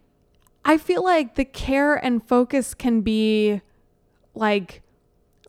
I 0.65 0.79
feel 0.79 1.03
like 1.05 1.37
the 1.37 1.45
care 1.45 1.95
and 1.95 2.27
focus 2.27 2.75
can 2.75 3.01
be 3.01 3.61
like 4.35 4.83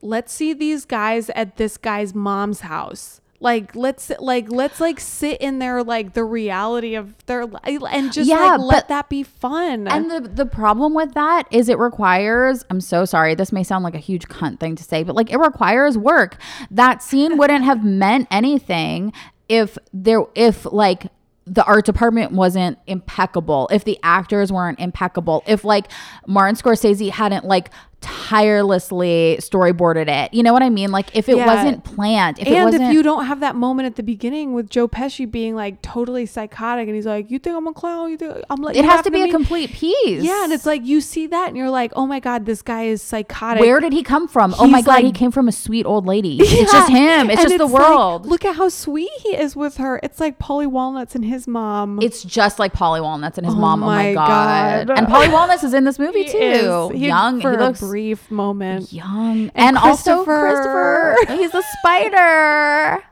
let's 0.02 0.32
see 0.32 0.54
these 0.54 0.86
guys 0.86 1.30
at 1.32 1.58
this 1.58 1.78
guy's 1.78 2.14
mom's 2.16 2.62
house. 2.62 3.20
Like 3.40 3.76
let's 3.76 4.12
like 4.20 4.50
let's 4.52 4.80
like 4.80 5.00
sit 5.00 5.40
in 5.42 5.60
their 5.60 5.84
like 5.84 6.14
the 6.14 6.24
reality 6.24 6.96
of 6.96 7.14
their 7.28 7.46
li- 7.46 7.60
and 7.92 8.12
just 8.12 8.28
Yeah, 8.28 8.56
like 8.56 8.60
let 8.60 8.76
but- 8.84 8.88
that 8.88 9.10
be 9.10 9.22
fun. 9.22 9.88
And 9.88 10.10
the 10.10 10.22
the 10.22 10.46
problem 10.48 10.96
with 10.96 11.14
that 11.14 11.44
is 11.52 11.70
it 11.70 11.78
requires 11.78 12.66
I'm 12.72 12.82
so 12.82 13.06
sorry 13.06 13.36
this 13.36 13.52
may 13.52 13.64
sound 13.64 13.84
like 13.84 13.94
a 13.94 14.00
huge 14.00 14.28
cunt 14.28 14.60
thing 14.60 14.76
to 14.76 14.84
say 14.84 15.04
but 15.04 15.16
like 15.16 15.32
it 15.32 15.38
requires 15.38 15.98
work. 16.00 16.38
That 16.72 17.04
scene 17.04 17.38
wouldn't 17.38 17.64
have 17.64 17.84
meant 17.86 18.28
anything 18.32 19.14
if 19.48 19.78
there 19.94 20.24
if 20.34 20.66
like 20.72 21.12
the 21.46 21.64
art 21.64 21.86
department 21.86 22.34
wasn't 22.34 22.78
impeccable, 22.88 23.70
if 23.72 23.86
the 23.86 23.98
actors 24.04 24.52
weren't 24.52 24.80
impeccable, 24.82 25.44
if 25.48 25.64
like 25.64 25.90
Martin 26.28 26.56
Scorsese 26.56 27.10
hadn't 27.12 27.46
like 27.46 27.70
tirelessly 28.02 29.38
storyboarded 29.40 30.08
it. 30.08 30.34
You 30.34 30.44
know 30.44 30.54
what 30.54 30.64
I 30.64 30.70
mean? 30.70 30.92
Like 30.92 31.16
if 31.16 31.30
it 31.30 31.38
Yeah. 31.38 31.46
wasn't 31.46 31.84
planned, 31.84 32.40
if 32.40 32.48
it 32.48 32.54
and 32.54 32.66
wasn't 32.66 32.84
if 32.84 32.94
you 32.94 33.04
don't 33.04 33.26
have 33.26 33.40
that 33.40 33.56
moment 33.56 33.86
at 33.88 33.96
the 33.96 34.04
beginning 34.04 34.54
with 34.54 34.70
Joe 34.70 34.88
Pesci 34.88 35.30
being 35.30 35.56
like 35.56 35.82
totally 35.82 36.26
psychotic 36.26 36.88
and 36.88 36.96
he's 36.96 37.06
like, 37.06 37.32
"You 37.32 37.40
think 37.40 37.56
I'm 37.56 37.68
a 37.68 37.74
clown? 37.74 38.10
You 38.12 38.18
think 38.18 38.34
I'm 38.50 38.62
like?" 38.62 38.76
it 38.76 38.86
has 38.86 39.02
to 39.04 39.12
be 39.12 39.20
at 39.22 39.24
a 39.24 39.26
me?" 39.28 39.32
complete 39.32 39.72
piece. 39.72 40.24
Yeah, 40.24 40.44
and 40.44 40.54
it's 40.54 40.66
like 40.66 40.86
you 40.86 41.02
see 41.02 41.28
that 41.28 41.48
and 41.50 41.58
you're 41.58 41.70
like, 41.70 41.92
"Oh 41.96 42.06
my 42.06 42.20
god, 42.20 42.46
this 42.46 42.62
guy 42.62 42.84
is 42.84 43.02
psychotic." 43.02 43.62
Where 43.62 43.80
did 43.80 43.94
he 43.94 44.04
come 44.04 44.28
from? 44.28 44.54
oh 44.60 44.68
my 44.68 44.78
He's 44.80 44.86
god, 44.86 45.04
he 45.04 45.12
came 45.12 45.32
from 45.32 45.48
a 45.48 45.52
sweet 45.52 45.86
old 45.86 46.06
lady. 46.06 46.40
It's 46.68 46.72
just 46.72 46.90
him. 46.90 47.30
It's 47.30 47.40
And 47.42 47.50
just 47.50 47.58
the 47.60 47.66
like, 47.66 47.74
world. 47.90 48.26
look 48.26 48.44
at 48.46 48.56
how 48.56 48.70
sweet 48.70 49.10
he 49.20 49.30
is 49.36 49.56
with 49.56 49.78
her. 49.78 50.00
It's 50.04 50.20
like 50.20 50.40
Paulie 50.40 50.68
Walnuts 50.68 51.14
and 51.16 51.24
his 51.24 51.48
mom. 51.48 52.00
it's 52.02 52.24
just 52.24 52.58
like 52.60 52.74
Paulie 52.74 53.02
Walnuts 53.02 53.38
and 53.38 53.46
his 53.46 53.56
Oh 53.56 53.60
mom. 53.60 53.84
Oh 53.84 53.86
my 53.86 54.08
my 54.08 54.14
god. 54.14 54.88
God. 54.88 54.98
And 54.98 55.08
Paulie 55.08 55.32
Walnuts 55.32 55.64
is 55.64 55.74
in 55.74 55.84
this 55.84 56.00
movie 56.00 56.24
He 56.24 56.32
too. 56.32 56.92
Young. 56.96 57.42
for 57.42 57.52
he 57.52 57.58
looks 57.58 57.82
brief 57.88 58.30
moment. 58.32 58.92
young. 58.92 59.52
And, 59.56 59.78
also 59.78 60.24
Christopher. 60.24 61.16
Christopher. 61.18 61.38
He's 61.42 61.54
a 61.54 61.64
spider. 61.80 63.04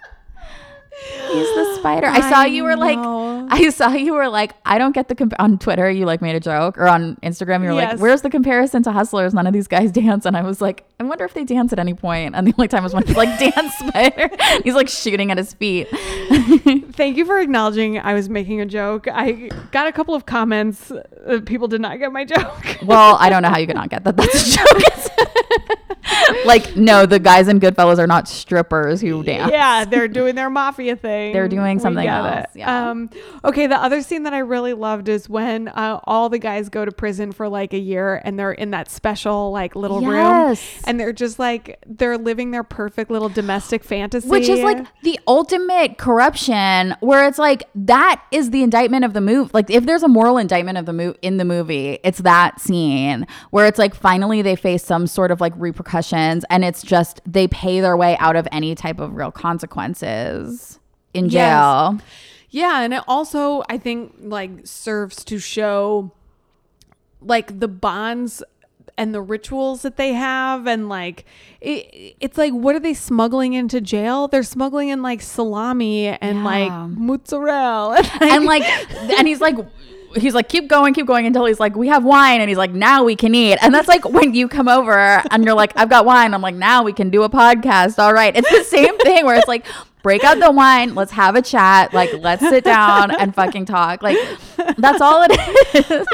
He's 1.01 1.55
the 1.55 1.75
spider. 1.75 2.07
I 2.07 2.21
saw 2.21 2.41
I 2.41 2.45
you 2.45 2.63
were 2.63 2.77
like. 2.77 2.97
I 3.47 3.69
saw 3.69 3.89
you 3.91 4.13
were 4.13 4.27
like, 4.27 4.53
I 4.65 4.77
don't 4.77 4.93
get 4.93 5.07
the 5.07 5.15
comp- 5.15 5.33
on 5.37 5.59
Twitter. 5.59 5.89
You 5.89 6.05
like 6.05 6.21
made 6.21 6.35
a 6.35 6.39
joke, 6.39 6.77
or 6.77 6.87
on 6.87 7.15
Instagram, 7.17 7.61
you 7.61 7.67
were 7.67 7.73
like, 7.75 7.99
"Where's 7.99 8.21
the 8.21 8.29
comparison 8.29 8.81
to 8.83 8.91
Hustlers? 8.91 9.33
None 9.33 9.45
of 9.45 9.53
these 9.53 9.67
guys 9.67 9.91
dance." 10.03 10.25
And 10.25 10.35
I 10.35 10.41
was 10.41 10.61
like, 10.61 10.85
I 10.99 11.03
wonder 11.03 11.25
if 11.25 11.33
they 11.33 11.43
dance 11.43 11.73
at 11.73 11.79
any 11.79 11.93
point. 11.93 12.35
And 12.35 12.47
the 12.47 12.53
only 12.57 12.67
time 12.67 12.83
was 12.83 12.93
when 12.93 13.05
he's 13.05 13.17
like 13.17 13.37
dance 13.53 13.73
spider. 13.75 14.29
he's 14.63 14.73
like 14.73 14.89
shooting 14.89 15.31
at 15.31 15.37
his 15.37 15.53
feet. 15.53 15.87
Thank 16.93 17.17
you 17.17 17.25
for 17.25 17.39
acknowledging 17.39 17.99
I 17.99 18.13
was 18.13 18.29
making 18.29 18.61
a 18.61 18.65
joke. 18.65 19.07
I 19.11 19.49
got 19.71 19.87
a 19.87 19.91
couple 19.91 20.15
of 20.15 20.25
comments. 20.25 20.91
Uh, 20.91 21.41
people 21.45 21.67
did 21.67 21.81
not 21.81 21.99
get 21.99 22.11
my 22.11 22.25
joke. 22.25 22.77
well, 22.83 23.17
I 23.19 23.29
don't 23.29 23.41
know 23.41 23.49
how 23.49 23.57
you 23.57 23.67
could 23.67 23.75
not 23.75 23.89
get 23.89 24.03
that. 24.05 24.15
That's 24.17 24.53
a 24.53 24.57
joke. 24.57 25.24
like, 26.45 26.75
no, 26.75 27.05
the 27.05 27.19
guys 27.19 27.47
in 27.47 27.59
Goodfellas 27.59 27.97
are 27.97 28.07
not 28.07 28.27
strippers 28.27 29.01
who 29.01 29.23
dance. 29.23 29.51
yeah, 29.51 29.85
they're 29.85 30.07
doing 30.07 30.35
their 30.35 30.49
mafia 30.49 30.95
thing. 31.05 31.33
They're 31.33 31.47
doing 31.47 31.79
something 31.79 32.07
else, 32.07 32.45
it. 32.53 32.59
yeah. 32.59 32.89
Um, 32.89 33.09
okay, 33.43 33.67
the 33.67 33.75
other 33.77 34.01
scene 34.01 34.23
that 34.23 34.33
I 34.33 34.39
really 34.39 34.73
loved 34.73 35.09
is 35.09 35.29
when 35.29 35.67
uh, 35.69 35.99
all 36.03 36.29
the 36.29 36.39
guys 36.39 36.69
go 36.69 36.85
to 36.85 36.91
prison 36.91 37.31
for 37.31 37.47
like 37.49 37.73
a 37.73 37.79
year 37.79 38.21
and 38.23 38.37
they're 38.39 38.51
in 38.51 38.71
that 38.71 38.89
special 38.89 39.51
like 39.51 39.75
little 39.75 40.01
room 40.01 40.55
and 40.85 40.99
they're 40.99 41.13
just 41.13 41.39
like 41.39 41.79
they're 41.85 42.17
living 42.17 42.51
their 42.51 42.63
perfect 42.63 43.09
little 43.11 43.29
domestic 43.29 43.83
fantasy, 43.83 44.27
Which 44.27 44.49
is 44.49 44.61
like 44.61 44.85
the 45.01 45.19
ultimate 45.27 45.97
corruption, 45.97 46.95
where 46.99 47.27
it's 47.27 47.39
like 47.39 47.63
that 47.75 48.23
is 48.31 48.51
the 48.51 48.63
indictment 48.63 49.05
of 49.05 49.13
the 49.13 49.21
movie. 49.21 49.49
Like 49.53 49.69
if 49.69 49.85
there's 49.85 50.03
a 50.03 50.07
moral 50.07 50.37
indictment 50.37 50.77
of 50.77 50.85
the 50.85 50.93
movie 50.93 51.17
in 51.21 51.37
the 51.37 51.45
movie, 51.45 51.99
it's 52.03 52.19
that 52.19 52.59
scene 52.59 53.27
where 53.51 53.65
it's 53.65 53.79
like 53.79 53.95
finally 53.95 54.41
they 54.41 54.55
face 54.55 54.83
some 54.83 55.07
sort 55.07 55.24
of 55.31 55.41
like 55.41 55.53
repercussions, 55.57 56.45
and 56.49 56.63
it's 56.65 56.81
just 56.83 57.21
they 57.25 57.47
pay 57.47 57.79
their 57.81 57.95
way 57.97 58.17
out 58.19 58.35
of 58.35 58.47
any 58.51 58.75
type 58.75 58.99
of 58.99 59.15
real 59.15 59.31
consequences 59.31 60.79
in 61.13 61.25
Yes. 61.25 61.31
jail. 61.33 61.99
Yeah, 62.49 62.81
and 62.81 62.93
it 62.93 63.03
also 63.07 63.63
I 63.69 63.77
think 63.77 64.13
like 64.19 64.51
serves 64.65 65.23
to 65.25 65.39
show 65.39 66.11
like 67.21 67.59
the 67.59 67.67
bonds 67.67 68.43
and 68.97 69.13
the 69.13 69.21
rituals 69.21 69.81
that 69.81 69.97
they 69.97 70.13
have 70.13 70.67
and 70.67 70.87
like 70.87 71.25
it, 71.59 72.15
it's 72.21 72.37
like 72.37 72.53
what 72.53 72.75
are 72.75 72.79
they 72.79 72.93
smuggling 72.93 73.53
into 73.53 73.81
jail? 73.81 74.27
They're 74.29 74.43
smuggling 74.43 74.89
in 74.89 75.01
like 75.01 75.21
salami 75.21 76.07
and 76.07 76.43
like 76.45 76.69
Yeah. 76.69 76.87
mozzarella. 76.87 78.01
and 78.21 78.45
like 78.45 78.63
and 79.17 79.27
he's 79.27 79.41
like 79.41 79.57
he's 80.15 80.33
like 80.33 80.49
keep 80.49 80.67
going 80.67 80.93
keep 80.93 81.05
going 81.05 81.25
until 81.25 81.45
he's 81.45 81.59
like 81.59 81.75
we 81.75 81.87
have 81.87 82.03
wine 82.05 82.39
and 82.41 82.49
he's 82.49 82.57
like 82.57 82.71
now 82.71 83.03
we 83.03 83.15
can 83.15 83.35
eat 83.35 83.57
and 83.61 83.73
that's 83.73 83.87
like 83.87 84.03
when 84.09 84.33
you 84.33 84.47
come 84.47 84.67
over 84.67 85.21
and 85.31 85.43
you're 85.43 85.53
like 85.55 85.73
i've 85.75 85.89
got 85.89 86.05
wine 86.05 86.33
i'm 86.33 86.41
like 86.41 86.55
now 86.55 86.83
we 86.83 86.93
can 86.93 87.09
do 87.09 87.23
a 87.23 87.29
podcast 87.29 87.99
all 87.99 88.13
right 88.13 88.35
it's 88.35 88.49
the 88.49 88.63
same 88.63 88.97
thing 88.99 89.25
where 89.25 89.35
it's 89.35 89.47
like 89.47 89.65
break 90.03 90.23
out 90.23 90.39
the 90.39 90.51
wine 90.51 90.93
let's 90.95 91.11
have 91.11 91.35
a 91.35 91.41
chat 91.41 91.93
like 91.93 92.11
let's 92.19 92.41
sit 92.41 92.63
down 92.63 93.09
and 93.19 93.33
fucking 93.35 93.65
talk 93.65 94.01
like 94.03 94.17
that's 94.77 95.01
all 95.01 95.21
it 95.23 95.31
is 95.31 95.37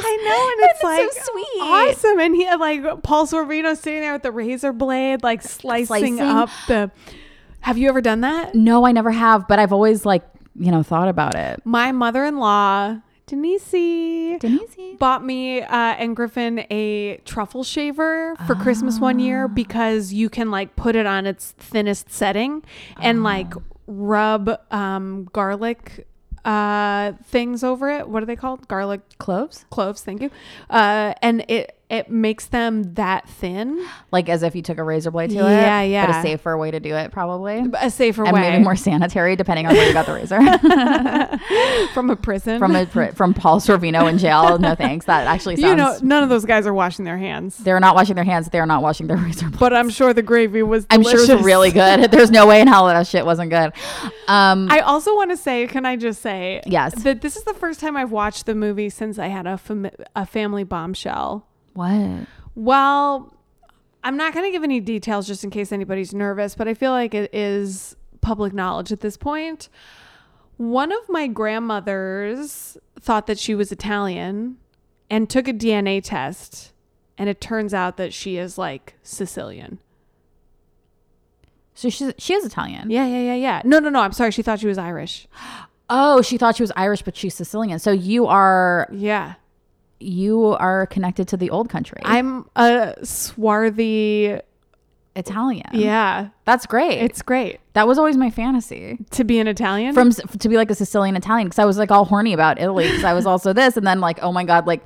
I 0.04 0.18
know, 0.24 0.52
and 0.52 0.70
it's, 0.70 0.80
It's 0.84 1.26
so 1.28 1.34
like 1.34 1.46
sweet. 1.46 1.62
awesome. 1.62 2.20
And 2.20 2.36
he 2.36 2.50
like 2.56 3.04
Paul 3.04 3.28
Sorvino 3.28 3.76
sitting 3.78 4.02
there 4.02 4.14
with 4.14 4.24
the 4.24 4.32
razor 4.32 4.74
blade, 4.74 5.22
like 5.24 5.42
slicing, 5.42 5.86
Slicing. 5.86 6.20
up 6.20 6.50
the. 6.68 6.90
Have 7.62 7.78
you 7.78 7.90
ever 7.90 8.02
done 8.02 8.22
that? 8.22 8.56
no 8.56 8.86
i 8.86 8.92
never 8.92 9.12
have 9.12 9.48
but 9.48 9.60
i've 9.60 9.72
always 9.74 10.06
like 10.06 10.24
you 10.56 10.72
know 10.72 10.82
thought 10.84 11.08
about 11.08 11.36
it 11.36 11.62
My 11.66 11.92
mother-in-law, 11.92 12.98
Denise, 13.32 14.40
Denise? 14.42 14.98
bought 15.00 15.24
me 15.24 15.62
uh, 15.62 15.68
and 15.72 16.16
Griffin 16.16 16.66
a 16.70 17.18
truffle 17.24 17.64
shaver 17.64 18.36
for 18.46 18.56
Christmas 18.56 19.00
one 19.00 19.20
year 19.20 19.48
because 19.48 20.12
you 20.12 20.30
can 20.30 20.52
like 20.52 20.76
put 20.76 20.98
it 20.98 21.06
on 21.06 21.26
its 21.26 21.52
thinnest 21.52 22.12
setting 22.12 22.62
and 23.00 23.24
like 23.24 23.54
rub 23.88 24.60
um, 24.72 25.30
garlic 25.32 26.06
uh, 26.44 27.14
things 27.24 27.64
over 27.64 27.90
it. 27.90 28.10
What 28.10 28.24
are 28.24 28.26
they 28.26 28.36
called? 28.36 28.68
Garlic 28.68 29.02
cloves 29.18 29.66
cloves. 29.70 30.02
Thank 30.02 30.22
you. 30.22 30.32
Uh, 30.70 31.14
and 31.22 31.46
it 31.48 31.78
it 31.92 32.10
makes 32.10 32.46
them 32.48 32.94
that 32.96 33.28
thin. 33.30 33.86
like 34.12 34.30
as 34.30 34.42
if 34.42 34.56
you 34.56 34.62
took 34.62 34.78
a 34.80 34.84
razor 34.84 35.12
blade 35.12 35.30
to 35.32 35.36
it 35.36 35.40
Yeah, 35.52 35.82
but 35.82 35.90
yeah. 35.90 36.20
a 36.20 36.22
safer 36.24 36.58
way 36.58 36.72
to 36.72 36.80
do 36.80 36.96
it 36.96 37.12
probably 37.12 37.64
A 37.80 37.92
safer 37.92 38.24
and 38.24 38.34
way 38.34 38.42
maybe 38.50 38.64
more 38.64 38.76
sanitary 38.76 39.36
depending 39.36 39.68
on 39.68 39.76
where 39.76 39.86
you 39.88 39.94
got 39.94 40.06
the 40.06 40.14
razor 40.14 40.40
from 41.94 42.10
a 42.10 42.16
prison. 42.16 42.60
from 42.60 42.76
a 42.76 42.86
from 43.14 43.34
Paul 43.34 43.60
Sorvino 43.60 44.10
in 44.10 44.18
jail. 44.18 44.58
No 44.58 44.74
thanks. 44.86 45.06
That 45.06 45.28
actually 45.28 45.58
sounds. 45.58 45.70
you 45.70 45.76
know, 45.76 45.98
none 46.02 46.24
of 46.24 46.30
those 46.30 46.46
guys 46.46 46.66
are 46.66 46.74
washing 46.74 47.06
their 47.06 47.18
hands. 47.18 47.58
they're 47.58 47.80
not 47.80 47.96
washing 47.96 48.16
their 48.16 48.24
hands. 48.24 48.50
They're 48.50 48.66
not 48.66 48.82
washing 48.82 49.08
their 49.08 49.18
razor 49.26 49.46
blades. 49.48 49.60
But 49.60 49.74
I'm 49.74 49.90
sure 49.90 50.14
the 50.14 50.22
gravy 50.22 50.64
was. 50.64 50.86
I'm 50.90 51.04
sure 51.04 51.12
delicious. 51.14 51.30
it's 51.36 51.44
really 51.44 51.72
good. 51.72 52.10
There's 52.12 52.32
no 52.32 52.48
way 52.48 52.62
in 52.62 52.68
hell 52.68 52.88
that, 52.88 52.94
that 52.94 53.08
shit 53.08 53.26
wasn't 53.26 53.50
good. 53.52 53.74
Um, 54.28 54.68
I 54.72 54.80
also 54.80 55.16
want 55.16 55.32
to 55.32 55.38
say, 55.38 55.68
can 55.68 55.86
I 55.86 55.96
just 55.98 56.22
say, 56.22 56.62
Yes. 56.66 57.04
that 57.04 57.22
this 57.22 57.36
is 57.36 57.44
the 57.44 57.54
first 57.54 57.80
time 57.80 57.98
I've 57.98 58.12
watched 58.12 58.46
the 58.46 58.56
movie 58.56 58.90
since 58.90 59.20
I 59.20 59.28
had 59.28 59.46
a 59.48 59.58
fam- 59.58 59.90
a 60.16 60.26
family 60.26 60.64
bombshell. 60.64 61.48
What? 61.74 62.28
Well, 62.56 63.34
I'm 64.04 64.18
not 64.18 64.34
going 64.34 64.46
to 64.46 64.52
give 64.52 64.64
any 64.64 64.80
details 64.80 65.28
just 65.28 65.44
in 65.44 65.50
case 65.50 65.72
anybody's 65.72 66.14
nervous, 66.14 66.56
but 66.56 66.68
I 66.68 66.74
feel 66.74 66.92
like 66.92 67.14
it 67.14 67.34
is 67.34 67.96
public 68.22 68.54
knowledge 68.54 68.92
at 68.92 69.02
this 69.02 69.18
point. 69.18 69.70
One 70.58 70.92
of 70.92 71.10
my 71.10 71.28
grandmothers 71.28 72.78
thought 73.00 73.28
that 73.28 73.40
she 73.40 73.56
was 73.56 73.72
Italian 73.72 74.58
and 75.10 75.30
took 75.30 75.48
a 75.48 75.54
DNA 75.54 76.02
test, 76.04 76.72
and 77.18 77.30
it 77.30 77.42
turns 77.42 77.74
out 77.74 77.98
that 77.98 78.14
she 78.14 78.38
is 78.38 78.58
like 78.58 78.96
Sicilian. 79.04 79.80
So 81.74 81.90
she's 81.90 82.14
she 82.18 82.34
is 82.34 82.46
Italian. 82.46 82.92
Yeah, 82.92 83.08
yeah, 83.08 83.22
yeah, 83.22 83.36
yeah. 83.36 83.62
No, 83.66 83.80
no, 83.80 83.90
no. 83.90 84.02
I'm 84.02 84.12
sorry. 84.12 84.32
She 84.32 84.44
thought 84.44 84.60
she 84.60 84.68
was 84.68 84.78
Irish. 84.78 85.28
Oh, 85.94 86.22
she 86.22 86.38
thought 86.38 86.56
she 86.56 86.64
was 86.64 86.72
Irish, 86.78 87.02
but 87.02 87.18
she's 87.18 87.34
Sicilian. 87.36 87.78
So 87.78 87.92
you 87.92 88.26
are 88.26 88.88
Yeah. 88.94 89.34
You 90.02 90.56
are 90.60 90.88
connected 90.88 91.28
to 91.30 91.38
the 91.38 91.50
old 91.50 91.70
country. 91.70 92.00
I'm 92.04 92.50
a 92.56 92.96
swarthy 93.04 94.40
Italian. 95.16 95.68
Yeah, 95.74 96.30
That's 96.46 96.66
great. 96.66 97.00
it's 97.00 97.22
great 97.22 97.60
that 97.74 97.88
was 97.88 97.98
always 97.98 98.18
my 98.18 98.30
fantasy. 98.30 98.98
to 99.12 99.24
be 99.24 99.40
an 99.40 99.48
Italian. 99.48 99.94
From 99.94 100.12
to 100.12 100.50
be 100.50 100.58
like 100.58 100.70
a 100.72 100.76
Sicilian 100.76 101.16
Italian 101.16 101.48
because 101.48 101.60
I 101.60 101.66
was 101.66 101.78
like 101.78 101.92
all 101.92 102.06
horny 102.06 102.34
about 102.34 102.60
Italy 102.60 102.86
because 102.86 103.04
I 103.04 103.14
was 103.14 103.26
also 103.26 103.54
this 103.62 103.78
and 103.78 103.86
then 103.86 104.00
like 104.00 104.20
oh 104.22 104.32
my 104.32 104.44
god 104.44 104.68
like 104.68 104.84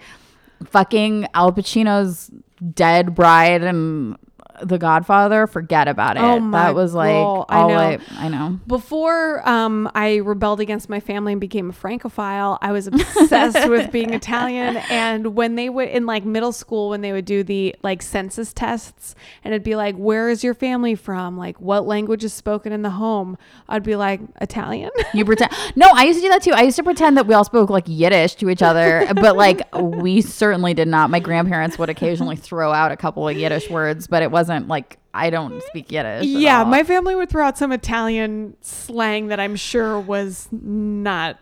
fucking 0.66 1.28
Al 1.34 1.52
Pacino's 1.52 2.32
dead 2.74 3.14
bride 3.16 3.64
and 3.64 4.18
The 4.62 4.78
Godfather 4.78 5.48
forget 5.48 5.88
about 5.88 6.18
it. 6.18 6.22
Oh 6.22 6.40
my 6.40 6.64
that 6.64 6.76
was 6.76 6.94
like 6.94 7.10
girl, 7.10 7.46
I 7.50 7.58
all 7.58 7.70
know. 7.70 7.78
I, 7.78 8.00
I 8.18 8.28
know. 8.30 8.60
Before 8.68 9.48
um, 9.48 9.90
I 9.94 10.18
rebelled 10.18 10.60
against 10.60 10.90
my 10.90 11.00
family 11.00 11.34
and 11.34 11.42
became 11.42 11.70
a 11.70 11.74
Francophile, 11.74 12.58
I 12.62 12.72
was 12.72 12.88
obsessed 12.88 13.70
with 13.70 13.92
being 13.92 14.14
Italian. 14.14 14.78
And 14.90 15.36
when 15.36 15.56
they 15.56 15.70
would, 15.70 15.90
in 15.90 16.06
like 16.06 16.26
middle 16.26 16.52
school, 16.52 16.90
when 16.90 17.02
they 17.02 17.12
would 17.12 17.26
do 17.26 17.44
the 17.44 17.76
like 17.84 18.02
census 18.02 18.54
tests 18.54 19.16
and 19.44 19.54
it'd 19.54 19.64
be 19.64 19.76
like, 19.76 19.96
where 19.96 20.30
is 20.30 20.44
your 20.44 20.54
family 20.54 20.96
from? 20.96 21.38
Like, 21.38 21.60
what 21.60 21.86
language 21.86 22.24
is 22.24 22.34
spoken 22.34 22.72
in 22.72 22.82
the 22.82 22.92
home? 22.92 23.38
I'd 23.68 23.84
be 23.84 23.96
like, 23.96 24.22
Italian. 24.42 24.92
You 25.14 25.26
pretend. 25.26 25.52
No, 25.76 25.90
I 25.94 26.04
used 26.04 26.20
to 26.20 26.24
do 26.24 26.30
that 26.30 26.42
too. 26.42 26.52
I 26.52 26.64
used 26.64 26.78
to 26.78 26.84
pretend 26.84 27.18
that 27.18 27.28
we 27.28 27.34
all 27.34 27.44
spoke 27.44 27.70
like 27.70 27.86
Yiddish 27.88 28.36
to 28.36 28.50
each 28.50 28.62
other, 28.62 29.08
but 29.16 29.36
like 29.36 29.62
we 29.76 30.22
certainly 30.22 30.74
did 30.74 30.88
not. 30.88 31.10
My 31.10 31.20
grandparents 31.20 31.78
would 31.78 31.90
occasionally 31.90 32.36
throw 32.36 32.72
out 32.72 32.92
a 32.92 32.98
couple 32.98 33.28
of 33.28 33.38
Yiddish 33.38 33.70
words, 33.70 34.08
but 34.08 34.24
it 34.24 34.32
wasn't 34.48 34.68
like 34.68 34.98
I 35.14 35.30
don't 35.30 35.62
speak 35.64 35.92
Yiddish. 35.92 36.26
yeah, 36.26 36.64
my 36.64 36.84
family 36.84 37.16
would 37.16 37.30
throw 37.30 37.46
out 37.46 37.58
some 37.58 37.72
Italian 37.72 38.56
slang 38.62 39.28
that 39.28 39.40
I'm 39.40 39.56
sure 39.56 40.00
was 40.00 40.48
not 40.52 41.40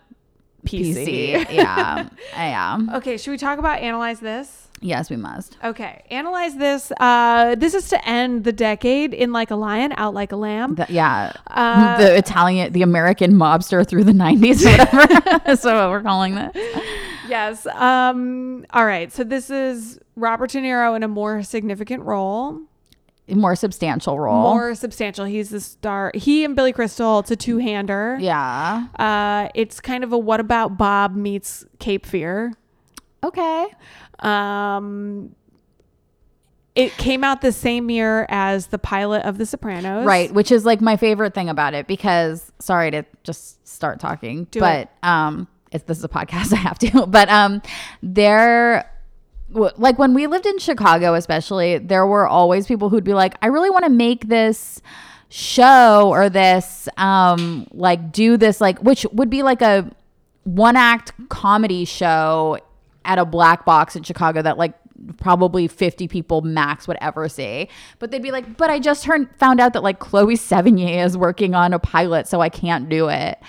PC. 0.65 1.05
PC. 1.05 1.51
Yeah, 1.53 2.07
yeah. 2.33 2.77
Okay, 2.97 3.17
should 3.17 3.31
we 3.31 3.37
talk 3.37 3.59
about 3.59 3.79
analyze 3.79 4.19
this? 4.19 4.69
Yes, 4.79 5.09
we 5.09 5.15
must. 5.15 5.57
Okay, 5.63 6.03
analyze 6.11 6.55
this. 6.57 6.91
Uh, 6.99 7.55
this 7.55 7.73
is 7.73 7.87
to 7.89 8.07
end 8.07 8.43
the 8.43 8.51
decade 8.51 9.13
in 9.13 9.31
like 9.31 9.49
a 9.49 9.55
lion, 9.55 9.93
out 9.97 10.13
like 10.13 10.31
a 10.33 10.35
lamb. 10.35 10.75
The- 10.75 10.87
yeah, 10.89 11.31
Uh, 11.47 11.97
the 12.01 12.17
Italian, 12.17 12.73
the 12.73 12.81
American 12.81 13.33
mobster 13.33 13.87
through 13.87 14.03
the 14.03 14.11
'90s, 14.11 14.65
whatever. 14.93 15.39
That's 15.45 15.63
what 15.63 15.89
we're 15.89 16.01
calling 16.03 16.35
this. 16.35 16.51
yes. 17.27 17.65
Um. 17.67 18.65
All 18.71 18.85
right. 18.85 19.11
So 19.11 19.23
this 19.23 19.49
is 19.49 19.99
Robert 20.15 20.51
De 20.51 20.59
Niro 20.59 20.95
in 20.95 21.03
a 21.03 21.07
more 21.07 21.43
significant 21.43 22.03
role, 22.03 22.59
More 23.27 23.55
substantial 23.55 24.19
role. 24.19 24.41
more 24.53 24.75
substantial. 24.75 25.25
He's 25.25 25.49
the 25.49 25.61
star. 25.61 26.11
He 26.13 26.43
and 26.43 26.55
Billy 26.55 26.73
Crystal. 26.73 27.19
It's 27.19 27.31
a 27.31 27.35
two-hander. 27.35 28.17
yeah. 28.19 28.87
Uh, 28.99 29.47
it's 29.55 29.79
kind 29.79 30.03
of 30.03 30.11
a 30.11 30.17
what 30.17 30.39
about 30.39 30.77
Bob 30.77 31.15
meets 31.15 31.65
Cape 31.79 32.05
Fear. 32.05 32.53
Okay. 33.23 33.65
Um. 34.19 35.35
It 36.75 36.91
came 36.97 37.23
out 37.23 37.41
the 37.41 37.51
same 37.51 37.91
year 37.91 38.25
as 38.29 38.67
the 38.67 38.79
pilot 38.79 39.23
of 39.25 39.37
The 39.37 39.45
Sopranos. 39.45 40.05
Right, 40.07 40.33
which 40.33 40.51
is 40.51 40.65
like 40.65 40.81
my 40.81 40.97
favorite 40.97 41.35
thing 41.35 41.47
about 41.47 41.75
it 41.75 41.85
because 41.85 42.51
sorry 42.57 42.89
to 42.89 43.05
just 43.23 43.65
start 43.67 43.99
talking, 43.99 44.45
Do 44.49 44.59
but 44.59 44.89
um 45.03 45.47
if 45.71 45.85
this 45.85 45.99
is 45.99 46.03
a 46.03 46.09
podcast 46.09 46.51
I 46.53 46.55
have 46.55 46.79
to. 46.79 47.05
But 47.05 47.29
um 47.29 47.61
there 48.01 48.89
like 49.49 49.99
when 49.99 50.13
we 50.13 50.27
lived 50.27 50.45
in 50.45 50.57
Chicago 50.59 51.13
especially, 51.13 51.77
there 51.77 52.07
were 52.07 52.27
always 52.27 52.65
people 52.67 52.89
who'd 52.89 53.03
be 53.03 53.13
like, 53.13 53.35
"I 53.41 53.47
really 53.47 53.69
want 53.69 53.85
to 53.85 53.91
make 53.91 54.27
this 54.27 54.81
show 55.29 56.09
or 56.09 56.29
this 56.29 56.87
um 56.97 57.65
like 57.71 58.11
do 58.11 58.37
this 58.37 58.61
like 58.61 58.77
which 58.83 59.03
would 59.13 59.31
be 59.31 59.41
like 59.41 59.63
a 59.63 59.89
one 60.43 60.75
act 60.75 61.11
comedy 61.29 61.85
show 61.85 62.59
at 63.05 63.17
a 63.17 63.25
black 63.25 63.65
box 63.65 63.95
in 63.95 64.03
Chicago 64.03 64.41
that 64.41 64.57
like 64.57 64.73
probably 65.17 65.67
50 65.67 66.07
people 66.07 66.41
max 66.41 66.87
would 66.87 66.97
ever 67.01 67.27
see. 67.27 67.67
But 67.99 68.11
they'd 68.11 68.21
be 68.21 68.31
like, 68.31 68.57
but 68.57 68.69
I 68.69 68.79
just 68.79 69.05
heard, 69.05 69.27
found 69.37 69.59
out 69.59 69.73
that 69.73 69.83
like 69.83 69.99
Chloe 69.99 70.35
Sevigny 70.35 71.03
is 71.03 71.17
working 71.17 71.55
on 71.55 71.73
a 71.73 71.79
pilot, 71.79 72.27
so 72.27 72.41
I 72.41 72.49
can't 72.49 72.89
do 72.89 73.09
it. 73.09 73.39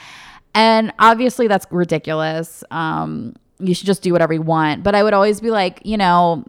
And 0.55 0.93
obviously 0.99 1.49
that's 1.49 1.66
ridiculous. 1.71 2.65
Um, 2.71 3.35
you 3.59 3.75
should 3.75 3.87
just 3.87 4.03
do 4.03 4.13
whatever 4.13 4.33
you 4.33 4.43
want. 4.43 4.83
But 4.83 4.95
I 4.95 5.03
would 5.03 5.15
always 5.15 5.41
be 5.41 5.51
like, 5.51 5.81
you 5.85 5.97
know, 5.97 6.45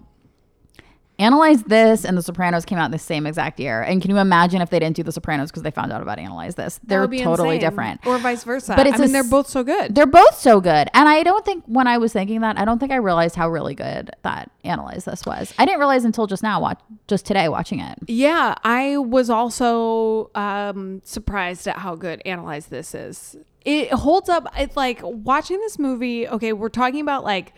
Analyze 1.18 1.64
This 1.64 2.04
and 2.04 2.18
The 2.18 2.22
Sopranos 2.22 2.66
came 2.66 2.78
out 2.78 2.86
in 2.86 2.92
the 2.92 3.00
same 3.00 3.26
exact 3.26 3.60
year. 3.60 3.82
And 3.82 4.02
can 4.02 4.12
you 4.12 4.18
imagine 4.18 4.62
if 4.62 4.70
they 4.70 4.80
didn't 4.80 4.98
do 4.98 5.04
The 5.04 5.14
Sopranos 5.14 5.50
because 5.50 5.64
they 5.64 5.72
found 5.72 5.94
out 5.94 6.02
about 6.02 6.20
Analyze 6.20 6.56
This? 6.56 6.80
They're 6.84 7.08
totally 7.08 7.56
insane. 7.56 7.60
different. 7.62 8.06
or 8.06 8.18
vice 8.18 8.44
versa. 8.44 8.74
But 8.76 8.88
it's 8.88 9.00
I 9.00 9.04
mean, 9.04 9.14
they're 9.14 9.24
both 9.24 9.48
so 9.48 9.64
good. 9.64 9.96
They're 9.96 10.06
both 10.06 10.38
so 10.38 10.60
good. 10.60 10.90
And 10.94 11.08
I 11.08 11.24
don't 11.24 11.46
think 11.46 11.64
when 11.68 11.88
I 11.88 11.98
was 11.98 12.12
thinking 12.12 12.42
that, 12.42 12.60
I 12.60 12.66
don't 12.66 12.80
think 12.80 12.92
I 12.92 12.98
realized 12.98 13.36
how 13.36 13.50
really 13.50 13.76
good 13.76 14.12
that 14.24 14.52
Analyze 14.66 15.06
This 15.06 15.26
was. 15.26 15.54
I 15.58 15.66
didn't 15.66 15.80
realize 15.80 16.04
until 16.04 16.28
just 16.28 16.44
now, 16.44 16.60
watch 16.60 16.80
just 17.08 17.26
today 17.26 17.48
watching 17.48 17.80
it. 17.80 17.98
Yeah, 18.08 18.56
I 18.64 18.98
was 18.98 19.30
also 19.30 20.32
um, 20.36 21.02
surprised 21.06 21.66
at 21.68 21.78
how 21.78 21.96
good 21.96 22.22
Analyze 22.26 22.66
This 22.68 22.94
is. 22.94 23.38
It 23.66 23.92
holds 23.92 24.30
up. 24.30 24.48
It's 24.58 24.78
like 24.78 25.00
watching 25.04 25.60
this 25.60 25.78
movie. 25.80 26.28
Okay, 26.28 26.54
we're 26.54 26.70
talking 26.70 27.02
about 27.02 27.24
like 27.24 27.54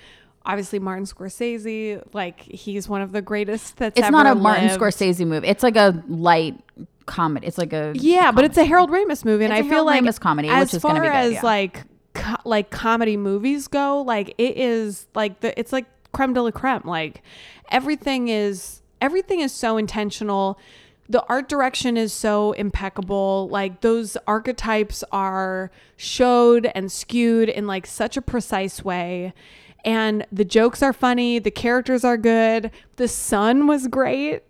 obviously 0.45 0.79
Martin 0.79 1.05
Scorsese. 1.05 2.01
Like 2.13 2.39
he's 2.41 2.88
one 2.89 3.01
of 3.01 3.11
the 3.11 3.21
greatest 3.21 3.77
that's 3.77 3.99
It's 3.99 4.09
not 4.09 4.25
a 4.25 4.34
Martin. 4.34 4.69
Scorsese 4.69 5.27
movie. 5.27 5.47
It's 5.47 5.63
like 5.63 5.75
a 5.75 6.01
light 6.07 6.57
comedy. 7.05 7.45
It's 7.45 7.57
like 7.57 7.73
a 7.73 7.93
Yeah, 7.95 8.31
but 8.31 8.45
it's 8.45 8.57
a 8.57 8.63
Harold 8.65 8.89
Ramis 8.89 9.25
movie, 9.25 9.43
and 9.43 9.53
It's 9.53 9.59
I 9.59 9.63
feel 9.63 9.85
Harold 9.85 9.88
like 9.88 10.03
Ramis 10.03 10.19
comedy, 10.19 10.49
as 10.49 10.67
which 10.67 10.75
is 10.75 10.81
far 10.81 10.93
be 10.93 11.01
good, 11.01 11.11
as 11.11 11.34
yeah. 11.34 11.41
like 11.43 11.84
co- 12.13 12.35
like 12.45 12.69
comedy 12.69 13.17
movies 13.17 13.67
go, 13.67 14.01
like 14.01 14.34
it 14.38 14.57
is 14.57 15.07
like 15.13 15.41
the 15.41 15.57
it's 15.59 15.73
like 15.73 15.85
creme 16.13 16.34
de 16.34 16.41
la 16.41 16.51
creme. 16.51 16.84
Like 16.85 17.21
everything 17.69 18.29
is 18.29 18.81
everything 19.01 19.41
is 19.41 19.51
so 19.51 19.77
intentional. 19.77 20.57
The 21.09 21.25
art 21.27 21.47
direction 21.47 21.95
is 21.95 22.11
so 22.11 22.51
impeccable. 22.53 23.47
Like 23.49 23.81
those 23.81 24.17
archetypes 24.27 25.03
are 25.11 25.71
showed 25.95 26.69
and 26.75 26.91
skewed 26.91 27.49
in 27.49 27.65
like 27.65 27.85
such 27.88 28.17
a 28.17 28.21
precise 28.21 28.84
way. 28.84 29.34
And 29.85 30.25
the 30.31 30.43
jokes 30.43 30.84
are 30.84 30.91
funny, 30.91 31.39
the 31.39 31.51
characters 31.51 32.03
are 32.03 32.17
good. 32.17 32.71
The 32.97 33.07
son 33.07 33.67
was 33.67 33.88
great. 33.88 34.43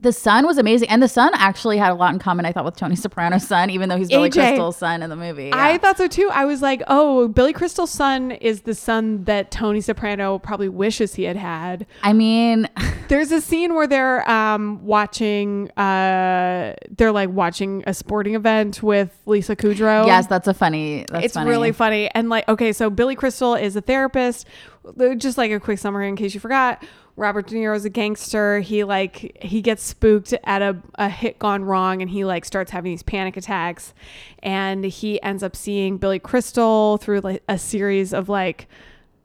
The 0.00 0.12
son 0.12 0.46
was 0.46 0.58
amazing, 0.58 0.88
and 0.88 1.02
the 1.02 1.08
son 1.08 1.30
actually 1.34 1.78
had 1.78 1.90
a 1.90 1.94
lot 1.94 2.12
in 2.12 2.18
common. 2.18 2.46
I 2.46 2.52
thought 2.52 2.64
with 2.64 2.76
Tony 2.76 2.96
Soprano's 2.96 3.46
son, 3.46 3.70
even 3.70 3.88
though 3.88 3.96
he's 3.96 4.08
Billy 4.08 4.30
AJ. 4.30 4.32
Crystal's 4.34 4.76
son 4.76 5.02
in 5.02 5.10
the 5.10 5.16
movie. 5.16 5.50
I 5.52 5.78
thought 5.78 5.98
so 5.98 6.06
too. 6.06 6.30
I 6.32 6.44
was 6.44 6.62
like, 6.62 6.82
oh, 6.88 7.28
Billy 7.28 7.52
Crystal's 7.52 7.90
son 7.90 8.30
is 8.30 8.62
the 8.62 8.74
son 8.74 9.24
that 9.24 9.50
Tony 9.50 9.80
Soprano 9.80 10.38
probably 10.38 10.68
wishes 10.68 11.14
he 11.14 11.24
had 11.24 11.36
had. 11.36 11.86
I 12.02 12.12
mean, 12.12 12.68
There's 13.08 13.32
a 13.32 13.40
scene 13.40 13.74
where 13.74 13.86
they're 13.86 14.28
um, 14.30 14.84
watching, 14.84 15.70
uh, 15.72 16.74
they're 16.90 17.12
like 17.12 17.30
watching 17.30 17.82
a 17.86 17.94
sporting 17.94 18.34
event 18.34 18.82
with 18.82 19.18
Lisa 19.24 19.56
Kudrow. 19.56 20.06
yes, 20.06 20.26
that's 20.26 20.46
a 20.46 20.52
funny. 20.52 21.06
That's 21.10 21.26
it's 21.26 21.34
funny. 21.34 21.48
really 21.48 21.72
funny. 21.72 22.10
And 22.14 22.28
like, 22.28 22.46
okay, 22.48 22.72
so 22.72 22.90
Billy 22.90 23.16
Crystal 23.16 23.54
is 23.54 23.76
a 23.76 23.80
therapist. 23.80 24.46
Just 25.16 25.38
like 25.38 25.50
a 25.50 25.58
quick 25.58 25.78
summary 25.78 26.08
in 26.08 26.16
case 26.16 26.34
you 26.34 26.40
forgot. 26.40 26.84
Robert 27.18 27.48
De 27.48 27.56
Niro 27.56 27.74
is 27.76 27.84
a 27.84 27.90
gangster. 27.90 28.60
He 28.60 28.84
like 28.84 29.36
he 29.42 29.60
gets 29.60 29.82
spooked 29.82 30.32
at 30.44 30.62
a, 30.62 30.76
a 30.94 31.08
hit 31.08 31.38
gone 31.38 31.64
wrong 31.64 32.00
and 32.00 32.10
he 32.10 32.24
like 32.24 32.44
starts 32.44 32.70
having 32.70 32.92
these 32.92 33.02
panic 33.02 33.36
attacks 33.36 33.92
and 34.42 34.84
he 34.84 35.20
ends 35.22 35.42
up 35.42 35.56
seeing 35.56 35.98
Billy 35.98 36.20
Crystal 36.20 36.96
through 36.98 37.20
like 37.20 37.42
a 37.48 37.58
series 37.58 38.14
of 38.14 38.28
like 38.28 38.68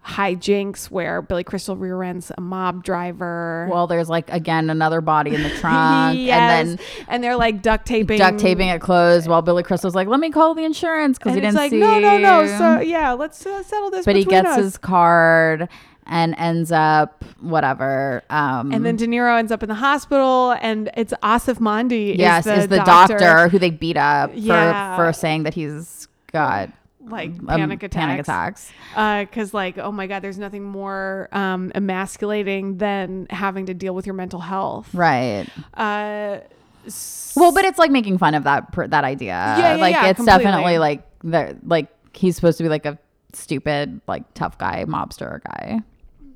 hijinks 0.06 0.92
where 0.92 1.22
Billy 1.22 1.46
Crystal 1.46 1.78
rear 1.78 2.04
ends 2.04 2.30
a 2.38 2.42
mob 2.42 2.84
driver. 2.84 3.70
Well, 3.72 3.88
there's 3.88 4.10
like 4.10 4.30
again 4.32 4.70
another 4.70 5.00
body 5.00 5.34
in 5.34 5.44
the 5.44 5.50
trunk, 5.60 6.18
Yes. 6.20 6.68
and 6.68 6.80
then 6.80 6.86
and 7.08 7.24
they're 7.24 7.38
like 7.38 7.62
duct 7.62 7.86
taping 7.86 8.18
duct 8.18 8.38
taping 8.40 8.68
it 8.70 8.82
closed 8.82 9.28
while 9.28 9.42
Billy 9.42 9.64
Crystal's 9.64 9.96
like, 9.96 10.08
"Let 10.10 10.20
me 10.20 10.30
call 10.30 10.56
the 10.56 10.66
insurance 10.66 11.18
because 11.18 11.34
he 11.36 11.40
it's 11.40 11.46
didn't 11.46 11.56
like 11.58 11.70
see." 11.72 11.78
no 11.80 12.00
no 12.00 12.18
no 12.18 12.46
so 12.48 12.80
yeah 12.82 13.14
let's 13.14 13.46
uh, 13.46 13.64
settle 13.64 13.92
this 13.92 14.04
but 14.04 14.16
he 14.18 14.26
gets 14.26 14.50
us. 14.50 14.58
his 14.58 14.78
card 14.78 15.70
and 16.06 16.36
ends 16.38 16.72
up 16.72 17.24
whatever. 17.40 18.24
Um, 18.30 18.72
And 18.72 18.86
then 18.86 18.96
De 18.96 19.08
Niro 19.08 19.38
ends 19.38 19.52
up 19.52 19.64
in 19.64 19.70
the 19.70 19.76
hospital, 19.76 20.56
and 20.62 20.90
it's 20.98 21.14
Aasif 21.24 21.60
Mandvi. 21.60 22.18
yes, 22.18 22.46
is 22.48 22.68
the, 22.68 22.78
doctor. 22.78 23.48
who 23.50 23.60
they 23.60 23.70
beat 23.70 23.98
up 23.98 24.32
Yeah. 24.34 24.96
for 24.96 25.06
for 25.08 25.14
saying 25.14 25.44
that 25.44 25.54
he's 25.54 26.08
got 26.32 26.70
like 27.06 27.32
um, 27.32 27.48
panic 27.48 27.84
attacks. 27.84 27.96
Panic 27.96 28.20
attacks. 28.22 28.72
Because, 29.30 29.54
like, 29.54 29.78
oh 29.78 29.92
my 29.92 30.08
God, 30.08 30.22
there's 30.22 30.38
nothing 30.38 30.64
more 30.64 31.28
um, 31.34 31.72
emasculating 31.76 32.78
than 32.78 33.28
having 33.30 33.66
to 33.66 33.74
deal 33.74 33.94
with 33.94 34.06
your 34.06 34.16
mental 34.16 34.40
health. 34.40 34.94
Right. 34.94 35.46
Uh, 35.74 36.38
Well, 37.36 37.52
but 37.54 37.66
it's 37.66 37.80
like 37.80 37.92
making 37.92 38.18
fun 38.18 38.36
of 38.36 38.44
that 38.46 38.72
that 38.90 39.04
idea. 39.04 39.34
yeah, 39.58 39.76
like 39.76 39.94
yeah, 39.94 40.08
it's 40.08 40.18
completely. 40.18 40.44
definitely 40.44 40.78
like 40.80 41.02
the 41.24 41.58
like 41.66 41.88
he's 42.14 42.36
supposed 42.36 42.58
to 42.58 42.64
be 42.64 42.70
like 42.70 42.86
a 42.86 42.98
stupid 43.34 44.00
like 44.08 44.24
tough 44.34 44.58
guy 44.58 44.86
mobster 44.86 45.42
guy. 45.44 45.80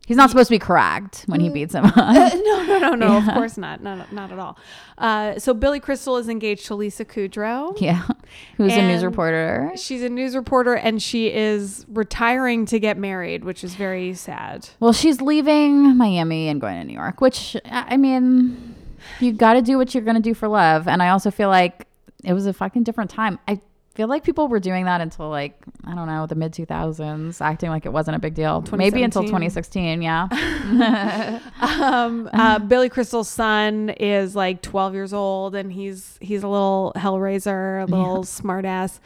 He's 0.07 0.17
not 0.17 0.29
supposed 0.29 0.47
to 0.47 0.55
be 0.55 0.59
correct 0.59 1.25
when 1.27 1.39
Mm. 1.41 1.43
he 1.43 1.49
beats 1.49 1.75
him 1.75 1.84
up. 1.95 1.95
no, 1.97 2.63
no, 2.63 2.79
no, 2.79 2.95
no. 2.95 3.17
Of 3.17 3.25
course 3.25 3.57
not. 3.57 3.84
No, 3.84 3.93
no, 3.95 4.05
not 4.11 4.31
at 4.31 4.39
all. 4.39 4.57
Uh, 4.97 5.38
so 5.38 5.53
Billy 5.53 5.79
Crystal 5.79 6.15
is 6.17 6.29
engaged 6.29 6.65
to 6.67 6.75
Lisa 6.75 7.03
Kudrow. 7.05 7.79
yeah, 7.79 8.07
who's 8.57 8.73
a 8.73 8.81
news 8.81 9.03
reporter. 9.03 9.71
She's 9.75 10.01
a 10.01 10.09
news 10.09 10.34
reporter, 10.35 10.73
and 10.75 11.01
she 11.03 11.31
is 11.31 11.85
retiring 11.89 12.65
to 12.67 12.79
get 12.79 12.97
married, 12.97 13.43
which 13.43 13.63
is 13.63 13.75
very 13.75 14.13
sad. 14.13 14.69
Well, 14.79 14.93
she's 14.93 15.21
leaving 15.21 15.97
Miami 15.97 16.47
and 16.47 16.59
going 16.61 16.79
to 16.79 16.84
New 16.88 16.93
York, 16.93 17.19
which 17.21 17.57
I 17.65 17.85
I 17.95 17.97
mean, 17.97 18.75
You 19.19 19.34
got 19.34 19.53
to 19.53 19.61
do 19.61 19.77
what 19.77 19.93
you're 19.93 20.03
going 20.03 20.15
to 20.15 20.21
do 20.21 20.34
for 20.34 20.47
love. 20.47 20.88
And 20.88 21.03
I 21.03 21.09
also 21.09 21.31
feel 21.31 21.49
like 21.49 21.85
it 22.23 22.34
was 22.34 22.45
a 22.47 22.53
fucking 22.53 22.84
different 22.84 23.09
time. 23.09 23.39
I 23.47 23.59
feel 23.97 24.07
like 24.07 24.23
people 24.23 24.47
were 24.47 24.59
doing 24.59 24.85
that 24.85 25.01
until 25.01 25.27
like, 25.27 25.59
I 25.83 25.95
don't 25.95 26.05
know, 26.05 26.27
the 26.27 26.35
mid 26.35 26.53
2000s, 26.53 27.41
acting 27.41 27.71
like 27.71 27.87
it 27.87 27.91
wasn't 27.91 28.15
a 28.15 28.19
big 28.19 28.35
deal. 28.35 28.63
Maybe 28.71 29.01
until 29.01 29.23
2016. 29.23 30.03
Yeah. 30.03 30.27
um, 31.59 32.29
uh, 32.31 32.59
Billy 32.59 32.89
Crystal's 32.89 33.27
son 33.27 33.89
is 33.89 34.35
like 34.35 34.61
12 34.61 34.93
years 34.93 35.13
old, 35.13 35.55
and 35.55 35.73
he's 35.73 36.19
he's 36.21 36.43
a 36.43 36.47
little 36.47 36.93
hellraiser, 36.95 37.81
a 37.81 37.85
little 37.85 38.23
smartass. 38.23 38.99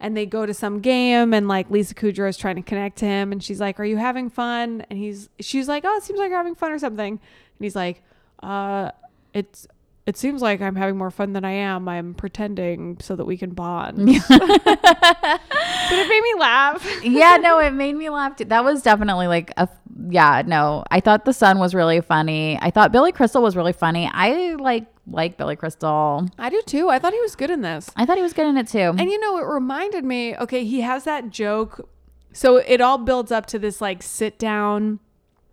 And 0.00 0.16
they 0.16 0.24
go 0.24 0.46
to 0.46 0.54
some 0.54 0.80
game, 0.80 1.34
and 1.34 1.46
like 1.46 1.70
Lisa 1.70 1.94
Kudrow 1.94 2.30
is 2.30 2.38
trying 2.38 2.56
to 2.56 2.62
connect 2.62 2.96
to 2.98 3.04
him, 3.04 3.32
and 3.32 3.44
she's 3.44 3.60
like, 3.60 3.78
"Are 3.78 3.84
you 3.84 3.98
having 3.98 4.30
fun?" 4.30 4.82
And 4.88 4.98
he's 4.98 5.28
she's 5.40 5.68
like, 5.68 5.84
"Oh, 5.86 5.94
it 5.96 6.04
seems 6.04 6.18
like 6.18 6.30
you're 6.30 6.38
having 6.38 6.54
fun 6.54 6.72
or 6.72 6.78
something." 6.78 7.12
And 7.12 7.20
he's 7.60 7.76
like, 7.76 8.02
"Uh, 8.42 8.92
it's." 9.34 9.68
It 10.08 10.16
seems 10.16 10.40
like 10.40 10.62
I'm 10.62 10.74
having 10.74 10.96
more 10.96 11.10
fun 11.10 11.34
than 11.34 11.44
I 11.44 11.50
am. 11.50 11.86
I'm 11.86 12.14
pretending 12.14 12.96
so 12.98 13.14
that 13.14 13.26
we 13.26 13.36
can 13.36 13.50
bond. 13.50 13.98
but 14.28 14.30
it 14.30 16.08
made 16.08 16.22
me 16.22 16.40
laugh. 16.40 17.04
yeah, 17.04 17.36
no, 17.36 17.58
it 17.58 17.72
made 17.74 17.94
me 17.94 18.08
laugh. 18.08 18.36
Too. 18.36 18.46
That 18.46 18.64
was 18.64 18.80
definitely 18.80 19.26
like 19.26 19.52
a 19.58 19.68
yeah, 20.08 20.42
no. 20.46 20.82
I 20.90 21.00
thought 21.00 21.26
the 21.26 21.34
son 21.34 21.58
was 21.58 21.74
really 21.74 22.00
funny. 22.00 22.58
I 22.62 22.70
thought 22.70 22.90
Billy 22.90 23.12
Crystal 23.12 23.42
was 23.42 23.54
really 23.54 23.74
funny. 23.74 24.08
I 24.10 24.54
like 24.58 24.86
like 25.06 25.36
Billy 25.36 25.56
Crystal. 25.56 26.26
I 26.38 26.48
do 26.48 26.62
too. 26.64 26.88
I 26.88 26.98
thought 26.98 27.12
he 27.12 27.20
was 27.20 27.36
good 27.36 27.50
in 27.50 27.60
this. 27.60 27.90
I 27.94 28.06
thought 28.06 28.16
he 28.16 28.22
was 28.22 28.32
good 28.32 28.46
in 28.46 28.56
it 28.56 28.68
too. 28.68 28.78
And 28.78 29.10
you 29.10 29.20
know, 29.20 29.36
it 29.36 29.44
reminded 29.44 30.04
me, 30.04 30.34
okay, 30.38 30.64
he 30.64 30.80
has 30.80 31.04
that 31.04 31.28
joke. 31.28 31.86
So 32.32 32.56
it 32.56 32.80
all 32.80 32.96
builds 32.96 33.30
up 33.30 33.44
to 33.46 33.58
this 33.58 33.82
like 33.82 34.02
sit 34.02 34.38
down. 34.38 35.00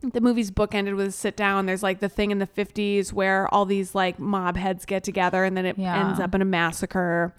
The 0.01 0.21
movie's 0.21 0.51
book 0.51 0.75
ended 0.75 0.93
with 0.95 1.07
a 1.07 1.11
sit 1.11 1.35
down. 1.35 1.65
There's 1.65 1.81
like 1.81 1.99
the 1.99 2.09
thing 2.09 2.29
in 2.31 2.37
the 2.39 2.45
50s 2.47 3.11
where 3.11 3.51
all 3.53 3.65
these 3.65 3.95
like 3.95 4.19
mob 4.19 4.55
heads 4.57 4.85
get 4.85 5.03
together 5.03 5.43
and 5.43 5.57
then 5.57 5.65
it 5.65 5.77
Yeah. 5.77 6.07
ends 6.07 6.19
up 6.19 6.35
in 6.35 6.41
a 6.41 6.45
massacre. 6.45 7.33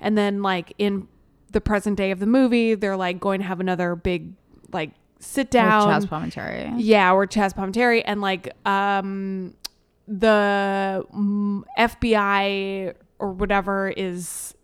And 0.00 0.16
then 0.16 0.40
like 0.42 0.72
in 0.78 1.08
the 1.50 1.60
present 1.60 1.96
day 1.96 2.10
of 2.12 2.20
the 2.20 2.26
movie, 2.26 2.74
they're 2.74 2.96
like 2.96 3.18
going 3.18 3.40
to 3.40 3.46
have 3.46 3.58
another 3.60 3.96
big 3.96 4.34
like 4.72 4.90
sit 5.18 5.46
With 5.46 5.50
down. 5.50 5.88
Chaz 6.02 6.06
Palminteri. 6.06 6.74
Yeah, 6.78 7.12
or 7.12 7.26
Chaz 7.26 7.54
Palminteri, 7.54 8.02
and 8.04 8.20
like 8.20 8.52
um, 8.66 9.54
the 10.06 11.04
FBI 11.78 12.94
or 13.18 13.32
whatever 13.32 13.88
is 13.96 14.54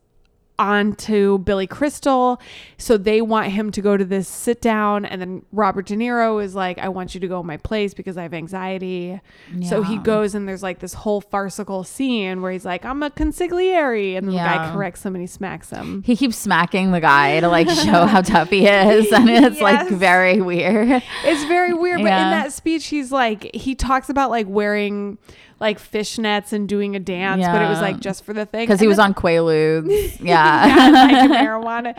onto 0.59 1.39
Billy 1.39 1.66
Crystal, 1.66 2.40
so 2.76 2.97
they 2.97 3.20
want 3.22 3.48
him 3.52 3.70
to 3.72 3.80
go 3.80 3.97
to 3.97 4.05
this 4.05 4.26
sit 4.28 4.60
down, 4.60 5.05
and 5.05 5.20
then 5.20 5.43
Robert 5.52 5.86
De 5.86 5.94
Niro 5.94 6.43
is 6.43 6.55
like, 6.55 6.78
"I 6.78 6.89
want 6.89 7.14
you 7.14 7.20
to 7.20 7.28
go 7.28 7.40
in 7.40 7.47
my 7.47 7.56
place 7.56 7.94
because 7.94 8.16
I 8.16 8.22
have 8.22 8.35
anxiety." 8.35 9.20
So 9.68 9.82
he 9.82 9.98
goes, 9.98 10.35
and 10.35 10.48
there's 10.48 10.62
like 10.62 10.80
this 10.80 10.94
whole 10.94 11.20
farcical 11.20 11.85
scene 11.85 12.43
where 12.43 12.52
he's 12.52 12.64
like, 12.64 12.85
"I'm 12.85 13.02
a 13.02 13.10
consigliere," 13.10 14.16
and 14.16 14.28
the 14.28 14.32
guy 14.44 14.72
corrects 14.72 15.05
him 15.05 15.14
and 15.14 15.22
he 15.22 15.26
smacks 15.26 15.70
him. 15.70 16.02
He 16.05 16.16
keeps 16.16 16.36
smacking 16.36 16.90
the 16.93 17.01
guy 17.01 17.40
to 17.40 17.48
like 17.48 17.68
show 17.70 18.06
how 18.06 18.20
tough 18.22 18.51
he 18.51 18.66
is, 18.66 19.12
and 19.12 19.28
it's 19.30 19.60
like 19.60 19.89
very 19.89 20.40
weird. 20.40 21.02
It's 21.24 21.44
very 21.44 21.72
weird, 21.74 21.98
but 21.98 22.09
in 22.09 22.30
that 22.30 22.52
speech, 22.52 22.86
he's 22.86 23.12
like, 23.12 23.55
he 23.55 23.74
talks 23.74 24.09
about 24.09 24.30
like 24.30 24.47
wearing 24.48 25.18
like 25.60 25.80
fishnets 25.80 26.52
and 26.52 26.68
doing 26.68 26.94
a 26.94 27.01
dance, 27.01 27.44
but 27.47 27.60
it 27.62 27.68
was 27.68 27.80
like 27.80 27.98
just 28.01 28.24
for 28.24 28.32
the 28.32 28.47
thing. 28.47 28.66
Because 28.66 28.80
he 28.80 28.86
was 28.86 28.98
then- 28.98 29.06
on 29.06 29.14
Quaaludes. 29.14 29.89
yeah, 30.20 30.66
Yeah. 30.66 30.90
like 30.90 31.30
marijuana. 31.47 31.94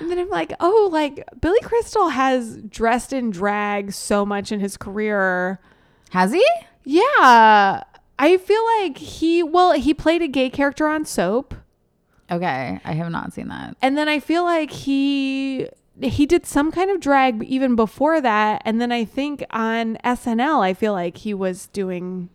And 0.00 0.10
then 0.10 0.18
I'm 0.18 0.30
like, 0.30 0.52
oh, 0.60 0.88
like 0.92 1.22
Billy 1.40 1.60
Crystal 1.62 2.08
has 2.08 2.56
dressed 2.68 3.12
in 3.12 3.30
drag 3.30 3.92
so 3.92 4.24
much 4.24 4.50
in 4.52 4.60
his 4.60 4.76
career. 4.76 5.60
Has 6.10 6.32
he? 6.32 6.46
Yeah. 6.84 7.82
I 8.18 8.36
feel 8.36 8.64
like 8.78 8.98
he, 8.98 9.42
well, 9.42 9.72
he 9.72 9.92
played 9.92 10.22
a 10.22 10.28
gay 10.28 10.48
character 10.50 10.86
on 10.86 11.04
Soap. 11.04 11.54
Okay, 12.30 12.80
I 12.84 12.92
have 12.92 13.10
not 13.10 13.32
seen 13.34 13.48
that. 13.48 13.76
And 13.82 13.98
then 13.98 14.08
I 14.08 14.18
feel 14.18 14.44
like 14.44 14.70
he 14.70 15.68
he 16.00 16.26
did 16.26 16.44
some 16.46 16.72
kind 16.72 16.90
of 16.90 16.98
drag 17.00 17.44
even 17.44 17.76
before 17.76 18.20
that. 18.20 18.62
And 18.64 18.80
then 18.80 18.90
I 18.90 19.04
think 19.04 19.44
on 19.50 19.96
SNL, 20.04 20.60
I 20.60 20.74
feel 20.74 20.92
like 20.92 21.18
he 21.18 21.34
was 21.34 21.66
doing 21.68 22.30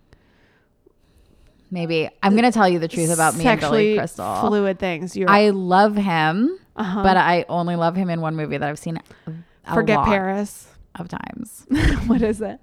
Maybe 1.72 2.10
I'm 2.24 2.36
gonna 2.36 2.52
tell 2.52 2.68
you 2.68 2.80
the 2.80 2.88
truth 2.88 3.12
about 3.12 3.36
me 3.36 3.46
and 3.46 3.60
Billy 3.60 3.98
Crystal. 3.98 4.48
fluid 4.48 4.80
things. 4.80 5.16
You're 5.16 5.30
I 5.30 5.50
love 5.50 5.96
him, 5.96 6.58
uh-huh. 6.76 7.04
but 7.04 7.18
I 7.18 7.46
only 7.48 7.76
love 7.76 7.96
him 7.96 8.10
in 8.10 8.22
one 8.22 8.36
movie 8.36 8.58
that 8.58 8.68
I've 8.68 8.80
seen. 8.80 9.00
Forget 9.72 10.04
Paris. 10.04 10.68
of 10.96 11.10
times. 11.10 11.68
what 12.08 12.22
is 12.22 12.42
it? 12.42 12.60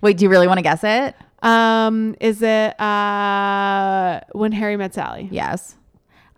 Wait, 0.00 0.16
do 0.16 0.24
you 0.24 0.28
really 0.30 0.46
want 0.46 0.58
to 0.58 0.62
guess 0.62 0.84
it? 0.84 1.16
Um, 1.42 2.14
is 2.20 2.42
it 2.42 2.80
uh 2.80 4.20
when 4.32 4.52
Harry 4.52 4.76
met 4.76 4.94
Sally? 4.94 5.28
Yes, 5.30 5.74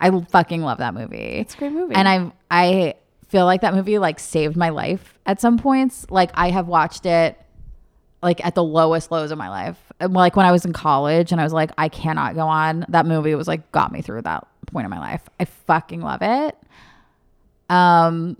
I 0.00 0.10
fucking 0.20 0.62
love 0.62 0.78
that 0.78 0.94
movie. 0.94 1.16
It's 1.16 1.54
a 1.54 1.58
great 1.58 1.72
movie. 1.72 1.94
and 1.94 2.08
I 2.08 2.32
I 2.50 2.94
feel 3.28 3.44
like 3.44 3.60
that 3.60 3.74
movie 3.74 3.98
like 3.98 4.18
saved 4.18 4.56
my 4.56 4.70
life 4.70 5.18
at 5.26 5.40
some 5.40 5.58
points. 5.58 6.06
Like 6.10 6.30
I 6.34 6.50
have 6.50 6.66
watched 6.66 7.06
it 7.06 7.38
like 8.22 8.44
at 8.44 8.54
the 8.54 8.64
lowest 8.64 9.10
lows 9.10 9.30
of 9.30 9.38
my 9.38 9.48
life. 9.48 9.85
Like 10.01 10.36
when 10.36 10.47
I 10.47 10.52
was 10.52 10.64
in 10.64 10.73
college 10.73 11.32
and 11.32 11.40
I 11.40 11.44
was 11.44 11.52
like 11.52 11.70
I 11.78 11.89
cannot 11.89 12.35
go 12.35 12.47
on. 12.47 12.85
That 12.89 13.06
movie 13.06 13.35
was 13.35 13.48
like 13.48 13.70
got 13.73 13.93
me 13.93 14.02
through 14.02 14.23
that 14.23 14.47
point 14.66 14.85
in 14.85 14.90
my 14.90 14.98
life. 14.98 15.23
I 15.40 15.44
fucking 15.44 16.02
love 16.02 16.20
it. 16.23 16.56
Um 17.70 18.36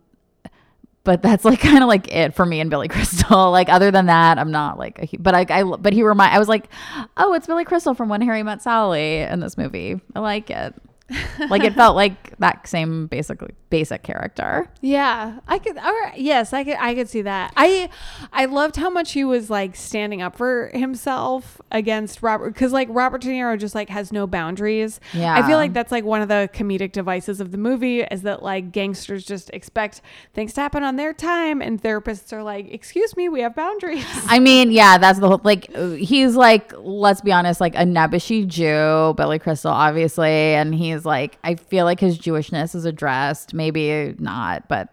but 1.07 1.23
that's 1.23 1.45
like 1.45 1.61
kind 1.61 1.83
of 1.83 1.89
like 1.89 2.13
it 2.13 2.35
for 2.35 2.45
me 2.45 2.61
and 2.61 2.69
Billy 2.69 2.89
Crystal. 2.97 3.51
Like 3.51 3.71
other 3.71 3.91
than 3.91 4.07
that, 4.07 4.39
I'm 4.39 4.51
not 4.51 4.79
like 4.79 5.15
a 5.15 5.17
but 5.19 5.35
I, 5.35 5.47
I 5.49 5.63
but 5.63 5.95
he 5.95 6.03
remind 6.03 6.35
I 6.35 6.39
was 6.39 6.49
like, 6.49 6.69
"Oh, 7.17 7.33
it's 7.33 7.47
Billy 7.47 7.65
Crystal 7.65 7.95
from 7.95 8.11
When 8.11 8.21
Harry 8.21 8.43
Met 8.43 8.61
Sally 8.61 9.19
in 9.21 9.41
this 9.41 9.57
movie." 9.57 10.01
I 10.15 10.21
like 10.21 10.51
it. 10.51 10.75
like 11.51 11.63
it 11.63 11.75
felt 11.75 11.95
like 11.95 12.37
that 12.39 12.67
same 12.67 13.07
basically 13.07 13.55
basic 13.71 14.03
character. 14.03 14.69
Yeah, 14.81 15.39
I 15.47 15.59
could. 15.59 15.77
Or 15.79 16.13
yes, 16.17 16.53
I 16.53 16.65
could. 16.65 16.77
I 16.79 16.95
could 16.95 17.09
see 17.09 17.23
that. 17.23 17.53
I, 17.57 17.91
I 18.33 18.47
loved 18.47 18.77
how 18.77 18.91
much 18.91 19.13
he 19.13 19.25
was 19.25 19.49
like 19.49 19.77
standing 19.77 20.21
up 20.21 20.37
for 20.37 20.69
himself 20.75 21.61
against 21.71 22.23
Robert, 22.23 22.55
because 22.55 22.73
like 22.73 22.89
Robert 22.91 23.21
De 23.21 23.29
Niro 23.29 23.59
just 23.59 23.75
like 23.75 23.89
has 23.89 24.13
no 24.13 24.27
boundaries. 24.27 24.99
Yeah. 25.13 25.35
I 25.35 25.47
feel 25.47 25.57
like 25.59 25.73
that's 25.73 25.93
like 25.93 26.05
one 26.05 26.23
of 26.23 26.29
the 26.29 26.51
comedic 26.53 26.91
devices 26.91 27.41
of 27.41 27.53
the 27.53 27.59
movie 27.59 28.01
is 28.03 28.23
that 28.23 28.43
like 28.43 28.73
gangsters 28.73 29.25
just 29.25 29.51
expect 29.51 30.01
things 30.35 30.55
to 30.55 30.61
happen 30.61 30.83
on 30.83 30.97
their 30.97 31.13
time, 31.13 31.63
and 31.63 31.81
therapists 31.81 32.33
are 32.33 32.43
like, 32.43 32.73
"Excuse 32.73 33.17
me, 33.17 33.29
we 33.29 33.41
have 33.43 33.55
boundaries." 33.55 34.05
I 34.27 34.41
mean, 34.41 34.73
yeah, 34.73 34.99
that's 34.99 35.21
the 35.21 35.29
whole 35.29 35.41
like 35.45 35.73
he's 35.99 36.35
like 36.35 36.73
let's 36.77 37.21
be 37.21 37.31
honest, 37.31 37.61
like 37.61 37.77
a 37.77 37.85
Nebuchadnezzar 37.85 38.49
Jew, 38.49 39.15
Billy 39.17 39.39
Crystal 39.39 39.71
obviously, 39.71 40.31
and 40.31 40.75
he's 40.97 41.07
like 41.07 41.39
I 41.45 41.55
feel 41.55 41.85
like 41.85 42.01
his 42.01 42.19
Jewishness 42.19 42.75
is 42.75 42.85
addressed, 42.85 43.55
maybe 43.55 44.15
not, 44.19 44.69
but 44.69 44.89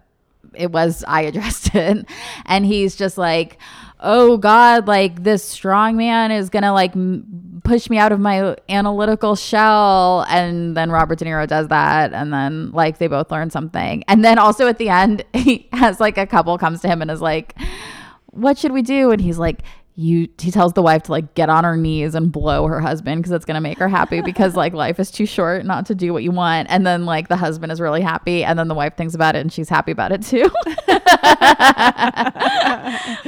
it 0.53 0.71
was 0.71 1.03
I 1.07 1.21
addressed 1.29 1.73
it, 1.73 2.05
and 2.45 2.65
he's 2.65 2.95
just 2.95 3.17
like, 3.17 3.57
oh 3.99 4.37
God, 4.37 4.87
like 4.87 5.23
this 5.23 5.43
strong 5.43 5.97
man 5.97 6.31
is 6.31 6.49
gonna 6.49 6.73
like 6.73 6.95
m- 6.95 7.61
push 7.63 7.89
me 7.89 7.97
out 7.97 8.11
of 8.11 8.19
my 8.19 8.55
analytical 8.69 9.35
shell, 9.35 10.25
and 10.29 10.75
then 10.75 10.91
Robert 10.91 11.19
De 11.19 11.25
Niro 11.25 11.47
does 11.47 11.69
that, 11.69 12.13
and 12.13 12.33
then 12.33 12.71
like 12.71 12.97
they 12.97 13.07
both 13.07 13.31
learn 13.31 13.49
something, 13.49 14.03
and 14.07 14.23
then 14.23 14.37
also 14.37 14.67
at 14.67 14.77
the 14.77 14.89
end 14.89 15.23
he 15.33 15.67
has 15.73 15.99
like 15.99 16.17
a 16.17 16.27
couple 16.27 16.57
comes 16.57 16.81
to 16.81 16.87
him 16.87 17.01
and 17.01 17.09
is 17.09 17.21
like 17.21 17.55
what 18.33 18.57
should 18.57 18.71
we 18.71 18.81
do? 18.81 19.11
And 19.11 19.21
he's 19.21 19.37
like, 19.37 19.61
you, 19.95 20.27
he 20.39 20.49
tells 20.49 20.73
the 20.73 20.81
wife 20.81 21.03
to 21.03 21.11
like 21.11 21.35
get 21.35 21.49
on 21.49 21.63
her 21.63 21.77
knees 21.77 22.15
and 22.15 22.31
blow 22.31 22.65
her 22.65 22.79
husband 22.79 23.21
because 23.21 23.31
it's 23.31 23.45
going 23.45 23.55
to 23.55 23.61
make 23.61 23.77
her 23.77 23.87
happy 23.87 24.21
because 24.25 24.55
like 24.55 24.73
life 24.73 24.99
is 24.99 25.11
too 25.11 25.25
short 25.25 25.65
not 25.65 25.85
to 25.87 25.95
do 25.95 26.13
what 26.13 26.23
you 26.23 26.31
want. 26.31 26.67
And 26.71 26.85
then 26.85 27.05
like 27.05 27.27
the 27.27 27.37
husband 27.37 27.71
is 27.71 27.79
really 27.79 28.01
happy. 28.01 28.43
And 28.43 28.57
then 28.57 28.67
the 28.67 28.75
wife 28.75 28.97
thinks 28.97 29.13
about 29.13 29.35
it 29.35 29.39
and 29.39 29.53
she's 29.53 29.69
happy 29.69 29.91
about 29.91 30.11
it 30.11 30.23
too. 30.23 30.43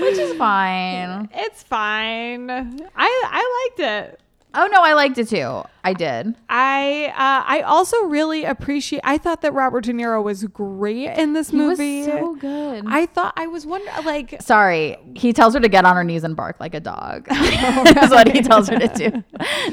Which 0.01 0.17
is 0.17 0.37
fine. 0.37 1.29
it's 1.33 1.63
fine. 1.63 2.49
I 2.49 2.81
I 2.95 3.71
liked 3.77 3.79
it. 3.79 4.19
Oh 4.57 4.68
no, 4.72 4.82
I 4.82 4.94
liked 4.94 5.18
it 5.18 5.27
too. 5.27 5.64
I 5.84 5.94
did. 5.94 6.34
I 6.49 7.07
uh, 7.10 7.44
I 7.48 7.61
also 7.61 7.98
really 8.06 8.45
appreciate. 8.45 9.02
I 9.03 9.18
thought 9.18 9.41
that 9.41 9.53
Robert 9.53 9.84
De 9.84 9.91
Niro 9.94 10.23
was 10.23 10.44
great 10.45 11.10
in 11.18 11.34
this 11.34 11.49
He 11.49 11.57
was 11.57 11.77
movie. 11.77 12.03
so 12.06 12.36
good. 12.36 12.86
I 12.88 13.06
thought 13.06 13.34
I 13.38 13.48
was 13.48 13.65
wondering, 13.65 13.94
like, 14.06 14.41
Sorry, 14.41 14.98
he 15.15 15.34
tells 15.34 15.53
her 15.53 15.60
to 15.60 15.68
get 15.69 15.84
on 15.86 15.95
her 15.95 16.03
knees 16.03 16.23
and 16.23 16.36
bark 16.36 16.60
like 16.60 16.73
a 16.73 16.80
dog. 16.80 17.26
That's 17.30 18.11
what 18.11 18.32
he 18.32 18.41
tells 18.41 18.69
her 18.69 18.80
to 18.80 18.88
do 18.88 19.23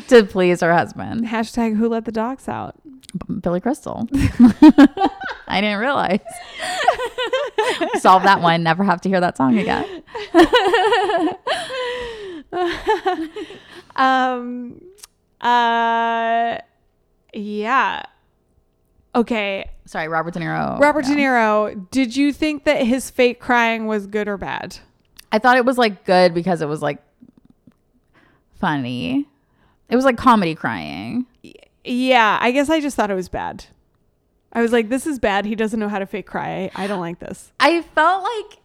to 0.08 0.24
please 0.24 0.60
her 0.60 0.72
husband. 0.74 1.26
hashtag 1.26 1.76
Who 1.76 1.88
let 1.88 2.04
the 2.04 2.12
dogs 2.12 2.48
out. 2.48 2.74
Billy 3.40 3.60
Crystal. 3.60 4.08
I 5.46 5.60
didn't 5.60 5.78
realize. 5.80 6.20
Solve 7.98 8.22
that 8.22 8.40
one. 8.40 8.62
Never 8.62 8.84
have 8.84 9.00
to 9.02 9.08
hear 9.10 9.20
that 9.20 9.36
song 9.36 9.58
again. 9.58 9.84
Um, 13.96 14.80
uh, 15.40 16.58
yeah. 17.34 18.02
Okay, 19.14 19.70
Sorry, 19.84 20.08
Robert 20.08 20.32
De 20.32 20.40
Niro. 20.40 20.78
Robert 20.80 21.04
Yeah. 21.06 21.14
De 21.14 21.20
Niro. 21.20 21.90
Did 21.90 22.16
you 22.16 22.32
think 22.32 22.64
that 22.64 22.82
his 22.86 23.10
fake 23.10 23.40
crying 23.40 23.86
was 23.86 24.06
good 24.06 24.26
or 24.28 24.38
bad? 24.38 24.78
I 25.30 25.38
thought 25.38 25.58
it 25.58 25.66
was 25.66 25.76
like 25.76 26.04
good 26.04 26.32
because 26.32 26.62
it 26.62 26.66
was 26.68 26.80
like 26.80 27.02
funny. 28.58 29.28
It 29.90 29.96
was 29.96 30.04
like 30.06 30.16
comedy 30.16 30.54
crying. 30.54 31.26
Yeah, 31.84 32.38
I 32.40 32.52
guess 32.52 32.70
I 32.70 32.80
just 32.80 32.96
thought 32.96 33.10
it 33.10 33.14
was 33.14 33.28
bad. 33.28 33.66
I 34.54 34.62
was 34.62 34.72
like, 34.72 34.88
this 34.88 35.06
is 35.06 35.18
bad. 35.18 35.44
He 35.44 35.54
doesn't 35.54 35.78
know 35.80 35.88
how 35.88 35.98
to 35.98 36.06
fake 36.06 36.26
cry. 36.26 36.70
I 36.74 36.86
don't 36.86 37.00
like 37.00 37.18
this. 37.18 37.52
I 37.60 37.82
felt 37.82 38.22
like 38.22 38.58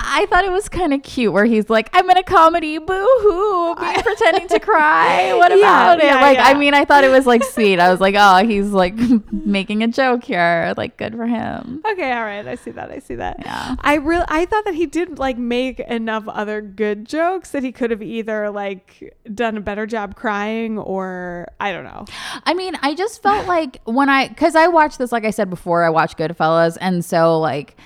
I 0.00 0.26
thought 0.26 0.44
it 0.44 0.52
was 0.52 0.68
kind 0.68 0.94
of 0.94 1.02
cute 1.02 1.32
where 1.32 1.44
he's 1.44 1.68
like, 1.68 1.90
I'm 1.92 2.08
in 2.08 2.16
a 2.16 2.22
comedy, 2.22 2.78
boo 2.78 2.84
hoo, 3.20 3.74
pretending 4.02 4.46
to 4.48 4.60
cry. 4.60 5.32
What 5.34 5.50
Yeah, 5.50 5.56
about 5.58 5.98
it? 5.98 6.04
yeah, 6.04 6.20
like, 6.20 6.38
I 6.38 6.54
mean, 6.54 6.72
I 6.72 6.84
thought 6.84 7.02
it 7.04 7.08
was 7.10 7.26
like 7.26 7.42
sweet. 7.52 7.80
I 7.80 7.90
was 7.90 8.00
like, 8.00 8.14
oh, 8.16 8.46
he's 8.46 8.68
like 8.70 8.94
making 9.32 9.82
a 9.82 9.88
joke 9.88 10.22
here. 10.24 10.72
Like, 10.76 10.96
good 10.96 11.14
for 11.16 11.26
him. 11.26 11.82
Okay, 11.92 12.12
all 12.12 12.22
right. 12.24 12.46
I 12.46 12.54
see 12.54 12.70
that. 12.70 12.90
I 12.90 13.00
see 13.00 13.16
that. 13.16 13.36
Yeah. 13.40 13.74
I 13.80 13.94
really 13.96 14.24
I 14.28 14.44
thought 14.46 14.64
that 14.66 14.74
he 14.74 14.86
did 14.86 15.18
like 15.18 15.36
make 15.36 15.80
enough 15.80 16.28
other 16.28 16.60
good 16.62 17.06
jokes 17.06 17.50
that 17.50 17.62
he 17.64 17.72
could 17.72 17.90
have 17.90 18.02
either 18.02 18.50
like 18.50 19.14
done 19.34 19.56
a 19.56 19.60
better 19.60 19.84
job 19.86 20.14
crying 20.14 20.78
or 20.78 21.48
I 21.60 21.72
don't 21.72 21.84
know. 21.84 22.04
I 22.44 22.54
mean, 22.54 22.76
I 22.82 22.94
just 22.94 23.20
felt 23.22 23.46
like 23.46 23.80
when 23.84 24.08
I, 24.08 24.28
because 24.28 24.54
I 24.54 24.68
watched 24.68 24.98
this, 24.98 25.10
like 25.12 25.24
I 25.24 25.30
said 25.30 25.50
before, 25.50 25.82
I 25.82 25.90
watched 25.90 26.18
Goodfellas. 26.18 26.78
And 26.80 27.04
so, 27.04 27.38
like, 27.40 27.76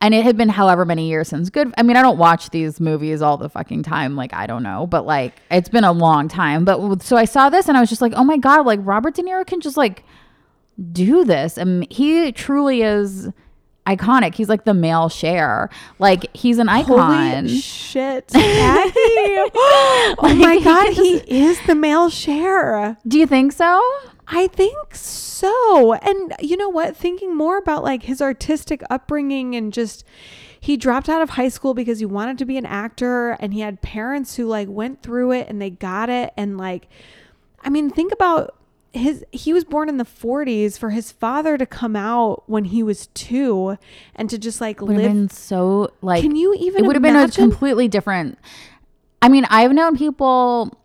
and 0.00 0.14
it 0.14 0.24
had 0.24 0.36
been 0.36 0.48
however 0.48 0.84
many 0.84 1.08
years 1.08 1.28
since 1.28 1.50
Good. 1.50 1.72
I 1.76 1.82
mean, 1.82 1.96
I 1.96 2.02
don't 2.02 2.18
watch 2.18 2.50
these 2.50 2.80
movies 2.80 3.22
all 3.22 3.36
the 3.36 3.48
fucking 3.48 3.82
time. 3.82 4.16
Like, 4.16 4.32
I 4.32 4.46
don't 4.46 4.62
know, 4.62 4.86
but 4.86 5.06
like, 5.06 5.34
it's 5.50 5.68
been 5.68 5.84
a 5.84 5.92
long 5.92 6.28
time. 6.28 6.64
But 6.64 7.02
so 7.02 7.16
I 7.16 7.24
saw 7.24 7.48
this 7.48 7.68
and 7.68 7.76
I 7.76 7.80
was 7.80 7.88
just 7.88 8.02
like, 8.02 8.12
oh 8.14 8.24
my 8.24 8.36
God, 8.36 8.66
like, 8.66 8.80
Robert 8.82 9.14
De 9.14 9.22
Niro 9.22 9.46
can 9.46 9.60
just 9.60 9.76
like 9.76 10.04
do 10.92 11.24
this. 11.24 11.58
And 11.58 11.90
he 11.90 12.30
truly 12.32 12.82
is 12.82 13.28
iconic. 13.86 14.34
He's 14.34 14.48
like 14.48 14.64
the 14.64 14.74
male 14.74 15.08
Cher. 15.08 15.70
Like, 15.98 16.34
he's 16.36 16.58
an 16.58 16.68
icon. 16.68 17.46
Holy 17.46 17.58
shit, 17.58 18.26
oh 18.34 20.34
my 20.38 20.60
god, 20.62 20.92
he 20.92 21.16
is 21.26 21.58
the 21.66 21.74
male 21.74 22.10
Cher. 22.10 22.96
do 23.06 23.18
you 23.18 23.26
think 23.26 23.52
so? 23.52 23.82
I 24.30 24.46
think 24.46 24.94
so. 24.94 25.94
And 25.94 26.34
you 26.40 26.56
know 26.56 26.68
what? 26.68 26.96
Thinking 26.96 27.34
more 27.34 27.56
about 27.56 27.82
like 27.82 28.02
his 28.02 28.20
artistic 28.20 28.82
upbringing 28.90 29.54
and 29.56 29.72
just 29.72 30.04
he 30.60 30.76
dropped 30.76 31.08
out 31.08 31.22
of 31.22 31.30
high 31.30 31.48
school 31.48 31.72
because 31.72 31.98
he 31.98 32.04
wanted 32.04 32.36
to 32.38 32.44
be 32.44 32.56
an 32.56 32.66
actor 32.66 33.30
and 33.40 33.54
he 33.54 33.60
had 33.60 33.80
parents 33.80 34.36
who 34.36 34.46
like 34.46 34.68
went 34.68 35.02
through 35.02 35.32
it 35.32 35.48
and 35.48 35.62
they 35.62 35.70
got 35.70 36.10
it 36.10 36.32
and 36.36 36.58
like 36.58 36.88
I 37.62 37.70
mean, 37.70 37.90
think 37.90 38.12
about 38.12 38.54
his 38.92 39.24
he 39.32 39.52
was 39.52 39.64
born 39.64 39.88
in 39.88 39.96
the 39.96 40.04
40s 40.04 40.78
for 40.78 40.90
his 40.90 41.12
father 41.12 41.58
to 41.58 41.66
come 41.66 41.96
out 41.96 42.42
when 42.46 42.64
he 42.64 42.82
was 42.82 43.08
2 43.08 43.76
and 44.14 44.28
to 44.30 44.38
just 44.38 44.60
like 44.60 44.80
Would 44.80 44.92
have 44.92 45.02
live 45.02 45.12
been 45.12 45.30
so 45.30 45.92
like. 46.02 46.22
Can 46.22 46.36
you 46.36 46.54
even 46.54 46.84
It 46.84 46.86
would 46.86 46.96
have 46.96 47.02
been 47.02 47.16
a 47.16 47.28
completely 47.30 47.88
different. 47.88 48.38
I 49.22 49.28
mean, 49.28 49.46
I've 49.48 49.72
known 49.72 49.96
people. 49.96 50.76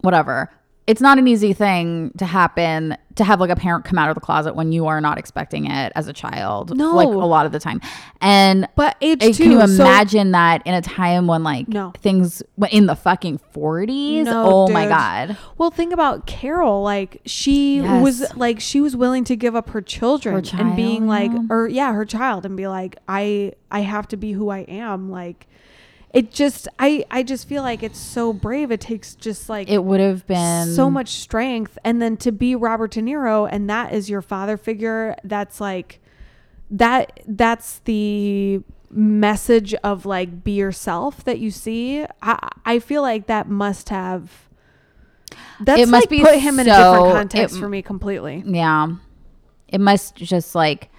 Whatever. 0.00 0.50
It's 0.86 1.00
not 1.00 1.16
an 1.18 1.28
easy 1.28 1.52
thing 1.52 2.10
to 2.18 2.24
happen 2.26 2.96
to 3.14 3.22
have 3.24 3.40
like 3.40 3.50
a 3.50 3.56
parent 3.56 3.84
come 3.84 3.98
out 3.98 4.08
of 4.08 4.14
the 4.16 4.20
closet 4.20 4.56
when 4.56 4.72
you 4.72 4.86
are 4.86 5.00
not 5.00 5.16
expecting 5.18 5.70
it 5.70 5.92
as 5.94 6.08
a 6.08 6.12
child. 6.12 6.76
No. 6.76 6.96
like 6.96 7.06
a 7.06 7.10
lot 7.10 7.46
of 7.46 7.52
the 7.52 7.60
time, 7.60 7.80
and 8.20 8.66
but 8.74 8.96
age 9.00 9.22
uh, 9.22 9.26
2 9.28 9.32
can 9.34 9.52
you 9.52 9.58
so- 9.68 9.82
imagine 9.84 10.32
that 10.32 10.62
in 10.66 10.74
a 10.74 10.80
time 10.82 11.26
when 11.28 11.44
like 11.44 11.68
No. 11.68 11.92
things 11.98 12.42
in 12.72 12.86
the 12.86 12.96
fucking 12.96 13.38
forties? 13.52 14.26
No, 14.26 14.44
oh 14.66 14.68
my 14.68 14.86
god, 14.88 15.36
Well, 15.58 15.70
think 15.70 15.92
about 15.92 16.26
Carol. 16.26 16.82
Like 16.82 17.20
she 17.26 17.76
Yes. 17.80 18.02
was 18.02 18.36
like 18.36 18.58
she 18.60 18.80
was 18.80 18.96
willing 18.96 19.22
to 19.24 19.36
give 19.36 19.54
up 19.54 19.70
her 19.70 19.82
children 19.82 20.44
Her 20.44 20.60
and 20.60 20.74
being 20.74 21.06
like, 21.06 21.30
yeah. 21.32 21.42
or 21.48 21.68
yeah, 21.68 21.92
her 21.92 22.04
child, 22.04 22.44
and 22.44 22.56
be 22.56 22.66
like, 22.66 22.96
I 23.06 23.52
I 23.70 23.80
have 23.80 24.08
to 24.08 24.16
be 24.16 24.32
who 24.32 24.48
I 24.50 24.60
am. 24.60 25.10
Like, 25.10 25.46
it 26.12 26.30
just 26.30 26.68
I 26.78 27.04
I 27.10 27.22
just 27.22 27.48
feel 27.48 27.62
like 27.62 27.82
it's 27.82 27.98
so 27.98 28.32
brave. 28.32 28.70
It 28.70 28.80
takes 28.80 29.14
just 29.14 29.48
like 29.48 29.70
it 29.70 29.82
would 29.82 30.00
have 30.00 30.26
been 30.26 30.68
so 30.68 30.90
much 30.90 31.08
strength, 31.08 31.78
and 31.84 32.02
then 32.02 32.16
to 32.18 32.32
be 32.32 32.54
Robert 32.54 32.92
De 32.92 33.00
Niro, 33.00 33.48
and 33.50 33.68
that 33.70 33.92
is 33.92 34.10
your 34.10 34.22
father 34.22 34.56
figure. 34.56 35.16
That's 35.24 35.60
like 35.60 36.00
that. 36.70 37.20
That's 37.26 37.78
the 37.80 38.62
message 38.90 39.72
of 39.82 40.04
like 40.04 40.44
be 40.44 40.52
yourself 40.52 41.24
that 41.24 41.38
you 41.38 41.50
see. 41.50 42.04
I 42.20 42.48
I 42.66 42.78
feel 42.78 43.00
like 43.02 43.26
that 43.26 43.48
must 43.48 43.88
have. 43.88 44.30
That's 45.60 45.80
It 45.80 45.88
must 45.88 46.02
like 46.02 46.10
be 46.10 46.20
put 46.20 46.38
him 46.38 46.60
in 46.60 46.68
a 46.68 46.76
different 46.76 47.12
context 47.14 47.56
it- 47.56 47.58
for 47.58 47.68
me 47.68 47.80
completely. 47.80 48.42
Yeah. 48.44 48.88
It 49.68 49.80
must 49.80 50.16
just 50.16 50.54
like 50.54 50.90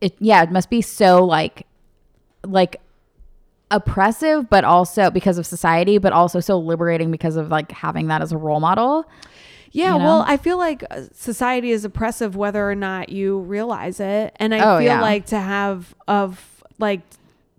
it 0.00 0.14
yeah, 0.18 0.42
it 0.42 0.50
must 0.50 0.70
be 0.70 0.80
so 0.80 1.24
like 1.24 1.66
like 2.44 2.80
oppressive 3.70 4.48
but 4.50 4.62
also 4.64 5.10
because 5.10 5.38
of 5.38 5.46
society 5.46 5.98
but 5.98 6.12
also 6.12 6.38
so 6.38 6.58
liberating 6.58 7.10
because 7.10 7.34
of 7.36 7.48
like 7.48 7.72
having 7.72 8.08
that 8.08 8.22
as 8.22 8.32
a 8.32 8.36
role 8.36 8.60
model. 8.60 9.04
Yeah, 9.72 9.94
you 9.94 9.98
know? 9.98 10.04
well, 10.04 10.24
I 10.28 10.36
feel 10.36 10.56
like 10.56 10.84
uh, 10.88 11.02
society 11.12 11.72
is 11.72 11.84
oppressive 11.84 12.36
whether 12.36 12.70
or 12.70 12.76
not 12.76 13.08
you 13.08 13.40
realize 13.40 13.98
it, 13.98 14.32
and 14.36 14.54
I 14.54 14.60
Oh, 14.60 14.78
feel 14.78 14.86
yeah. 14.86 15.00
like 15.00 15.26
to 15.26 15.38
have 15.40 15.96
of 16.06 16.62
like 16.78 17.00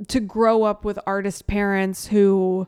to 0.08 0.22
grow 0.22 0.64
up 0.64 0.86
with 0.86 0.98
artist 1.06 1.46
parents 1.48 2.08
who 2.08 2.68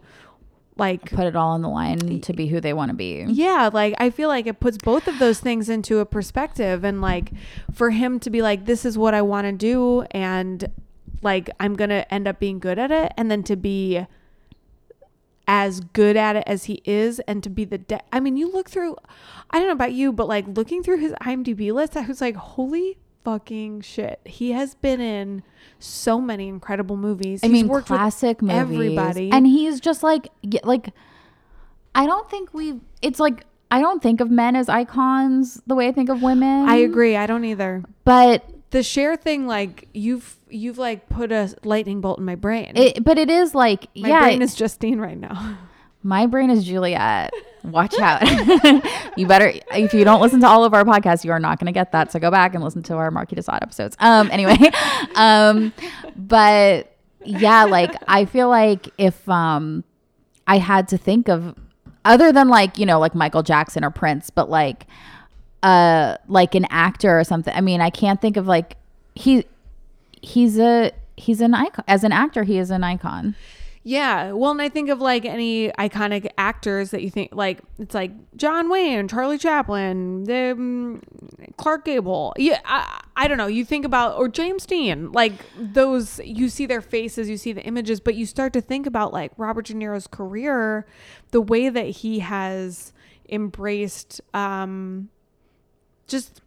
like 0.75 1.09
Put 1.11 1.25
it 1.27 1.35
all 1.37 1.51
on 1.51 1.61
the 1.61 1.69
line 1.69 2.19
to 2.21 2.33
be 2.33 2.47
who 2.47 2.59
they 2.59 2.73
want 2.73 2.89
to 2.89 2.95
be. 2.95 3.23
yeah 3.29 3.69
like 3.73 3.95
i 3.97 4.09
feel 4.11 4.27
like 4.29 4.45
it 4.47 4.59
puts 4.59 4.77
both 4.77 5.07
of 5.07 5.17
those 5.19 5.39
things 5.39 5.69
into 5.69 5.97
a 5.99 6.05
perspective 6.05 6.83
and 6.83 7.01
like 7.01 7.31
for 7.73 7.89
him 7.89 8.19
to 8.19 8.29
be 8.29 8.41
like 8.43 8.65
this 8.65 8.85
is 8.85 8.95
what 8.97 9.13
i 9.15 9.21
want 9.21 9.45
to 9.45 9.51
do 9.51 10.03
and 10.11 10.71
like 11.21 11.49
i'm 11.59 11.75
gonna 11.75 12.05
end 12.09 12.27
up 12.27 12.39
being 12.39 12.59
good 12.59 12.77
at 12.79 12.91
it 12.91 13.11
and 13.17 13.29
then 13.31 13.43
to 13.43 13.55
be 13.55 14.05
as 15.47 15.79
good 15.79 16.17
at 16.17 16.35
it 16.35 16.43
as 16.45 16.65
he 16.65 16.81
is 16.85 17.19
and 17.21 17.41
to 17.43 17.49
be 17.49 17.63
the 17.63 17.77
de- 17.77 18.01
i 18.11 18.19
mean 18.19 18.35
you 18.35 18.51
look 18.51 18.69
through 18.69 18.95
i 19.51 19.57
don't 19.57 19.67
know 19.67 19.73
about 19.73 19.93
you 19.93 20.11
but 20.11 20.27
like 20.27 20.45
looking 20.47 20.83
through 20.83 20.97
his 20.97 21.13
imdb 21.21 21.71
list 21.73 21.95
i 21.95 22.05
was 22.05 22.19
like 22.21 22.35
holy 22.35 22.97
fucking 23.27 23.81
shit. 23.81 24.21
He 24.23 24.53
has 24.53 24.73
been 24.75 25.01
in 25.01 25.43
so 25.79 26.21
many 26.21 26.47
incredible 26.47 26.95
movies. 26.95 27.43
I 27.43 27.47
He's 27.47 27.65
mean, 27.65 27.81
classic 27.83 28.41
movies. 28.41 28.55
everybody. 28.57 29.31
And 29.33 29.45
he's 29.45 29.81
just 29.81 30.01
like, 30.01 30.29
like, 30.63 30.93
I 31.93 32.05
don't 32.05 32.29
think 32.29 32.53
we, 32.53 32.79
it's 33.01 33.19
like, 33.19 33.45
I 33.69 33.81
don't 33.81 34.01
think 34.01 34.21
of 34.21 34.31
men 34.31 34.55
as 34.55 34.69
icons 34.69 35.61
the 35.67 35.75
way 35.75 35.89
I 35.89 35.91
think 35.91 36.07
of 36.07 36.21
women. 36.21 36.69
i 36.69 36.77
agree. 36.77 37.17
I 37.17 37.25
don't 37.25 37.43
either. 37.43 37.83
But 38.05 38.49
the 38.71 38.83
Cher 38.83 39.15
thing 39.15 39.47
like 39.47 39.87
you've 39.93 40.37
you've 40.49 40.77
like 40.77 41.09
put 41.09 41.31
a 41.31 41.55
lightning 41.63 42.01
bolt 42.01 42.19
in 42.19 42.25
my 42.25 42.35
brain 42.35 42.73
it, 42.75 43.03
but 43.03 43.17
it 43.17 43.29
is 43.29 43.55
like, 43.55 43.87
my 43.95 44.09
yeah, 44.09 44.21
brain 44.21 44.41
is 44.41 44.55
justine 44.55 44.99
right 44.99 45.17
now 45.17 45.57
my 46.07 46.25
brain 46.25 46.49
is 46.49 46.63
Juliet. 46.63 47.33
Watch 47.63 47.93
out. 47.99 48.21
you 49.17 49.27
better, 49.27 49.53
if 49.71 49.93
you 49.93 50.05
don't 50.05 50.21
listen 50.21 50.39
to 50.39 50.47
all 50.47 50.63
of 50.63 50.73
our 50.73 50.85
podcasts, 50.85 51.25
you 51.25 51.31
are 51.31 51.39
not 51.39 51.59
going 51.59 51.65
to 51.65 51.73
get 51.73 51.91
that. 51.91 52.11
So 52.11 52.19
go 52.19 52.31
back 52.31 52.55
and 52.55 52.63
listen 52.63 52.81
to 52.83 52.95
our 52.95 53.11
Marquis 53.11 53.35
de 53.35 53.43
Sade 53.43 53.59
episodes. 53.61 53.97
Um, 53.99 54.29
anyway, 54.31 54.57
um, 55.15 55.73
but 56.15 56.95
yeah, 57.25 57.65
like 57.65 57.93
I 58.07 58.25
feel 58.25 58.47
like 58.47 58.89
if, 58.97 59.27
um, 59.27 59.83
I 60.47 60.59
had 60.59 60.87
to 60.89 60.97
think 60.97 61.27
of 61.27 61.55
other 62.05 62.31
than 62.31 62.47
like, 62.47 62.77
you 62.77 62.85
know, 62.85 62.99
like 62.99 63.13
Michael 63.13 63.43
Jackson 63.43 63.83
or 63.83 63.89
Prince, 63.89 64.29
but 64.29 64.49
like, 64.49 64.87
uh, 65.63 66.17
like 66.27 66.55
an 66.55 66.65
actor 66.69 67.19
or 67.19 67.23
something. 67.23 67.53
I 67.55 67.61
mean, 67.61 67.81
I 67.81 67.89
can't 67.89 68.21
think 68.21 68.37
of 68.37 68.47
like, 68.47 68.77
he, 69.15 69.45
he's 70.21 70.59
a, 70.59 70.91
he's 71.15 71.41
an 71.41 71.53
icon 71.53 71.85
as 71.87 72.03
an 72.03 72.11
actor. 72.11 72.43
He 72.43 72.57
is 72.57 72.69
an 72.71 72.83
icon. 72.83 73.35
yeah 73.83 74.33
well 74.33 74.51
and 74.51 74.61
i 74.61 74.67
think 74.67 74.89
of 74.89 74.99
like 74.99 75.23
any 75.23 75.69
iconic 75.79 76.27
actors 76.37 76.91
that 76.91 77.01
you 77.01 77.09
think 77.09 77.29
like 77.33 77.61
it's 77.79 77.95
like 77.95 78.11
john 78.35 78.69
wayne 78.69 79.07
charlie 79.07 79.37
chaplin 79.37 80.25
the 80.25 80.51
um, 80.51 81.01
clark 81.55 81.85
gable 81.85 82.33
yeah 82.37 82.59
I, 82.65 83.01
I 83.15 83.27
don't 83.29 83.37
know 83.37 83.47
you 83.47 83.63
think 83.63 83.85
about 83.85 84.17
or 84.17 84.27
james 84.27 84.65
dean 84.65 85.13
like 85.13 85.31
those 85.57 86.19
you 86.25 86.49
see 86.49 86.65
their 86.65 86.81
faces 86.81 87.29
you 87.29 87.37
see 87.37 87.53
the 87.53 87.63
images 87.63 88.01
but 88.01 88.15
you 88.15 88.25
start 88.25 88.51
to 88.53 88.61
think 88.61 88.87
about 88.87 89.13
like 89.13 89.31
robert 89.37 89.67
de 89.67 89.73
niro's 89.73 90.07
career 90.07 90.85
the 91.31 91.39
way 91.39 91.69
that 91.69 91.87
he 91.87 92.19
has 92.19 92.91
embraced 93.29 94.19
um 94.33 95.07
just 96.07 96.41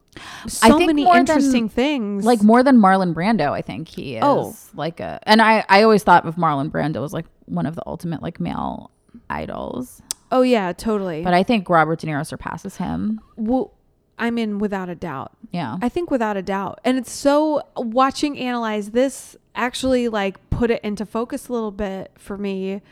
so 0.48 0.76
think 0.76 0.88
many 0.88 1.04
more 1.04 1.14
than- 1.14 1.20
interesting 1.20 1.68
things 1.68 2.24
like 2.24 2.42
more 2.42 2.62
than 2.62 2.78
Marlon 2.78 3.14
Brando, 3.14 3.52
I 3.52 3.62
think 3.62 3.88
he 3.88 4.16
is 4.16 4.22
Oh. 4.24 4.54
like 4.74 4.98
a 5.00 5.20
and 5.24 5.40
I 5.40 5.64
I 5.68 5.82
always 5.82 6.02
thought 6.02 6.26
of 6.26 6.36
Marlon 6.36 6.70
Brando 6.70 7.04
as 7.04 7.12
like 7.12 7.26
one 7.46 7.66
of 7.66 7.74
the 7.76 7.82
ultimate 7.86 8.20
like 8.22 8.40
male 8.40 8.90
idols. 9.28 10.02
oh 10.32 10.42
yeah 10.42 10.72
totally 10.72 11.22
But 11.22 11.34
I 11.34 11.42
think 11.42 11.68
Robert 11.68 12.00
De 12.00 12.06
Niro 12.06 12.26
surpasses 12.26 12.76
him. 12.76 13.20
well 13.36 13.72
i 14.18 14.30
mean 14.30 14.58
without 14.58 14.88
a 14.88 14.94
doubt 14.94 15.32
Yeah. 15.52 15.78
I 15.80 15.88
think 15.88 16.10
without 16.10 16.36
a 16.36 16.42
doubt. 16.42 16.80
And 16.84 16.98
it's 16.98 17.10
so 17.12 17.62
watching 17.76 18.38
analyze 18.38 18.90
this 18.90 19.36
actually 19.54 20.08
like 20.08 20.38
put 20.50 20.70
it 20.70 20.80
into 20.84 21.06
focus 21.06 21.48
a 21.48 21.52
little 21.52 21.70
bit 21.72 22.12
for 22.18 22.36
me 22.36 22.82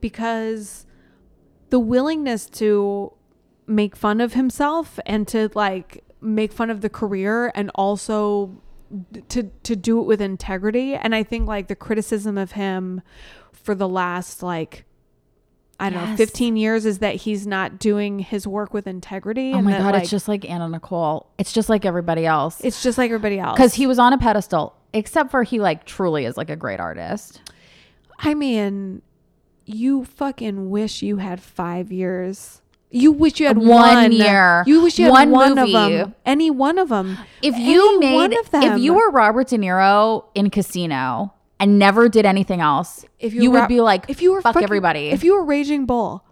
because 0.00 0.86
the 1.70 1.78
willingness 1.78 2.46
to 2.46 3.12
make 3.66 3.96
fun 3.96 4.20
of 4.20 4.34
himself 4.34 5.00
and 5.06 5.26
to 5.28 5.50
like 5.54 6.04
make 6.24 6.52
fun 6.52 6.70
of 6.70 6.80
the 6.80 6.88
career 6.88 7.52
and 7.54 7.70
also 7.74 8.60
to 9.28 9.44
to 9.62 9.76
do 9.76 10.00
it 10.00 10.04
with 10.04 10.20
integrity 10.20 10.94
and 10.94 11.14
I 11.14 11.22
think 11.22 11.48
like 11.48 11.68
the 11.68 11.74
criticism 11.74 12.38
of 12.38 12.52
him 12.52 13.02
for 13.52 13.74
the 13.74 13.88
last 13.88 14.42
like 14.42 14.84
I 15.80 15.90
don't 15.90 16.10
know, 16.10 16.16
15 16.16 16.56
years 16.56 16.86
is 16.86 17.00
that 17.00 17.16
he's 17.16 17.48
not 17.48 17.80
doing 17.80 18.20
his 18.20 18.46
work 18.46 18.72
with 18.72 18.86
integrity. 18.86 19.52
Oh 19.52 19.60
my 19.60 19.72
that, 19.72 19.78
god, 19.78 19.94
like, 19.94 20.02
it's 20.02 20.10
just 20.10 20.28
like 20.28 20.48
Anna 20.48 20.68
Nicole. 20.68 21.28
It's 21.36 21.52
just 21.52 21.68
like 21.68 21.84
everybody 21.84 22.24
else. 22.24 22.60
it's 22.62 22.82
just 22.82 22.96
like 22.96 23.10
everybody 23.10 23.40
else. 23.40 23.56
Because 23.56 23.74
he 23.74 23.86
was 23.86 23.98
on 23.98 24.12
a 24.12 24.18
pedestal, 24.18 24.76
except 24.92 25.32
for 25.32 25.42
he 25.42 25.58
like 25.58 25.84
truly 25.84 26.26
is 26.26 26.36
like 26.36 26.48
a 26.48 26.56
great 26.56 26.78
artist. 26.78 27.40
I 28.20 28.34
mean, 28.34 29.02
you 29.64 30.04
fucking 30.04 30.70
wish 30.70 31.02
you 31.02 31.16
had 31.16 31.42
five 31.42 31.90
years. 31.90 32.62
You 32.96 33.10
wish 33.10 33.40
you 33.40 33.46
had 33.48 33.58
One 33.58 33.66
one, 33.66 34.12
year. 34.12 34.62
You 34.66 34.82
wish 34.82 34.98
you 35.00 35.06
had 35.06 35.10
One 35.12 35.30
one, 35.32 35.54
movie. 35.56 35.74
of 35.74 35.90
them. 35.90 36.14
Any 36.24 36.50
one 36.50 36.78
of 36.78 36.88
them. 36.90 37.18
If 37.42 37.56
you 37.58 37.98
Any 38.00 38.14
one 38.14 38.30
made, 38.30 38.38
of 38.38 38.50
them. 38.52 38.62
if 38.62 38.78
you 38.78 38.94
were 38.94 39.10
Robert 39.10 39.48
De 39.48 39.58
Niro 39.58 40.24
in 40.36 40.48
Casino 40.48 41.32
and 41.58 41.78
never 41.78 42.08
did 42.08 42.24
anything 42.24 42.60
else, 42.60 43.04
if 43.18 43.34
you, 43.34 43.50
were 43.50 43.60
would 43.60 43.68
be 43.68 43.80
like, 43.80 44.04
if 44.08 44.22
you 44.22 44.30
were 44.32 44.40
fuck 44.40 44.54
fucking- 44.54 44.64
everybody. 44.64 45.08
If 45.08 45.24
you 45.24 45.34
were 45.34 45.44
Raging 45.44 45.86
Bull, 45.86 46.24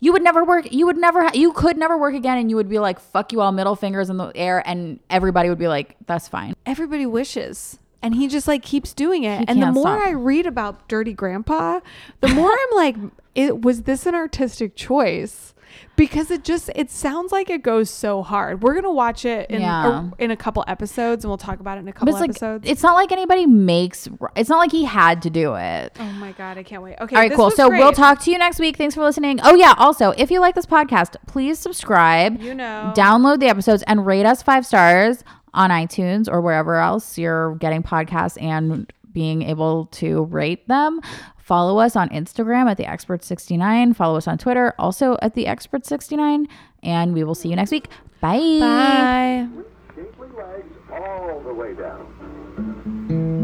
you 0.00 0.12
would 0.12 0.22
never 0.22 0.42
work. 0.44 0.72
You 0.72 0.86
would 0.86 0.96
never. 0.96 1.22
Ha- 1.24 1.30
you 1.34 1.52
could 1.52 1.76
never 1.76 1.96
work 1.96 2.14
again, 2.14 2.38
and 2.38 2.48
you 2.50 2.56
would 2.56 2.68
be 2.68 2.78
like, 2.78 2.98
"Fuck 2.98 3.32
you 3.32 3.40
all," 3.40 3.52
middle 3.52 3.76
fingers 3.76 4.08
in 4.10 4.16
the 4.16 4.32
air, 4.34 4.62
and 4.66 4.98
everybody 5.10 5.48
would 5.50 5.58
be 5.58 5.68
like, 5.68 5.96
"That's 6.06 6.26
fine." 6.26 6.54
everybody 6.66 7.04
wishes. 7.06 7.78
And 8.02 8.14
he 8.14 8.28
just 8.28 8.48
like 8.48 8.62
keeps 8.62 8.94
doing 8.94 9.24
it. 9.24 9.40
He 9.40 9.44
And 9.46 9.62
the 9.62 9.70
more 9.72 9.98
stop. 9.98 10.06
I 10.08 10.12
read 10.12 10.46
about 10.46 10.88
Dirty 10.88 11.12
Grandpa, 11.12 11.80
the 12.22 12.28
more 12.28 12.50
I'm 12.50 12.76
like, 12.76 12.96
it 13.34 13.60
was 13.60 13.82
this 13.82 14.06
an 14.06 14.14
artistic 14.14 14.74
choice? 14.74 15.52
Because 15.96 16.30
it 16.30 16.44
just 16.44 16.70
it 16.74 16.90
sounds 16.90 17.32
like 17.32 17.50
it 17.50 17.62
goes 17.62 17.90
so 17.90 18.22
hard. 18.22 18.62
We're 18.62 18.74
gonna 18.74 18.92
watch 18.92 19.24
it 19.24 19.50
in 19.50 19.60
Yeah. 19.60 20.10
a, 20.18 20.22
in 20.22 20.30
a 20.30 20.36
couple 20.36 20.64
episodes, 20.66 21.24
and 21.24 21.30
we'll 21.30 21.38
talk 21.38 21.60
about 21.60 21.76
it 21.76 21.80
in 21.82 21.88
a 21.88 21.92
couple 21.92 22.08
it's 22.14 22.20
like, 22.20 22.30
episodes. 22.30 22.68
it's 22.68 22.82
not 22.82 22.94
like 22.94 23.12
anybody 23.12 23.46
makes. 23.46 24.08
It's 24.36 24.48
not 24.48 24.58
like 24.58 24.72
he 24.72 24.84
had 24.84 25.22
to 25.22 25.30
do 25.30 25.54
it. 25.56 25.96
oh 26.00 26.12
my 26.12 26.32
god, 26.32 26.56
I 26.58 26.62
can't 26.62 26.82
wait. 26.82 26.96
Okay, 27.00 27.16
All 27.16 27.22
right, 27.22 27.32
cool. 27.32 27.50
So 27.50 27.68
we'll 27.68 27.92
talk 27.92 28.20
to 28.22 28.30
you 28.30 28.38
next 28.38 28.58
week. 28.58 28.76
Thanks 28.76 28.94
for 28.94 29.02
listening. 29.02 29.40
Oh 29.42 29.54
yeah, 29.54 29.74
also, 29.76 30.10
if 30.16 30.30
you 30.30 30.40
like 30.40 30.54
this 30.54 30.66
podcast, 30.66 31.16
please 31.26 31.58
subscribe. 31.58 32.40
You 32.40 32.54
know. 32.54 32.92
download 32.96 33.40
the 33.40 33.46
episodes 33.48 33.82
and 33.86 34.06
rate 34.06 34.26
us 34.26 34.42
five 34.42 34.64
stars 34.64 35.22
on 35.52 35.70
iTunes 35.70 36.28
or 36.30 36.40
wherever 36.40 36.76
else 36.76 37.18
you're 37.18 37.56
getting 37.56 37.82
podcasts 37.82 38.40
and 38.40 38.90
being 39.12 39.42
able 39.42 39.86
to 39.86 40.24
rate 40.24 40.66
them. 40.68 41.00
Follow 41.36 41.78
us 41.78 41.96
on 41.96 42.08
Instagram 42.10 42.70
at 42.70 42.76
the 42.76 42.84
expert69. 42.84 43.96
Follow 43.96 44.16
us 44.16 44.28
on 44.28 44.38
Twitter 44.38 44.74
also 44.78 45.16
at 45.20 45.34
the 45.34 45.46
expert69. 45.46 46.46
And 46.82 47.12
we 47.12 47.24
will 47.24 47.34
see 47.34 47.48
you 47.48 47.56
next 47.56 47.72
week. 47.72 47.88
Bye. 48.20 48.38
Bye. 48.60 49.48
Shapely 49.94 50.28
legs 50.28 50.76
all 50.92 51.40
the 51.40 51.52
way 51.52 51.74
down. 51.74 52.06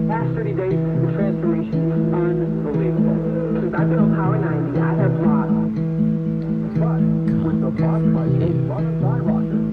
Past 0.09 0.34
30 0.34 0.52
days, 0.55 0.72
the 0.72 1.12
transformation 1.18 1.90
is 1.90 2.14
unbelievable. 2.14 3.60
Since 3.60 3.74
I've 3.74 3.90
been 3.90 3.98
on 3.98 4.14
Power 4.14 4.38
90, 4.38 4.78
I 4.78 4.94
have 4.94 5.14
lost 5.26 5.51
But 6.78 7.02
with 7.43 7.59
the 7.60 7.70
Boss 7.74 8.02
Bicycle 8.14 8.62
Run 8.70 8.86
and 8.86 9.02
Die 9.02 9.26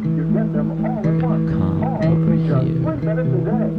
you 0.09 0.23
get 0.33 0.53
them 0.53 0.71
all 0.83 1.05
at 1.05 1.15
once. 1.21 1.53
All 1.83 2.01
in 2.01 2.47
just 2.47 2.65
three 2.81 2.97
minutes 3.05 3.29
a 3.29 3.41
day. 3.45 3.69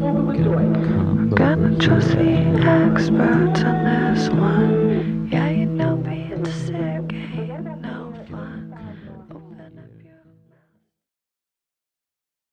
full 0.00 0.30
of 0.30 0.36
joy. 0.42 1.07
Gotta 1.48 1.74
trust 1.78 2.08
the 2.08 2.34
experts 2.68 3.62
on 3.62 3.84
this 3.84 4.28
one. 4.28 5.30
Yeah, 5.32 5.48
you 5.48 5.64
know, 5.64 5.96
being 5.96 6.44
sick. 6.44 7.37